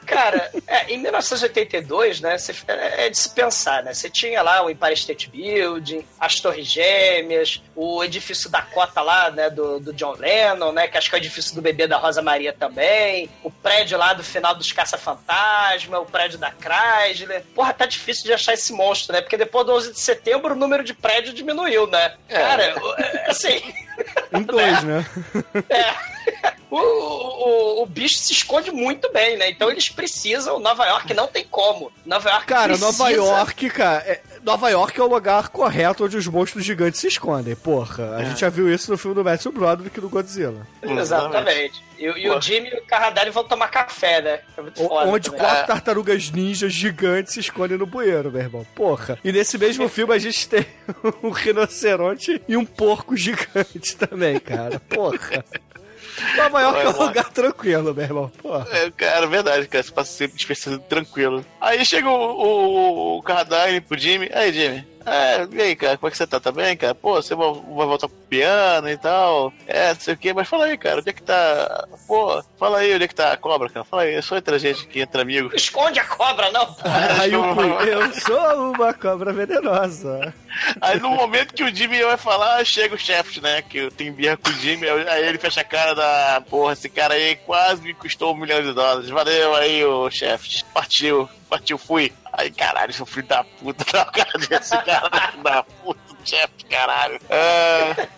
Cara, 0.07 0.51
é, 0.69 0.93
em 0.95 0.99
1982, 0.99 2.21
né, 2.21 2.39
você- 2.39 2.55
é 2.69 3.07
é 3.07 3.11
de 3.11 3.19
se 3.19 3.29
pensar, 3.31 3.83
né? 3.83 3.93
Você 3.93 4.09
tinha 4.09 4.41
lá 4.41 4.65
o 4.65 4.71
Empire 4.71 4.95
State 4.95 5.29
Building, 5.29 6.05
as 6.19 6.39
Torres 6.41 6.67
Gêmeas, 6.69 7.61
o 7.75 8.03
edifício 8.05 8.49
da 8.49 8.63
cota 8.63 9.03
lá, 9.03 9.31
né, 9.31 9.51
do, 9.51 9.79
do 9.81 9.93
John 9.93 10.15
Lennon, 10.17 10.73
né, 10.73 10.87
que 10.87 10.97
acho 10.97 11.11
que 11.11 11.17
é 11.17 11.19
o 11.19 11.21
edifício 11.21 11.55
do 11.55 11.61
bebê 11.61 11.87
da 11.89 11.99
Rosa 11.99 12.23
Maria 12.23 12.53
também, 12.53 13.29
o 13.43 13.51
prédio 13.51 13.99
lá 13.99 14.15
do 14.15 14.23
final 14.23 14.55
dos 14.55 14.73
Caça-Fantasma, 14.73 15.99
o 15.99 16.07
prédio 16.07 16.39
da 16.39 16.51
Chrysler. 16.53 17.43
Porra, 17.55 17.73
tá 17.75 17.85
difícil 17.87 18.25
de 18.25 18.33
achar 18.33 18.55
esse 18.55 18.73
monstro, 18.73 19.13
né? 19.13 19.21
Porque 19.21 19.37
depois 19.37 19.67
do 19.67 19.73
11 19.73 19.93
de 19.93 20.01
setembro 20.01 20.55
o 20.55 20.57
número 20.57 20.85
de 20.85 20.95
prédio 20.95 21.33
diminuiu, 21.33 21.87
né? 21.89 22.15
Cara, 22.29 22.63
é, 22.63 22.75
assim... 23.27 23.61
Em 24.33 24.43
dois, 24.43 24.83
né? 24.85 25.07
O, 26.69 26.79
o, 26.79 27.83
o 27.83 27.87
bicho 27.87 28.19
se 28.19 28.33
esconde 28.33 28.73
muito 28.73 29.11
bem, 29.13 29.37
né? 29.37 29.49
Então 29.51 29.71
eles 29.71 29.89
precisam. 29.89 30.59
Nova 30.59 30.85
York 30.87 31.15
não 31.15 31.29
tem 31.29 31.45
como. 31.49 31.93
Nova 32.05 32.29
York 32.29 32.47
Cara, 32.47 32.69
precisa... 32.77 32.87
Nova 32.87 33.11
York, 33.11 33.71
cara, 33.71 33.99
é- 34.01 34.21
Nova 34.43 34.69
York 34.71 34.99
é 34.99 35.03
o 35.03 35.07
lugar 35.07 35.49
correto 35.49 36.05
onde 36.05 36.17
os 36.17 36.27
monstros 36.27 36.65
gigantes 36.65 37.01
se 37.01 37.07
escondem, 37.09 37.55
porra. 37.57 38.17
A 38.17 38.25
gente 38.25 38.41
já 38.41 38.49
viu 38.49 38.73
isso 38.73 38.91
no 38.91 38.99
filme 38.99 39.15
do 39.15 39.25
Matthew 39.25 39.53
Broderick 39.53 40.01
do 40.01 40.09
Godzilla. 40.09 40.67
Exatamente. 40.83 41.83
E, 41.99 42.05
e 42.05 42.29
o 42.31 42.41
Jimmy 42.41 42.69
e 42.69 42.77
o 42.79 42.85
Carradine 42.85 43.31
vão 43.31 43.45
tomar 43.45 43.69
café, 43.69 44.21
né? 44.21 44.41
É 44.57 44.61
O- 44.83 44.89
foda. 44.89 45.09
onde 45.09 45.31
também. 45.31 45.47
quatro 45.47 45.67
tartarugas 45.69 46.31
ninjas 46.31 46.73
gigantes 46.73 47.33
se 47.35 47.41
escondem 47.41 47.79
no 47.79 47.87
bueiro, 47.87 48.31
meu 48.31 48.41
irmão. 48.43 48.67
Porra. 48.75 49.19
E 49.25 49.33
nesse 49.33 49.57
mesmo 49.57 49.89
filme 49.89 50.15
a 50.15 50.19
gente 50.19 50.49
tem 50.49 50.67
um 51.23 51.31
rinoceronte 51.31 52.43
e 52.49 52.57
um 52.57 52.65
porco 52.67 53.17
gigante 53.17 53.95
também, 53.97 54.39
cara. 54.41 54.81
Porra. 54.81 55.45
Nova 56.37 56.61
York 56.61 56.81
é 56.81 56.89
um 56.89 57.07
lugar 57.07 57.31
tranquilo, 57.31 57.95
meu 57.95 58.05
irmão. 58.05 58.33
Porra. 58.43 58.67
É, 58.71 58.91
cara, 58.91 59.27
verdade, 59.27 59.69
cara. 59.69 59.83
Você 59.83 59.93
passa 59.93 60.13
sempre 60.13 60.37
despercebido 60.37 60.83
tranquilo. 60.89 61.45
Aí 61.61 61.85
chega 61.85 62.09
o, 62.09 62.15
o, 62.15 63.19
o 63.19 63.23
Carradine 63.23 63.81
pro 63.81 63.99
Jimmy. 63.99 64.31
Aí, 64.33 64.53
Jimmy. 64.53 64.96
É, 65.07 65.47
e 65.51 65.63
aí, 65.63 65.77
cara, 65.77 65.97
como 65.97 66.09
é 66.09 66.11
que 66.11 66.17
você 66.17 66.27
tá? 66.27 66.41
Tá 66.41 66.51
bem, 66.51 66.77
cara? 66.77 66.95
Pô, 66.95 67.15
você 67.15 67.35
vai, 67.35 67.47
vai 67.47 67.87
voltar 67.87 68.09
pro 68.09 68.17
piano 68.29 68.91
e 68.91 68.97
tal. 68.97 69.53
É, 69.67 69.95
não 69.95 70.01
sei 70.01 70.15
o 70.15 70.17
quê, 70.17 70.33
mas 70.33 70.49
fala 70.49 70.65
aí, 70.67 70.77
cara, 70.77 70.99
onde 70.99 71.09
é 71.09 71.13
que 71.13 71.23
tá. 71.23 71.87
Pô, 72.09 72.43
fala 72.59 72.79
aí 72.79 72.93
onde 72.93 73.05
é 73.05 73.09
que 73.09 73.15
tá 73.15 73.33
a 73.33 73.37
cobra, 73.37 73.69
cara. 73.69 73.85
Fala 73.85 74.03
aí, 74.03 74.15
é 74.15 74.23
só 74.23 74.37
entre 74.37 74.57
a 74.57 74.59
gente 74.59 74.83
aqui, 74.83 75.01
entre 75.01 75.21
amigos. 75.21 75.55
Esconde 75.55 76.01
a 76.01 76.05
cobra, 76.05 76.51
não, 76.51 76.67
pô. 76.67 76.83
Aí 77.21 77.37
o 77.37 77.55
Queen, 77.55 77.89
eu 77.89 78.13
sou 78.15 78.73
uma 78.73 78.93
cobra 78.93 79.33
venenosa. 79.33 80.35
Aí 80.81 80.99
no 80.99 81.11
momento 81.11 81.55
que 81.55 81.63
o 81.63 81.75
Jimmy 81.75 82.03
vai 82.03 82.17
falar, 82.17 82.65
chega 82.65 82.95
o 82.95 82.99
chefe, 82.99 83.41
né? 83.41 83.63
Que 83.63 83.79
eu 83.79 83.91
tenho 83.91 84.13
birra 84.13 84.37
com 84.37 84.51
o 84.51 84.55
Jimmy, 84.55 84.89
aí 84.89 85.25
ele 85.25 85.39
fecha 85.39 85.61
a 85.61 85.65
cara 85.65 85.95
da. 85.95 86.43
Porra, 86.49 86.73
esse 86.73 86.89
cara 86.89 87.15
aí 87.15 87.37
quase 87.37 87.83
me 87.83 87.95
custou 87.95 88.35
um 88.35 88.37
milhão 88.37 88.61
de 88.61 88.73
dólares. 88.73 89.09
Valeu 89.09 89.55
aí, 89.55 89.85
o 89.85 90.11
chefe. 90.11 90.65
Partiu, 90.75 91.29
partiu, 91.49 91.79
fui. 91.79 92.13
Aí, 92.33 92.51
caralho, 92.51 92.93
seu 92.93 93.07
filho 93.07 93.27
da 93.27 93.43
puta, 93.43 93.85
tá 93.85 94.03
o 94.03 94.13
cara 94.13 94.39
desse 94.39 94.77
cara 94.85 95.31
filho 95.31 95.43
da 95.43 95.63
puta, 95.63 96.01
chefe, 96.25 96.65
caralho. 96.69 97.21
É, 97.29 98.09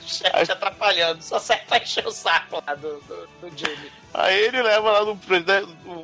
chefe 0.00 0.46
te 0.46 0.52
atrapalhando. 0.52 1.22
Só 1.22 1.38
serve 1.38 1.64
pra 1.66 1.78
encher 1.78 2.06
o 2.06 2.12
saco 2.12 2.62
lá 2.66 2.74
do, 2.74 3.00
do, 3.00 3.28
do 3.40 3.58
Jimmy. 3.58 3.90
Aí 4.18 4.46
ele 4.46 4.62
leva 4.62 4.90
lá 4.90 5.04
no, 5.04 5.18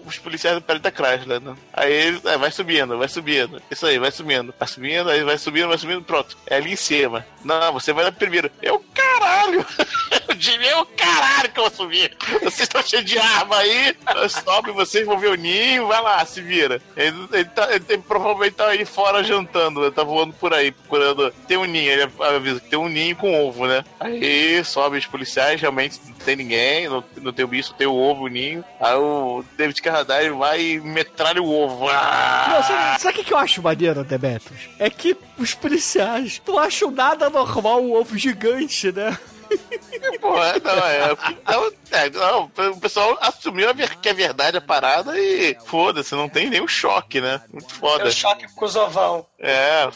os 0.06 0.18
policiais 0.18 0.56
do 0.56 0.62
prédio 0.62 0.84
da 0.84 0.90
Chrysler, 0.90 1.40
né? 1.40 1.56
Aí 1.72 1.92
ele 1.92 2.20
é, 2.24 2.38
vai 2.38 2.50
subindo, 2.50 2.96
vai 2.96 3.08
subindo. 3.08 3.60
Isso 3.70 3.84
aí, 3.86 3.98
vai 3.98 4.12
subindo. 4.12 4.54
Vai 4.56 4.68
subindo, 4.68 5.10
aí 5.10 5.24
vai 5.24 5.36
subindo, 5.36 5.68
vai 5.68 5.78
subindo, 5.78 6.02
pronto. 6.02 6.36
É 6.46 6.56
ali 6.56 6.72
em 6.72 6.76
cima. 6.76 7.26
Não, 7.44 7.72
você 7.72 7.92
vai 7.92 8.04
na 8.04 8.12
primeira. 8.12 8.52
Eu, 8.62 8.84
caralho! 8.94 9.66
Jimmy 10.38 10.66
é 10.66 10.76
o 10.76 10.86
caralho 10.86 11.50
que 11.50 11.58
eu 11.58 11.64
vou 11.64 11.72
subir. 11.72 12.16
Vocês 12.42 12.60
estão 12.60 12.82
cheios 12.82 13.04
de 13.04 13.18
arma 13.18 13.56
aí. 13.56 13.96
Sobe, 14.28 14.72
vocês 14.72 15.06
vão 15.06 15.18
ver 15.18 15.30
o 15.30 15.34
ninho, 15.34 15.86
vai 15.86 16.02
lá, 16.02 16.24
se 16.24 16.40
vira. 16.40 16.80
Ele, 16.96 17.16
ele 17.32 17.44
tá, 17.46 17.68
ele 17.72 17.98
provavelmente 17.98 18.54
tá 18.54 18.68
aí 18.68 18.84
fora 18.84 19.22
jantando, 19.22 19.82
ele 19.82 19.92
tá 19.92 20.02
voando 20.02 20.32
por 20.34 20.52
aí, 20.52 20.70
procurando. 20.70 21.30
Tem 21.46 21.56
um 21.56 21.64
ninho, 21.64 21.90
ele 21.90 22.10
avisa 22.20 22.60
que 22.60 22.68
tem 22.68 22.78
um 22.78 22.88
ninho 22.88 23.16
com 23.16 23.46
ovo, 23.46 23.66
né? 23.66 23.84
Aí 24.00 24.62
sobe 24.64 24.98
os 24.98 25.06
policiais, 25.06 25.60
realmente 25.60 26.00
não 26.04 26.14
tem 26.14 26.36
ninguém, 26.36 26.88
não, 26.88 27.04
não 27.16 27.32
tem 27.32 27.44
o 27.44 27.48
bicho, 27.48 27.74
tem 27.74 27.86
o 27.86 27.94
ovo, 27.94 28.03
o 28.12 28.28
ninho. 28.28 28.64
Aí 28.80 28.94
o 28.94 29.44
David 29.56 29.80
Carradine 29.80 30.30
vai 30.30 30.60
e 30.60 30.80
metralha 30.80 31.42
o 31.42 31.50
ovo. 31.50 31.88
Ah! 31.88 32.46
Não, 32.50 32.62
sabe, 32.62 33.00
sabe 33.00 33.14
o 33.14 33.16
que 33.18 33.24
que 33.24 33.32
eu 33.34 33.38
acho 33.38 33.62
maneiro, 33.62 34.04
Demetrius? 34.04 34.60
É 34.78 34.90
que 34.90 35.16
os 35.38 35.54
policiais 35.54 36.40
não 36.46 36.58
acham 36.58 36.90
nada 36.90 37.30
normal 37.30 37.82
um 37.82 37.94
ovo 37.94 38.16
gigante, 38.18 38.92
né? 38.92 39.16
Pô, 40.20 40.42
é, 40.42 40.58
não, 40.60 40.72
é, 40.86 41.16
não, 41.46 41.72
é, 41.92 42.10
não, 42.10 42.50
o 42.72 42.80
pessoal 42.80 43.16
assumiu 43.20 43.68
a 43.68 43.72
ver- 43.72 43.96
que 43.96 44.08
é 44.08 44.14
verdade 44.14 44.56
a 44.56 44.60
parada 44.60 45.18
e 45.18 45.56
foda-se, 45.66 46.14
não 46.14 46.28
tem 46.28 46.48
nenhum 46.50 46.66
choque, 46.66 47.20
né? 47.20 47.40
Muito 47.52 47.72
É 47.72 47.78
foda. 47.78 48.04
o 48.06 48.10
choque 48.12 48.46
com 48.54 48.64
os 48.64 48.74
ovão. 48.74 49.24
É. 49.38 49.88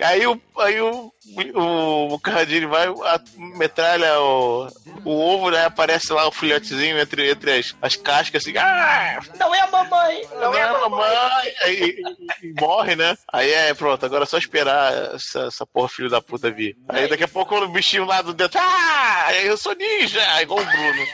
Aí 0.00 0.26
o, 0.26 0.38
aí 0.58 0.80
o, 0.80 1.10
o, 1.54 2.14
o 2.14 2.18
Carradine 2.18 2.66
vai, 2.66 2.86
a- 2.88 3.20
metralha 3.56 4.20
o, 4.20 4.66
o 5.04 5.10
ovo, 5.10 5.50
né? 5.50 5.64
Aparece 5.64 6.12
lá 6.12 6.26
o 6.26 6.32
filhotezinho 6.32 6.98
entre, 6.98 7.30
entre 7.30 7.52
as, 7.58 7.74
as 7.80 7.96
cascas, 7.96 8.42
assim, 8.42 8.56
ah! 8.58 9.18
Não 9.38 9.54
é 9.54 9.60
a 9.60 9.66
mamãe! 9.68 10.22
Não, 10.40 10.52
é 10.54 10.62
a 10.62 10.72
mamãe! 10.72 10.90
mamãe! 10.90 11.52
Aí, 11.62 11.96
e, 12.42 12.46
e 12.48 12.54
morre, 12.60 12.96
né? 12.96 13.16
Aí 13.32 13.50
é, 13.50 13.72
pronto, 13.72 14.04
agora 14.04 14.24
é 14.24 14.26
só 14.26 14.36
esperar 14.36 14.92
essa, 15.14 15.44
essa 15.46 15.64
porra 15.64 15.88
filho 15.88 16.10
da 16.10 16.20
puta 16.20 16.50
vir. 16.50 16.76
Aí 16.88 17.08
daqui 17.08 17.24
a 17.24 17.28
pouco 17.28 17.54
o 17.56 17.68
bichinho 17.68 18.04
lá 18.04 18.20
do 18.20 18.34
dentro, 18.34 18.60
ah! 18.60 19.32
Eu 19.42 19.56
sou 19.56 19.74
ninja! 19.74 20.20
Igual 20.42 20.60
o 20.60 20.66
Bruno. 20.66 21.06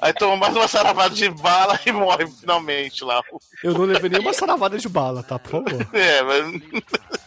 Aí 0.00 0.12
toma 0.12 0.36
mais 0.36 0.54
uma 0.54 0.68
saravada 0.68 1.14
de 1.14 1.28
bala 1.30 1.78
e 1.86 1.90
morre 1.90 2.26
finalmente 2.26 3.02
lá. 3.04 3.20
Eu 3.64 3.72
não 3.74 3.84
levei 3.84 4.08
nenhuma 4.10 4.32
saravada 4.32 4.76
de 4.78 4.88
bala, 4.88 5.22
tá? 5.24 5.38
Por 5.38 5.50
favor. 5.50 5.88
É, 5.92 6.22
mas. 6.22 6.44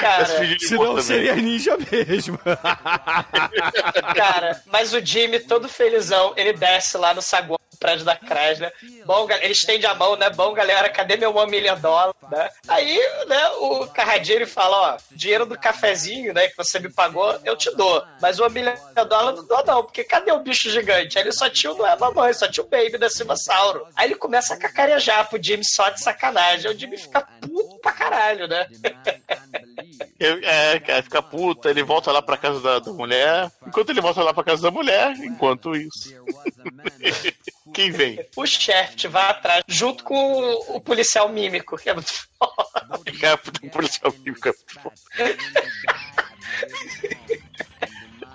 Cara, 0.00 0.26
Senão 0.60 1.00
seria 1.02 1.34
ninja 1.36 1.76
mesmo. 1.76 2.38
Cara, 4.14 4.62
mas 4.66 4.92
o 4.92 5.04
Jimmy, 5.04 5.40
todo 5.40 5.68
felizão, 5.68 6.32
ele 6.36 6.52
desce 6.52 6.96
lá 6.96 7.14
no 7.14 7.22
saguão 7.22 7.58
do 7.70 7.78
prédio 7.78 8.04
da 8.04 8.16
Chrysler. 8.16 8.72
Bom, 9.04 9.26
ga- 9.26 9.38
ele 9.42 9.52
estende 9.52 9.86
a 9.86 9.94
mão, 9.94 10.16
né? 10.16 10.30
Bom, 10.30 10.52
galera, 10.52 10.88
cadê 10.88 11.16
meu 11.16 11.34
one 11.34 11.50
million 11.50 11.78
dólar, 11.78 12.14
né? 12.30 12.48
Aí, 12.68 12.98
né, 13.26 13.48
o 13.58 13.86
Carradinho 13.88 14.46
fala, 14.46 14.94
ó, 14.94 14.96
dinheiro 15.10 15.44
do 15.46 15.58
cafezinho, 15.58 16.32
né, 16.32 16.48
que 16.48 16.56
você 16.56 16.78
me 16.78 16.92
pagou, 16.92 17.38
eu 17.44 17.56
te 17.56 17.70
dou. 17.76 18.02
Mas 18.20 18.38
o 18.38 18.44
one 18.44 18.54
million 18.54 18.74
dólar 19.08 19.32
não 19.32 19.46
dou 19.46 19.64
não, 19.64 19.82
porque 19.82 20.04
cadê 20.04 20.32
o 20.32 20.40
bicho 20.40 20.70
gigante? 20.70 21.18
Aí 21.18 21.24
ele 21.24 21.32
só 21.32 21.48
tinha 21.50 21.72
o 21.72 21.76
não 21.76 21.86
é 21.86 21.96
mamãe, 21.96 22.32
só 22.32 22.48
tinha 22.48 22.64
o 22.64 22.68
baby 22.68 22.98
da 22.98 23.08
Cimassauro. 23.10 23.86
Aí 23.94 24.08
ele 24.08 24.14
começa 24.16 24.54
a 24.54 24.58
cacarejar 24.58 25.28
pro 25.28 25.42
Jimmy 25.42 25.64
só 25.64 25.88
de 25.90 26.02
sacanagem. 26.02 26.70
Aí 26.70 26.76
o 26.76 26.78
Jimmy 26.78 26.96
fica 26.96 27.20
puto 27.40 27.78
pra 27.80 27.92
caralho, 27.92 28.46
né? 28.48 28.66
Eu- 30.18 30.38
É, 30.42 30.78
cara, 30.80 31.02
fica 31.02 31.22
puta, 31.22 31.70
ele 31.70 31.82
volta 31.82 32.10
lá 32.12 32.20
pra 32.22 32.36
casa 32.36 32.60
da, 32.60 32.78
da 32.78 32.92
mulher. 32.92 33.50
Enquanto 33.66 33.90
ele 33.90 34.00
volta 34.00 34.22
lá 34.22 34.32
pra 34.34 34.44
casa 34.44 34.62
da 34.62 34.70
mulher, 34.70 35.14
enquanto 35.18 35.74
isso. 35.76 36.14
Quem 37.74 37.90
vem? 37.90 38.18
O 38.36 38.46
Shaft 38.46 39.06
vai 39.08 39.30
atrás, 39.30 39.62
junto 39.68 40.04
com 40.04 40.14
o, 40.14 40.76
o 40.76 40.80
policial 40.80 41.28
mímico, 41.28 41.76
que 41.76 41.90
é 41.90 41.94
muito 41.94 42.12
foda. 42.38 43.02
Cara, 43.20 43.36
puta, 43.38 43.68
policial 43.68 44.12
mímico 44.24 44.48
é 44.48 44.52
muito 44.52 44.80
foda. 44.80 44.94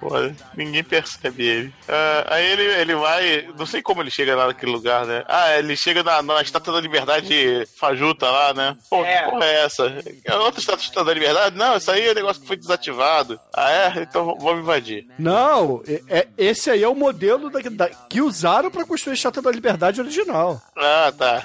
Foda, 0.02 0.36
ninguém 0.58 0.84
percebe 0.84 1.46
ele. 1.48 1.74
Ah, 1.88 2.26
aí 2.32 2.46
ele, 2.52 2.64
ele 2.64 2.96
vai. 2.96 3.48
Não 3.56 3.68
sei 3.68 3.84
como 3.84 4.02
ele 4.02 4.10
chega 4.10 4.36
lá 4.36 4.48
naquele 4.48 4.72
lugar, 4.72 5.06
né? 5.06 5.24
Ah, 5.28 5.56
ele 5.60 5.78
chega 5.78 6.02
na, 6.02 6.24
na 6.24 6.42
Estátua 6.42 6.74
da 6.74 6.82
Liberdade 6.82 7.68
fajuta 7.78 8.30
lá, 8.30 8.52
né? 8.54 8.76
Pô, 8.90 9.06
É. 9.06 9.24
que 9.24 9.30
porra 9.30 9.46
é 9.46 9.64
essa? 9.64 10.04
É 10.26 10.36
outra 10.38 10.60
Estátua 10.60 11.04
da 11.06 11.14
Liberdade? 11.14 11.56
Não, 11.56 11.78
isso 11.78 11.92
aí 11.92 12.08
é 12.08 12.12
um 12.12 12.16
negócio 12.16 12.42
que 12.42 12.48
foi 12.48 12.58
desativado. 12.58 13.40
Ah, 13.54 13.72
é? 13.72 13.94
Então 14.02 14.36
vamos 14.40 14.62
invadir. 14.64 15.06
Não, 15.20 15.84
é, 15.88 16.02
é- 16.22 16.28
esse 16.36 16.72
aí 16.72 16.82
é 16.82 16.88
o 16.88 16.96
modelo 16.96 17.52
da- 17.52 17.60
da- 17.70 17.90
que 18.10 18.22
usaram 18.22 18.72
pra 18.72 18.84
construir 18.86 19.12
a 19.12 19.16
Estátua 19.16 19.44
da 19.44 19.52
Liberdade 19.52 20.02
original. 20.02 20.60
Ah, 20.76 21.14
tá. 21.16 21.44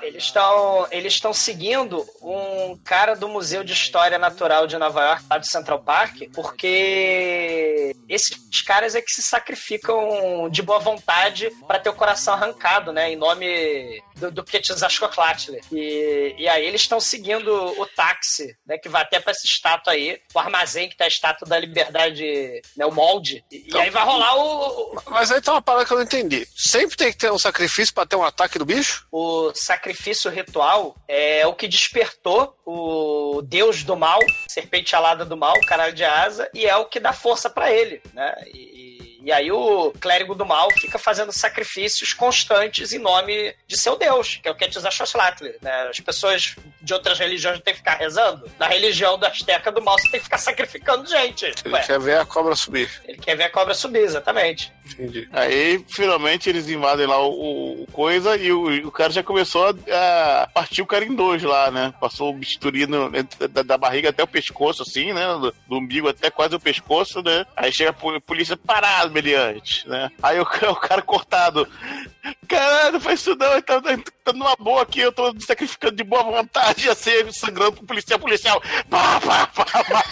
Eles 0.00 0.22
estão 0.22 0.86
eles 0.90 1.12
estão 1.12 1.34
seguindo 1.34 2.02
um 2.22 2.78
cara 2.82 3.14
do 3.14 3.28
Museu 3.28 3.62
de 3.62 3.74
História 3.74 4.18
Natural 4.18 4.66
de 4.66 4.78
Nova 4.78 5.02
York, 5.04 5.24
lá 5.28 5.36
do 5.36 5.46
Central 5.46 5.80
Park, 5.80 6.22
porque 6.34 7.94
esses 8.08 8.62
caras 8.62 8.94
é 8.94 9.02
que 9.02 9.12
se 9.12 9.22
sacrificam 9.22 10.48
de 10.50 10.62
boa 10.62 10.78
vontade 10.78 11.50
pra 11.66 11.78
ter 11.78 11.88
o 11.88 11.94
coração 11.94 12.34
arrancado, 12.34 12.92
né? 12.92 13.12
Em 13.12 13.16
nome 13.16 14.02
do, 14.16 14.30
do 14.30 14.44
Quetzalcoatl. 14.44 15.54
E, 15.72 16.34
e 16.38 16.48
aí 16.48 16.64
eles 16.64 16.82
estão 16.82 17.00
seguindo 17.00 17.48
o 17.48 17.86
táxi, 17.86 18.56
né? 18.66 18.78
Que 18.78 18.88
vai 18.88 19.02
até 19.02 19.20
pra 19.20 19.32
essa 19.32 19.44
estátua 19.44 19.92
aí, 19.92 20.20
o 20.34 20.38
armazém 20.38 20.88
que 20.88 20.96
tá 20.96 21.04
a 21.04 21.08
estátua 21.08 21.48
da 21.48 21.58
liberdade, 21.58 22.62
né? 22.76 22.86
O 22.86 22.92
molde. 22.92 23.44
E, 23.50 23.66
e 23.72 23.78
aí 23.78 23.90
vai 23.90 24.04
rolar 24.04 24.36
o, 24.36 25.02
Mas 25.06 25.30
aí 25.30 25.40
tem 25.40 25.52
uma 25.52 25.62
parada 25.62 25.84
que 25.84 25.92
eu 25.92 25.96
não 25.96 26.04
entendi. 26.04 26.46
Sempre 26.56 26.96
tem 26.96 27.12
que 27.12 27.18
ter 27.18 27.32
um 27.32 27.38
sacrifício 27.38 27.94
pra 27.94 28.06
ter 28.06 28.16
um 28.16 28.24
ataque 28.24 28.58
do 28.58 28.64
bicho? 28.64 29.06
o 29.12 29.52
sacrifício 29.54 30.30
ritual 30.30 30.94
é 31.08 31.46
o 31.46 31.54
que 31.54 31.66
despertou 31.66 32.54
o 32.66 33.40
deus 33.42 33.82
do 33.82 33.96
mal, 33.96 34.20
serpente 34.48 34.94
alada 34.94 35.24
do 35.24 35.36
mal, 35.36 35.54
caralho 35.66 35.94
de 35.94 36.04
asa, 36.04 36.50
e 36.52 36.66
é 36.66 36.76
o 36.76 36.84
que 36.84 37.00
dá 37.00 37.12
força 37.12 37.48
pra 37.48 37.72
ele, 37.72 37.85
né? 38.12 38.34
E, 38.52 39.20
e 39.22 39.32
aí 39.32 39.50
o 39.50 39.92
clérigo 40.00 40.34
do 40.34 40.46
mal 40.46 40.70
fica 40.72 40.98
fazendo 40.98 41.32
sacrifícios 41.32 42.12
constantes 42.12 42.92
em 42.92 42.98
nome 42.98 43.54
de 43.66 43.78
seu 43.78 43.96
deus, 43.96 44.38
que 44.42 44.48
é 44.48 44.50
o 44.50 44.54
Quetzalcoatl, 44.54 45.46
né? 45.60 45.88
As 45.88 45.98
pessoas 46.00 46.54
de 46.80 46.94
outras 46.94 47.18
religiões 47.18 47.60
tem 47.60 47.74
que 47.74 47.78
ficar 47.78 47.96
rezando. 47.96 48.50
Na 48.58 48.68
religião 48.68 49.18
do 49.18 49.26
Azteca 49.26 49.72
do 49.72 49.82
mal, 49.82 49.98
você 49.98 50.10
tem 50.10 50.20
que 50.20 50.24
ficar 50.24 50.38
sacrificando 50.38 51.08
gente. 51.08 51.44
Ele 51.44 51.74
Ué, 51.74 51.82
quer 51.82 51.98
ver 51.98 52.18
a 52.18 52.26
cobra 52.26 52.54
subir. 52.54 52.88
ele 53.04 53.18
quer 53.18 53.36
ver 53.36 53.44
a 53.44 53.50
cobra 53.50 53.74
subir, 53.74 54.00
exatamente. 54.02 54.72
Entendi. 54.92 55.28
Aí, 55.32 55.84
finalmente, 55.88 56.48
eles 56.48 56.68
invadem 56.68 57.06
lá 57.06 57.18
o, 57.26 57.82
o 57.82 57.86
coisa 57.92 58.36
e 58.36 58.52
o, 58.52 58.86
o 58.86 58.90
cara 58.90 59.12
já 59.12 59.22
começou 59.22 59.66
a, 59.66 60.42
a 60.42 60.46
partir 60.48 60.82
o 60.82 60.86
cara 60.86 61.04
em 61.04 61.14
dois 61.14 61.42
lá, 61.42 61.70
né? 61.70 61.92
Passou 62.00 62.30
o 62.30 62.34
bisturi 62.38 62.86
no- 62.86 63.10
da, 63.50 63.62
da 63.62 63.76
barriga 63.78 64.10
até 64.10 64.22
o 64.22 64.26
pescoço, 64.28 64.82
assim, 64.82 65.12
né? 65.12 65.26
Do, 65.26 65.54
do 65.68 65.76
umbigo 65.78 66.08
até 66.08 66.30
quase 66.30 66.54
o 66.54 66.60
pescoço, 66.60 67.22
né? 67.22 67.44
Aí 67.56 67.72
chega 67.72 67.90
a 67.90 67.92
pol- 67.92 68.20
polícia, 68.20 68.56
parado, 68.56 69.10
meliante, 69.12 69.88
né? 69.88 70.10
Aí 70.22 70.38
o, 70.38 70.42
o 70.70 70.76
cara 70.76 71.02
cortado. 71.02 71.68
Caralho, 72.48 72.92
não 72.94 73.00
faz 73.00 73.20
isso 73.20 73.36
não, 73.36 73.52
ele 73.52 73.62
tá, 73.62 73.80
tá, 73.80 73.96
tá 74.24 74.32
numa 74.32 74.56
boa 74.56 74.82
aqui, 74.82 74.98
eu 75.00 75.12
tô 75.12 75.32
me 75.32 75.40
sacrificando 75.42 75.94
de 75.96 76.02
boa 76.04 76.24
vontade, 76.24 76.88
assim, 76.90 77.30
sangrando 77.32 77.72
pro 77.72 77.86
policial, 77.86 78.18
policial. 78.18 78.60
Pá, 78.90 79.20
pá, 79.20 79.46
pá, 79.48 79.64
pá. 79.64 80.04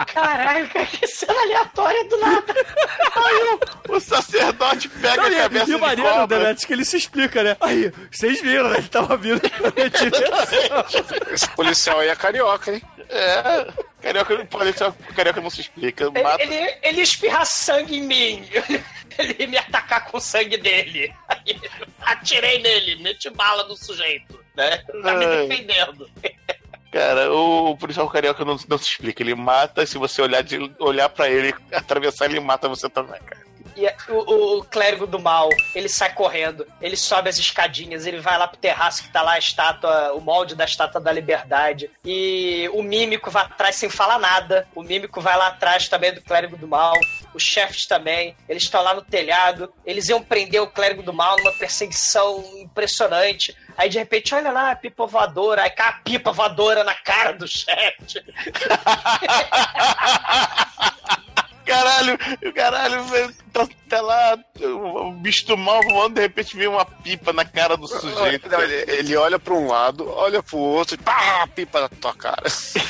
Caralho, 0.12 0.68
cara, 0.68 0.86
que 0.86 1.06
cena 1.06 1.40
aleatória 1.42 2.04
do 2.08 2.16
nada. 2.18 2.54
Aí 3.14 3.58
o, 3.88 3.96
o 3.96 4.00
sacerdote 4.00 4.88
pega 4.88 5.16
Não, 5.16 5.24
a 5.24 5.30
e, 5.30 5.36
cabeça 5.36 5.70
e 5.70 5.74
o 5.74 5.76
de 5.76 5.80
maneiro, 5.80 6.10
cobra. 6.10 6.38
Demetrius, 6.38 6.64
que 6.64 6.72
ele 6.72 6.84
se 6.84 6.96
explica, 6.96 7.42
né? 7.42 7.56
Aí, 7.60 7.92
vocês 8.10 8.40
viram, 8.40 8.68
né? 8.70 8.78
Ele 8.78 8.88
tava 8.88 9.16
vindo. 9.16 9.40
Esse 11.32 11.48
policial 11.50 12.00
aí 12.00 12.08
é 12.08 12.16
carioca, 12.16 12.72
hein? 12.72 12.82
É, 13.08 13.72
carioca, 14.00 14.38
não 14.38 14.46
pode 14.46 14.72
carioca 15.14 15.40
não 15.40 15.50
se 15.50 15.62
explica. 15.62 16.04
Ele, 16.04 16.22
Mata. 16.22 16.42
ele, 16.42 16.78
ele 16.82 17.00
espirra 17.02 17.44
sangue 17.44 17.98
em 17.98 18.02
mim. 18.02 18.48
Ele 19.18 19.36
ia 19.40 19.48
me 19.48 19.58
atacar 19.58 20.06
com 20.06 20.16
o 20.16 20.20
sangue 20.20 20.56
dele. 20.56 21.12
Aí, 21.28 21.60
atirei 22.00 22.62
nele, 22.62 23.02
meti 23.02 23.28
bala 23.28 23.64
no 23.64 23.76
sujeito. 23.76 24.42
Né? 24.54 24.78
Tá 25.02 25.14
me 25.14 25.26
defendendo. 25.26 26.10
Cara, 26.90 27.32
o 27.32 27.76
policial 27.76 28.08
carioca 28.10 28.44
não, 28.44 28.56
não 28.68 28.78
se 28.78 28.84
explica. 28.88 29.22
Ele 29.22 29.34
mata, 29.34 29.86
se 29.86 29.96
você 29.96 30.20
olhar, 30.20 30.42
de, 30.42 30.58
olhar 30.80 31.08
pra 31.08 31.28
ele, 31.30 31.54
atravessar, 31.72 32.24
ele 32.26 32.40
mata 32.40 32.68
você 32.68 32.88
também, 32.88 33.20
cara. 33.22 33.39
E 33.80 34.12
o, 34.12 34.58
o 34.58 34.64
clérigo 34.64 35.06
do 35.06 35.18
mal, 35.18 35.48
ele 35.74 35.88
sai 35.88 36.12
correndo, 36.12 36.66
ele 36.82 36.98
sobe 36.98 37.30
as 37.30 37.38
escadinhas, 37.38 38.04
ele 38.04 38.20
vai 38.20 38.36
lá 38.36 38.46
pro 38.46 38.58
terraço 38.58 39.02
que 39.02 39.08
tá 39.10 39.22
lá 39.22 39.32
a 39.32 39.38
estátua, 39.38 40.12
o 40.12 40.20
molde 40.20 40.54
da 40.54 40.66
estátua 40.66 41.00
da 41.00 41.10
liberdade. 41.10 41.90
E 42.04 42.68
o 42.74 42.82
mímico 42.82 43.30
vai 43.30 43.44
atrás 43.44 43.76
sem 43.76 43.88
falar 43.88 44.18
nada. 44.18 44.68
O 44.74 44.82
mímico 44.82 45.18
vai 45.22 45.34
lá 45.34 45.46
atrás 45.46 45.88
também 45.88 46.12
do 46.12 46.20
clérigo 46.20 46.58
do 46.58 46.68
mal. 46.68 46.92
Os 47.32 47.42
chefes 47.42 47.86
também. 47.86 48.36
Eles 48.46 48.64
estão 48.64 48.82
lá 48.82 48.92
no 48.92 49.00
telhado. 49.00 49.72
Eles 49.86 50.10
iam 50.10 50.22
prender 50.22 50.60
o 50.60 50.70
clérigo 50.70 51.02
do 51.02 51.14
mal 51.14 51.38
numa 51.38 51.52
perseguição 51.52 52.44
impressionante. 52.58 53.56
Aí 53.78 53.88
de 53.88 53.98
repente, 53.98 54.34
olha 54.34 54.52
lá, 54.52 54.72
a 54.72 54.76
pipa 54.76 55.06
voadora. 55.06 55.62
Aí 55.62 55.70
cai 55.70 55.88
a 55.88 55.92
pipa 55.92 56.32
voadora 56.32 56.84
na 56.84 56.94
cara 56.94 57.32
do 57.32 57.48
chefe. 57.48 58.22
Caralho, 61.70 62.18
caralho, 62.52 63.04
velho, 63.04 63.34
tá, 63.52 63.68
tá 63.88 64.00
lá 64.00 64.36
o, 64.60 65.12
bicho 65.12 65.46
do 65.46 65.56
mal 65.56 65.80
voando, 65.82 66.16
de 66.16 66.20
repente 66.20 66.56
vem 66.56 66.66
uma 66.66 66.84
pipa 66.84 67.32
na 67.32 67.44
cara 67.44 67.76
do 67.76 67.86
sujeito. 67.86 68.48
Não, 68.48 68.60
ele, 68.60 68.90
ele 68.90 69.16
olha 69.16 69.38
pra 69.38 69.54
um 69.54 69.68
lado, 69.68 70.08
olha 70.08 70.42
pro 70.42 70.58
outro 70.58 70.96
e 70.96 70.98
pá, 70.98 71.46
pipa 71.54 71.82
na 71.82 71.88
tua 71.88 72.12
cara. 72.14 72.50
Se 72.50 72.80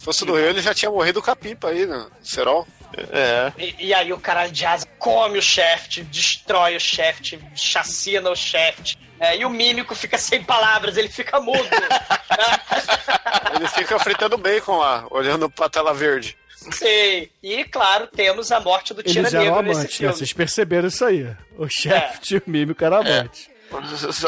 fosse 0.00 0.24
do 0.24 0.34
Rio, 0.34 0.46
ele 0.46 0.60
já 0.60 0.74
tinha 0.74 0.90
morrido 0.90 1.22
com 1.22 1.30
a 1.30 1.36
pipa 1.36 1.68
aí, 1.68 1.86
né? 1.86 2.06
Serol? 2.22 2.66
É. 3.12 3.52
E, 3.56 3.86
e 3.86 3.94
aí 3.94 4.12
o 4.12 4.18
caralho 4.18 4.50
de 4.50 4.66
asa 4.66 4.86
come 4.98 5.38
o 5.38 5.42
Shaft, 5.42 6.02
destrói 6.04 6.74
o 6.76 6.80
Shaft, 6.80 7.38
chacina 7.54 8.30
o 8.30 8.36
Shaft. 8.36 8.98
É, 9.20 9.36
e 9.36 9.44
o 9.44 9.50
mímico 9.50 9.94
fica 9.94 10.16
sem 10.16 10.42
palavras, 10.42 10.96
ele 10.96 11.08
fica 11.08 11.40
mudo. 11.40 11.68
Ele 13.54 13.68
fica 13.68 13.98
fritando 13.98 14.38
bacon 14.38 14.78
lá, 14.78 15.04
olhando 15.10 15.50
pra 15.50 15.68
tela 15.68 15.92
verde. 15.92 16.36
Sim. 16.72 17.28
E, 17.42 17.64
claro, 17.64 18.06
temos 18.08 18.50
a 18.52 18.58
morte 18.60 18.92
do 18.92 19.02
Tira 19.02 19.20
Eles 19.20 19.34
eram 19.34 19.44
Negro 19.44 19.62
nesse 19.62 19.78
amantes, 19.78 19.92
né? 19.94 19.98
filme. 19.98 20.14
Vocês 20.14 20.32
perceberam 20.32 20.88
isso 20.88 21.04
aí. 21.04 21.26
O 21.56 21.68
chefe 21.68 22.34
e 22.34 22.38
o 22.38 22.42
mímico 22.46 22.84
eram 22.84 22.98
amantes. 22.98 23.48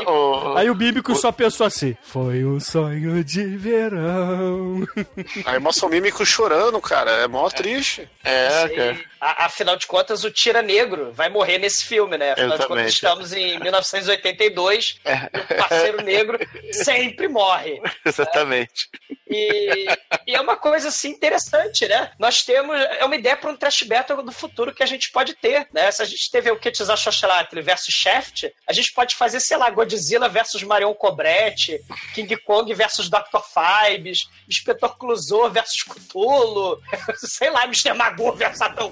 O- 0.07 0.55
Aí 0.57 0.69
o 0.69 0.75
mímico 0.75 1.15
só 1.17 1.33
pensou 1.33 1.67
assim: 1.67 1.97
Foi 2.03 2.45
um 2.45 2.61
sonho 2.61 3.25
de 3.25 3.43
verão. 3.57 4.87
Aí 5.47 5.59
mostra 5.59 5.87
o 5.87 5.91
mímico 5.91 6.25
chorando, 6.27 6.79
cara. 6.81 7.11
É 7.11 7.27
mó 7.27 7.49
triste. 7.49 8.07
É, 8.23 8.65
E, 8.67 8.69
cara. 8.77 8.99
A- 9.21 9.45
afinal 9.47 9.77
de 9.77 9.87
contas, 9.87 10.25
o 10.25 10.31
Tira 10.31 10.63
Negro 10.63 11.13
vai 11.13 11.29
morrer 11.29 11.59
nesse 11.59 11.85
filme, 11.85 12.17
né? 12.17 12.33
Afinal 12.33 12.59
de 12.59 12.67
contas, 12.67 12.87
Exatamente. 12.87 12.95
estamos 12.95 13.33
em 13.33 13.59
1982 13.61 14.99
e 15.05 15.39
o 15.55 15.57
parceiro 15.57 16.03
negro 16.03 16.39
sempre 16.73 17.29
morre. 17.29 17.81
Exatamente. 18.05 18.89
E, 19.29 19.87
e 20.27 20.35
é 20.35 20.41
uma 20.41 20.57
coisa 20.57 20.89
assim 20.89 21.11
interessante, 21.11 21.87
né? 21.87 22.11
Nós 22.19 22.43
temos. 22.43 22.75
É 22.81 23.05
uma 23.05 23.15
ideia 23.15 23.37
para 23.37 23.51
um 23.51 23.57
trash 23.57 23.83
battle 23.83 24.23
do 24.23 24.33
futuro 24.33 24.75
que 24.75 24.83
a 24.83 24.87
gente 24.87 25.13
pode 25.13 25.35
ter, 25.35 25.69
né? 25.73 25.89
Se 25.93 26.03
a 26.03 26.05
gente 26.05 26.29
teve 26.31 26.51
o 26.51 26.59
Quetzalcoatl 26.59 27.61
versus 27.63 27.95
Shaft, 27.95 28.53
a 28.67 28.73
gente 28.73 28.93
pode 28.93 29.15
fazer, 29.15 29.39
sei 29.39 29.57
lá, 29.57 29.71
Godzilla 29.71 30.29
versus 30.29 30.63
Marion 30.65 30.93
Cobretti, 30.95 31.79
King 32.13 32.37
Kong 32.39 32.73
versus 32.75 33.09
Dr. 33.09 33.41
Fibes, 33.55 34.29
Inspetor 34.49 34.97
Clouseau 34.99 35.49
versus 35.49 35.83
Cthulhu, 35.85 36.81
sei 37.19 37.51
lá, 37.51 37.65
Mr. 37.65 37.93
Magoo 37.95 38.33
versus 38.35 38.61
Adam 38.61 38.91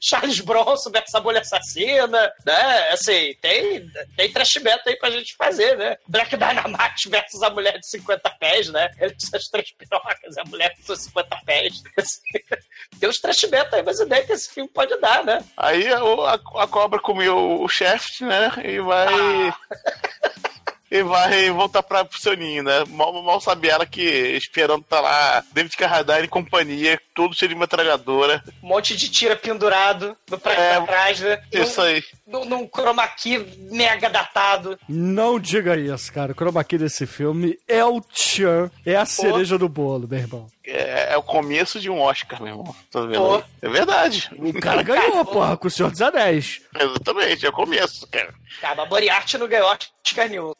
Charles 0.00 0.40
Bronson 0.40 0.90
versus 0.90 1.14
a 1.14 1.20
bolha 1.20 1.40
assassina, 1.40 2.32
né? 2.44 2.88
Assim, 2.90 3.34
tem, 3.40 3.88
tem 4.16 4.32
trash 4.32 4.56
metal 4.62 4.82
aí 4.86 4.96
pra 4.96 5.10
gente 5.10 5.36
fazer, 5.36 5.76
né? 5.76 5.96
Black 6.06 6.36
Dynamite 6.36 7.08
versus 7.08 7.42
a 7.42 7.50
mulher 7.50 7.78
de 7.78 7.88
50 7.88 8.30
pés, 8.40 8.68
né? 8.70 8.90
Ele 8.98 9.12
com 9.12 9.20
suas 9.20 9.48
três 9.48 9.70
pirocas, 9.72 10.38
a 10.38 10.44
mulher 10.44 10.74
com 10.76 10.82
seus 10.82 11.02
50 11.04 11.36
pés. 11.44 11.82
Assim, 11.96 12.20
tem 12.98 13.08
uns 13.08 13.18
trash 13.20 13.42
metal 13.50 13.78
aí, 13.78 13.82
mas 13.84 14.00
ideia 14.00 14.24
que 14.24 14.32
esse 14.32 14.52
filme 14.52 14.70
pode 14.70 14.96
dar, 15.00 15.24
né? 15.24 15.44
Aí 15.56 15.86
a, 15.88 15.98
a- 15.98 16.62
a 16.62 16.66
cobra 16.66 16.98
comeu 17.00 17.60
o 17.60 17.68
chefe, 17.68 18.24
né? 18.24 18.50
E 18.64 18.80
vai. 18.80 19.06
E 20.90 21.02
vai 21.02 21.50
voltar 21.50 21.82
pra, 21.82 22.04
pro 22.04 22.18
seu 22.18 22.34
ninho, 22.36 22.62
né? 22.62 22.84
Mal, 22.88 23.22
mal 23.22 23.40
sabe 23.40 23.68
ela 23.68 23.84
que 23.84 24.02
esperando 24.02 24.82
tá 24.84 25.00
lá 25.00 25.44
David 25.52 25.76
Carradine 25.76 26.24
e 26.24 26.28
companhia, 26.28 27.00
tudo 27.14 27.34
cheio 27.34 27.50
de 27.50 27.54
metralhadora. 27.54 28.42
Um 28.62 28.68
monte 28.68 28.96
de 28.96 29.10
tira 29.10 29.36
pendurado 29.36 30.16
no 30.30 30.38
pra, 30.38 30.52
É, 30.52 30.76
pra 30.76 30.86
trás, 30.86 31.20
né? 31.20 31.40
Isso 31.52 31.80
aí. 31.80 32.02
Num, 32.26 32.44
num 32.44 32.66
chroma 32.68 33.06
key 33.08 33.38
mega 33.70 34.08
datado. 34.08 34.78
Não 34.88 35.38
diga 35.38 35.76
isso, 35.76 36.12
cara. 36.12 36.32
O 36.32 36.34
chroma 36.34 36.64
key 36.64 36.78
desse 36.78 37.06
filme 37.06 37.58
é 37.68 37.84
o 37.84 38.00
Tchan. 38.00 38.70
É 38.84 38.96
a 38.96 39.04
cereja 39.04 39.58
do 39.58 39.68
bolo, 39.68 40.08
meu 40.08 40.18
irmão. 40.18 40.46
É, 40.70 41.14
é 41.14 41.16
o 41.16 41.22
começo 41.22 41.80
de 41.80 41.88
um 41.88 41.98
Oscar, 41.98 42.42
meu 42.42 42.52
irmão. 42.52 42.76
Tá 42.90 43.00
vendo? 43.00 43.42
É 43.62 43.68
verdade. 43.70 44.30
O 44.36 44.60
cara 44.60 44.82
ganhou, 44.82 45.24
porra, 45.24 45.56
com 45.56 45.66
o 45.66 45.70
Senhor 45.70 45.90
dos 45.90 46.02
Anéis. 46.02 46.60
Exatamente, 46.78 47.46
é 47.46 47.48
o 47.48 47.52
começo, 47.52 48.06
cara. 48.08 48.34
Cara, 48.60 48.74
mas 48.74 48.88
Moriarty 48.90 49.38
não 49.38 49.48
ganhou 49.48 49.66
Oscar 49.68 50.28
nenhum. 50.28 50.52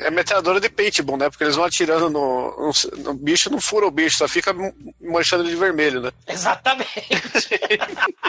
É 0.00 0.10
metralhadora 0.10 0.60
de 0.60 0.68
paintball, 0.68 1.16
né? 1.16 1.30
Porque 1.30 1.42
eles 1.44 1.56
vão 1.56 1.64
atirando 1.64 2.10
no, 2.10 2.50
no, 2.50 3.02
no 3.02 3.14
bicho, 3.14 3.50
não 3.50 3.60
fura 3.60 3.86
o 3.86 3.90
bicho, 3.90 4.18
só 4.18 4.28
fica 4.28 4.54
manchando 5.00 5.42
ele 5.42 5.50
de 5.50 5.56
vermelho, 5.56 6.00
né? 6.00 6.12
Exatamente. 6.28 6.88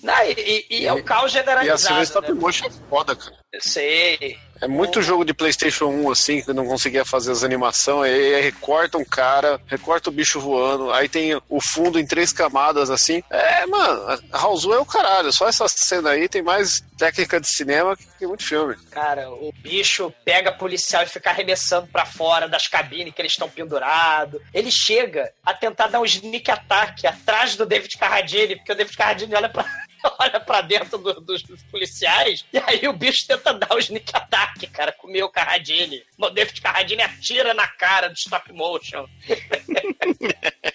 Não, 0.00 0.14
e, 0.24 0.66
e- 0.70 0.82
e 0.82 0.86
é 0.86 0.92
o 0.92 1.02
caos 1.02 1.34
E 1.34 1.38
a 1.38 1.42
cena 1.42 1.56
generalizado. 1.56 2.02
stop 2.04 2.28
né? 2.32 2.34
motion 2.40 2.66
é 2.66 2.70
foda, 2.88 3.16
cara. 3.16 3.36
Eu 3.50 3.60
sei. 3.62 4.38
É 4.60 4.66
muito 4.68 5.00
jogo 5.00 5.24
de 5.24 5.32
PlayStation 5.32 5.86
1 5.86 6.10
assim, 6.10 6.42
que 6.42 6.52
não 6.52 6.66
conseguia 6.66 7.04
fazer 7.04 7.30
as 7.32 7.42
animações, 7.44 8.12
aí, 8.12 8.34
aí 8.34 8.42
recorta 8.42 8.98
um 8.98 9.04
cara, 9.04 9.58
recorta 9.68 10.10
o 10.10 10.12
bicho 10.12 10.40
voando, 10.40 10.92
aí 10.92 11.08
tem 11.08 11.40
o 11.48 11.60
fundo 11.60 11.98
em 11.98 12.04
três 12.06 12.32
camadas 12.32 12.90
assim. 12.90 13.22
É, 13.30 13.64
mano, 13.66 14.20
House 14.32 14.64
é 14.64 14.76
o 14.78 14.84
caralho. 14.84 15.32
Só 15.32 15.48
essa 15.48 15.64
cena 15.68 16.10
aí 16.10 16.28
tem 16.28 16.42
mais 16.42 16.82
técnica 16.98 17.40
de 17.40 17.46
cinema 17.46 17.96
que 18.18 18.26
muito 18.26 18.44
filme. 18.44 18.74
Cara, 18.90 19.30
o 19.30 19.52
bicho 19.62 20.12
pega 20.24 20.50
policial 20.52 21.04
e 21.04 21.06
fica 21.06 21.30
arremessando 21.30 21.86
pra 21.86 22.04
fora 22.04 22.48
das 22.48 22.66
cabines 22.66 23.14
que 23.14 23.22
eles 23.22 23.32
estão 23.32 23.48
pendurados. 23.48 24.42
Ele 24.52 24.70
chega 24.72 25.32
a 25.46 25.54
tentar 25.54 25.86
dar 25.86 26.00
um 26.00 26.04
sneak 26.04 26.50
attack 26.50 27.06
atrás 27.06 27.54
do 27.54 27.64
David 27.64 27.96
Carradine, 27.96 28.56
porque 28.56 28.72
o 28.72 28.74
David 28.74 28.96
Carradine 28.96 29.36
olha 29.36 29.48
pra, 29.48 29.64
olha 30.18 30.40
pra 30.40 30.60
dentro 30.62 30.98
do- 30.98 31.20
dos, 31.20 31.44
dos 31.44 31.62
policiais 31.70 32.44
e 32.52 32.58
aí 32.58 32.88
o 32.88 32.92
bicho 32.92 33.24
tenta 33.28 33.37
dar 33.38 33.74
o 33.74 33.78
sneak 33.78 34.10
attack, 34.14 34.66
cara, 34.68 34.92
comer 34.92 35.22
o 35.22 35.30
Carradine. 35.30 36.02
O 36.18 36.30
David 36.30 36.60
Carradine 36.60 37.02
atira 37.02 37.54
na 37.54 37.66
cara 37.66 38.08
do 38.08 38.16
stop 38.16 38.52
motion. 38.52 39.06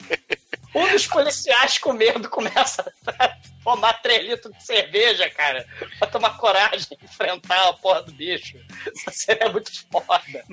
Um 0.75 0.89
dos 0.89 1.05
policiais 1.05 1.77
com 1.77 1.93
medo 1.93 2.27
começa 2.29 2.91
a 3.05 3.37
tomar 3.63 3.93
3 4.01 4.27
litros 4.27 4.53
de 4.57 4.63
cerveja, 4.65 5.29
cara, 5.29 5.65
pra 5.99 6.07
tomar 6.07 6.37
coragem 6.37 6.87
de 6.99 7.05
enfrentar 7.05 7.69
a 7.69 7.73
porra 7.73 8.01
do 8.03 8.11
bicho. 8.11 8.57
Essa 8.87 9.11
cena 9.11 9.45
é 9.45 9.49
muito 9.49 9.71
foda. 9.91 10.43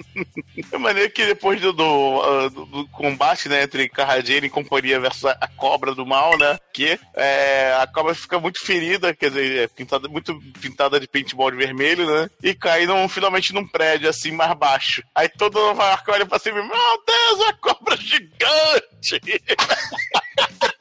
É 0.72 0.78
maneiro 0.78 1.10
que 1.10 1.26
depois 1.26 1.60
do, 1.60 1.72
do, 1.72 2.22
ah, 2.22 2.48
do- 2.48 2.88
combate, 2.88 3.48
né, 3.48 3.62
entre 3.62 3.88
Carradine 3.88 4.46
e 4.46 4.50
companhia 4.50 5.00
versus 5.00 5.24
a, 5.24 5.32
a 5.40 5.48
cobra 5.48 5.94
do 5.94 6.06
mal, 6.06 6.36
né, 6.38 6.58
que 6.72 6.98
é, 7.14 7.76
a 7.80 7.86
cobra 7.86 8.14
fica 8.14 8.38
muito 8.38 8.64
ferida, 8.64 9.14
quer 9.14 9.28
dizer, 9.30 9.64
é 9.64 9.68
pintada, 9.68 10.08
muito 10.08 10.38
pintada 10.60 10.98
de 11.00 11.08
paintball 11.08 11.50
de 11.50 11.56
vermelho, 11.56 12.06
né, 12.06 12.30
e 12.42 12.54
cai 12.54 12.86
num, 12.86 13.08
finalmente 13.08 13.52
num 13.52 13.66
prédio, 13.66 14.08
assim, 14.08 14.30
mais 14.30 14.52
baixo. 14.56 15.02
Aí 15.14 15.28
todo 15.28 15.58
Nova 15.60 15.88
York 15.90 16.10
olha 16.10 16.26
pra 16.26 16.38
cima 16.38 16.60
e, 16.60 16.62
meu 16.62 17.04
Deus, 17.06 17.40
a 17.48 17.52
cobra 17.54 17.96
gigante! 17.96 19.20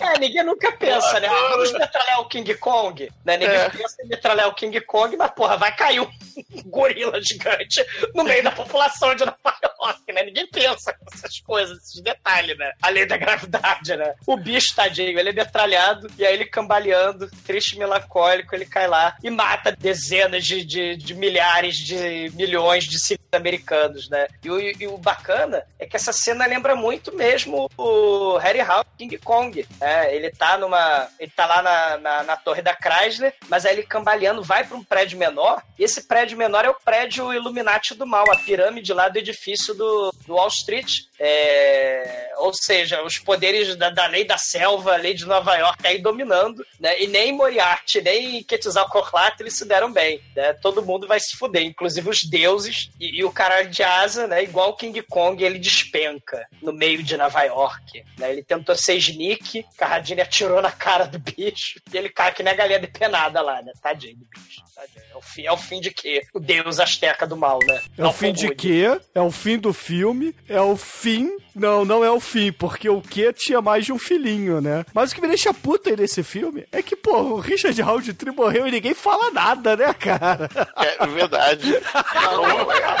É, 0.00 0.18
ninguém 0.18 0.44
nunca 0.44 0.72
pensa, 0.72 1.18
né? 1.20 1.28
Vamos 1.28 1.72
metralhar 1.72 2.20
o 2.20 2.28
King 2.28 2.54
Kong. 2.56 3.10
Né? 3.24 3.36
Ninguém 3.36 3.56
É. 3.56 3.68
pensa 3.70 3.96
em 4.02 4.08
metralhar 4.08 4.48
o 4.48 4.54
King 4.54 4.80
Kong, 4.82 5.16
mas, 5.16 5.30
porra, 5.30 5.56
vai 5.56 5.74
cair 5.74 6.00
um 6.00 6.10
gorila 6.66 7.20
gigante 7.22 7.84
no 8.14 8.24
meio 8.24 8.42
da 8.42 8.50
população 8.50 9.14
de 9.14 9.24
Nova 9.24 9.38
York, 9.80 10.12
né? 10.12 10.22
Ninguém 10.24 10.46
pensa 10.48 10.94
nessas 11.10 11.40
coisas, 11.40 11.78
esses 11.78 12.02
detalhes, 12.02 12.56
né? 12.58 12.72
Além 12.82 13.06
da 13.06 13.16
gravidade, 13.16 13.96
né? 13.96 14.14
O 14.26 14.36
bicho, 14.36 14.74
tadinho, 14.74 15.18
ele 15.18 15.30
é 15.30 15.32
metralhado 15.32 16.10
e 16.18 16.24
aí 16.26 16.34
ele 16.34 16.46
cambaleando, 16.46 17.30
triste, 17.46 17.78
melancólico, 17.78 18.54
ele 18.54 18.66
cai 18.66 18.86
lá 18.86 19.16
e 19.22 19.30
mata 19.30 19.72
dezenas 19.72 20.44
de, 20.44 20.64
de, 20.64 20.96
de 20.96 21.14
milhares 21.14 21.76
de 21.76 22.30
milhões 22.34 22.84
de 22.84 22.98
civis 22.98 23.26
americanos, 23.32 24.08
né? 24.08 24.26
E 24.42 24.50
o, 24.50 24.60
e 24.60 24.86
o 24.86 24.98
bacana 24.98 25.64
é 25.78 25.86
que 25.86 25.96
essa 25.96 26.12
cena 26.12 26.46
lembra 26.46 26.74
muito 26.74 27.14
mesmo 27.14 27.70
o 27.76 28.36
Harry 28.38 28.60
House 28.60 28.86
King 28.98 29.16
Kong. 29.18 29.66
É, 29.86 30.16
ele 30.16 30.30
tá 30.32 30.58
numa. 30.58 31.08
Ele 31.16 31.30
tá 31.30 31.46
lá 31.46 31.62
na, 31.62 31.98
na, 31.98 32.22
na 32.24 32.36
torre 32.36 32.60
da 32.60 32.74
Chrysler, 32.74 33.32
mas 33.48 33.64
aí 33.64 33.74
ele 33.74 33.84
cambaleando 33.84 34.42
vai 34.42 34.64
para 34.64 34.76
um 34.76 34.82
prédio 34.82 35.16
menor. 35.16 35.62
E 35.78 35.84
esse 35.84 36.08
prédio 36.08 36.36
menor 36.36 36.64
é 36.64 36.68
o 36.68 36.74
prédio 36.74 37.32
Illuminati 37.32 37.94
do 37.94 38.04
mal, 38.04 38.24
a 38.32 38.36
pirâmide 38.36 38.92
lá 38.92 39.08
do 39.08 39.18
edifício 39.18 39.74
do, 39.74 40.12
do 40.26 40.34
Wall 40.34 40.48
Street. 40.48 41.02
É, 41.18 42.32
ou 42.38 42.52
seja, 42.54 43.02
os 43.02 43.18
poderes 43.18 43.76
da, 43.76 43.90
da 43.90 44.06
lei 44.06 44.24
da 44.24 44.38
selva, 44.38 44.94
a 44.94 44.96
lei 44.96 45.14
de 45.14 45.24
Nova 45.26 45.56
York 45.56 45.86
aí 45.86 45.98
dominando, 45.98 46.64
né? 46.78 47.00
E 47.02 47.06
nem 47.06 47.32
Moriarty, 47.32 48.00
nem 48.00 48.42
Quetzalcoatl 48.42 49.48
se 49.48 49.64
deram 49.64 49.92
bem, 49.92 50.20
né? 50.34 50.52
Todo 50.54 50.84
mundo 50.84 51.06
vai 51.06 51.18
se 51.18 51.36
fuder, 51.36 51.62
inclusive 51.62 52.08
os 52.08 52.22
deuses 52.22 52.90
e, 53.00 53.20
e 53.20 53.24
o 53.24 53.32
cara 53.32 53.62
de 53.62 53.82
asa, 53.82 54.26
né? 54.26 54.42
Igual 54.42 54.70
o 54.70 54.76
King 54.76 55.00
Kong, 55.02 55.42
ele 55.42 55.58
despenca 55.58 56.46
no 56.62 56.72
meio 56.72 57.02
de 57.02 57.16
Nova 57.16 57.42
York, 57.42 58.04
né? 58.18 58.30
Ele 58.30 58.42
tentou 58.42 58.74
ser 58.74 58.96
sneak, 58.96 59.64
Carradine 59.76 60.20
atirou 60.20 60.60
na 60.60 60.70
cara 60.70 61.06
do 61.06 61.18
bicho 61.18 61.80
e 61.92 61.96
ele 61.96 62.10
cai 62.10 62.32
que 62.32 62.42
nem 62.42 62.52
a 62.52 62.56
galinha 62.56 62.78
depenada 62.78 63.40
lá, 63.40 63.62
né? 63.62 63.72
Tadinho 63.80 64.16
do 64.16 64.26
bicho. 64.26 64.62
Tadinho. 64.74 65.06
É 65.10 65.16
o 65.16 65.22
fim, 65.22 65.46
é 65.46 65.52
o 65.52 65.56
fim 65.56 65.80
de 65.80 65.90
quê? 65.90 66.22
O 66.34 66.40
deus 66.40 66.78
asteca 66.78 67.26
do 67.26 67.36
mal, 67.36 67.58
né? 67.66 67.82
É 67.96 68.04
o 68.04 68.12
fim 68.12 68.32
de 68.32 68.54
quê? 68.54 69.00
É 69.14 69.20
o 69.20 69.30
fim 69.30 69.58
do 69.58 69.72
filme? 69.72 70.34
É 70.48 70.60
o 70.60 70.76
fim? 70.76 71.05
Não, 71.54 71.84
não 71.84 72.04
é 72.04 72.10
o 72.10 72.20
fim, 72.20 72.52
porque 72.52 72.88
o 72.88 73.00
que 73.00 73.32
tinha 73.32 73.62
mais 73.62 73.84
de 73.86 73.92
um 73.92 73.98
filhinho, 73.98 74.60
né? 74.60 74.84
Mas 74.92 75.10
o 75.10 75.14
que 75.14 75.20
me 75.22 75.28
deixa 75.28 75.54
puta 75.54 75.88
aí 75.90 75.96
nesse 75.96 76.22
filme 76.22 76.66
é 76.70 76.82
que, 76.82 76.94
pô, 76.94 77.16
o 77.18 77.40
Richard 77.40 77.80
Roundtree 77.80 78.34
morreu 78.34 78.66
e 78.66 78.70
ninguém 78.70 78.92
fala 78.94 79.30
nada, 79.30 79.76
né, 79.76 79.92
cara? 79.94 80.50
É 80.76 81.06
verdade. 81.06 81.80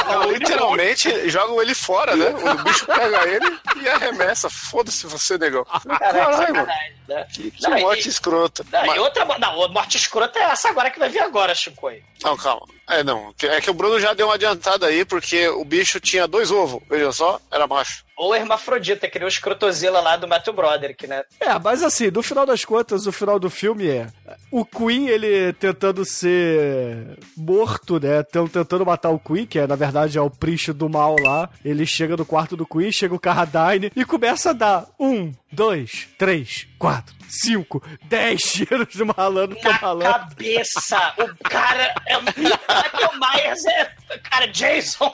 Não, 0.08 0.30
literalmente 0.32 1.28
jogam 1.28 1.60
ele 1.60 1.74
fora, 1.74 2.16
né? 2.16 2.30
O 2.30 2.64
bicho 2.64 2.86
pega 2.86 3.28
ele 3.28 3.58
e 3.82 3.88
arremessa. 3.88 4.48
Foda-se 4.48 5.06
você, 5.06 5.36
negão. 5.38 5.64
Caraca, 5.64 5.98
Caralho, 5.98 6.54
mano. 6.54 6.68
né? 7.08 7.26
Que, 7.32 7.50
que 7.50 7.62
Não, 7.62 7.76
e- 7.78 7.80
morte 7.82 8.08
escrota. 8.08 8.64
Não, 8.72 8.86
Mas- 8.86 8.96
e 8.96 8.98
outra. 9.00 9.24
Não, 9.38 9.62
a 9.64 9.68
morte 9.68 9.96
escrota 9.96 10.38
é 10.38 10.42
essa 10.44 10.68
agora 10.68 10.90
que 10.90 10.98
vai 10.98 11.08
vir 11.08 11.20
agora, 11.20 11.54
Chico. 11.54 11.86
aí. 11.88 12.02
Não, 12.22 12.36
calma. 12.36 12.66
É, 12.88 13.02
não. 13.02 13.34
É 13.42 13.60
que 13.60 13.70
o 13.70 13.74
Bruno 13.74 13.98
já 13.98 14.14
deu 14.14 14.26
uma 14.26 14.34
adiantada 14.34 14.86
aí, 14.86 15.04
porque 15.04 15.48
o 15.48 15.64
bicho 15.64 15.98
tinha 15.98 16.26
dois 16.26 16.50
ovos. 16.50 16.80
Vejam 16.88 17.12
só, 17.12 17.40
era 17.50 17.66
macho. 17.66 18.04
Ou 18.16 18.34
hermafrodita, 18.34 19.08
que 19.08 19.18
nem 19.18 19.26
o 19.26 19.28
escrotozila 19.28 20.00
lá 20.00 20.16
do 20.16 20.26
Matthew 20.28 20.54
Broderick, 20.54 21.06
né? 21.06 21.22
É, 21.38 21.58
mas 21.58 21.82
assim, 21.82 22.10
no 22.10 22.22
final 22.22 22.46
das 22.46 22.64
contas, 22.64 23.06
o 23.06 23.12
final 23.12 23.38
do 23.38 23.50
filme 23.50 23.88
é 23.88 24.06
o 24.50 24.64
Queen, 24.64 25.08
ele 25.08 25.52
tentando 25.54 26.02
ser 26.04 27.18
morto, 27.36 28.00
né? 28.00 28.22
Tão 28.22 28.46
tentando 28.46 28.86
matar 28.86 29.10
o 29.10 29.18
Queen, 29.18 29.46
que 29.46 29.58
é, 29.58 29.66
na 29.66 29.76
verdade 29.76 30.16
é 30.16 30.20
o 30.20 30.30
príncipe 30.30 30.72
do 30.72 30.88
mal 30.88 31.16
lá. 31.20 31.50
Ele 31.64 31.84
chega 31.84 32.16
no 32.16 32.24
quarto 32.24 32.56
do 32.56 32.64
Queen, 32.64 32.90
chega 32.90 33.14
o 33.14 33.20
Carradine 33.20 33.92
e 33.94 34.04
começa 34.04 34.50
a 34.50 34.54
dar 34.54 34.86
um, 34.98 35.32
dois, 35.52 36.08
três, 36.16 36.66
quatro, 36.78 37.14
cinco, 37.28 37.82
dez 38.04 38.42
tiros 38.42 38.94
no 38.96 39.06
malandro 39.16 39.56
que 39.56 39.68
Na 39.68 39.78
malandro. 39.80 40.12
cabeça! 40.28 41.14
O 41.18 41.48
cara 41.48 41.94
é. 42.06 42.16
Michael 42.20 43.12
Myers 43.20 43.64
é. 43.66 43.92
Cara, 44.30 44.46
Jason. 44.48 45.12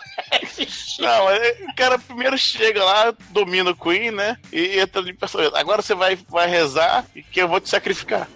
Não, 0.99 1.31
é- 1.31 1.57
o 1.69 1.75
cara 1.75 1.99
primeiro 1.99 2.37
chega 2.39 2.83
lá, 2.85 3.15
domina 3.31 3.71
o 3.71 3.77
Queen, 3.77 4.11
né? 4.11 4.37
E 4.53 4.79
entra 4.79 5.03
de 5.03 5.13
personagem. 5.13 5.53
Agora 5.57 5.83
você 5.83 5.95
vai, 5.95 6.17
vai 6.29 6.47
rezar 6.49 7.05
e 7.15 7.23
que 7.23 7.41
eu 7.41 7.49
vou 7.49 7.61
te 7.61 7.69
sacrificar. 7.69 8.29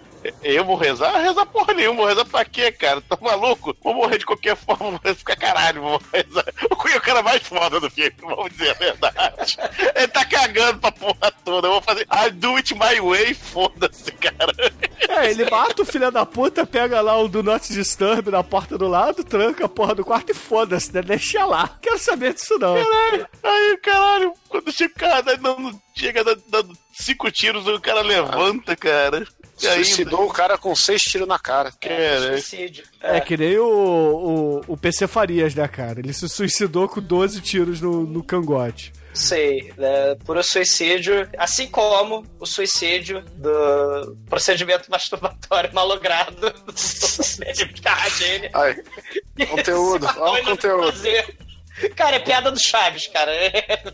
Eu 0.43 0.65
vou 0.65 0.75
rezar? 0.75 1.17
Rezar 1.17 1.45
porra 1.45 1.73
nenhuma, 1.73 1.97
vou 1.97 2.07
rezar 2.07 2.25
pra 2.25 2.45
quê, 2.45 2.71
cara? 2.71 3.01
Tá 3.01 3.17
maluco? 3.21 3.75
Vou 3.83 3.93
morrer 3.93 4.17
de 4.17 4.25
qualquer 4.25 4.55
forma, 4.55 4.99
vou 5.03 5.15
ficar 5.15 5.35
caralho, 5.35 5.81
vou 5.81 6.01
rezar. 6.13 6.45
O 6.69 6.75
Queen 6.75 6.95
é 6.95 6.97
o 6.97 7.01
cara 7.01 7.23
mais 7.23 7.41
foda 7.43 7.79
do 7.79 7.89
filme, 7.89 8.13
vamos 8.21 8.51
dizer 8.51 8.71
a 8.71 8.73
verdade. 8.73 9.57
Ele 9.95 10.07
tá 10.07 10.25
cagando 10.25 10.79
pra 10.79 10.91
porra 10.91 11.31
toda. 11.43 11.67
Eu 11.67 11.73
vou 11.73 11.81
fazer. 11.81 12.07
I 12.11 12.29
do 12.31 12.55
it 12.55 12.73
my 12.73 12.99
way, 12.99 13.33
foda-se, 13.33 14.11
cara. 14.13 14.53
É, 15.09 15.31
ele 15.31 15.49
mata 15.49 15.81
o 15.81 15.85
filho 15.85 16.11
da 16.11 16.25
puta, 16.25 16.65
pega 16.65 17.01
lá 17.01 17.17
o 17.17 17.27
do 17.27 17.41
Not 17.43 17.71
Disturb 17.71 18.31
na 18.31 18.43
porta 18.43 18.77
do 18.77 18.87
lado, 18.87 19.23
tranca 19.23 19.65
a 19.65 19.69
porra 19.69 19.95
do 19.95 20.03
quarto 20.03 20.31
e 20.31 20.35
foda-se, 20.35 20.93
né? 20.93 21.01
Deixa 21.01 21.45
lá. 21.45 21.77
Quero 21.81 21.97
saber 21.97 22.33
disso 22.33 22.57
não. 22.59 22.75
Caralho, 22.75 23.27
aí, 23.43 23.77
caralho, 23.77 24.33
quando 24.49 24.71
chega 24.71 24.93
o 24.93 24.99
cara 24.99 25.21
dando, 25.21 25.81
chega 25.95 26.23
dando, 26.23 26.43
dando 26.49 26.77
cinco 26.91 27.31
tiros, 27.31 27.67
o 27.67 27.79
cara 27.79 28.01
levanta, 28.01 28.75
cara. 28.75 29.25
E 29.61 29.67
ainda- 29.67 29.83
Suicidou 29.83 30.25
o 30.25 30.31
cara 30.33 30.57
com 30.57 30.75
seis 30.75 31.01
tiros 31.01 31.27
na 31.27 31.39
cara. 31.39 31.71
Cara, 31.79 32.31
Suicídio. 32.33 32.83
É 33.01 33.19
que 33.19 33.35
nem 33.37 33.57
o, 33.57 33.65
o, 34.67 34.73
o 34.73 34.77
PC 34.77 35.07
Farias, 35.07 35.55
né, 35.55 35.67
cara? 35.67 35.99
Ele 35.99 36.13
se 36.13 36.27
suicidou 36.29 36.87
com 36.87 37.01
12 37.01 37.41
tiros 37.41 37.81
no, 37.81 38.03
no 38.03 38.23
cangote. 38.23 38.93
Sei, 39.13 39.73
né? 39.75 40.15
Por 40.25 40.41
suicídio, 40.43 41.27
assim 41.39 41.67
como 41.67 42.23
o 42.39 42.45
suicídio 42.45 43.23
do 43.35 44.15
procedimento 44.29 44.89
masturbatório 44.91 45.73
malogrado 45.73 46.35
do. 46.39 46.53
Ai, 48.53 48.75
conteúdo, 49.47 50.07
ó 50.17 50.35
o 50.39 50.43
conteúdo. 50.43 50.93
Cara, 51.95 52.15
é 52.15 52.19
piada 52.19 52.51
do 52.51 52.59
Chaves, 52.59 53.07
cara. 53.07 53.31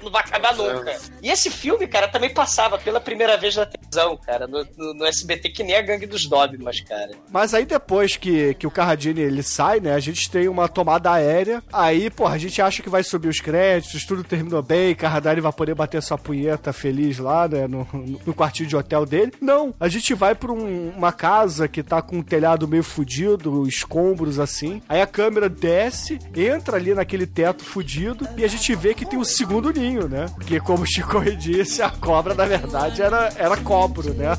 Não 0.02 0.12
vai 0.12 0.22
acabar 0.22 0.56
nunca. 0.56 0.96
E 1.22 1.30
esse 1.30 1.50
filme, 1.50 1.88
cara, 1.88 2.08
também 2.08 2.34
passava 2.34 2.78
pela 2.78 3.00
primeira 3.00 3.38
vez 3.38 3.56
na 3.56 3.66
televisão, 3.66 4.18
cara, 4.18 4.48
no, 4.48 4.66
no- 4.78 4.94
no 4.94 5.06
SBT, 5.06 5.50
que 5.50 5.64
nem 5.64 5.76
a 5.76 5.82
Gangue 5.82 6.06
dos 6.06 6.26
Dogmas, 6.28 6.80
cara. 6.82 7.12
Mas 7.32 7.54
aí 7.54 7.66
depois 7.66 8.16
que, 8.18 8.54
que 8.56 8.66
o 8.68 8.72
Carradine 8.72 9.22
ele 9.22 9.44
sai, 9.44 9.80
né, 9.80 9.94
a 9.94 10.00
gente 10.00 10.30
tem 10.30 10.48
uma 10.48 10.68
tomada 10.70 11.12
aérea. 11.12 11.62
Aí, 11.72 12.10
porra, 12.10 12.36
a 12.36 12.38
gente 12.38 12.62
acha 12.62 12.82
que 12.82 12.90
vai 12.90 13.04
subir 13.04 13.28
os 13.28 13.40
créditos, 13.40 14.06
tudo 14.06 14.24
terminou 14.24 14.62
bem, 14.62 14.96
Carradine 14.96 15.42
vai 15.42 15.52
poder 15.54 15.76
bater 15.76 16.02
sua 16.02 16.18
punheta 16.18 16.72
feliz 16.74 17.18
lá, 17.20 17.48
né, 17.48 17.68
no, 17.68 17.88
no 18.26 18.34
quartinho 18.34 18.70
de 18.70 18.76
hotel 18.76 19.06
dele. 19.06 19.34
Não, 19.42 19.74
a 19.80 19.88
gente 19.88 20.14
vai 20.14 20.36
pra 20.36 20.52
um- 20.52 20.90
uma 20.96 21.12
casa 21.12 21.68
que 21.68 21.84
tá 21.84 22.02
com 22.02 22.18
um 22.18 22.24
telhado 22.24 22.68
meio 22.68 22.84
fudido, 22.84 23.68
escombros 23.68 24.40
assim. 24.40 24.82
Aí 24.88 25.02
a 25.02 25.08
câmera 25.08 25.50
desce, 25.50 26.20
entra 26.36 26.78
ali 26.78 26.94
naquele 26.94 27.26
teto 27.28 27.64
fudido. 27.74 28.28
E 28.38 28.46
a 28.46 28.48
gente 28.48 28.76
vê 28.76 28.94
que 28.94 29.04
tem 29.04 29.18
um 29.18 29.24
segundo 29.24 29.74
ninho, 29.74 30.08
né? 30.08 30.28
Porque, 30.36 30.60
como 30.60 30.84
o 30.84 30.86
Chico 30.86 31.20
disse, 31.36 31.82
a 31.82 31.90
cobra, 31.90 32.36
na 32.36 32.46
verdade, 32.46 33.02
era, 33.02 33.34
era 33.36 33.58
cobro, 33.58 34.14
né? 34.14 34.38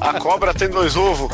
A 0.00 0.18
cobra 0.18 0.52
tem 0.52 0.68
dois 0.68 0.96
ovos. 0.96 1.30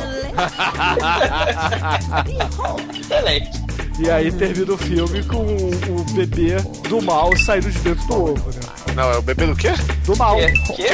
Excelente. 3.01 3.65
E 3.99 4.11
aí 4.11 4.31
termina 4.31 4.73
o 4.73 4.79
filme 4.79 5.23
com 5.25 5.37
o, 5.37 6.01
o 6.01 6.05
bebê 6.13 6.57
do 6.89 7.01
mal 7.01 7.35
saindo 7.37 7.71
de 7.71 7.79
dentro 7.79 8.07
do 8.07 8.15
ovo, 8.15 8.51
né? 8.51 8.61
Não, 8.95 9.11
é 9.11 9.17
o 9.17 9.23
bebê 9.23 9.47
do 9.47 9.57
quê? 9.57 9.73
Do 10.05 10.15
mal. 10.17 10.37
Quê? 10.37 10.53
Quê? 10.77 10.91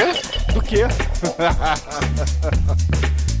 Do 0.53 0.61
quê? 0.61 0.85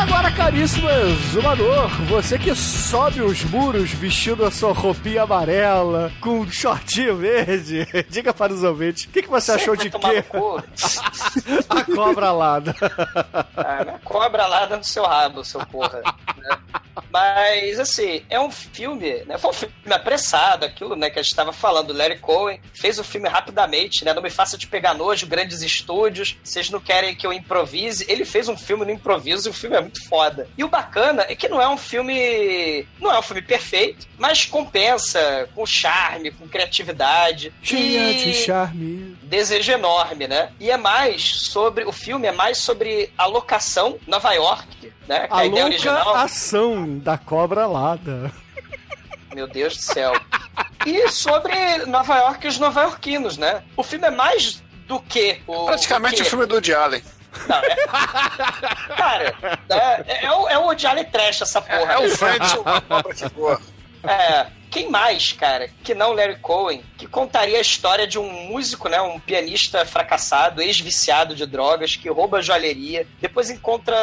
agora, 0.00 0.30
caríssimo 0.30 0.88
exumador, 0.88 1.90
você 2.08 2.38
que 2.38 2.54
sobe 2.54 3.20
os 3.20 3.44
muros 3.44 3.90
vestindo 3.90 4.46
a 4.46 4.50
sua 4.50 4.72
roupinha 4.72 5.22
amarela, 5.24 6.10
com 6.20 6.40
um 6.40 6.50
shortinho 6.50 7.16
verde, 7.16 7.86
diga 8.08 8.32
para 8.32 8.52
os 8.52 8.62
ouvintes, 8.62 9.04
o 9.04 9.08
que, 9.10 9.22
que 9.22 9.28
você 9.28 9.52
achou 9.52 9.76
de 9.76 9.90
quê? 9.90 10.24
A 11.68 11.84
cobra 11.84 12.28
alada. 12.28 12.74
Ah, 13.56 13.84
né? 13.84 14.00
cobra 14.02 14.46
lá 14.46 14.66
no 14.66 14.82
seu 14.82 15.04
rabo, 15.04 15.44
seu 15.44 15.60
porra. 15.66 16.00
né? 16.36 16.58
Mas, 17.12 17.78
assim, 17.80 18.22
é 18.30 18.38
um 18.40 18.50
filme, 18.50 19.24
né? 19.26 19.36
Foi 19.38 19.50
um 19.50 19.54
filme 19.54 19.74
apressado, 19.90 20.64
aquilo, 20.64 20.94
né, 20.96 21.10
que 21.10 21.18
a 21.18 21.22
gente 21.22 21.30
estava 21.32 21.52
falando. 21.52 21.92
Larry 21.92 22.18
Cohen 22.18 22.60
fez 22.72 22.98
o 22.98 23.04
filme 23.04 23.28
rapidamente, 23.28 24.04
né? 24.04 24.12
Não 24.14 24.22
me 24.22 24.30
faça 24.30 24.56
de 24.56 24.66
pegar 24.66 24.94
nojo, 24.94 25.26
grandes 25.26 25.62
estúdios, 25.62 26.36
vocês 26.42 26.70
não 26.70 26.80
querem 26.80 27.14
que 27.14 27.26
eu 27.26 27.32
improvise. 27.32 28.04
Ele 28.08 28.24
fez 28.24 28.48
um 28.48 28.56
filme 28.56 28.84
no 28.84 28.90
improviso 28.92 29.48
e 29.48 29.50
o 29.50 29.54
filme 29.54 29.76
é 29.76 29.80
muito 29.80 30.06
foda. 30.08 30.48
E 30.56 30.62
o 30.64 30.68
bacana 30.68 31.26
é 31.28 31.34
que 31.34 31.48
não 31.48 31.60
é 31.60 31.68
um 31.68 31.76
filme. 31.76 32.86
Não 33.00 33.10
é 33.12 33.18
um 33.18 33.22
filme 33.22 33.42
perfeito, 33.42 34.06
mas 34.18 34.44
compensa 34.44 35.48
com 35.54 35.66
charme, 35.66 36.30
com 36.30 36.48
criatividade. 36.48 37.52
Cheia 37.62 38.14
de 38.14 38.30
E- 38.30 38.34
charme. 38.34 39.16
Desejo 39.30 39.70
enorme, 39.72 40.26
né? 40.26 40.50
E 40.58 40.70
é 40.70 40.76
mais 40.76 41.22
sobre. 41.46 41.84
O 41.84 41.92
filme 41.92 42.26
é 42.26 42.32
mais 42.32 42.58
sobre 42.58 43.10
a 43.16 43.24
locação 43.26 43.96
Nova 44.06 44.32
York, 44.32 44.92
né? 45.08 45.28
Que 45.28 45.32
A 45.32 45.36
a 45.36 45.46
ideia 45.46 45.62
louca 45.64 45.64
original. 45.66 46.14
ação 46.16 46.98
da 46.98 47.16
cobra 47.16 47.62
alada. 47.62 48.30
Meu 49.32 49.46
Deus 49.46 49.76
do 49.76 49.82
céu. 49.82 50.12
E 50.84 51.08
sobre 51.08 51.54
Nova 51.86 52.16
York 52.18 52.44
e 52.44 52.48
os 52.48 52.58
nova-iorquinos, 52.58 53.38
né? 53.38 53.62
O 53.76 53.82
filme 53.84 54.06
é 54.08 54.10
mais 54.10 54.60
do 54.88 54.98
que. 55.00 55.40
O, 55.46 55.66
Praticamente 55.66 56.16
o 56.16 56.20
o 56.20 56.24
quê? 56.24 56.30
filme 56.30 56.46
do 56.46 56.54
Woody 56.56 56.74
Allen. 56.74 57.02
Não, 57.48 57.56
é... 57.58 57.76
Cara, 58.96 59.34
é, 59.70 60.26
é, 60.26 60.32
o, 60.32 60.48
é 60.48 60.58
o 60.58 60.62
Woody 60.62 60.86
Allen 60.88 61.04
Trash 61.04 61.42
essa 61.42 61.62
porra. 61.62 61.92
É 61.92 61.98
o 61.98 62.02
né? 62.02 62.08
Friends, 62.08 62.52
uma 62.54 62.80
cobra 62.80 63.14
que 63.14 63.28
voa. 63.28 63.60
É, 64.02 64.46
quem 64.70 64.88
mais, 64.88 65.32
cara, 65.32 65.68
que 65.82 65.94
não 65.94 66.12
Larry 66.12 66.36
Cohen, 66.36 66.82
que 66.96 67.06
contaria 67.06 67.58
a 67.58 67.60
história 67.60 68.06
de 68.06 68.18
um 68.18 68.30
músico, 68.48 68.88
né, 68.88 69.00
um 69.00 69.18
pianista 69.18 69.84
fracassado, 69.84 70.62
ex-viciado 70.62 71.34
de 71.34 71.44
drogas, 71.44 71.96
que 71.96 72.08
rouba 72.08 72.40
joalheria, 72.40 73.06
depois 73.20 73.50
encontra 73.50 73.96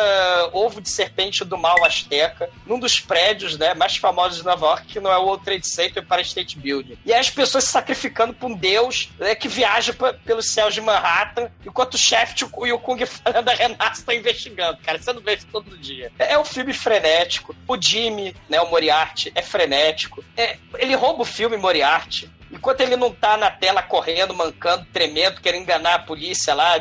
ovo 0.52 0.82
de 0.82 0.90
serpente 0.90 1.46
do 1.46 1.58
mal 1.58 1.84
asteca 1.86 2.50
num 2.66 2.80
dos 2.80 3.00
prédios, 3.00 3.58
né, 3.58 3.74
mais 3.74 3.98
famosos 3.98 4.40
de 4.40 4.46
Nova 4.46 4.66
York, 4.66 4.88
que 4.88 5.00
não 5.00 5.12
é 5.12 5.18
o 5.18 5.24
World 5.24 5.46
Trade 5.46 5.68
Center 5.68 6.06
para 6.06 6.22
State 6.22 6.58
Building. 6.58 6.98
E 7.06 7.14
aí 7.14 7.20
as 7.20 7.30
pessoas 7.30 7.64
se 7.64 7.72
sacrificando 7.72 8.34
pra 8.34 8.48
um 8.48 8.56
deus 8.56 9.10
né, 9.18 9.36
que 9.36 9.48
viaja 9.48 9.96
pelos 10.26 10.52
céus 10.52 10.74
de 10.74 10.82
Manhattan, 10.82 11.50
enquanto 11.66 11.94
o 11.94 11.98
chefe 11.98 12.36
e 12.66 12.72
o 12.72 12.80
Kung 12.80 12.98
da 13.44 13.54
Renata 13.54 13.98
estão 13.98 14.14
investigando, 14.14 14.80
cara. 14.84 15.02
Você 15.02 15.14
não 15.14 15.22
vê 15.22 15.36
isso 15.36 15.48
todo 15.52 15.78
dia. 15.78 16.12
É, 16.20 16.34
é 16.34 16.40
um 16.40 16.46
filme 16.46 16.74
frenético. 16.74 17.56
O 17.68 17.80
Jimmy, 17.80 18.36
né, 18.50 18.60
o 18.60 18.70
Moriarty, 18.70 19.32
é 19.36 19.42
frenético. 19.42 20.24
É, 20.36 20.57
ele 20.78 20.96
rouba 20.96 21.22
o 21.22 21.26
filme 21.26 21.58
Moriarty. 21.58 22.30
Enquanto 22.52 22.82
ele 22.82 22.96
não 22.96 23.12
tá 23.12 23.36
na 23.36 23.52
tela 23.52 23.82
correndo, 23.82 24.34
mancando, 24.34 24.86
tremendo, 24.94 25.42
querendo 25.42 25.64
enganar 25.64 25.96
a 25.96 26.00
polícia 26.00 26.54
lá, 26.54 26.78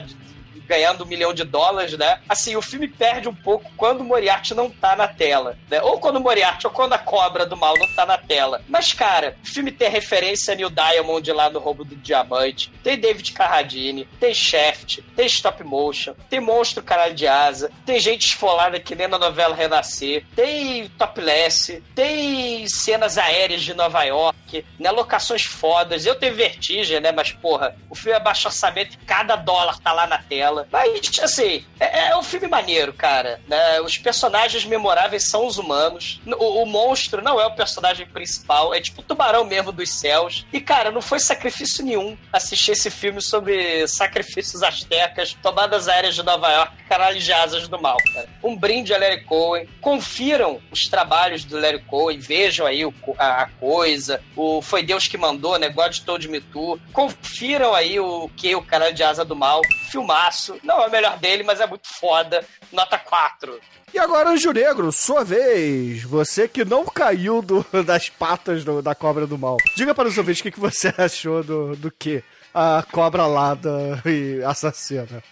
ganhando 0.66 1.05
um 1.05 1.06
milhão 1.06 1.32
de 1.32 1.44
dólares, 1.44 1.97
né? 1.97 2.20
Assim, 2.28 2.56
o 2.56 2.62
filme 2.62 2.88
perde 2.88 3.28
um 3.28 3.34
pouco 3.34 3.70
quando 3.76 4.01
o 4.01 4.05
Moriarty 4.05 4.55
não 4.55 4.70
tá 4.70 4.97
na 4.97 5.09
tela, 5.09 5.56
né? 5.70 5.80
Ou 5.82 5.98
quando 5.98 6.16
o 6.16 6.20
Moriarty 6.20 6.66
ou 6.66 6.72
quando 6.72 6.93
a 6.93 6.98
cobra 6.98 7.47
do 7.47 7.56
mal 7.56 7.74
não 7.78 7.94
tá 7.94 8.05
na 8.05 8.18
tela. 8.18 8.62
Mas, 8.68 8.93
cara, 8.93 9.36
o 9.43 9.47
filme 9.47 9.70
tem 9.70 9.88
referência 9.88 10.52
a 10.52 10.56
Neil 10.56 10.70
Diamond 10.70 11.32
lá 11.32 11.51
no 11.51 11.59
Roubo 11.59 11.84
do 11.84 11.97
Diamante, 11.97 12.70
tem 12.82 12.98
David 12.98 13.32
Carradine, 13.32 14.09
tem 14.20 14.34
Shaft, 14.34 15.02
tem 15.14 15.26
stop 15.26 15.62
motion, 15.64 16.14
tem 16.28 16.40
monstro 16.40 16.82
caralho 16.82 17.14
de 17.14 17.26
asa, 17.26 17.70
tem 17.84 17.98
gente 17.98 18.26
esfolada 18.26 18.80
que 18.80 18.94
nem 18.94 19.09
na 19.09 19.18
novela 19.18 19.55
Renascer, 19.55 20.24
tem 20.34 20.88
topless, 20.90 21.82
tem 21.94 22.66
cenas 22.68 23.18
aéreas 23.18 23.62
de 23.62 23.74
Nova 23.74 24.02
York, 24.05 24.64
né? 24.78 24.90
Locações 24.90 25.44
fodas. 25.44 26.06
Eu 26.06 26.14
tenho 26.14 26.34
vertigem, 26.34 27.01
né? 27.01 27.12
Mas, 27.12 27.32
porra, 27.32 27.76
o 27.90 27.94
filme 27.94 28.16
é 28.16 28.20
baixo 28.20 28.48
orçamento 28.48 28.94
e 28.94 29.05
cada 29.05 29.36
dólar 29.36 29.78
tá 29.80 29.93
lá 29.93 30.06
na 30.06 30.18
tela. 30.18 30.55
Mas, 30.70 31.18
assim, 31.20 31.64
é, 31.80 32.08
é 32.08 32.16
um 32.16 32.22
filme 32.22 32.46
maneiro, 32.46 32.92
cara. 32.92 33.40
né? 33.48 33.80
Os 33.80 33.98
personagens 33.98 34.64
memoráveis 34.64 35.28
são 35.28 35.46
os 35.46 35.58
humanos. 35.58 36.20
O, 36.26 36.62
o 36.62 36.66
monstro 36.66 37.22
não 37.22 37.40
é 37.40 37.46
o 37.46 37.54
personagem 37.54 38.06
principal, 38.06 38.74
é 38.74 38.80
tipo 38.80 39.00
o 39.00 39.04
tubarão 39.04 39.44
mesmo 39.44 39.72
dos 39.72 39.90
céus. 39.90 40.46
E, 40.52 40.60
cara, 40.60 40.90
não 40.90 41.02
foi 41.02 41.18
sacrifício 41.18 41.84
nenhum 41.84 42.16
assistir 42.32 42.72
esse 42.72 42.90
filme 42.90 43.20
sobre 43.20 43.86
sacrifícios 43.88 44.62
astecas, 44.62 45.36
tomadas 45.42 45.88
aéreas 45.88 46.14
de 46.14 46.22
Nova 46.22 46.50
York, 46.50 46.72
caralho 46.88 47.18
de 47.18 47.32
asas 47.32 47.68
do 47.68 47.80
mal, 47.80 47.96
cara. 48.14 48.28
Um 48.42 48.56
brinde 48.56 48.94
a 48.94 48.98
Larry 48.98 49.24
Cohen. 49.24 49.68
Confiram 49.80 50.60
os 50.70 50.86
trabalhos 50.86 51.44
do 51.44 51.58
Larry 51.58 51.80
Cohen, 51.80 52.18
vejam 52.18 52.66
aí 52.66 52.84
o 52.84 52.94
a, 53.18 53.42
a 53.42 53.46
coisa, 53.46 54.22
o 54.34 54.60
Foi 54.60 54.82
Deus 54.82 55.06
que 55.08 55.16
mandou, 55.16 55.58
né? 55.58 55.68
God 55.68 55.96
Told 56.00 56.28
Me 56.28 56.40
To. 56.40 56.78
Confiram 56.92 57.74
aí 57.74 57.98
o 57.98 58.28
que 58.36 58.54
o 58.54 58.62
caralho 58.62 58.94
de 58.94 59.02
asa 59.02 59.24
do 59.24 59.36
mal. 59.36 59.60
Filmaço. 59.90 60.45
Não 60.62 60.82
é 60.82 60.86
o 60.86 60.90
melhor 60.90 61.18
dele, 61.18 61.43
mas 61.43 61.60
é 61.60 61.66
muito 61.66 61.89
foda. 61.89 62.44
Nota 62.73 62.98
4. 62.98 63.60
E 63.94 63.98
agora, 63.98 64.31
Anjo 64.31 64.52
Negro, 64.52 64.90
sua 64.93 65.24
vez. 65.24 66.02
Você 66.02 66.47
que 66.48 66.64
não 66.64 66.85
caiu 66.85 67.40
do- 67.43 67.64
das 67.85 68.09
patas 68.10 68.64
do- 68.64 68.82
da 68.82 68.94
cobra 68.94 69.27
do 69.27 69.39
mal. 69.39 69.56
Diga 69.74 69.94
para 69.94 70.09
os 70.09 70.18
ouvintes 70.18 70.40
o 70.40 70.43
que, 70.44 70.51
que 70.52 70.60
você 70.60 70.93
achou 70.98 71.43
do, 71.43 71.77
do 71.77 71.90
que? 71.90 72.23
A 72.59 72.82
cobra 72.90 73.23
alada 73.24 74.01
e 74.06 74.43
assassina. 74.43 75.23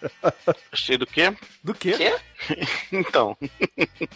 Achei 0.71 0.99
do 0.99 1.07
quê? 1.07 1.35
Do 1.63 1.73
que? 1.73 1.93
Quê? 1.95 2.15
Então. 2.93 3.35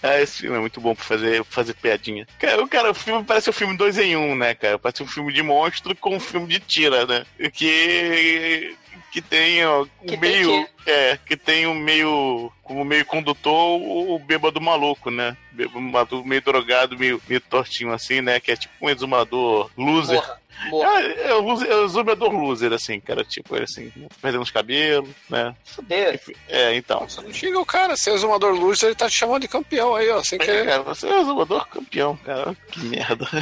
é, 0.02 0.22
esse 0.22 0.40
filme 0.42 0.56
é 0.58 0.60
muito 0.60 0.78
bom 0.78 0.94
pra 0.94 1.02
fazer, 1.04 1.42
pra 1.44 1.52
fazer 1.54 1.72
piadinha. 1.74 2.26
Cara, 2.38 2.62
o 2.62 2.68
cara, 2.68 2.90
o 2.90 2.94
filme 2.94 3.24
parece 3.24 3.48
um 3.48 3.52
filme 3.54 3.76
dois 3.78 3.96
em 3.96 4.14
um, 4.14 4.34
né, 4.36 4.54
cara? 4.54 4.78
Parece 4.78 5.02
um 5.02 5.06
filme 5.06 5.32
de 5.32 5.42
monstro 5.42 5.96
com 5.96 6.16
um 6.16 6.20
filme 6.20 6.46
de 6.48 6.60
tira, 6.60 7.06
né? 7.06 7.24
Que. 7.54 8.76
Que 9.10 9.22
tem 9.22 9.66
um 9.66 9.86
Que 10.06 10.16
meio. 10.16 10.66
que- 10.66 10.90
É, 10.90 11.18
que 11.26 11.36
tem 11.36 11.66
um 11.66 11.74
meio. 11.74 12.52
Como 12.62 12.84
meio 12.84 13.04
condutor, 13.06 13.80
o, 13.80 14.14
o 14.14 14.18
bêbado 14.18 14.60
maluco, 14.60 15.10
né? 15.10 15.36
Bêbado 15.52 16.24
meio 16.24 16.40
drogado, 16.42 16.98
meio, 16.98 17.20
meio 17.28 17.40
tortinho 17.40 17.92
assim, 17.92 18.20
né? 18.20 18.38
Que 18.40 18.52
é 18.52 18.56
tipo 18.56 18.74
um 18.80 18.88
exumador 18.90 19.70
loser. 19.76 20.16
Morra. 20.16 20.40
É, 20.72 21.30
é, 21.30 21.34
o 21.34 21.40
loser, 21.40 21.70
é 21.70 21.74
o 21.76 21.84
exumador 21.84 22.30
loser, 22.32 22.72
assim, 22.72 22.98
cara. 23.00 23.24
Tipo, 23.24 23.54
ele 23.56 23.64
assim, 23.64 23.92
perdendo 24.20 24.42
os 24.42 24.50
cabelos, 24.50 25.08
né? 25.30 25.54
Fudeu. 25.64 26.18
É, 26.48 26.74
então. 26.74 27.00
Você 27.08 27.20
não 27.20 27.32
xinga 27.32 27.58
o 27.60 27.64
cara, 27.66 27.96
se 27.96 28.10
é 28.10 28.14
exumador 28.14 28.52
luz, 28.54 28.82
ele 28.82 28.94
tá 28.94 29.08
te 29.08 29.16
chamando 29.16 29.42
de 29.42 29.48
campeão 29.48 29.94
aí, 29.94 30.10
ó, 30.10 30.22
sem 30.22 30.36
É, 30.40 30.44
querer. 30.44 30.66
cara, 30.66 30.82
você 30.82 31.06
é 31.08 31.14
o 31.16 31.20
exumador 31.22 31.66
campeão, 31.68 32.16
cara. 32.24 32.56
Que 32.70 32.80
merda. 32.80 33.26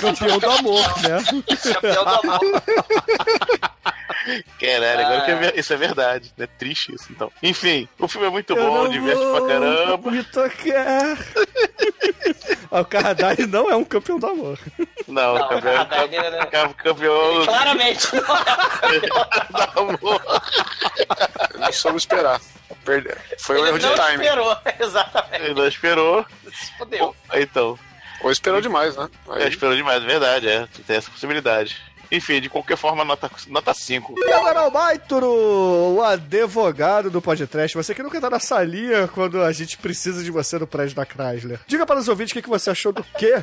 Campeão 0.00 0.38
do 0.38 0.50
amor, 0.50 1.02
né? 1.02 1.44
Campeão 1.72 2.04
do 2.04 2.10
amor. 2.32 2.62
Caralho, 4.58 5.00
agora 5.00 5.18
Ah. 5.18 5.24
que 5.24 5.30
é 5.30 5.60
isso 5.60 5.72
é 5.72 5.76
verdade. 5.76 6.32
É 6.38 6.46
triste 6.46 6.92
isso, 6.94 7.06
então. 7.10 7.30
Enfim, 7.42 7.88
o 7.98 8.08
filme 8.08 8.26
é 8.26 8.30
muito 8.30 8.54
Eu 8.56 8.70
bom, 8.70 8.88
diverte 8.88 9.22
vou 9.22 9.40
pra 9.40 9.48
caramba. 9.48 10.10
Me 10.10 10.24
tocar. 10.24 11.18
Ah, 12.70 12.80
o 12.80 12.84
Carradine 12.84 13.46
não 13.46 13.70
é 13.70 13.76
um 13.76 13.84
campeão 13.84 14.18
do 14.18 14.26
amor. 14.26 14.58
Não, 15.06 15.34
Não, 15.34 15.48
campeão, 15.48 15.80
a 15.80 15.84
Campeão, 16.82 17.44
Claramente. 17.44 18.08
amor. 19.76 20.22
Ele 21.54 21.58
não 21.58 21.72
soube 21.72 21.98
esperar. 21.98 22.40
Perdeu. 22.84 23.16
Foi 23.38 23.60
um 23.60 23.66
erro 23.66 23.78
de 23.78 23.86
não 23.86 23.94
timing. 23.94 24.22
esperou. 24.24 24.56
Exatamente. 24.80 25.44
Ele 25.44 25.54
não 25.54 25.66
esperou. 25.66 26.26
Se 26.52 26.78
fudeu. 26.78 27.16
Então, 27.34 27.78
Ou 28.22 28.30
esperou 28.30 28.60
demais, 28.60 28.96
né? 28.96 29.08
é, 29.30 29.42
Aí, 29.44 29.48
esperou 29.48 29.74
demais, 29.74 30.02
é 30.02 30.06
verdade, 30.06 30.48
é. 30.48 30.66
Tem 30.86 30.96
essa 30.96 31.10
possibilidade. 31.10 31.76
Enfim, 32.10 32.40
de 32.40 32.48
qualquer 32.48 32.76
forma, 32.76 33.04
nota 33.04 33.28
5. 33.36 33.52
Nota 33.52 33.74
cinco. 33.74 34.14
E 34.16 34.32
agora 34.32 34.68
o 34.68 34.70
Maituro, 34.72 35.26
o 35.28 36.02
advogado 36.02 37.10
do 37.10 37.20
podcast. 37.22 37.76
Você 37.76 37.94
que 37.94 38.02
nunca 38.02 38.20
tá 38.20 38.30
na 38.30 38.40
salinha 38.40 39.08
quando 39.08 39.42
a 39.42 39.52
gente 39.52 39.78
precisa 39.78 40.22
de 40.22 40.30
você 40.30 40.58
no 40.58 40.66
prédio 40.66 40.96
da 40.96 41.04
Chrysler. 41.04 41.60
Diga 41.66 41.86
para 41.86 41.98
os 41.98 42.08
ouvintes 42.08 42.32
o 42.32 42.34
que 42.34 42.42
que 42.42 42.48
você 42.48 42.70
achou 42.70 42.92
do 42.92 43.04
quê? 43.18 43.42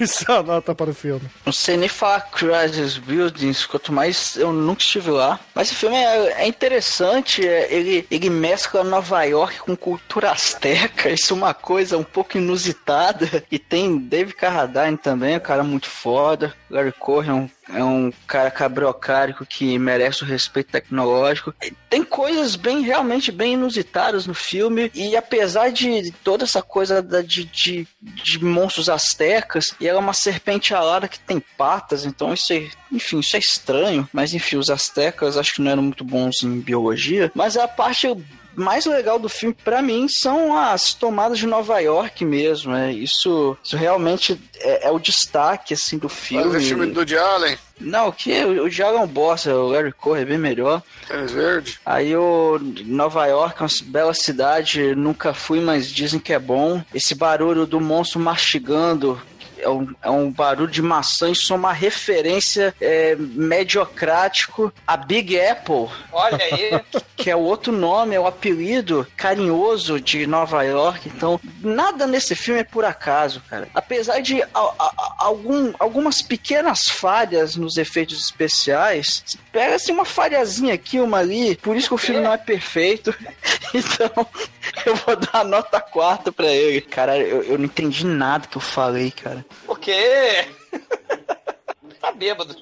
Isso 0.00 0.30
é 0.30 0.36
a 0.36 0.42
nota 0.42 0.74
para 0.74 0.90
o 0.90 0.94
filme. 0.94 1.22
Não 1.46 1.52
sei 1.52 1.76
nem 1.76 1.88
falar 1.88 2.20
Crisis 2.22 2.98
Buildings, 2.98 3.64
quanto 3.66 3.92
mais 3.92 4.36
eu 4.36 4.52
nunca 4.52 4.82
estive 4.82 5.10
lá. 5.10 5.38
Mas 5.54 5.68
esse 5.68 5.76
filme 5.76 5.96
é, 5.96 6.42
é 6.42 6.46
interessante, 6.46 7.46
é- 7.46 7.72
ele, 7.72 8.06
ele 8.10 8.28
mescla 8.30 8.82
Nova 8.82 9.22
York 9.24 9.60
com 9.60 9.76
cultura 9.76 10.32
asteca, 10.32 11.10
isso 11.10 11.32
é 11.32 11.36
uma 11.36 11.54
coisa 11.54 11.96
um 11.96 12.02
pouco 12.04 12.36
inusitada. 12.36 13.44
E 13.50 13.58
tem 13.58 13.96
David 13.98 14.34
Carradine 14.36 14.96
também, 14.96 15.36
um 15.36 15.40
cara 15.40 15.62
muito 15.62 15.88
foda. 15.88 16.52
Larry 16.74 16.92
Cohen 16.92 17.28
é 17.28 17.32
um, 17.32 17.50
é 17.78 17.84
um 17.84 18.12
cara 18.26 18.50
cabriocárico 18.50 19.46
que 19.46 19.78
merece 19.78 20.24
o 20.24 20.26
respeito 20.26 20.72
tecnológico. 20.72 21.54
Tem 21.88 22.02
coisas 22.02 22.56
bem, 22.56 22.80
realmente 22.82 23.30
bem 23.30 23.52
inusitadas 23.54 24.26
no 24.26 24.34
filme. 24.34 24.90
E 24.92 25.16
apesar 25.16 25.70
de 25.70 26.10
toda 26.24 26.42
essa 26.42 26.60
coisa 26.60 27.00
da- 27.00 27.22
de, 27.22 27.44
de, 27.44 27.86
de 28.02 28.44
monstros 28.44 28.88
astecas, 28.88 29.72
e 29.80 29.86
ela 29.86 30.00
é 30.00 30.02
uma 30.02 30.12
serpente 30.12 30.74
alada 30.74 31.06
que 31.06 31.20
tem 31.20 31.38
patas, 31.56 32.04
então 32.04 32.34
isso 32.34 32.52
é, 32.52 32.68
enfim, 32.90 33.20
isso 33.20 33.36
é 33.36 33.38
estranho. 33.38 34.08
Mas 34.12 34.34
enfim, 34.34 34.56
os 34.56 34.68
astecas 34.68 35.36
acho 35.36 35.54
que 35.54 35.62
não 35.62 35.70
eram 35.70 35.82
muito 35.82 36.02
bons 36.04 36.42
em 36.42 36.58
biologia. 36.60 37.30
Mas 37.36 37.56
a 37.56 37.68
parte 37.68 38.08
mais 38.56 38.86
legal 38.86 39.18
do 39.18 39.28
filme, 39.28 39.54
pra 39.64 39.82
mim, 39.82 40.08
são 40.08 40.56
as 40.56 40.94
tomadas 40.94 41.38
de 41.38 41.46
Nova 41.46 41.78
York 41.80 42.24
mesmo. 42.24 42.74
É, 42.74 42.92
isso, 42.92 43.56
isso 43.62 43.76
realmente 43.76 44.40
é, 44.60 44.88
é 44.88 44.90
o 44.90 44.98
destaque 44.98 45.74
assim 45.74 45.98
do 45.98 46.08
filme. 46.08 46.50
ver 46.50 46.60
filme 46.60 46.86
do 46.86 47.00
Woody 47.00 47.16
Allen, 47.16 47.58
Não, 47.80 48.10
que 48.12 48.32
o, 48.44 48.64
o 48.64 48.70
Diário 48.70 48.98
é 48.98 49.00
um 49.00 49.06
bosta, 49.06 49.54
o 49.54 49.68
Larry 49.68 49.92
Cohen 49.92 50.22
é 50.22 50.24
bem 50.24 50.38
melhor. 50.38 50.82
Tênis 51.06 51.32
Verde. 51.32 51.80
Aí 51.84 52.16
o 52.16 52.58
Nova 52.84 53.26
York 53.26 53.60
é 53.60 53.64
uma 53.64 53.70
bela 53.90 54.14
cidade, 54.14 54.94
nunca 54.94 55.34
fui, 55.34 55.60
mas 55.60 55.90
dizem 55.90 56.20
que 56.20 56.32
é 56.32 56.38
bom. 56.38 56.82
Esse 56.94 57.14
barulho 57.14 57.66
do 57.66 57.80
monstro 57.80 58.20
mastigando 58.20 59.20
é 59.64 59.68
um, 59.70 59.94
é 60.02 60.10
um 60.10 60.30
barulho 60.30 60.70
de 60.70 60.82
maçã, 60.82 61.30
isso 61.30 61.52
é 61.52 61.56
uma 61.56 61.72
referência 61.72 62.74
é, 62.80 63.16
mediocrático 63.18 64.72
a 64.86 64.96
Big 64.96 65.38
Apple, 65.40 65.88
Olha 66.12 66.38
aí. 66.44 66.80
que 67.16 67.30
é 67.30 67.36
o 67.36 67.40
outro 67.40 67.72
nome, 67.72 68.14
é 68.14 68.20
o 68.20 68.26
apelido 68.26 69.06
carinhoso 69.16 70.00
de 70.00 70.26
Nova 70.26 70.62
York. 70.62 71.08
Então, 71.08 71.40
nada 71.60 72.06
nesse 72.06 72.34
filme 72.34 72.60
é 72.60 72.64
por 72.64 72.84
acaso, 72.84 73.42
cara. 73.48 73.68
Apesar 73.74 74.20
de 74.20 74.42
a- 74.42 74.48
a- 74.54 75.14
algum, 75.18 75.72
algumas 75.78 76.20
pequenas 76.20 76.82
falhas 76.88 77.56
nos 77.56 77.76
efeitos 77.76 78.20
especiais, 78.20 79.24
pega 79.52 79.76
assim 79.76 79.92
uma 79.92 80.04
falhazinha 80.04 80.74
aqui, 80.74 81.00
uma 81.00 81.18
ali, 81.18 81.56
por 81.56 81.76
isso 81.76 81.88
que 81.88 81.94
o 81.94 81.98
filme 81.98 82.20
não 82.20 82.32
é 82.32 82.38
perfeito. 82.38 83.14
Então, 83.76 84.24
eu 84.86 84.94
vou 84.94 85.16
dar 85.16 85.40
a 85.40 85.44
nota 85.44 85.80
4 85.80 86.32
pra 86.32 86.46
ele. 86.46 86.80
Cara, 86.80 87.18
eu, 87.18 87.42
eu 87.42 87.58
não 87.58 87.64
entendi 87.64 88.06
nada 88.06 88.46
que 88.46 88.56
eu 88.56 88.60
falei, 88.60 89.10
cara. 89.10 89.44
Por 89.66 89.78
quê? 89.78 90.46
tá 92.00 92.12
bêbado. 92.12 92.54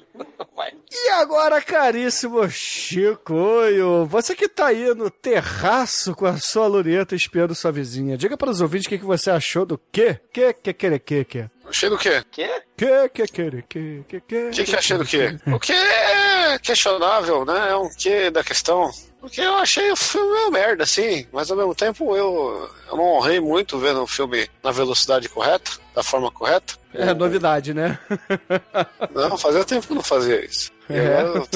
Vai. 0.55 0.71
E 0.91 1.09
agora, 1.09 1.61
caríssimo 1.61 2.47
Chicoio, 2.49 4.05
você 4.05 4.35
que 4.35 4.47
tá 4.47 4.67
aí 4.67 4.93
no 4.93 5.09
terraço 5.09 6.15
com 6.15 6.25
a 6.25 6.37
sua 6.37 6.67
luneta 6.67 7.15
espiando 7.15 7.55
sua 7.55 7.71
vizinha, 7.71 8.15
diga 8.17 8.37
para 8.37 8.49
os 8.51 8.61
ouvintes 8.61 8.85
o 8.85 8.89
que, 8.89 8.99
que 8.99 9.05
você 9.05 9.31
achou 9.31 9.65
do 9.65 9.79
quê? 9.91 10.19
Que, 10.31 10.53
que, 10.53 10.73
que, 10.73 10.99
que, 10.99 11.25
que? 11.25 11.49
Achei 11.67 11.89
do 11.89 11.97
quê? 11.97 12.23
Quê? 12.31 12.49
Que, 12.77 13.09
que, 13.09 13.27
que, 13.27 13.51
que, 13.63 14.03
que, 14.07 14.21
que? 14.21 14.47
O 14.47 14.51
que, 14.51 14.63
que 14.63 14.75
achei 14.75 14.97
do 14.97 15.05
quê? 15.05 15.37
O 15.47 15.59
que 15.59 15.73
é 15.73 16.59
questionável, 16.59 17.43
né? 17.45 17.71
É 17.71 17.75
um 17.75 17.89
que 17.97 18.29
da 18.29 18.43
questão. 18.43 18.91
Porque 19.23 19.39
eu 19.39 19.55
achei 19.55 19.89
o 19.89 19.95
filme 19.95 20.27
uma 20.27 20.51
merda, 20.51 20.83
assim, 20.83 21.25
mas 21.31 21.49
ao 21.49 21.55
mesmo 21.55 21.73
tempo 21.73 22.13
eu, 22.13 22.69
eu 22.89 22.97
não 22.97 23.05
honrei 23.05 23.39
muito 23.39 23.79
vendo 23.79 24.03
o 24.03 24.05
filme 24.07 24.49
na 24.61 24.69
velocidade 24.69 25.29
correta, 25.29 25.71
da 25.95 26.03
forma 26.03 26.29
correta. 26.29 26.73
É 26.93 27.13
novidade, 27.13 27.73
né? 27.73 27.97
Não, 29.15 29.37
fazia 29.37 29.63
tempo 29.63 29.87
que 29.87 29.93
eu 29.93 29.95
não 29.95 30.03
fazia 30.03 30.43
isso. 30.43 30.72
É. 30.89 31.21
eu. 31.21 31.47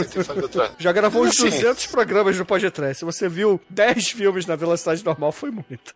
Já 0.80 0.92
gravou 0.92 1.24
uns 1.24 1.32
Assim. 1.40 1.50
200 1.50 1.86
programas 1.88 2.38
no 2.38 2.46
podcast. 2.46 3.00
Se 3.00 3.06
você 3.06 3.28
viu 3.28 3.60
10 3.70 4.10
filmes 4.12 4.46
na 4.46 4.56
velocidade 4.56 5.04
normal, 5.04 5.32
foi 5.32 5.52
muito. 5.52 5.94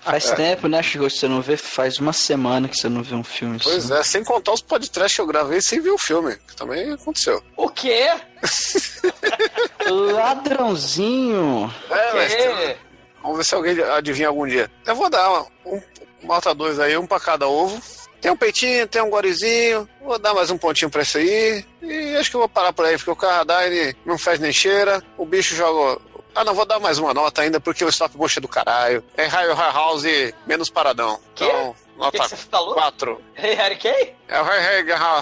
Faz 0.00 0.30
tempo, 0.32 0.66
né, 0.68 0.82
Chico? 0.82 1.08
Você 1.08 1.28
não 1.28 1.40
vê, 1.40 1.56
faz 1.56 1.98
uma 1.98 2.12
semana 2.12 2.68
que 2.68 2.76
você 2.76 2.88
não 2.88 3.02
vê 3.02 3.14
um 3.14 3.22
filme 3.24 3.58
Pois 3.62 3.90
assim. 3.90 4.00
é, 4.00 4.02
sem 4.02 4.24
contar 4.24 4.52
os 4.52 4.60
podcasts 4.62 5.14
que 5.14 5.20
eu 5.20 5.26
gravei 5.26 5.60
sem 5.62 5.80
ver 5.80 5.90
o 5.90 5.98
filme, 5.98 6.36
que 6.36 6.56
também 6.56 6.92
aconteceu. 6.92 7.42
O 7.56 7.68
quê? 7.68 8.08
Ladrãozinho. 9.88 11.72
É, 11.90 12.12
mas 12.14 12.34
Quê? 12.34 12.76
Vamos 13.22 13.36
ver 13.38 13.44
se 13.44 13.54
alguém 13.54 13.80
adivinha 13.82 14.28
algum 14.28 14.46
dia. 14.46 14.70
Eu 14.84 14.96
vou 14.96 15.08
dar 15.08 15.42
um, 15.42 15.46
um 15.76 15.80
nota 16.24 16.54
dois 16.54 16.78
aí, 16.80 16.96
um 16.96 17.06
pra 17.06 17.20
cada 17.20 17.46
ovo. 17.46 17.80
Tem 18.22 18.30
um 18.30 18.36
peitinho, 18.36 18.86
tem 18.86 19.02
um 19.02 19.10
gorizinho. 19.10 19.88
Vou 20.00 20.16
dar 20.16 20.32
mais 20.32 20.48
um 20.48 20.56
pontinho 20.56 20.88
pra 20.88 21.02
isso 21.02 21.18
aí. 21.18 21.64
E 21.82 22.16
acho 22.16 22.30
que 22.30 22.36
eu 22.36 22.40
vou 22.40 22.48
parar 22.48 22.72
por 22.72 22.86
aí, 22.86 22.96
porque 22.96 23.10
o 23.10 23.16
Carradine 23.16 23.96
não 24.06 24.16
faz 24.16 24.38
nem 24.38 24.52
cheira. 24.52 25.02
O 25.18 25.26
bicho 25.26 25.56
joga. 25.56 26.00
Ah, 26.32 26.44
não, 26.44 26.54
vou 26.54 26.64
dar 26.64 26.78
mais 26.78 26.98
uma 26.98 27.12
nota 27.12 27.42
ainda, 27.42 27.58
porque 27.58 27.84
o 27.84 27.88
stop 27.88 28.16
motion 28.16 28.38
é 28.38 28.42
do 28.42 28.46
caralho. 28.48 29.04
É 29.16 29.26
High 29.26 29.48
House 29.56 30.04
menos 30.46 30.70
paradão. 30.70 31.18
Então, 31.34 31.74
Que, 32.10 32.18
nota 32.18 32.30
que 32.30 32.36
você 32.36 32.36
falou? 32.48 32.74
4. 32.74 33.20
Hey, 33.36 33.54
Harry 33.54 33.76
Kay? 33.76 34.14
É 34.28 34.40
o 34.40 34.44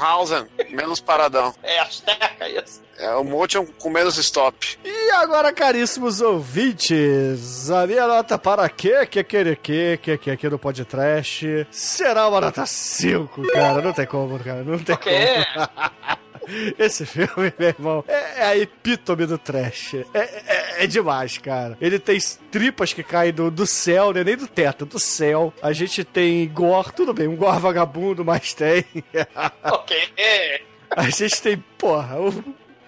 House 0.01 0.31
menos 0.71 1.01
paradão. 1.01 1.55
É 1.63 1.79
Azteca 1.81 2.49
isso. 2.49 2.83
É 2.99 3.15
o 3.15 3.25
motion 3.25 3.65
com 3.79 3.89
menos 3.91 4.19
stop. 4.19 4.79
E 4.85 5.11
agora, 5.13 5.53
caríssimos 5.53 6.21
ouvintes, 6.21 7.71
a 7.71 7.87
minha 7.87 8.07
nota 8.07 8.39
para 8.39 8.69
que, 8.69 9.07
que, 9.07 9.25
que, 9.25 9.57
que, 9.57 9.97
que, 10.03 10.19
que, 10.19 10.31
aqui 10.31 10.49
no 10.49 10.59
podcast 10.59 11.67
será 11.71 12.29
uma 12.29 12.41
nota 12.41 12.67
5, 12.67 13.43
cara. 13.53 13.81
Não 13.81 13.93
tem 13.93 14.07
como, 14.07 14.39
cara. 14.39 14.63
Não 14.63 14.79
tem 14.79 14.95
O 14.95 14.99
quê? 14.99 15.47
como. 15.55 16.21
Esse 16.79 17.05
filme, 17.07 17.53
meu 17.59 17.69
irmão, 17.69 18.05
é, 18.09 18.41
é 18.41 18.45
a 18.47 18.57
epítome 18.57 19.27
do 19.27 19.39
trash. 19.39 19.95
É, 20.15 20.19
é- 20.21 20.85
é 20.85 20.87
demais, 20.87 21.37
cara. 21.39 21.77
Ele 21.81 21.99
tem 21.99 22.19
tripas 22.51 22.93
que 22.93 23.03
caem 23.03 23.33
do, 23.33 23.51
do 23.51 23.67
céu, 23.67 24.13
né? 24.13 24.25
Nem 24.25 24.37
do 24.37 24.47
teto, 24.47 24.87
do 24.87 24.99
céu. 24.99 25.53
A 25.63 25.73
gente 25.73 26.03
tem 26.05 26.49
gore, 26.49 26.93
tudo 26.93 27.13
bem, 27.13 27.29
um 27.29 27.37
gore 27.37 27.61
vagabundo, 27.61 28.25
mas 28.25 28.55
tem. 28.55 28.85
O 29.73 29.79
quê? 29.85 30.63
A 30.91 31.09
gente 31.09 31.41
tem, 31.41 31.57
porra, 31.79 32.19
o 32.19 32.33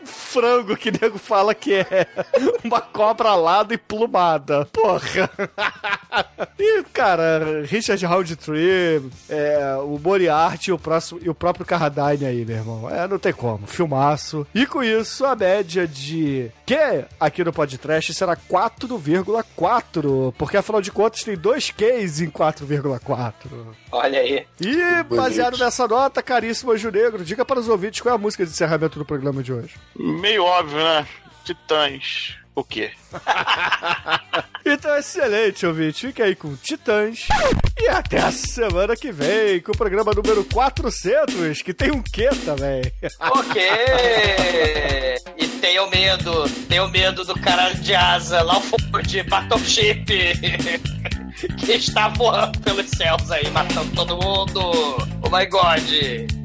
frango 0.05 0.77
que 0.77 0.91
nego 0.91 1.19
fala 1.19 1.55
que 1.55 1.75
é 1.75 2.07
uma 2.65 2.81
cobra 2.81 3.31
alada 3.31 3.75
e 3.75 3.79
plumada. 3.79 4.67
Porra. 4.67 5.31
E, 6.59 6.83
cara, 6.93 7.63
Richard 7.65 8.05
Roundtree, 8.05 9.03
é, 9.29 9.77
o 9.83 9.99
Moriarty 9.99 10.71
e 10.71 10.73
o, 10.73 10.79
próximo, 10.79 11.19
e 11.23 11.29
o 11.29 11.35
próprio 11.35 11.65
Carradine 11.65 12.27
aí, 12.27 12.45
meu 12.45 12.57
irmão. 12.57 12.91
É, 12.91 13.09
não 13.09 13.19
tem 13.19 13.33
como. 13.33 13.67
Filmaço. 13.67 14.47
E 14.55 14.67
com 14.67 14.83
isso, 14.83 15.25
a 15.25 15.35
média 15.35 15.89
de 15.89 16.51
que 16.67 17.05
aqui 17.19 17.43
no 17.43 17.53
podcast 17.53 18.13
será 18.15 18.37
4,4. 18.37 20.35
Porque 20.37 20.57
afinal 20.57 20.81
de 20.83 20.93
contas 20.93 21.25
tem 21.25 21.37
dois 21.37 21.71
Qs 21.71 22.21
em 22.21 22.31
4,4. 22.31 23.33
Olha 23.91 24.21
aí. 24.21 24.47
E 24.61 25.03
baseado 25.05 25.59
nessa 25.59 25.87
nota, 25.89 26.23
caríssimo 26.23 26.73
Anjo 26.73 26.91
Negro, 26.91 27.25
diga 27.25 27.45
para 27.45 27.61
os 27.61 27.69
ouvintes 27.69 28.01
qual 28.01 28.13
é 28.13 28.17
a 28.17 28.19
música 28.19 28.45
de 28.45 28.51
encerramento 28.51 28.99
do 28.99 29.05
programa 29.05 29.43
de 29.43 29.53
hoje. 29.53 29.75
Meio 29.97 30.45
óbvio, 30.45 30.79
né? 30.79 31.07
Titãs. 31.45 32.37
O 32.55 32.63
quê? 32.63 32.91
Então, 34.65 34.97
excelente, 34.97 35.67
ouvinte. 35.67 36.07
Fique 36.07 36.23
aí 36.23 36.37
com 36.37 36.55
Titãs. 36.55 37.27
E 37.77 37.89
até 37.89 38.19
a 38.21 38.31
semana 38.31 38.95
que 38.95 39.11
vem 39.11 39.61
com 39.61 39.73
o 39.73 39.77
programa 39.77 40.13
número 40.13 40.45
400, 40.45 41.61
que 41.63 41.75
tem 41.75 41.91
um 41.91 42.01
quê 42.01 42.29
também. 42.45 42.81
O 43.21 43.43
quê? 43.53 45.17
E 45.37 45.49
tenho 45.61 45.91
medo. 45.91 46.49
Tenho 46.69 46.89
medo 46.89 47.25
do 47.25 47.35
cara 47.41 47.73
de 47.73 47.93
asa 47.93 48.41
lá 48.43 48.59
o 48.59 48.61
Ford 48.61 49.29
Battleship. 49.29 50.05
que 51.59 51.73
está 51.73 52.09
voando 52.09 52.61
pelos 52.61 52.89
céus 52.91 53.31
aí, 53.33 53.51
matando 53.51 53.91
todo 53.97 54.17
mundo. 54.17 54.61
Oh 55.23 55.37
my 55.37 55.45
god. 55.47 56.42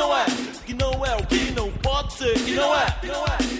Não 0.00 0.16
é, 0.16 0.24
que 0.64 0.72
não 0.72 1.04
é 1.04 1.14
o 1.14 1.26
que 1.26 1.50
não 1.52 1.70
pode 1.72 2.14
ser, 2.14 2.32
que 2.32 2.52
não 2.52 2.74
é, 2.74 2.86
que 3.02 3.06
não 3.06 3.22
é, 3.26 3.59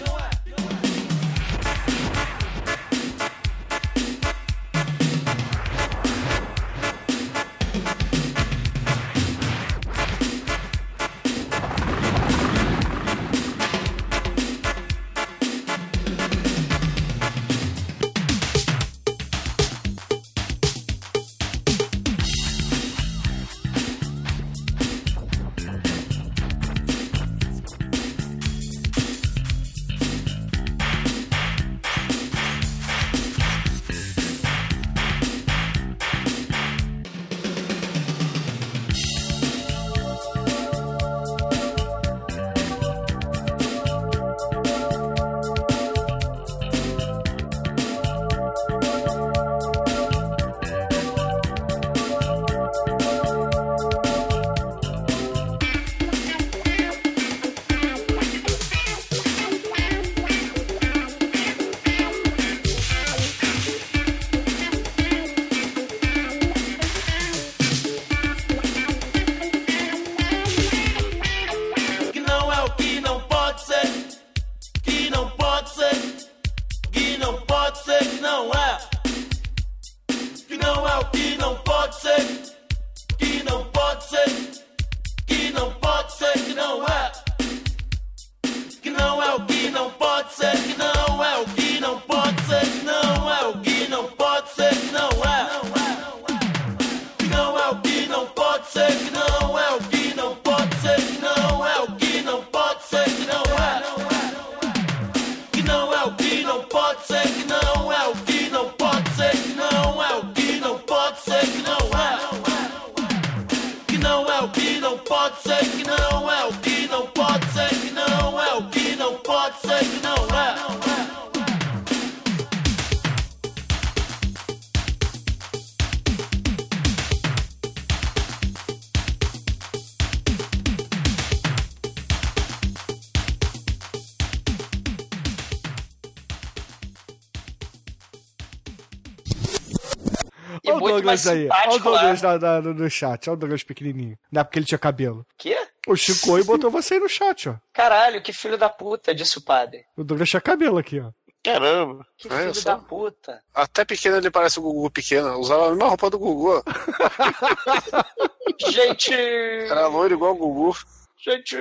Douglas 141.11 141.27
aí. 141.27 141.49
Olha 141.49 141.51
o 141.51 141.73
simpático 141.73 141.89
lá. 141.91 142.01
Douglas 142.01 142.23
na- 142.23 142.39
na- 142.39 142.61
no, 142.61 142.91
chat. 142.91 143.29
Olha 143.29 143.35
o 143.35 143.39
Douglas 143.39 143.63
pequenininho. 143.63 144.19
Não 144.31 144.41
é 144.41 144.45
porque 144.45 144.59
ele 144.59 144.67
tinha 144.67 144.79
cabelo. 144.79 145.27
Quê? 145.37 145.57
O 145.89 145.97
Chico 145.97 146.39
e 146.39 146.45
botou 146.45 146.71
você 146.71 146.95
aí 146.95 147.01
no 147.01 147.09
chat, 147.09 147.49
ó. 147.49 147.55
Caralho, 147.73 148.23
que 148.23 148.33
filho 148.33 148.59
da 148.59 148.69
puta, 148.69 149.15
disse 149.15 149.39
o 149.39 149.43
padre. 149.43 149.85
O 149.97 150.05
Douglas 150.05 150.29
tinha 150.29 150.41
cabelo 150.41 150.79
aqui, 150.79 151.01
ó. 151.01 151.11
Caramba. 151.43 152.07
Que 152.19 152.29
filho 152.29 152.55
só. 152.55 152.73
da 152.73 152.77
puta. 152.79 153.41
Até 153.55 153.83
pequeno 153.83 154.19
ele 154.19 154.31
parece 154.31 154.59
o 154.59 154.63
Gugu 154.63 154.91
pequeno. 154.91 155.39
Usava 155.39 155.67
a 155.67 155.71
mesma 155.71 155.89
roupa 155.89 156.11
do 156.11 156.19
Gugu. 156.19 156.63
Gente. 158.71 159.15
Era 159.15 159.87
loiro 159.87 160.15
igual 160.15 160.33
o 160.33 160.37
Gugu. 160.37 160.77
Gente. 161.19 161.57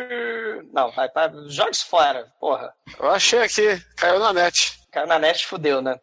Não, 0.74 0.92
vai, 0.92 1.10
vai, 1.10 1.30
joga 1.48 1.72
isso 1.72 1.88
fora, 1.88 2.28
porra. 2.40 2.74
Eu 3.00 3.10
achei 3.12 3.42
aqui. 3.42 3.82
Caiu 3.96 4.20
na 4.20 4.34
net. 4.34 4.80
Caiu 4.92 5.08
na 5.08 5.20
net, 5.20 5.46
fudeu, 5.46 5.82
né? 5.82 6.00